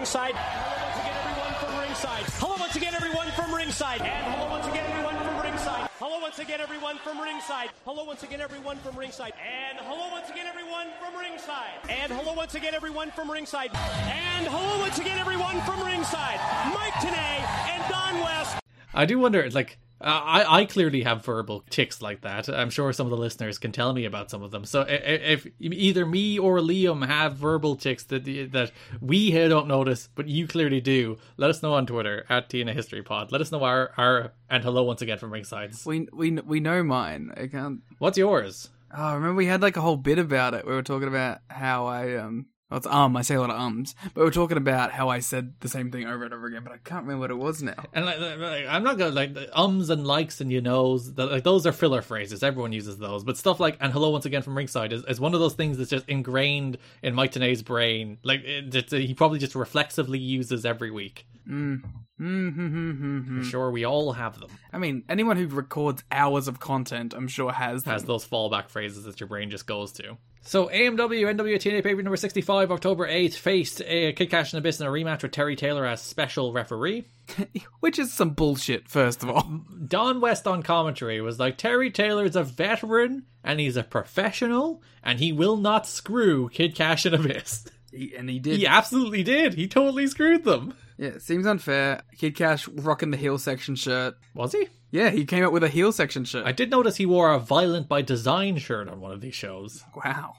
[2.40, 4.02] Hello once again, everyone from ringside.
[4.02, 5.90] And hello once again, everyone from ringside.
[6.00, 7.70] Hello once again, everyone from ringside.
[7.86, 9.34] Hello once again, everyone from ringside.
[9.38, 11.80] And hello once again, everyone from ringside.
[11.88, 13.70] And hello once again, everyone from ringside.
[13.76, 16.40] And hello once again, everyone from ringside.
[16.74, 18.58] Mike Tenay and Don West.
[18.96, 22.50] I do wonder, like, I I clearly have verbal tics like that.
[22.50, 24.66] I'm sure some of the listeners can tell me about some of them.
[24.66, 29.48] So i- i- if either me or Liam have verbal tics that that we here
[29.50, 33.32] don't notice, but you clearly do, let us know on Twitter at TNA History Pod.
[33.32, 35.86] Let us know our our and hello once again from Ringsides.
[35.86, 37.32] We we we know mine.
[37.38, 37.80] I can't.
[38.00, 38.70] What's yours?
[38.96, 40.68] Oh, remember we had like a whole bit about it.
[40.68, 42.46] We were talking about how I um.
[42.74, 43.16] Well, it's um.
[43.16, 45.92] I say a lot of ums, but we're talking about how I said the same
[45.92, 46.64] thing over and over again.
[46.64, 47.76] But I can't remember what it was now.
[47.94, 51.32] And like, like, I'm not gonna like the ums and likes and you knows that
[51.32, 52.42] like those are filler phrases.
[52.42, 55.36] Everyone uses those, but stuff like and hello once again from ringside is, is one
[55.36, 58.18] of those things that's just ingrained in Mike Tenay's brain.
[58.24, 61.28] Like it, it's- he probably just reflexively uses every week.
[61.48, 61.84] Mm.
[62.20, 64.50] I'm sure we all have them.
[64.72, 67.94] I mean, anyone who records hours of content, I'm sure has them.
[67.94, 70.18] Has those fallback phrases that your brain just goes to.
[70.46, 74.82] So AMW NWA TNA pay number 65, October 8th, faced uh, Kid Cash and Abyss
[74.82, 77.06] in a rematch with Terry Taylor as special referee.
[77.80, 79.44] Which is some bullshit, first of all.
[79.88, 85.20] Don West on commentary was like Terry Taylor's a veteran and he's a professional and
[85.20, 87.66] he will not screw Kid Cash and Abyss.
[87.92, 88.58] He, and he did.
[88.58, 89.54] He absolutely did.
[89.54, 90.74] He totally screwed them.
[90.98, 92.04] Yeah, seems unfair.
[92.18, 94.16] Kid Cash rocking the heel section shirt.
[94.36, 94.68] Was he?
[94.94, 96.46] Yeah, he came up with a heel section shirt.
[96.46, 99.84] I did notice he wore a Violent by Design shirt on one of these shows.
[99.96, 100.36] Wow.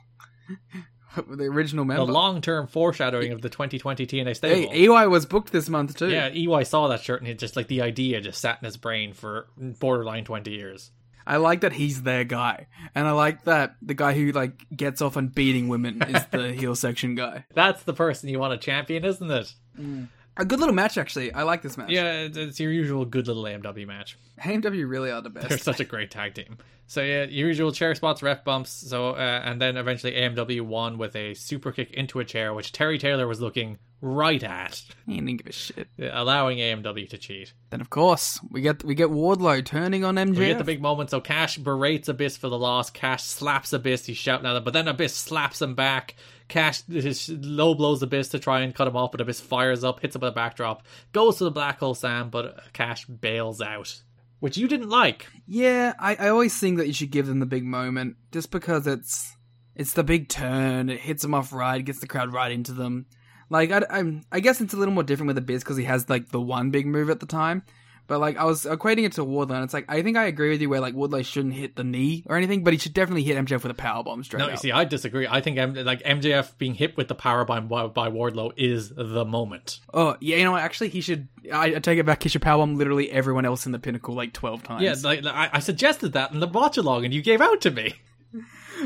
[1.29, 2.07] the original member.
[2.07, 4.71] The long term foreshadowing of the 2020 TNA stable.
[4.71, 4.85] hey.
[4.85, 6.09] EY was booked this month too.
[6.09, 8.77] yeah, EY saw that shirt and it just like the idea just sat in his
[8.77, 10.93] brain for borderline 20 years.
[11.27, 15.03] I like that he's their guy, and I like that the guy who like gets
[15.03, 17.47] off on beating women is the heel section guy.
[17.55, 19.53] That's the person you want to champion, isn't it?
[19.81, 20.09] Mm.
[20.37, 21.33] A good little match, actually.
[21.33, 21.91] I like this match.
[21.91, 24.19] Yeah, it's, it's your usual good little AMW match.
[24.41, 25.49] AMW really are the best.
[25.49, 26.59] They're such a great tag team.
[26.87, 28.71] So yeah, usual chair spots, ref bumps.
[28.71, 32.73] So uh, and then eventually AMW won with a super kick into a chair, which
[32.73, 35.89] Terry Taylor was looking right at, He didn't give a shit.
[35.99, 37.55] allowing AMW to cheat.
[37.71, 40.39] Then of course we get we get Wardlow turning on MJF.
[40.39, 41.11] We get the big moment.
[41.11, 42.91] So Cash berates Abyss for the loss.
[42.91, 44.05] Cash slaps Abyss.
[44.07, 46.17] He's shouting at him, but then Abyss slaps him back.
[46.49, 50.01] Cash his low blows Abyss to try and cut him off, but Abyss fires up,
[50.01, 54.03] hits him with a backdrop, goes to the black hole slam, but Cash bails out,
[54.41, 55.27] which you didn't like.
[55.47, 58.87] Yeah, I, I always think that you should give them the big moment just because
[58.87, 59.35] it's
[59.75, 60.91] it's the big turn.
[60.91, 63.07] It hits them off right, gets the crowd right into them.
[63.51, 66.09] Like I, I'm, I guess it's a little more different with Abyss because he has
[66.09, 67.63] like the one big move at the time.
[68.07, 70.51] But like I was equating it to Wardlow, and it's like I think I agree
[70.51, 73.23] with you where like Wardlow shouldn't hit the knee or anything, but he should definitely
[73.23, 74.51] hit MJF with a power bomb straight No, up.
[74.51, 75.27] you see, I disagree.
[75.27, 79.25] I think M- like MJF being hit with the power by by Wardlow is the
[79.25, 79.81] moment.
[79.95, 80.61] Oh yeah, you know what?
[80.61, 81.29] Actually, he should.
[81.51, 82.23] I, I take it back.
[82.23, 84.83] He should power bomb literally everyone else in the pinnacle like twelve times.
[84.83, 87.71] Yeah, like I, I suggested that in the watch along, and you gave out to
[87.71, 87.95] me.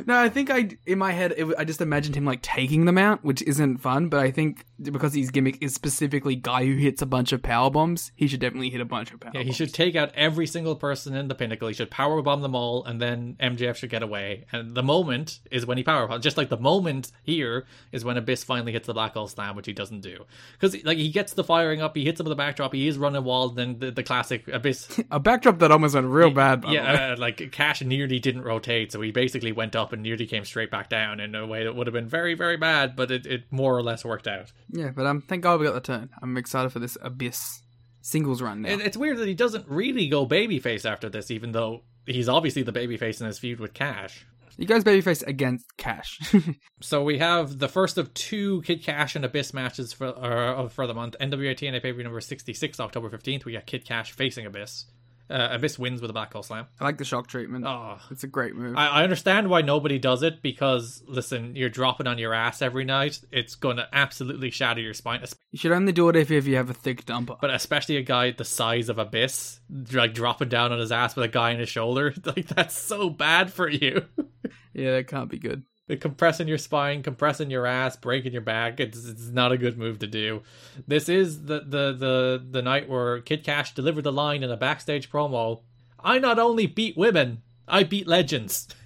[0.06, 2.98] No, I think I in my head it, I just imagined him like taking them
[2.98, 4.08] out, which isn't fun.
[4.08, 7.70] But I think because his gimmick is specifically guy who hits a bunch of power
[7.70, 9.32] bombs, he should definitely hit a bunch of power.
[9.34, 9.56] Yeah, he bombs.
[9.56, 11.68] should take out every single person in the pinnacle.
[11.68, 14.46] He should power bomb them all, and then MJF should get away.
[14.52, 16.22] And the moment is when he power bombs.
[16.22, 19.66] Just like the moment here is when Abyss finally hits the black hole slam, which
[19.66, 22.36] he doesn't do because like he gets the firing up, he hits him with the
[22.36, 23.58] backdrop, he is running wild.
[23.58, 25.00] And then the, the classic Abyss.
[25.10, 26.62] a backdrop that almost went real bad.
[26.62, 26.82] By the way.
[26.82, 30.44] yeah, uh, like Cash nearly didn't rotate, so he basically went up and nearly came
[30.44, 33.24] straight back down in a way that would have been very, very bad, but it,
[33.24, 34.52] it more or less worked out.
[34.70, 34.90] yeah.
[34.94, 36.10] But um, thank God we got the turn.
[36.20, 37.62] I'm excited for this Abyss
[38.02, 38.70] singles run now.
[38.70, 42.62] It, it's weird that he doesn't really go babyface after this, even though he's obviously
[42.62, 44.26] the babyface in his feud with Cash.
[44.56, 46.18] he goes babyface against Cash.
[46.80, 50.86] So we have the first of two Kid Cash and Abyss matches for uh, for
[50.86, 51.16] the month.
[51.20, 53.44] NWA TNA pay per number sixty six, October fifteenth.
[53.44, 54.86] We got Kid Cash facing Abyss.
[55.30, 56.66] Uh, Abyss wins with a hole slam.
[56.80, 57.64] I like the shock treatment.
[57.66, 57.98] Oh.
[58.10, 58.76] It's a great move.
[58.76, 62.84] I, I understand why nobody does it because listen, you're dropping on your ass every
[62.84, 63.20] night.
[63.30, 65.22] It's gonna absolutely shatter your spine.
[65.50, 67.38] you should only do it if, if you have a thick dumper.
[67.40, 69.60] But especially a guy the size of Abyss,
[69.92, 73.10] like dropping down on his ass with a guy on his shoulder, like that's so
[73.10, 74.04] bad for you.
[74.72, 75.62] yeah, that can't be good.
[75.96, 78.78] Compressing your spine, compressing your ass, breaking your back.
[78.78, 80.42] It's it's not a good move to do.
[80.86, 84.56] This is the the the the night where Kid Cash delivered the line in a
[84.56, 85.62] backstage promo.
[86.02, 88.68] I not only beat women, I beat legends.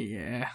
[0.00, 0.50] Yeah.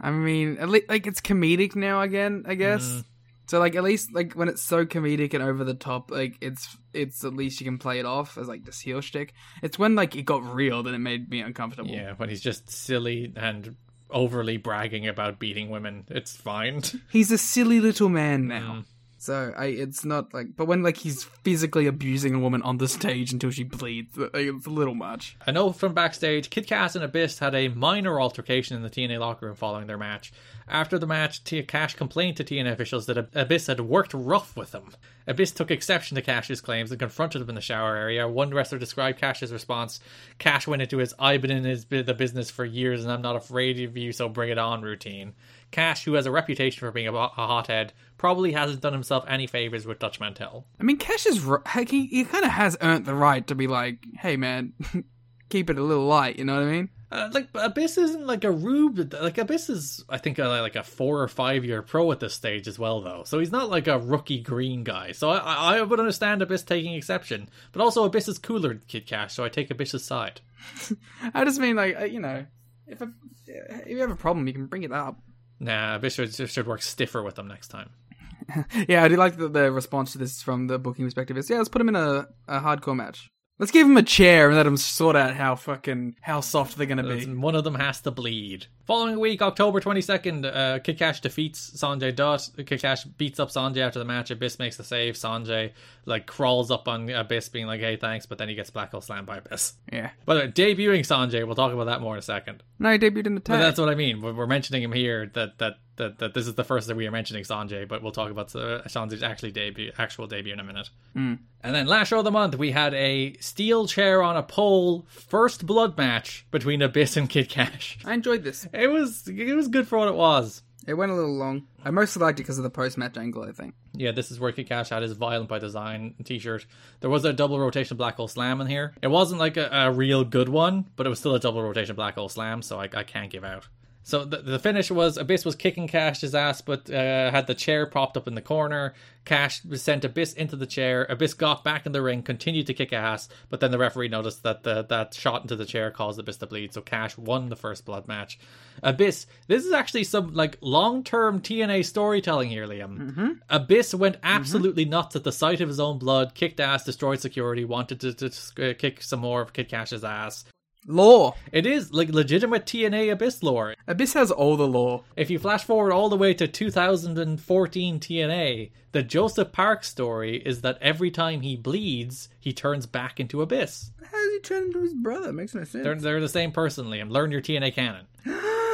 [0.00, 2.86] I mean, at least like it's comedic now again, I guess.
[2.86, 3.00] Mm-hmm.
[3.48, 6.76] So like at least like when it's so comedic and over the top, like it's
[6.92, 9.32] it's at least you can play it off as like this heel shtick.
[9.62, 11.90] It's when like it got real that it made me uncomfortable.
[11.90, 13.76] Yeah, when he's just silly and
[14.10, 16.82] overly bragging about beating women, it's fine.
[17.10, 18.78] He's a silly little man now.
[18.80, 18.84] Mm.
[19.20, 22.86] So I, it's not like, but when like he's physically abusing a woman on the
[22.86, 25.36] stage until she bleeds, uh, it's a little much.
[25.44, 29.18] I know from backstage, Kid Cash and Abyss had a minor altercation in the TNA
[29.18, 30.32] locker room following their match.
[30.68, 34.56] After the match, Tia Cash complained to TNA officials that Ab- Abyss had worked rough
[34.56, 34.90] with him.
[35.26, 38.28] Abyss took exception to Cash's claims and confronted him in the shower area.
[38.28, 39.98] One wrestler described Cash's response.
[40.38, 43.36] Cash went into his "I've been in his the business for years and I'm not
[43.36, 45.32] afraid of you, so bring it on" routine.
[45.70, 49.46] Cash, who has a reputation for being a, a hothead, probably hasn't done himself any
[49.46, 50.66] favors with Dutch Mantell.
[50.80, 53.66] I mean, Cash is heck, he, he kind of has earned the right to be
[53.66, 54.72] like, hey man,
[55.48, 56.38] keep it a little light.
[56.38, 56.88] You know what I mean?
[57.10, 59.14] Uh, like Abyss isn't like a rube.
[59.14, 62.34] Like Abyss is, I think, a, like a four or five year pro at this
[62.34, 63.22] stage as well, though.
[63.24, 65.12] So he's not like a rookie green guy.
[65.12, 69.06] So I, I would understand Abyss taking exception, but also Abyss is cooler than Kid
[69.06, 70.42] Cash, so I take Abyss's side.
[71.34, 72.44] I just mean like uh, you know,
[72.86, 73.10] if a,
[73.46, 75.18] if you have a problem, you can bring it up.
[75.60, 77.90] Nah, I should, should work stiffer with them next time.
[78.88, 81.68] yeah, I do like the response to this from the booking perspective is yeah, let's
[81.68, 83.30] put him in a, a hardcore match.
[83.60, 86.86] Let's give him a chair and let him sort out how fucking how soft they're
[86.86, 87.26] gonna be.
[87.26, 88.66] One of them has to bleed.
[88.86, 92.50] Following week, October 22nd, uh, Kid Cash defeats Sanjay Dutt.
[92.66, 94.30] Kid Cash beats up Sanjay after the match.
[94.30, 95.14] Abyss makes the save.
[95.14, 95.72] Sanjay
[96.06, 99.00] like crawls up on Abyss, being like, "Hey, thanks," but then he gets black hole
[99.00, 99.72] slammed by Abyss.
[99.92, 100.10] Yeah.
[100.24, 102.62] But debuting Sanjay, we'll talk about that more in a second.
[102.78, 103.60] No, he debuted in the But tag.
[103.60, 104.20] that's what I mean.
[104.22, 105.30] We're mentioning him here.
[105.34, 108.12] That that that, that this is the first that we are mentioning Sanjay, but we'll
[108.12, 110.90] talk about uh, Sanjay's actually debut, actual debut in a minute.
[111.14, 111.38] Mm.
[111.62, 115.06] And then last show of the month, we had a steel chair on a pole
[115.08, 117.98] first blood match between Abyss and Kid Cash.
[118.04, 118.66] I enjoyed this.
[118.78, 120.62] It was it was good for what it was.
[120.86, 121.66] It went a little long.
[121.84, 123.42] I mostly liked it because of the post match angle.
[123.42, 123.74] I think.
[123.92, 126.64] Yeah, this is where Kid Cash had his Violent by Design t-shirt.
[127.00, 128.94] There was a double rotation Black Hole Slam in here.
[129.02, 131.96] It wasn't like a, a real good one, but it was still a double rotation
[131.96, 133.66] Black Hole Slam, so I, I can't give out.
[134.08, 137.84] So the, the finish was Abyss was kicking Cash's ass, but uh, had the chair
[137.84, 138.94] propped up in the corner.
[139.26, 141.04] Cash sent Abyss into the chair.
[141.10, 144.44] Abyss got back in the ring, continued to kick ass, but then the referee noticed
[144.44, 146.72] that the, that shot into the chair caused Abyss to bleed.
[146.72, 148.38] So Cash won the first blood match.
[148.82, 153.10] Abyss, this is actually some like long term TNA storytelling here, Liam.
[153.10, 153.32] Mm-hmm.
[153.50, 157.66] Abyss went absolutely nuts at the sight of his own blood, kicked ass, destroyed security,
[157.66, 160.46] wanted to, to, uh, kick some more of Kid Cash's ass.
[160.86, 161.34] Lore.
[161.52, 163.74] It is like legitimate TNA Abyss lore.
[163.86, 165.04] Abyss has all the lore.
[165.16, 170.62] If you flash forward all the way to 2014 TNA, the Joseph Park story is
[170.62, 173.90] that every time he bleeds, he turns back into Abyss.
[174.02, 175.32] How does he turn into his brother?
[175.32, 175.84] makes no sense.
[175.84, 177.10] They're, they're the same person, Liam.
[177.10, 178.06] Learn your TNA canon.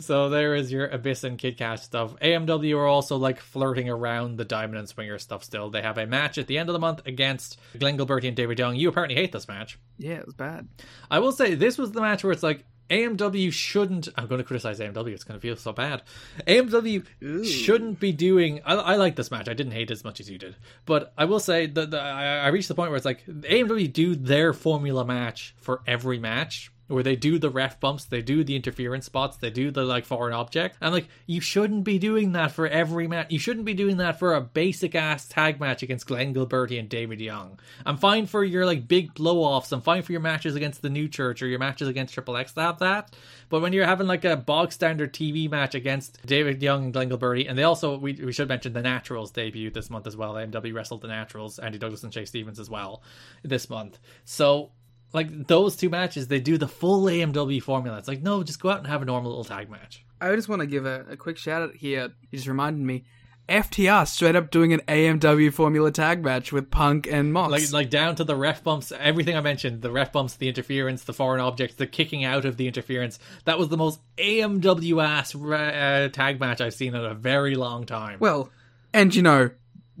[0.00, 2.14] so there is your Abyss and Kid Cash stuff.
[2.20, 5.70] AMW are also like flirting around the Diamond and Swinger stuff still.
[5.70, 8.58] They have a match at the end of the month against Glenn Gilbertti and David
[8.58, 8.76] Young.
[8.76, 9.78] You apparently hate this match.
[9.98, 10.68] yeah, it was bad.
[11.10, 14.08] I will say this was the match where it's like AMW shouldn't.
[14.16, 15.08] I'm going to criticize AMW.
[15.08, 16.02] It's going to feel so bad.
[16.46, 18.60] AMW shouldn't be doing.
[18.64, 19.48] I, I like this match.
[19.48, 22.00] I didn't hate it as much as you did, but I will say that the,
[22.00, 26.18] I, I reached the point where it's like AMW do their formula match for every
[26.18, 26.70] match.
[26.86, 30.04] Where they do the ref bumps, they do the interference spots, they do the like
[30.04, 30.76] foreign object.
[30.80, 33.28] And like, you shouldn't be doing that for every match.
[33.30, 36.88] You shouldn't be doing that for a basic ass tag match against Glenn Gilbertti and
[36.88, 37.58] David Young.
[37.86, 39.72] I'm fine for your like big blow offs.
[39.72, 42.52] I'm fine for your matches against the New Church or your matches against Triple X
[42.52, 43.16] to have that.
[43.48, 47.08] But when you're having like a bog standard TV match against David Young and Glenn
[47.08, 50.34] Gilbertti, and they also we, we should mention the Naturals debut this month as well.
[50.34, 53.02] MW wrestled the Naturals, Andy Douglas and Chase Stevens as well
[53.42, 53.98] this month.
[54.24, 54.70] So
[55.14, 57.98] like those two matches, they do the full AMW formula.
[57.98, 60.04] It's like no, just go out and have a normal little tag match.
[60.20, 62.10] I just want to give a, a quick shout out here.
[62.30, 63.04] You just reminded me.
[63.48, 67.52] FTR straight up doing an AMW Formula tag match with Punk and Mox.
[67.52, 71.04] Like like down to the ref bumps, everything I mentioned, the ref bumps, the interference,
[71.04, 73.18] the foreign objects, the kicking out of the interference.
[73.44, 77.84] That was the most AMW ass uh, tag match I've seen in a very long
[77.84, 78.16] time.
[78.18, 78.48] well,
[78.94, 79.50] and you know,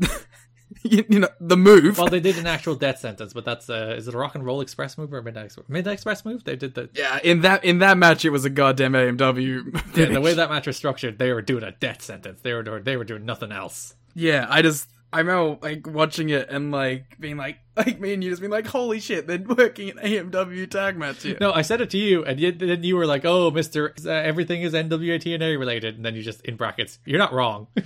[0.84, 1.98] you, you know the move.
[1.98, 4.44] Well, they did an actual death sentence, but that's uh, is it a Rock and
[4.44, 5.68] Roll Express move or a Midnight Express?
[5.68, 6.44] Midnight Express move?
[6.44, 9.96] They did the yeah, in that in that match, it was a goddamn AMW.
[9.96, 11.18] yeah, the way that match was structured.
[11.18, 12.40] They were doing a death sentence.
[12.42, 13.94] They were doing, they were doing nothing else.
[14.14, 18.24] Yeah, I just I remember like watching it and like being like like me and
[18.24, 21.38] you just being like, holy shit, they're working an AMW tag match here.
[21.40, 24.10] No, I said it to you, and you, then you were like, "Oh, Mister, uh,
[24.10, 27.68] everything is NWA TNA related," and then you just in brackets, "You're not wrong."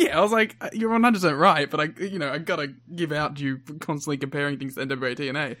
[0.00, 2.74] yeah, I was like, uh, you're 100 percent right, but I you know I gotta
[2.94, 5.56] give out you constantly comparing things to NWA TNA.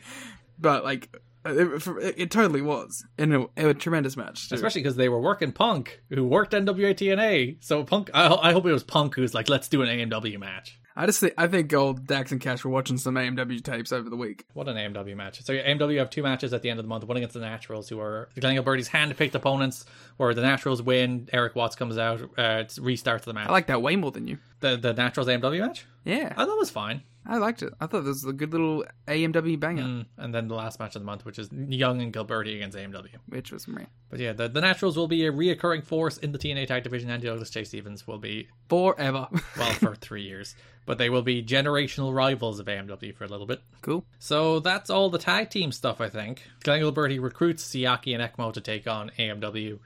[0.58, 4.54] But like It, it, it totally was in a, a tremendous match, too.
[4.54, 7.56] Especially because they were working Punk, who worked NWA TNA.
[7.60, 10.78] So Punk, I, I hope it was Punk who's like, let's do an AMW match.
[10.96, 14.10] I just think I think old Dax and Cash were watching some AMW tapes over
[14.10, 14.44] the week.
[14.52, 15.42] What an AMW match!
[15.42, 17.04] So AMW have two matches at the end of the month.
[17.04, 19.86] One against the Naturals, who are Glenn Gilbertti's hand-picked opponents,
[20.16, 21.28] where the Naturals win.
[21.32, 23.48] Erik Watts comes out, uh, restarts the match.
[23.48, 24.38] I like that way more than you.
[24.58, 25.86] the the Naturals AMW match.
[26.04, 27.02] Yeah, I thought it was fine.
[27.26, 27.72] I liked it.
[27.80, 30.96] I thought this was a good little AMW banger, Mm, and then the last match
[30.96, 33.08] of the month, which is Young and Gilbertti against AMW.
[33.28, 33.84] which was me.
[34.08, 37.10] But yeah, the, the Naturals will be a reoccurring force in the TNA Tag Division.
[37.10, 39.28] Andy Douglas, Chase Stevens will be Forever.
[39.58, 40.54] well for three years,
[40.86, 43.60] but they will be generational rivals of AMW for a little bit.
[43.82, 44.04] cool.
[44.18, 46.42] So that's all the tag team stuff, I think.
[46.64, 49.78] Glenn Gilbertti recruits Siaki and Ekmo to take on AMW.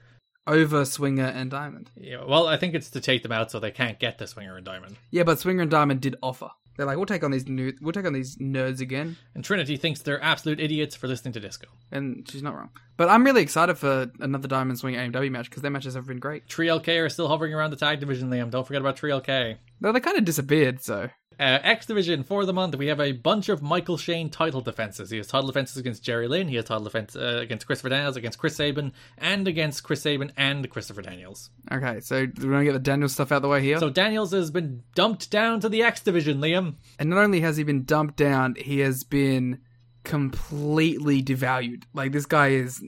[0.47, 1.89] Over Swinger and Diamond.
[1.99, 4.55] Yeah, well, I think it's to take them out so they can't get to Swinger
[4.55, 4.95] and Diamond.
[5.09, 6.51] Yeah, but Swinger and Diamond did offer.
[6.77, 9.77] They're like, we'll take on these new, we'll take on these nerds again, And Trinity
[9.77, 11.67] thinks they're absolute idiots for listening to disco.
[11.91, 12.69] and she's not wrong.
[12.97, 16.19] But I'm really excited for another Diamond Swing AMW match because their matches have been
[16.19, 16.47] great.
[16.47, 18.49] 3LK are still hovering around the tag division, Liam.
[18.49, 19.57] Don't forget about 3LK.
[19.81, 23.11] Though they kind of disappeared, so Uh, X Division for the month, we have a
[23.11, 25.09] bunch of Michael Shane title defenses.
[25.09, 26.47] He has title defenses against Jerry Lynn.
[26.47, 30.31] He has title defense uh, against Christopher Daniels, against Chris Sabin, and against Chris Sabin
[30.37, 31.49] and Christopher Daniels.
[31.71, 31.99] okay.
[31.99, 33.79] So we're gonna get the Daniels stuff out the way here.
[33.79, 36.75] So Daniels has been dumped down to the X Division, Liam.
[36.99, 39.59] And not only has he been dumped down, he has been
[40.03, 41.83] completely devalued.
[41.93, 42.81] Like this guy is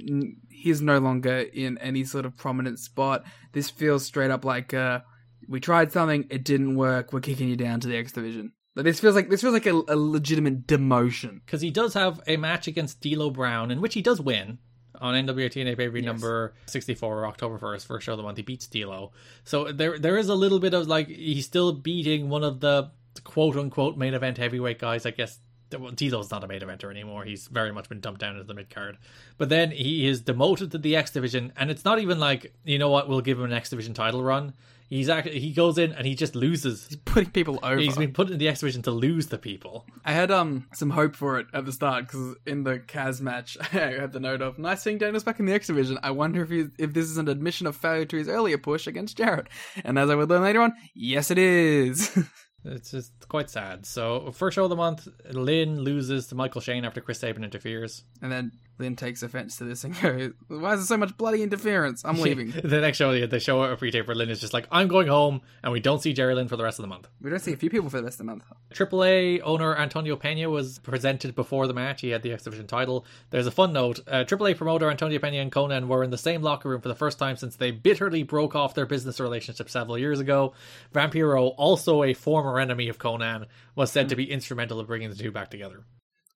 [0.49, 3.23] he is no longer in any sort of prominent spot.
[3.51, 5.01] This feels straight up like uh
[5.47, 8.53] we tried something, it didn't work, we're kicking you down to the X division.
[8.75, 11.41] Like this feels like this feels like a, a legitimate demotion.
[11.45, 14.59] Because he does have a match against D'Lo Brown, in which he does win
[15.01, 18.37] on NWTNA pay per number 64, October 1st, first show of the month.
[18.37, 19.11] He beats D'Lo.
[19.43, 22.91] So there there is a little bit of like, he's still beating one of the
[23.23, 25.39] quote unquote main event heavyweight guys, I guess.
[25.77, 27.25] Well, D'Lo's not a main eventer anymore.
[27.25, 28.97] He's very much been dumped down into the mid card.
[29.37, 32.77] But then he is demoted to the X division, and it's not even like, you
[32.77, 34.53] know what, we'll give him an X division title run.
[34.89, 36.87] He's actually he goes in and he just loses.
[36.87, 37.77] He's putting people over.
[37.77, 39.85] He's been put in the X division to lose the people.
[40.05, 43.57] I had um some hope for it at the start because in the Kaz match
[43.73, 45.99] I had the note of nice seeing Daniels back in the X division.
[46.03, 48.87] I wonder if he, if this is an admission of failure to his earlier push
[48.87, 49.47] against Jarrett.
[49.83, 52.17] And as I would learn later on, yes it is.
[52.65, 53.85] It's just quite sad.
[53.85, 58.03] So, first show of the month, Lynn loses to Michael Shane after Chris Sabin interferes.
[58.21, 61.43] and then Lynn takes offense to this and goes, "Why is there so much bloody
[61.43, 62.03] interference?
[62.05, 64.67] I'm leaving." the next show, they show a pre tape where Lynn is just like,
[64.71, 67.07] I'm going home, and we don't see Jerry Lynn for the rest of the month.
[67.21, 68.43] we don't see a few people for the rest of the month.
[68.73, 72.01] AAA owner Antonio Pena was presented before the match.
[72.01, 73.05] He had the exhibition title.
[73.29, 73.99] There's a fun note.
[74.07, 76.95] Uh, AAA promoter Antonio Pena and Konnan were in the same locker room for the
[76.95, 80.53] first time since they bitterly broke off their business relationship several years ago.
[80.93, 85.15] Vampiro, also a former enemy of Konnan, was said to be instrumental in bringing the
[85.15, 85.83] two back together.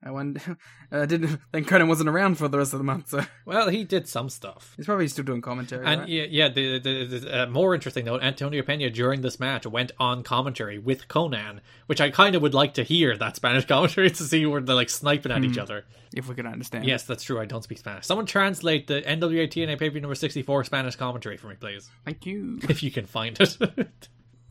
[0.04, 0.58] I wonder.
[0.92, 3.84] I didn't think Konnan wasn't around for the rest of the month, so Well, he
[3.84, 4.74] did some stuff.
[4.76, 5.86] he's probably still doing commentary.
[5.86, 6.10] And right?
[6.10, 6.50] yeah, yeah.
[6.50, 10.80] The, the, the uh, more interesting note: Antonio Pena during this match went on commentary
[10.80, 14.46] with Konnan, which I kind of would like to hear that Spanish commentary to see
[14.46, 15.86] where they're like sniping at each other.
[16.16, 16.86] if we can understand.
[16.86, 17.40] Yes, that's true.
[17.40, 18.06] I don't speak Spanish.
[18.06, 22.26] Someone translate the NWA TNA paper number sixty four Spanish commentary for me, please, Thank
[22.26, 22.60] you.
[22.70, 23.58] if you can find it.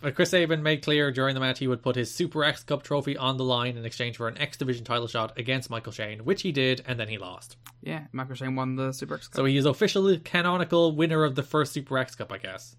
[0.00, 2.82] But Chris Sabin made clear during the match he would put his Super X Cup
[2.82, 6.24] trophy on the line in exchange for an X Division title shot against Michael Shane,
[6.24, 7.56] which he did, and then he lost.
[7.82, 9.36] Yeah, Michael Shane won the Super X Cup.
[9.36, 12.76] So he is officially canonical winner of the first Super X Cup, I guess.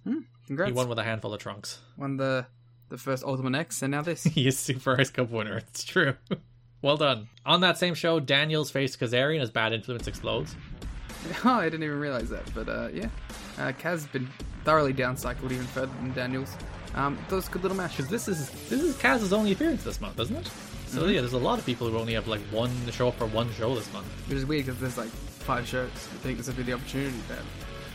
[0.47, 0.69] Congrats.
[0.69, 1.79] He won with a handful of trunks.
[1.97, 2.45] won the
[2.89, 4.23] the first Ultimate X, and now this.
[4.31, 5.57] He is Super X Cup winner.
[5.57, 6.15] It's true.
[6.81, 7.29] well done.
[7.45, 10.55] On that same show, Daniels faced Kazarian as Bad Influence explodes.
[11.45, 13.09] oh, I didn't even realize that, but uh, yeah,
[13.57, 14.27] uh, Kaz has been
[14.65, 16.55] thoroughly downcycled even further than Daniels.
[16.95, 18.07] Um, a good little matches.
[18.07, 20.51] This is this is Kaz's only appearance this month, isn't it?
[20.87, 23.25] So yeah, there's a lot of people who only have like one show up for
[23.27, 24.07] one show this month.
[24.27, 25.89] Which is weird because there's like five shows.
[25.89, 27.45] I think this would be the opportunity to have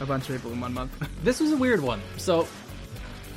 [0.00, 0.92] a bunch of people in one month.
[1.22, 2.00] This was a weird one.
[2.16, 2.48] So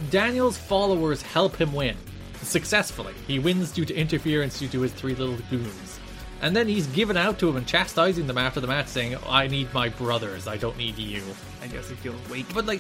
[0.10, 1.98] Daniel's followers help him win
[2.42, 3.14] successfully.
[3.28, 6.00] He wins due to interference due to his three little goons.
[6.42, 9.48] And then he's given out to him and chastising them after the match, saying, I
[9.48, 11.22] need my brothers, I don't need you.
[11.62, 12.46] I guess he feels weak.
[12.54, 12.80] But like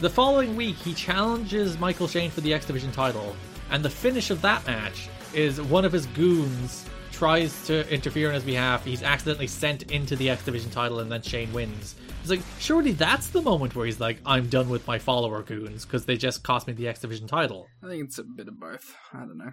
[0.00, 3.34] the following week, he challenges Michael Shane for the X Division title,
[3.70, 8.34] and the finish of that match is one of his goons tries to interfere on
[8.34, 8.84] his behalf.
[8.84, 11.94] He's accidentally sent into the X Division title, and then Shane wins.
[12.20, 15.84] It's like surely that's the moment where he's like, "I'm done with my follower goons
[15.84, 18.58] because they just cost me the X Division title." I think it's a bit of
[18.58, 18.94] both.
[19.12, 19.52] I don't know.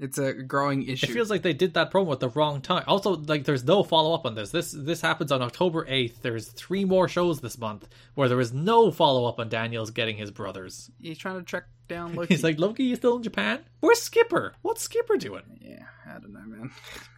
[0.00, 1.06] It's a growing issue.
[1.06, 2.84] It feels like they did that promo at the wrong time.
[2.86, 4.50] Also, like there's no follow up on this.
[4.50, 6.22] This this happens on October 8th.
[6.22, 10.16] There's three more shows this month where there is no follow up on Daniels getting
[10.16, 10.90] his brothers.
[10.98, 12.14] He's trying to track down.
[12.16, 12.34] Low Ki.
[12.34, 13.60] He's like, Low Ki, you still in Japan?
[13.80, 14.54] Where's Skipper?
[14.62, 15.42] What's Skipper doing?
[15.60, 16.70] yeah, I don't know, man.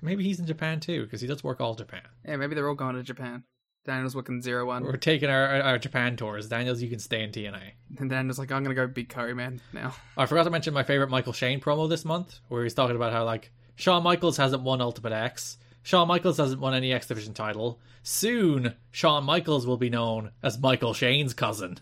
[0.02, 2.02] Maybe he's in Japan too, because he does work all Japan.
[2.26, 3.44] Yeah, maybe they're all going to Japan.
[3.84, 6.48] Daniel's working zero one, We're taking our, our, Japan tours.
[6.48, 7.60] Daniels, you can stay in TNA.
[7.98, 9.94] and Daniel's like, I'm gonna go beat Curry Man now.
[10.16, 13.12] I forgot to mention my favorite Michael Shane promo this month, where he's talking about
[13.12, 15.58] how like Shawn Michaels hasn't won Ultimate X.
[15.82, 17.78] Shawn Michaels hasn't won any X Division title.
[18.02, 21.78] Soon, Shawn Michaels will be known as Michael Shane's cousin.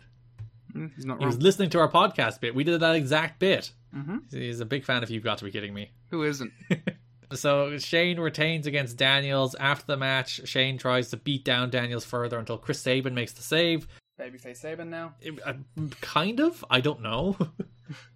[0.75, 2.55] Mm, He's not He was listening to our podcast bit.
[2.55, 3.71] We did that exact bit.
[3.95, 4.19] Mm-hmm.
[4.31, 5.91] He's a big fan of You've Got to Be Kidding Me.
[6.11, 6.53] Who isn't?
[7.35, 9.55] So Shane retains against Daniels.
[9.55, 13.43] After the match, Shane tries to beat down Daniels further until Chris Sabin makes the
[13.43, 13.87] save.
[14.21, 15.15] Babyface Sabin now.
[15.21, 15.55] It- uh,
[16.01, 16.65] kind of.
[16.71, 17.37] I don't know.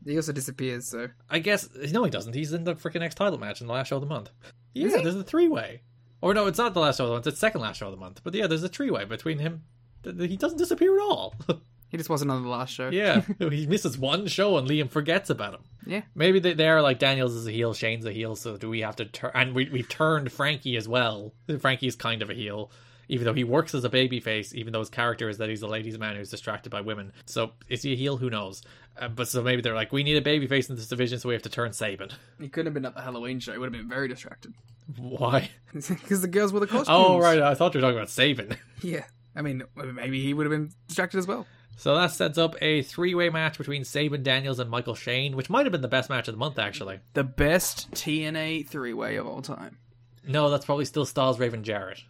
[0.07, 2.35] He also disappears, so I guess no, he doesn't.
[2.35, 4.31] He's in the freaking X title match in the last show of the month.
[4.73, 5.83] Yeah, there's a three way.
[6.23, 7.27] Or no, it's not the last show of the month.
[7.27, 8.23] It's the second last show of the month.
[8.25, 9.65] But yeah, there's a three way between him.
[10.03, 11.35] Th- th- He doesn't disappear at all.
[11.89, 12.89] he just wasn't on the last show.
[12.91, 15.61] yeah, he misses one show and Liam forgets about him.
[15.87, 16.03] yeah.
[16.15, 18.37] Maybe they, they're like Daniels is a heel, Shane's a heel.
[18.37, 19.31] So do we have to turn?
[19.35, 21.33] And we we've turned Frankie as well.
[21.61, 22.71] Frankie's kind of a heel,
[23.09, 24.53] even though he works as a babyface.
[24.55, 27.13] Even though his character is that he's a ladies' man who's distracted by women.
[27.25, 28.17] So is he a heel?
[28.17, 28.63] Who knows?
[28.99, 31.35] Uh, but so maybe they're like, we need a babyface in this division, so we
[31.35, 32.09] have to turn Sabin.
[32.41, 33.53] He couldn't have been at the Halloween show.
[33.53, 34.55] He would have been very distracted
[34.97, 35.51] Why?
[35.75, 36.89] because the girls were the costumes.
[36.89, 38.57] Oh right, I thought you were talking about Sabin.
[38.83, 39.05] Yeah.
[39.35, 41.47] I mean, maybe he would have been distracted as well.
[41.77, 45.67] So that sets up a three-way match between Sabin Daniels and Michael Shane, which might
[45.67, 47.01] have been the best match of the month, actually.
[47.13, 49.79] The best TNA three way of all time.
[50.27, 52.03] No, that's probably still Styles Raven Jarrett.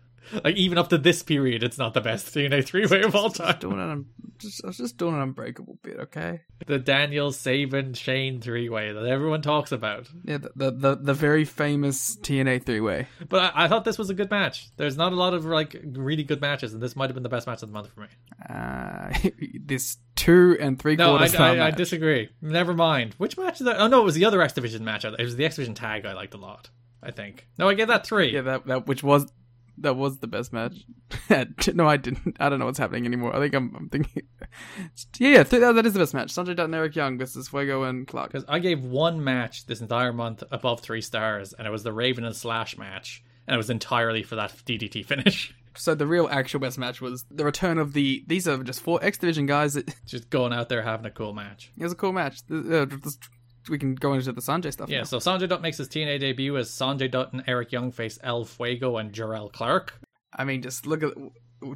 [0.45, 3.59] Like even up to this period, it's not the best TNA three-way of all time.
[3.59, 4.07] Doing an
[4.39, 6.43] just, I was just doing an unbreakable bit, okay?
[6.67, 10.09] The Daniel Sabin, Shane three-way that everyone talks about.
[10.25, 13.07] Yeah, the the the, the very famous TNA three way.
[13.29, 14.69] But I, I thought this was a good match.
[14.77, 17.29] There's not a lot of like really good matches, and this might have been the
[17.29, 18.09] best match of the month for me.
[18.49, 19.13] Uh,
[19.65, 21.77] this two and three No, I, quarter star I, I match.
[21.77, 22.29] disagree.
[22.43, 23.15] Never mind.
[23.19, 23.81] Which match is that?
[23.81, 25.05] Oh no, it was the other X Division match.
[25.05, 26.71] It was the X Division tag I liked a lot.
[27.03, 27.47] I think.
[27.59, 28.33] No, I gave that three.
[28.35, 29.31] Yeah, that that which was
[29.79, 30.75] that was the best match.
[31.75, 32.37] no, I didn't.
[32.41, 33.35] I don't know what's happening anymore.
[33.35, 34.23] I think I'm, I'm thinking.
[35.19, 36.33] Yeah, yeah, th- that, is the best match.
[36.33, 38.33] Sanjay Dutt and Eric Young versus Fuego and Clark.
[38.33, 41.93] Because I gave one match this entire month above three stars, and it was the
[41.93, 45.55] Raven and Slash match, and it was entirely for that DDT finish.
[45.75, 48.25] So the real actual best match was the return of the.
[48.27, 49.75] These are just four X Division guys.
[49.75, 51.71] That, Just going out there having a cool match.
[51.77, 52.41] it was a cool match.
[52.51, 53.29] Uh, just-
[53.69, 54.89] we can go into the Sanjay stuff.
[54.89, 55.05] Yeah, now.
[55.05, 58.45] so Sanjay Dutt makes his TNA debut as Sanjay Dutt and Eric Young face El
[58.45, 59.95] Fuego and Jerrelle Clark.
[60.35, 61.13] I mean, just look at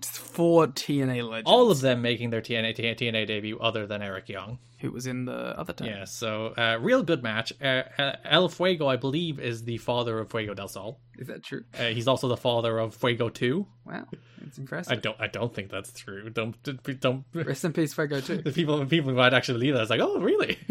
[0.01, 1.51] just four TNA legends.
[1.51, 4.59] All of them making their TNA, TNA debut other than Eric Young.
[4.81, 5.89] who was in the other time.
[5.89, 7.53] Yeah, so uh, real good match.
[7.63, 11.01] Uh, uh, El Fuego, I believe, is the father of Fuego del Sol.
[11.19, 11.65] Is that true?
[11.79, 13.67] Uh, he's also the father of Fuego Two.
[13.87, 14.07] Wow,
[14.47, 15.03] it's I impressive.
[15.03, 16.29] don't, I don't think that's true.
[16.31, 16.57] Don't,
[17.01, 17.25] don't.
[17.35, 18.37] Rest in peace, Fuego too.
[18.45, 19.81] The people, people who might actually believe that.
[19.83, 20.59] It's like, oh, really?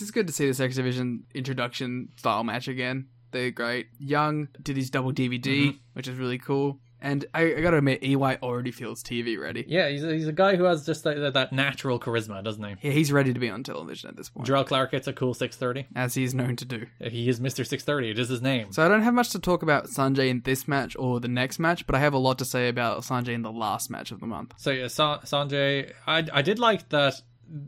[0.00, 3.06] Is good to see this X Division introduction style match again.
[3.32, 3.88] They're great.
[3.98, 5.76] Young did his double DVD, Mm-hmm.
[5.94, 6.78] which is really cool.
[6.98, 9.64] And I, I gotta admit, EY already feels TV ready.
[9.68, 12.74] yeah, he's a, he's a guy who has just that, that natural charisma, doesn't he?
[12.88, 15.34] Yeah, he's ready to be on television at this point, Jerrelle Clark gets a cool
[15.34, 15.88] 630.
[15.94, 16.86] as he's known to do.
[17.00, 17.66] He is Mr.
[17.66, 18.10] 630.
[18.12, 18.72] It is his name.
[18.72, 21.58] So I don't have much to talk about Sanjay in this match or the next
[21.58, 24.20] match, but I have a lot to say about Sanjay in the last match of
[24.20, 24.54] the month.
[24.56, 27.20] So yeah, Sa- Sanjay, I I did like that.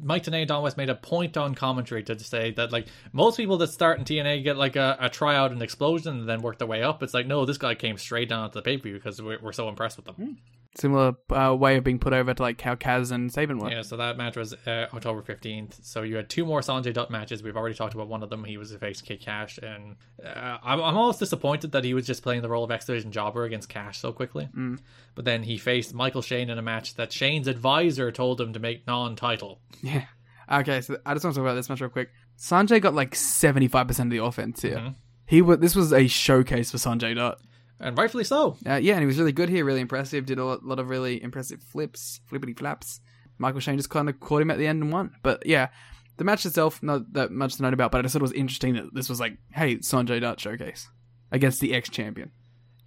[0.02, 3.36] Mike Tenay and Don West made a point on commentary to say that like most
[3.36, 6.58] people that start in TNA get like a, a tryout and explosion and then work
[6.58, 7.02] their way up.
[7.02, 9.38] It's like no, this guy came straight down to the pay per view because we're,
[9.40, 10.38] we're so impressed with him.
[10.76, 13.70] Similar uh, way of being put over to like how Kaz and Sabin were.
[13.70, 15.80] Yeah, so that match was uh, October fifteenth.
[15.82, 17.42] So you had two more Sanjay Dutt matches.
[17.42, 18.44] We've already talked about one of them.
[18.44, 22.06] He was a face Kid Cash, and uh, I'm, I'm almost disappointed that he was
[22.06, 24.48] just playing the role of X Division jobber against Cash so quickly.
[25.14, 28.60] But then he faced Michael Shane in a match that Shane's advisor told him to
[28.60, 29.60] make non-title.
[29.82, 30.04] Yeah.
[30.52, 32.10] Okay, so I just want to talk about this match real quick.
[32.38, 34.76] Sanjay got like seventy five percent of the offense here.
[34.76, 34.88] Mm-hmm.
[35.26, 35.58] He was.
[35.58, 37.40] This was a showcase for Sanjay Dutt.
[37.80, 38.56] And rightfully so.
[38.66, 40.26] Uh, yeah, and he was really good here, really impressive.
[40.26, 43.00] Did a lot, of really impressive flips, flippity flaps.
[43.38, 45.14] Michael Shane just kind of caught him at the end and won.
[45.22, 45.68] But yeah,
[46.16, 47.92] the match itself, not that much to note about.
[47.92, 50.88] But I just thought it was interesting that this was like, hey, Sanjay Dutt showcase
[51.30, 52.32] against the ex champion.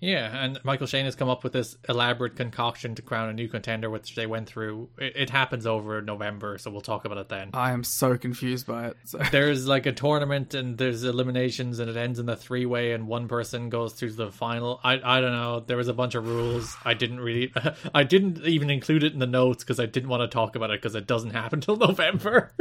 [0.02, 3.48] Yeah, and Michael Shane has come up with this elaborate concoction to crown a new
[3.48, 4.90] contender, which they went through.
[4.98, 7.52] It, it happens over November, so we'll talk about it then.
[7.54, 8.98] I am so confused by it.
[9.06, 9.20] So.
[9.32, 13.08] there's like a tournament and there's eliminations and it ends in the three way and
[13.08, 14.80] one person goes through to the final.
[14.84, 15.60] I I don't know.
[15.60, 16.76] There was a bunch of rules.
[16.84, 17.54] I didn't really
[17.94, 20.72] I didn't even include it in the notes because I didn't want to talk about
[20.72, 22.52] it because it doesn't happen till November.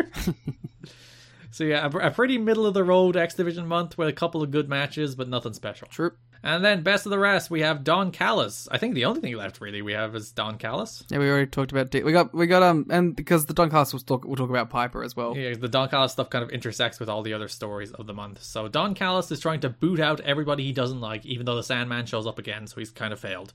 [1.51, 4.43] so yeah, a, a pretty middle of the road X Division month with a couple
[4.43, 5.89] of good matches, but nothing special.
[5.89, 6.13] True.
[6.43, 8.67] And then best of the rest, we have Don Callis.
[8.71, 11.05] I think the only thing left really we have is Don Callis.
[11.11, 11.91] Yeah, we already talked about.
[11.91, 14.49] D- we got we got um and because the Don Callis will talk we'll talk
[14.49, 15.37] about Piper as well.
[15.37, 18.15] Yeah, the Don Callis stuff kind of intersects with all the other stories of the
[18.15, 18.43] month.
[18.43, 21.63] So Don Callis is trying to boot out everybody he doesn't like, even though the
[21.63, 23.53] Sandman shows up again, so he's kind of failed.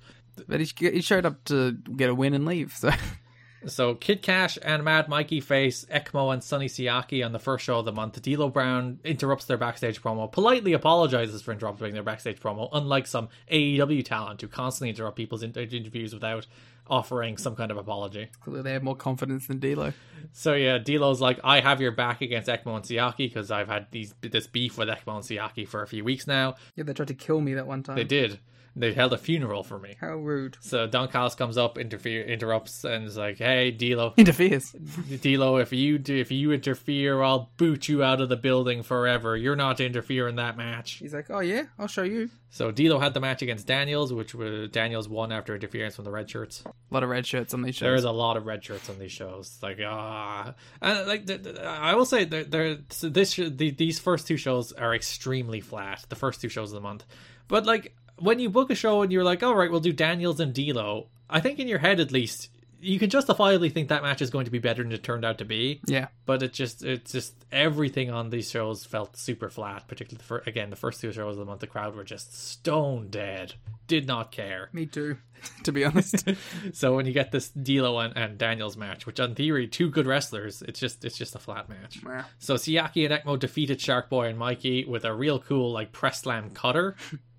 [0.48, 2.74] But he he showed up to get a win and leave.
[2.74, 2.92] So
[3.68, 7.80] So Kid Cash and Mad Mikey face Ekmo and Sonny Siaki on the first show
[7.80, 8.22] of the month.
[8.22, 13.30] D'Lo Brown interrupts their backstage promo, politely apologizes for interrupting their backstage promo, unlike some
[13.52, 16.46] AEW talent who constantly interrupt people's inter- interviews without
[16.88, 18.28] offering some kind of apology.
[18.42, 19.92] clearly they have more confidence than D'Lo.
[20.32, 23.88] So yeah, D'Lo's like, I have your back against Ekmo and Siaki because I've had
[23.92, 26.56] these this beef with Ekmo and Siaki for a few weeks now.
[26.76, 27.96] Yeah, they tried to kill me that one time.
[27.96, 28.40] They did.
[28.78, 29.96] They held a funeral for me.
[30.02, 30.58] How rude.
[30.60, 34.76] So Don Callis comes up, interfere, interrupts, and is like, "Hey, D'Lo, Interferes.
[35.22, 39.38] D'Lo, if you do, if you interfere, I'll boot you out of the building forever.
[39.38, 42.30] You're not to interfere in that match." He's like, oh yeah, I'll show you.
[42.50, 46.12] So D'Lo had the match against Daniels, which was Daniels won after interference from the
[46.12, 46.64] red shirts.
[46.66, 47.86] A lot of red shirts on these shows.
[47.86, 49.58] There is a lot of red shirts on these shows.
[49.62, 53.72] Like ah, and like th- th- I will say, there, there so this sh- the,
[53.72, 56.06] these first two shows are extremely flat.
[56.10, 57.06] The first two shows of the month,
[57.48, 60.40] but like when you book a show and you're like, all right, we'll do Daniels
[60.40, 61.08] and D'Lo.
[61.30, 62.50] I think in your head at least
[62.82, 65.40] you can justifiably think that match is going to be better than it turned out
[65.40, 65.82] to be.
[65.88, 66.08] yeah.
[66.28, 69.88] But it just it's just everything on these shows felt super flat.
[69.88, 72.38] Particularly the fir- again the first two shows of the month, the crowd were just
[72.38, 73.56] stone dead.
[73.88, 74.70] Did not care.
[74.72, 75.18] Me too.
[75.64, 76.28] to be honest.
[76.74, 80.06] So when you get this D'Lo and, and Daniels match, which on theory two good
[80.06, 82.02] wrestlers, it's just it's just a flat match.
[82.06, 82.26] Yeah.
[82.38, 86.22] So Siaki and Ekmo defeated Shark Boy and Mikey with a real cool like press
[86.22, 86.96] slam cutter.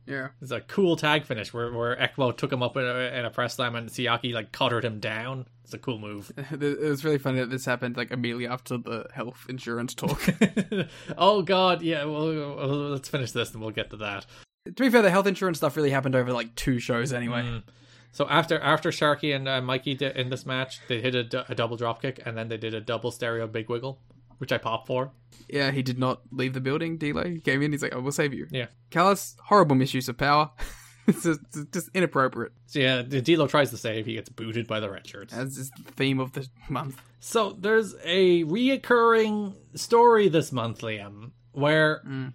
[0.06, 0.28] Yeah.
[0.40, 3.30] It's a cool tag finish where where Ekmo took him up in a, in a
[3.30, 5.46] press slam and Siaki like cuttered him down.
[5.64, 6.30] It's a cool move.
[6.52, 10.22] It was really funny that this happened like immediately after the health insurance talk.
[11.18, 12.04] oh God, yeah.
[12.04, 14.26] Well, well, let's finish this and we'll get to that.
[14.64, 17.42] to be fair, the health insurance stuff really happened over like two shows anyway.
[17.42, 17.62] Mm.
[18.12, 21.42] So after after Sharky and uh, Mikey did in this match, they hit a, d-
[21.48, 23.98] a double drop kick and then they did a double stereo big wiggle,
[24.38, 25.12] which I popped for.
[25.48, 26.98] Yeah, he did not leave the building.
[26.98, 27.72] D'Lo he came in.
[27.72, 28.66] He's like, "I will save you." Yeah.
[28.90, 30.50] Callis, horrible misuse of power.
[31.06, 32.52] it's, just, it's just inappropriate.
[32.66, 35.32] So yeah, D'Lo tries to save, he gets booted by the red shirts.
[35.34, 37.00] As is the theme of the month.
[37.20, 42.32] So there's a reoccurring story this month, Liam, where mm.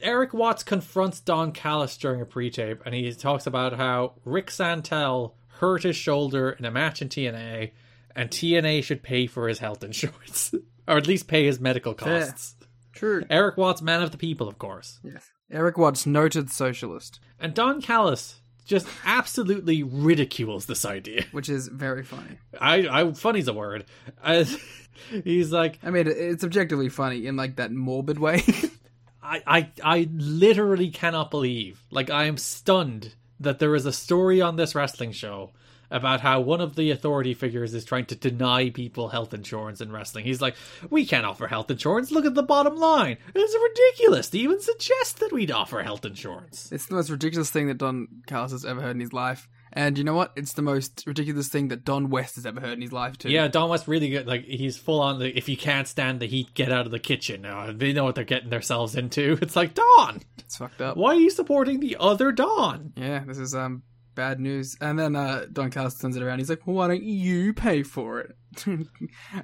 [0.00, 5.34] Erik Watts confronts Don Callis during a pre-tape, and he talks about how Rick Santel
[5.58, 7.72] hurt his shoulder in a match in TNA,
[8.14, 10.54] and TNA should pay for his health insurance,
[10.88, 12.56] or at least pay his medical costs.
[12.92, 13.24] True.
[13.30, 15.30] Erik Watts, man of the people, of course, Yes.
[15.50, 21.24] Erik Watts, noted socialist, and Don Callis just absolutely ridicules this idea.
[21.32, 22.38] which is very funny.
[22.60, 23.84] I, I funny's a word.
[24.22, 24.44] Uh,
[25.24, 28.42] he's like, I mean, it's objectively funny in like that morbid way.
[29.22, 34.40] I, I, I literally cannot believe, like, I am stunned that there is a story
[34.40, 35.50] on this wrestling show
[35.90, 39.90] about how one of the authority figures is trying to deny people health insurance in
[39.92, 40.24] wrestling.
[40.24, 40.54] He's like,
[40.90, 42.10] we can't offer health insurance.
[42.10, 43.16] Look at the bottom line.
[43.34, 46.70] It's ridiculous to even suggest that we'd offer health insurance.
[46.72, 49.48] it's the most ridiculous thing that Don Callis has ever heard in his life.
[49.70, 50.32] And you know what?
[50.34, 53.28] It's the most ridiculous thing that Don West has ever heard in his life too.
[53.30, 54.26] Yeah, Don West really good.
[54.26, 55.18] Like he's full on.
[55.18, 57.44] The, if you can't stand the heat, get out of the kitchen.
[57.44, 59.38] Uh, they know what they're getting themselves into.
[59.42, 60.22] It's like Don.
[60.38, 60.96] it's fucked up.
[60.96, 62.92] Why are you supporting the other Don?
[62.96, 63.82] Yeah, this is um
[64.18, 64.76] bad news.
[64.80, 66.40] And then uh, Don Callis turns it around.
[66.40, 69.42] He's like, well, "Why don't you pay for it?" I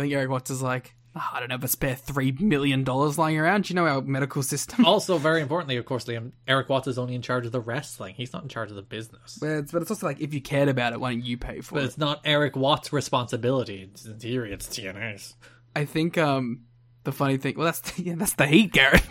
[0.00, 3.38] think Erik Watts is like, "Oh, "I don't have a spare three million dollars lying
[3.38, 3.64] around.
[3.64, 6.98] Do you know our medical system?" Also, very importantly, of course, Liam, Erik Watts is
[6.98, 8.14] only in charge of the wrestling.
[8.16, 9.38] He's not in charge of the business.
[9.40, 11.60] But it's, but it's also like, if you cared about it, why don't you pay
[11.60, 11.86] for But it?
[11.86, 13.88] it's not Erik Watts' responsibility.
[13.92, 15.34] It's, in theory, it's TNA's.
[15.76, 16.62] I think um
[17.04, 19.02] the funny thing, well, that's the, yeah, that's the heat, Garrett.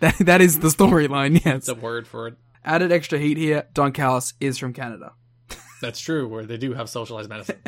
[0.00, 1.44] that that is the storyline.
[1.44, 2.34] Yes, It's a word for it.
[2.64, 3.68] Added extra heat here.
[3.72, 5.12] Don Callis is from Canada.
[5.80, 7.60] That's true, where they do have socialized medicine.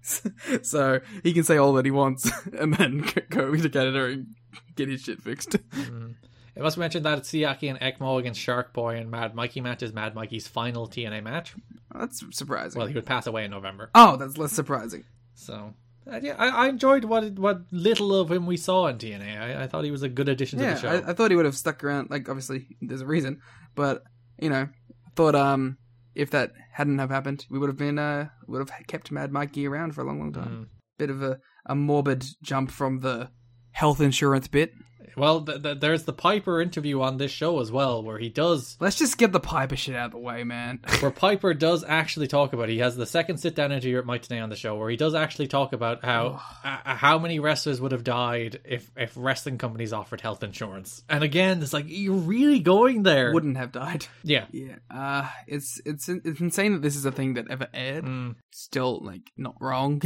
[0.62, 4.34] so he can say all that he wants and then go to Canada and
[4.74, 5.54] get his shit fixed.
[5.54, 9.82] It must be mentioned that Siaki and Ekmo against Shark Boy and Mad Mikey match
[9.82, 11.54] is Mad Mikey's final TNA match.
[11.94, 12.78] That's surprising.
[12.78, 13.90] Well, he would pass away in November.
[13.94, 15.04] oh, that's less surprising.
[15.34, 15.74] So,
[16.10, 19.40] uh, yeah, I, I enjoyed what what little of him we saw in TNA.
[19.40, 20.88] I, I thought he was a good addition to the show.
[20.88, 22.10] I, I thought he would have stuck around.
[22.10, 23.40] Like, obviously, there's a reason,
[23.78, 24.02] but
[24.42, 24.68] you know,
[25.06, 25.78] I thought um
[26.16, 29.68] if that hadn't have happened, we would have been uh would have kept Mad Mikey
[29.68, 30.48] around for a long, long time.
[30.48, 30.66] Mm.
[30.98, 33.30] Bit of a a morbid jump from the
[33.70, 34.72] health insurance bit.
[35.18, 38.76] Well, th- th- there's the Piper interview on this show as well, where he does,
[38.80, 40.80] Let's just get the Piper shit out of the way, man.
[41.00, 42.68] where Piper does actually talk about.
[42.68, 42.72] It.
[42.72, 44.96] He has the second sit down interview at Mike Tenay on the show, where he
[44.96, 49.58] does actually talk about how uh, how many wrestlers would have died if if wrestling
[49.58, 51.02] companies offered health insurance.
[51.08, 53.32] And again, it's like you're really going there.
[53.32, 54.06] Wouldn't have died.
[54.22, 54.46] yeah.
[54.52, 58.04] Yeah, uh, it's it's it's insane that this is a thing that ever aired.
[58.04, 58.36] Mm.
[58.50, 60.02] Still, like, not wrong.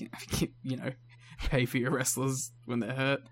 [0.62, 0.90] you know,
[1.48, 3.22] pay for your wrestlers when they're hurt.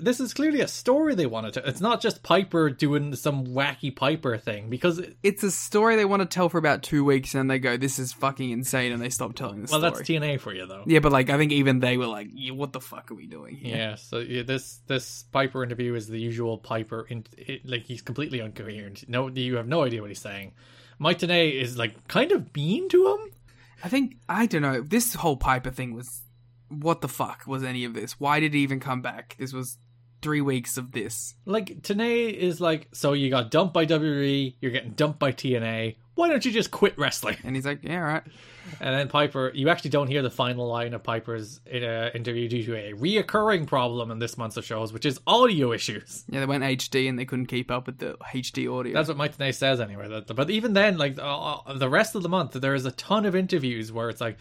[0.00, 1.60] This is clearly a story they wanted to.
[1.60, 1.68] Tell.
[1.70, 6.04] It's not just Piper doing some wacky Piper thing because it- It's a story they
[6.06, 9.02] want to tell for about two weeks, and they go, "This is fucking insane," and
[9.02, 9.90] they stop telling the well, story.
[9.90, 10.84] that's TNA for you though.
[10.86, 13.26] yeah, but like, I think even they were like, yeah, "What the fuck are we
[13.26, 13.76] doing?" Here?
[13.76, 17.06] Yeah, so yeah, this this Piper interview is the usual Piper.
[17.10, 19.08] In, it, like he's completely incoherent.
[19.08, 20.52] No, you have no idea what he's saying.
[20.98, 23.18] Mike Tenay is like kind of mean to him.
[23.84, 24.80] I think I don't know.
[24.80, 26.22] This whole Piper thing was,
[26.80, 28.18] what the fuck was any of this?
[28.18, 29.36] Why did he even come back?
[29.38, 29.78] This was
[30.22, 31.34] three weeks of this.
[31.44, 35.96] Like Tenay is like, so you got dumped by WWE, you're getting dumped by TNA.
[36.14, 37.38] Why don't you just quit wrestling?
[37.42, 38.22] And he's like, "Yeah, all right."
[38.80, 42.64] And then Piper, you actually don't hear the final line of Piper's uh, interview due
[42.64, 46.24] to a reoccurring problem in this month's of shows, which is audio issues.
[46.28, 48.92] Yeah, they went HD and they couldn't keep up with the HD audio.
[48.94, 50.08] That's what Mike Tenay says anyway.
[50.08, 52.92] That, but even then, like uh, uh, the rest of the month, there is a
[52.92, 54.36] ton of interviews where it's like,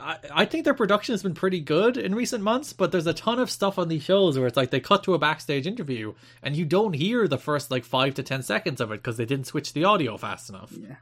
[0.00, 3.14] I, I think their production has been pretty good in recent months, but there's a
[3.14, 6.14] ton of stuff on these shows where it's like they cut to a backstage interview
[6.42, 9.24] and you don't hear the first like five to ten seconds of it because they
[9.24, 10.72] didn't switch the audio fast enough.
[10.78, 10.96] yeah,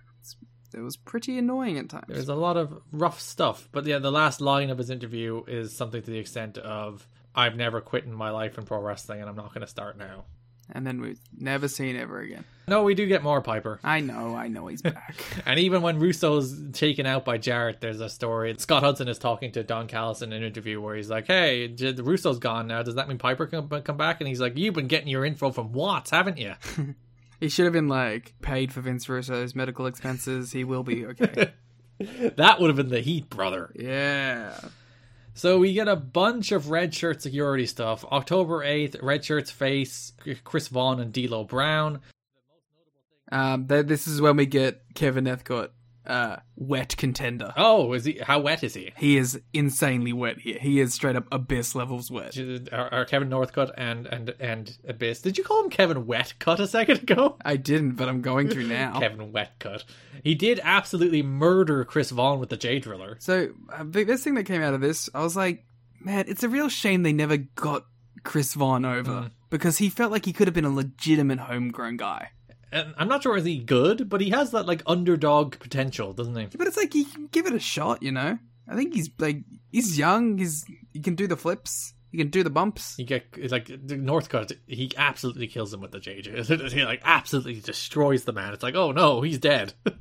[0.75, 2.07] it was pretty annoying at times.
[2.09, 5.75] There's a lot of rough stuff, but yeah, the last line of his interview is
[5.75, 9.29] something to the extent of, "I've never quit in my life in pro wrestling, and
[9.29, 10.25] I'm not going to start now."
[10.73, 12.45] and then we've never seen ever again.
[12.67, 13.79] No, we do get more Piper.
[13.85, 15.15] I know, I know he's back.
[15.47, 18.55] And even when Russo's taken out by Jarrett, there's a story.
[18.59, 21.93] Scott Hudson is talking to Don Callis in an interview where he's like, "Hey, J-
[21.93, 22.83] Russo's gone now.
[22.83, 25.51] Does that mean Piper can come back?" And he's like, "You've been getting your info
[25.51, 26.55] from Watts, haven't you?"
[27.41, 30.53] he should have been like paid for Vince Russo's medical expenses.
[30.53, 31.53] He will be okay.
[32.37, 33.73] that would have been the heat, brother.
[33.75, 34.59] yeah.
[35.37, 38.05] So we get a bunch of red shirt security stuff.
[38.05, 40.13] October 8th, red shirts face
[40.45, 42.01] Chris Vaughn and D'Lo Brown.
[43.33, 45.71] Um, th- this is when we get Kevin Northcutt,
[46.07, 47.53] uh, wet contender.
[47.57, 48.19] Oh, is he?
[48.23, 48.93] How wet is he?
[48.97, 50.59] He is insanely wet here.
[50.61, 52.37] He is straight up abyss levels wet.
[52.73, 55.21] Are, are Kevin Northcutt and and and Abyss?
[55.23, 57.37] Did you call him Kevin Wetcut a second ago?
[57.45, 58.99] I didn't, but I'm going to now.
[59.01, 59.85] Kevin Wetcut.
[60.23, 63.17] He did absolutely murder Chris Vaughn with the J Driller.
[63.21, 65.65] So uh, the best thing that came out of this, I was like,
[66.01, 67.87] man, it's a real shame they never got
[68.25, 69.31] Chris Vaughn over Mm.
[69.51, 72.31] because he felt like he could have been a legitimate homegrown guy.
[72.75, 76.35] And I'm not sure is he good, but he has that like underdog potential, doesn't
[76.35, 76.47] he?
[76.47, 78.37] But it's like he can give it a shot, you know.
[78.69, 80.39] I think he's like he's young.
[80.39, 81.95] He's he can do the flips.
[82.11, 82.97] He can do the bumps.
[82.97, 84.57] He get it's like the Northcutt.
[84.67, 86.73] He absolutely kills him with the JJ.
[86.73, 88.53] he like absolutely destroys the man.
[88.53, 89.75] It's like, oh no, he's dead.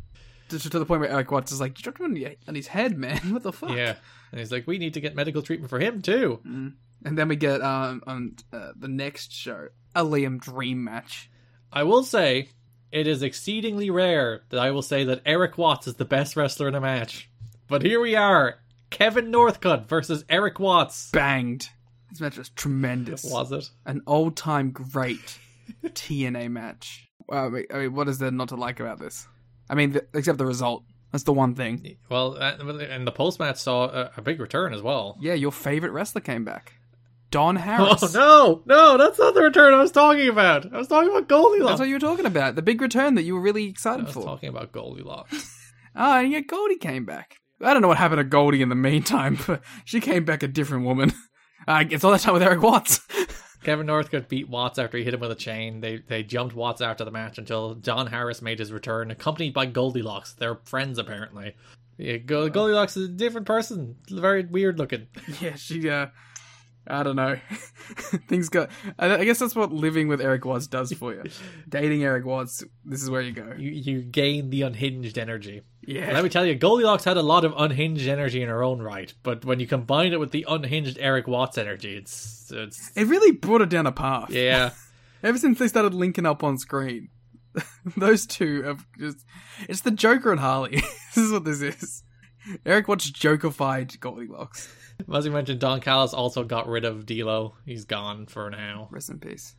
[0.49, 2.95] To, to the point where Erik Watts is like, you dropped him on, his head,
[2.95, 3.17] man.
[3.33, 3.71] What the fuck?
[3.71, 3.95] yeah,
[4.29, 6.41] and he's like, we need to get medical treatment for him too.
[6.43, 11.31] And then we get um on uh, the next show a Liam Dream match.
[11.71, 12.49] I will say,
[12.93, 16.67] it is exceedingly rare that I will say that Erik Watts is the best wrestler
[16.67, 17.27] in a match.
[17.67, 18.59] But here we are,
[18.91, 21.09] Kevin Northcutt versus Erik Watts.
[21.09, 21.67] Banged.
[22.11, 23.23] This match was tremendous.
[23.25, 23.67] Was it?
[23.87, 25.39] An old time great
[25.83, 27.09] TNA match.
[27.27, 29.27] Well, I mean, I mean, what is there not to like about this?
[29.71, 30.83] I mean, the, except the result.
[31.11, 31.97] That's the one thing.
[32.09, 35.17] Well, uh, and the post match saw a, a big return as well.
[35.19, 36.73] Yeah, your favorite wrestler came back.
[37.33, 38.15] Don Harris.
[38.15, 40.71] Oh no, no, that's not the return I was talking about.
[40.71, 41.71] I was talking about Goldilocks.
[41.71, 42.53] That's what you were talking about.
[42.53, 44.23] The big return that you were really I excited was for.
[44.23, 45.51] talking about Goldilocks.
[45.95, 47.37] Oh, and yet Goldie came back.
[47.59, 50.47] I don't know what happened to Goldie in the meantime, but she came back a
[50.47, 51.11] different woman.
[51.67, 52.99] Uh, it's all that time with Erik Watts.
[53.63, 55.81] Kevin Northcutt beat Watts after he hit him with a chain.
[55.81, 59.65] They they jumped Watts after the match until John Harris made his return, accompanied by
[59.65, 60.33] Goldilocks.
[60.33, 61.55] They're friends apparently.
[61.97, 63.95] Yeah, Goldilocks is a different person.
[64.09, 65.07] Very weird looking.
[65.41, 66.07] yeah, she, uh,
[66.85, 67.37] I don't know.
[68.27, 68.69] Things got.
[68.99, 71.23] I, guess that's what living with Erik Watts does for you.
[71.69, 73.53] Dating Erik Watts, this is where you go.
[73.57, 75.61] You you gain the unhinged energy.
[75.85, 76.11] Yeah.
[76.11, 79.13] Let me tell you, Goldilocks had a lot of unhinged energy in her own right,
[79.23, 83.31] but when you combine it with the unhinged Erik Watts energy, it's it's It really
[83.31, 84.29] brought it down a path.
[84.29, 84.71] yeah.
[85.23, 87.07] Ever since they started linking up on screen,
[87.95, 89.25] those two have just.
[89.69, 90.71] It's the Joker and Harley.
[91.15, 92.03] this is what this is.
[92.65, 94.67] Erik Watts Jokerfied Goldilocks.
[95.13, 97.55] As you mentioned, Don Callis also got rid of D'Lo.
[97.65, 98.87] He's gone for now.
[98.91, 99.55] Rest in peace.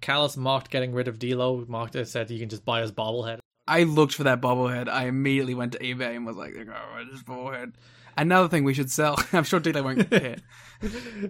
[0.00, 1.64] Callis mocked getting rid of D'Lo.
[1.66, 3.38] Mocked it, said you can just buy his bobblehead.
[3.66, 4.88] I looked for that bobblehead.
[4.88, 7.72] I immediately went to eBay and was like, oh, this bobblehead.
[8.16, 9.18] Another thing we should sell.
[9.32, 10.36] I'm sure Dilo won't care.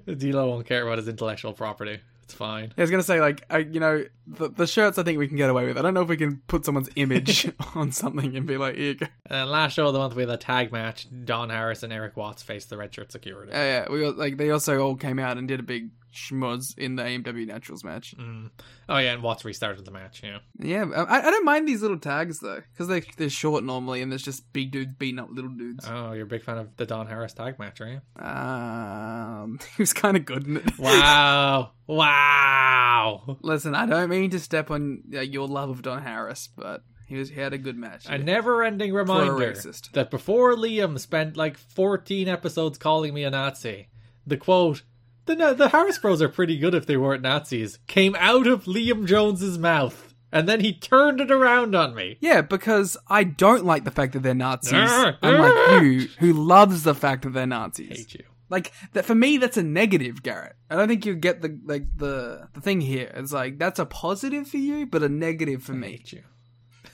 [0.16, 2.00] D'Lo won't care about his intellectual property.
[2.24, 2.72] It's fine.
[2.76, 5.36] I was gonna say like I, you know the, the shirts I think we can
[5.36, 5.76] get away with.
[5.76, 8.96] I don't know if we can put someone's image on something and be like, here.
[9.26, 11.06] And uh, last show of the month, we had a tag match.
[11.24, 13.52] Don Harris and Erik Watts faced the Red Shirt Security.
[13.52, 13.92] Yeah, yeah.
[13.92, 17.02] We got, like they also all came out and did a big schmuzz in the
[17.02, 18.14] AMW Naturals match.
[18.16, 18.50] Mm.
[18.88, 20.22] Oh yeah, and Watts restarted the match.
[20.22, 20.38] Yeah.
[20.58, 24.10] Yeah, I, I don't mind these little tags though because they they're short normally and
[24.10, 25.86] there's just big dudes beating up little dudes.
[25.88, 28.24] Oh, you're a big fan of the Don Harris tag match, are you?
[28.24, 30.64] Um, he was kind of good in it.
[30.78, 31.72] Wow!
[31.86, 33.38] wow!
[33.42, 37.16] Listen, I don't mean to step on uh, your love of Don Harris, but he
[37.16, 38.06] was he had a good match.
[38.08, 39.54] A never-ending reminder
[39.92, 43.88] that before Liam spent like 14 episodes calling me a Nazi,
[44.26, 44.82] the quote.
[45.26, 47.78] The, the Harris Bros are pretty good if they weren't Nazis.
[47.86, 52.18] Came out of Liam Jones's mouth, and then he turned it around on me.
[52.20, 55.80] Yeah, because I don't like the fact that they're Nazis, ah, unlike ah.
[55.80, 57.88] you, who loves the fact that they're Nazis.
[57.88, 58.24] Hate you.
[58.50, 60.56] Like that for me, that's a negative, Garrett.
[60.70, 63.10] I don't think you get the like the the thing here.
[63.14, 65.92] It's like that's a positive for you, but a negative for me.
[65.92, 66.22] Hate you.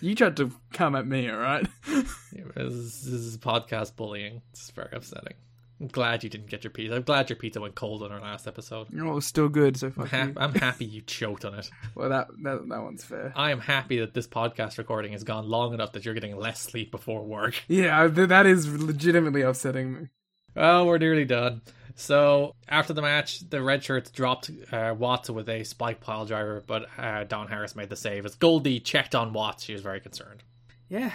[0.00, 1.66] You tried to come at me, all right?
[2.32, 4.42] Yeah, This is, this is podcast bullying.
[4.52, 5.34] It's very upsetting.
[5.80, 6.94] I'm glad you didn't get your pizza.
[6.94, 8.88] I'm glad your pizza went cold on our last episode.
[8.98, 9.78] oh, it was still good.
[9.78, 10.34] So I'm, fuck you.
[10.36, 11.70] I'm happy you choked on it.
[11.94, 13.32] Well, that, that that one's fair.
[13.34, 16.60] I am happy that this podcast recording has gone long enough that you're getting less
[16.60, 17.54] sleep before work.
[17.68, 20.08] Yeah, th- that is legitimately upsetting me.
[20.54, 21.62] Well, we're nearly done.
[21.94, 26.62] So after the match, the red shirts dropped uh, Watts with a spike pile driver,
[26.66, 28.24] but uh, Don Harris made the save.
[28.26, 30.42] As Goldie checked on Watts, she was very concerned.
[30.88, 31.12] Yeah,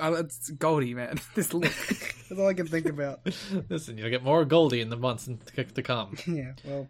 [0.00, 1.18] it's Goldie, man.
[1.34, 1.62] This look.
[1.62, 3.20] That's all I can think about.
[3.68, 6.16] Listen, you'll get more Goldie in the months to to come.
[6.26, 6.88] Yeah, well,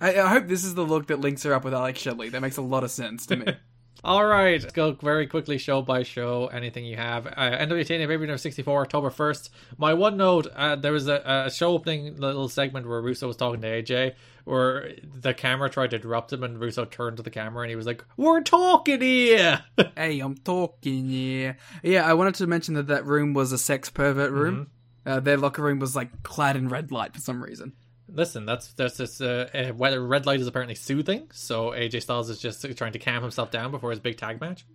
[0.00, 2.28] I, I hope this is the look that links her up with Alex Shelley.
[2.28, 3.46] That makes a lot of sense to me.
[4.02, 6.46] All right, let's go very quickly, show by show.
[6.46, 7.26] Anything you have?
[7.26, 9.50] Uh, NWTNA Baby number sixty four, October first.
[9.76, 13.36] My one note: uh, there was a, a show opening little segment where Russo was
[13.36, 14.14] talking to AJ,
[14.50, 17.76] where the camera tried to interrupt him, and Russo turned to the camera and he
[17.76, 19.64] was like, "We're talking here."
[19.96, 21.56] hey, I'm talking, here.
[21.82, 24.70] Yeah, I wanted to mention that that room was a sex pervert room.
[25.06, 27.72] Uh, their locker room was like clad in red light for some reason.
[28.12, 32.28] Listen, that's that's just uh, uh, whether red light is apparently soothing, so AJ Styles
[32.28, 34.66] is just trying to calm himself down before his big tag match.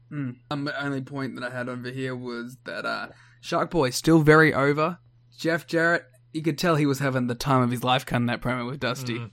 [0.49, 3.07] Um, the only point that I had over here was that uh,
[3.41, 4.99] Shark Boy still very over.
[5.37, 8.41] Jeff Jarrett, you could tell he was having the time of his life cutting that
[8.41, 9.31] promo with Dusty.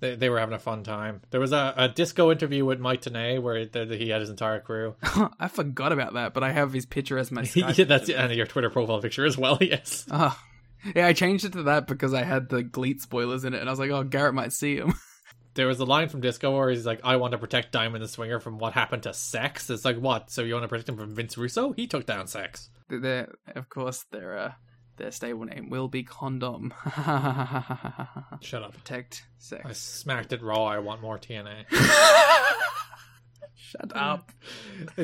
[0.00, 1.22] They, they were having a fun time.
[1.30, 3.56] There was a, a disco interview with Mike Tenay where
[3.96, 4.94] he had his entire crew.
[5.40, 7.76] I forgot about that, but I have his picture as my Skype.
[7.78, 9.58] yeah, that's and your Twitter profile picture as well.
[9.68, 10.06] Yes.
[10.10, 10.38] Oh.
[10.94, 13.68] Yeah, I changed it to that because I had the GLEAT spoilers in it, and
[13.68, 14.94] I was like, oh, Garrett might see him.
[15.54, 18.06] There was a line from Disco where he's like, "I want to protect Diamond the
[18.06, 20.30] Swinger from what happened to Sex." It's like, what?
[20.30, 21.72] So you want to protect him from Vince Russo?
[21.72, 22.70] He took down Sex.
[22.88, 24.52] Their, of course, their uh,
[24.98, 26.74] their stable name will be Condom.
[28.40, 28.74] Shut up.
[28.74, 29.64] Protect sex.
[29.64, 30.64] I smacked it raw.
[30.64, 31.64] I want more TNA.
[33.54, 34.30] Shut up.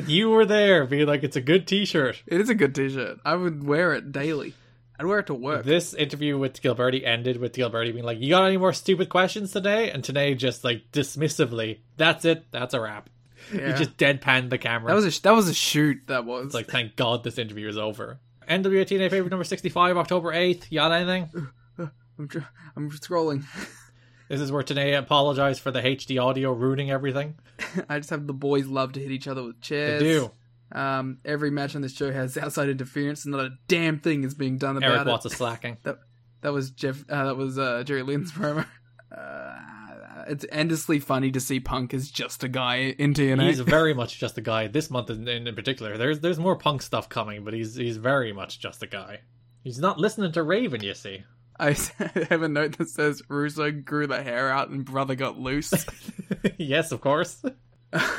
[0.07, 3.19] you were there, being like, "It's a good T-shirt." It is a good T-shirt.
[3.23, 4.53] I would wear it daily.
[4.99, 5.65] I'd wear it to work.
[5.65, 9.51] This interview with Gilbertti ended with Gilbertti being like, "You got any more stupid questions
[9.51, 12.45] today?" And today, just like dismissively, "That's it.
[12.51, 13.09] That's a wrap."
[13.53, 13.73] Yeah.
[13.73, 14.87] He just deadpanned the camera.
[14.89, 15.99] That was a that was a shoot.
[16.07, 18.19] That was It's like, thank God this interview is over.
[18.47, 20.71] NWA TNA favorite number sixty-five, October eighth.
[20.71, 21.29] You got anything?
[22.19, 22.39] I'm, tr-
[22.75, 23.43] I'm scrolling.
[24.27, 27.35] This is where Tenay apologized for the HD audio ruining everything.
[27.89, 30.01] I just have the boys love to hit each other with They chairs.
[30.01, 30.31] do.
[30.71, 34.33] Um, every match on this show has outside interference, and not a damn thing is
[34.33, 35.11] being done about Erik it.
[35.11, 35.77] Watts is slacking.
[35.83, 35.99] That
[36.41, 37.05] that was Jeff.
[37.07, 38.65] Uh, that was uh, Jerry Lynn's promo.
[39.15, 39.55] Uh,
[40.27, 43.47] it's endlessly funny to see Punk as just a guy in TNA.
[43.47, 44.67] He's very much just a guy.
[44.67, 47.97] This month in, in, in particular, there's there's more punk stuff coming, but he's he's
[47.97, 49.21] very much just a guy.
[49.63, 51.23] He's not listening to Raven, you see.
[51.59, 51.71] I
[52.29, 55.85] have a note that says Russo grew the hair out and brother got loose.
[56.57, 57.41] yes, of course.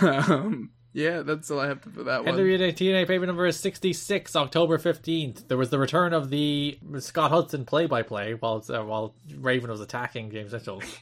[0.01, 2.35] um, yeah, that's all I have to for that one.
[2.35, 5.47] NWA TNA paper number is 66, October 15th.
[5.47, 10.31] There was the return of the Scott Hudson play-by-play while uh, while Raven was attacking
[10.31, 10.83] James Mitchell.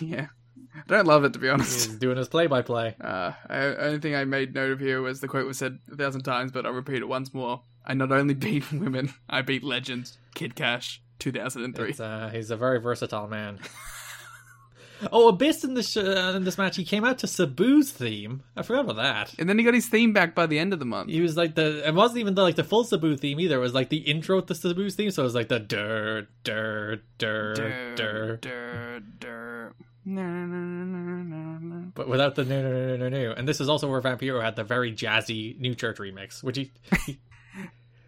[0.00, 0.26] Yeah,
[0.74, 1.86] I don't love it to be honest.
[1.86, 2.96] He's doing his play-by-play.
[3.00, 5.96] Uh, I, only thing I made note of here was the quote was said a
[5.96, 7.62] thousand times, but I'll repeat it once more.
[7.84, 10.18] I not only beat women, I beat legends.
[10.34, 11.94] Kid Cash, 2003.
[11.98, 13.60] Uh, he's a very versatile man.
[15.12, 18.42] oh, Abyss in this sh- uh, in this match, he came out to Sabu's theme.
[18.56, 19.34] I forgot about that.
[19.38, 21.10] And then he got his theme back by the end of the month.
[21.10, 21.86] He was like the.
[21.86, 23.56] It wasn't even the, like the full Sabu theme either.
[23.56, 25.10] It was like the intro to Sabu's theme.
[25.10, 29.74] So it was like the dur dur dur dur, dur, dur.
[30.06, 31.92] No, no, no, no, no, no.
[31.94, 33.32] but without the no no no no no no.
[33.32, 36.70] And this is also where Vampiro had the very jazzy New Church remix, which he.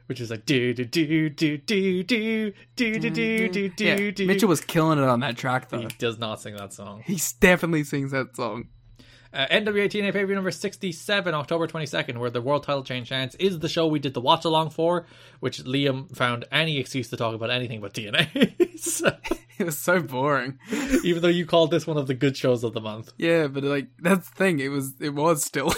[0.07, 4.26] which is like do do do do do do do do do do do do.
[4.26, 5.81] Mitchell was killing it on that track though.
[5.81, 7.02] He does not sing that song.
[7.05, 8.68] He definitely sings that song.
[9.33, 13.09] Uh, NWA TNA pay per view number 67, October 22nd, where the world title change
[13.09, 15.07] chance is the show we did the watch along for,
[15.41, 18.79] which Liam found any excuse to talk about anything but TNA.
[18.79, 19.11] so,
[19.59, 20.59] It was so boring.
[21.05, 23.13] even though you called this one of the good shows of the month.
[23.17, 24.61] Yeah, but like that's the thing.
[24.61, 25.73] It was it was still.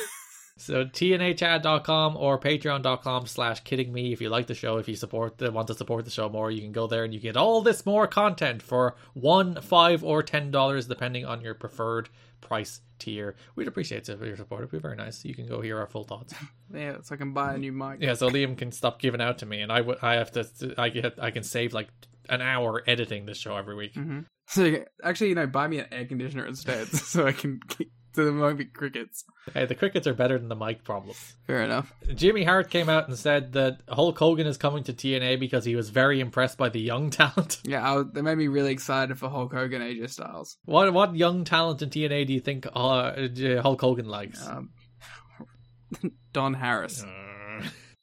[0.61, 5.39] So tnachad.com or patreon.com slash kidding me if you like the show, if you support
[5.39, 7.63] the, want to support the show more, you can go there and you get all
[7.63, 12.09] this more content for one, five, or ten dollars, depending on your preferred
[12.41, 13.37] price tier.
[13.55, 14.63] We'd appreciate it if your support.
[14.63, 15.25] It'd be very nice.
[15.25, 16.35] You can go hear our full thoughts.
[16.75, 17.99] yeah, so I can buy a new mic.
[18.01, 20.75] Yeah, so Liam can stop giving out to me, and I would I have to
[20.79, 21.89] I get I can save like
[22.29, 23.95] an hour editing this show every week.
[23.95, 24.21] Mm-hmm.
[24.47, 27.61] So you- actually, you know, buy me an air conditioner instead, so I can.
[28.19, 29.25] Keep, so there won't be crickets.
[29.55, 31.15] Hey, the crickets are better than the mic problem.
[31.47, 31.93] Fair enough.
[32.15, 35.77] Jimmy Hart came out and said that Hulk Hogan is coming to TNA because he
[35.77, 37.59] was very impressed by the young talent.
[37.65, 40.57] Yeah, I, that made me really excited for Hulk Hogan AJ Styles.
[40.65, 43.13] What what young talent in TNA do you think uh,
[43.63, 44.47] Hulk Hogan likes?
[44.47, 44.71] Um,
[46.33, 47.03] Don Harris.
[47.03, 47.28] You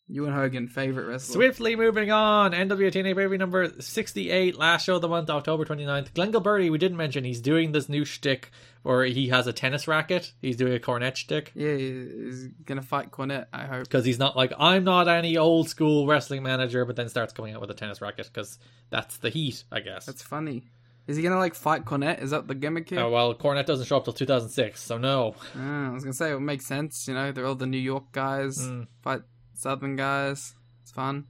[0.08, 1.34] and Hogan, favorite wrestler.
[1.34, 6.14] Swiftly moving on, NWA TNA Baby number 68, last show of the month, October 29th.
[6.14, 8.52] Glenn Gilbertti, we didn't mention, he's doing this new shtick
[8.84, 10.32] where he has a tennis racket.
[10.42, 11.52] He's doing a Cornette shtick.
[11.56, 13.48] Yeah, he's gonna fight Cornette.
[13.52, 13.84] I hope.
[13.86, 17.56] Because he's not like, I'm not any old school wrestling manager, but then starts coming
[17.56, 18.60] out with a tennis racket because
[18.92, 20.06] that's the heat, I guess.
[20.06, 20.66] That's funny.
[21.08, 22.22] Is he gonna like fight Cornette?
[22.22, 23.00] Is that the gimmick here?
[23.00, 25.36] Oh, well, Cornette doesn't show up till 2006, so no.
[25.56, 27.08] Ah, I was gonna say it would make sense.
[27.08, 28.88] You know, they're all the New York guys Mm.
[29.02, 29.22] fight
[29.58, 30.54] Southern guys.
[30.82, 31.26] It's fun.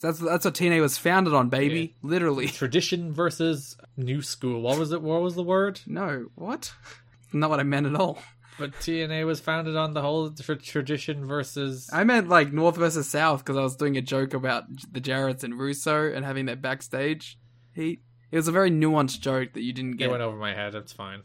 [0.00, 1.94] That's that's what TNA was founded on, baby.
[2.02, 2.46] Literally.
[2.48, 4.60] Tradition versus new school.
[4.60, 5.02] What was it?
[5.02, 5.80] What was the word?
[5.86, 6.72] No, what?
[7.32, 8.18] Not what I meant at all.
[8.58, 11.90] But TNA was founded on the whole tr- tradition versus.
[11.92, 15.44] I meant like North versus South because I was doing a joke about the Jarretts
[15.44, 17.38] and Russo and having their backstage
[17.74, 18.00] heat.
[18.30, 20.08] It was a very nuanced joke that you didn't get.
[20.08, 20.74] It went over my head.
[20.74, 21.22] It's fine.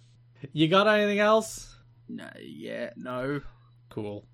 [0.52, 1.74] You got anything else?
[2.10, 3.42] No, yeah, no.
[3.90, 4.26] Cool.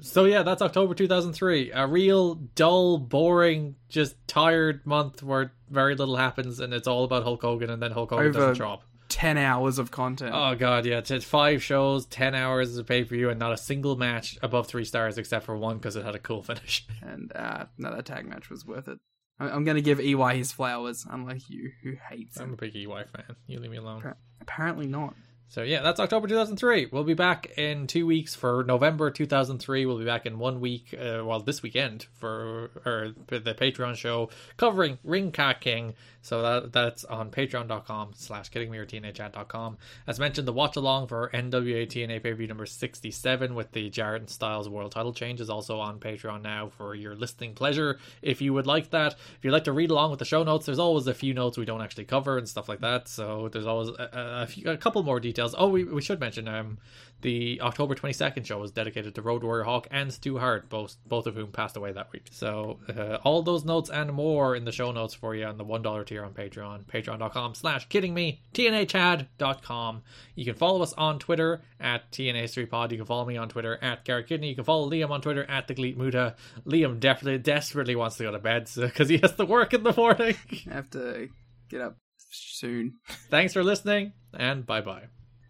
[0.00, 1.70] So yeah, that's October 2003.
[1.72, 7.22] A real dull, boring, just tired month where very little happens, and it's all about
[7.24, 8.82] Hulk Hogan, and then Hulk Hogan Over- doesn't up.
[9.08, 10.32] Ten hours of content.
[10.34, 13.56] Oh god, yeah, it's five shows, ten hours of pay per view, and not a
[13.56, 16.86] single match above three stars except for one because it had a cool finish.
[17.02, 18.98] And uh, no, that tag match was worth it.
[19.38, 22.86] I'm going to give EY his flowers, unlike you, who hates I'm a big EY
[22.86, 23.36] fan.
[23.46, 24.00] You leave me alone.
[24.02, 25.14] Appar- Apparently not.
[25.54, 26.86] So yeah, that's October 2003.
[26.86, 29.86] We'll be back in two weeks for November 2003.
[29.86, 34.30] We'll be back in one week, uh, well, this weekend for or the Patreon show
[34.56, 35.94] covering Ring Ka King.
[36.24, 39.76] So that that's on patreon.com slash kidding or teenagechat.com.
[40.06, 43.90] As mentioned, the watch along for NWA TNA pay per view number 67 with the
[43.90, 47.98] Jarrett and Styles world title change is also on Patreon now for your listening pleasure.
[48.22, 50.64] If you would like that, if you'd like to read along with the show notes,
[50.64, 53.06] there's always a few notes we don't actually cover and stuff like that.
[53.06, 55.43] So there's always a, a, few, a couple more details.
[55.58, 56.78] Oh, we, we should mention um
[57.24, 61.26] the October 22nd show was dedicated to Road Warrior Hawk and Stu Hart, both both
[61.26, 62.26] of whom passed away that week.
[62.30, 65.64] So uh, all those notes and more in the show notes for you on the
[65.64, 70.02] one dollar tier on Patreon, patreon.com slash kidding me, tnachad.com.
[70.34, 72.90] You can follow us on Twitter at TNA3pod.
[72.90, 74.50] You can follow me on Twitter at Garrett Kidney.
[74.50, 76.36] You can follow Liam on Twitter at the Gleet Muta.
[76.66, 79.94] Liam definitely desperately wants to go to bed because he has to work in the
[79.94, 80.36] morning.
[80.70, 81.30] I have to
[81.70, 81.96] get up
[82.30, 82.96] soon.
[83.30, 85.04] Thanks for listening and bye bye.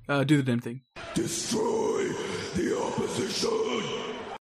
[0.09, 0.83] Uh, do the damn thing.
[1.15, 2.09] Destroy
[2.55, 4.04] the opposition.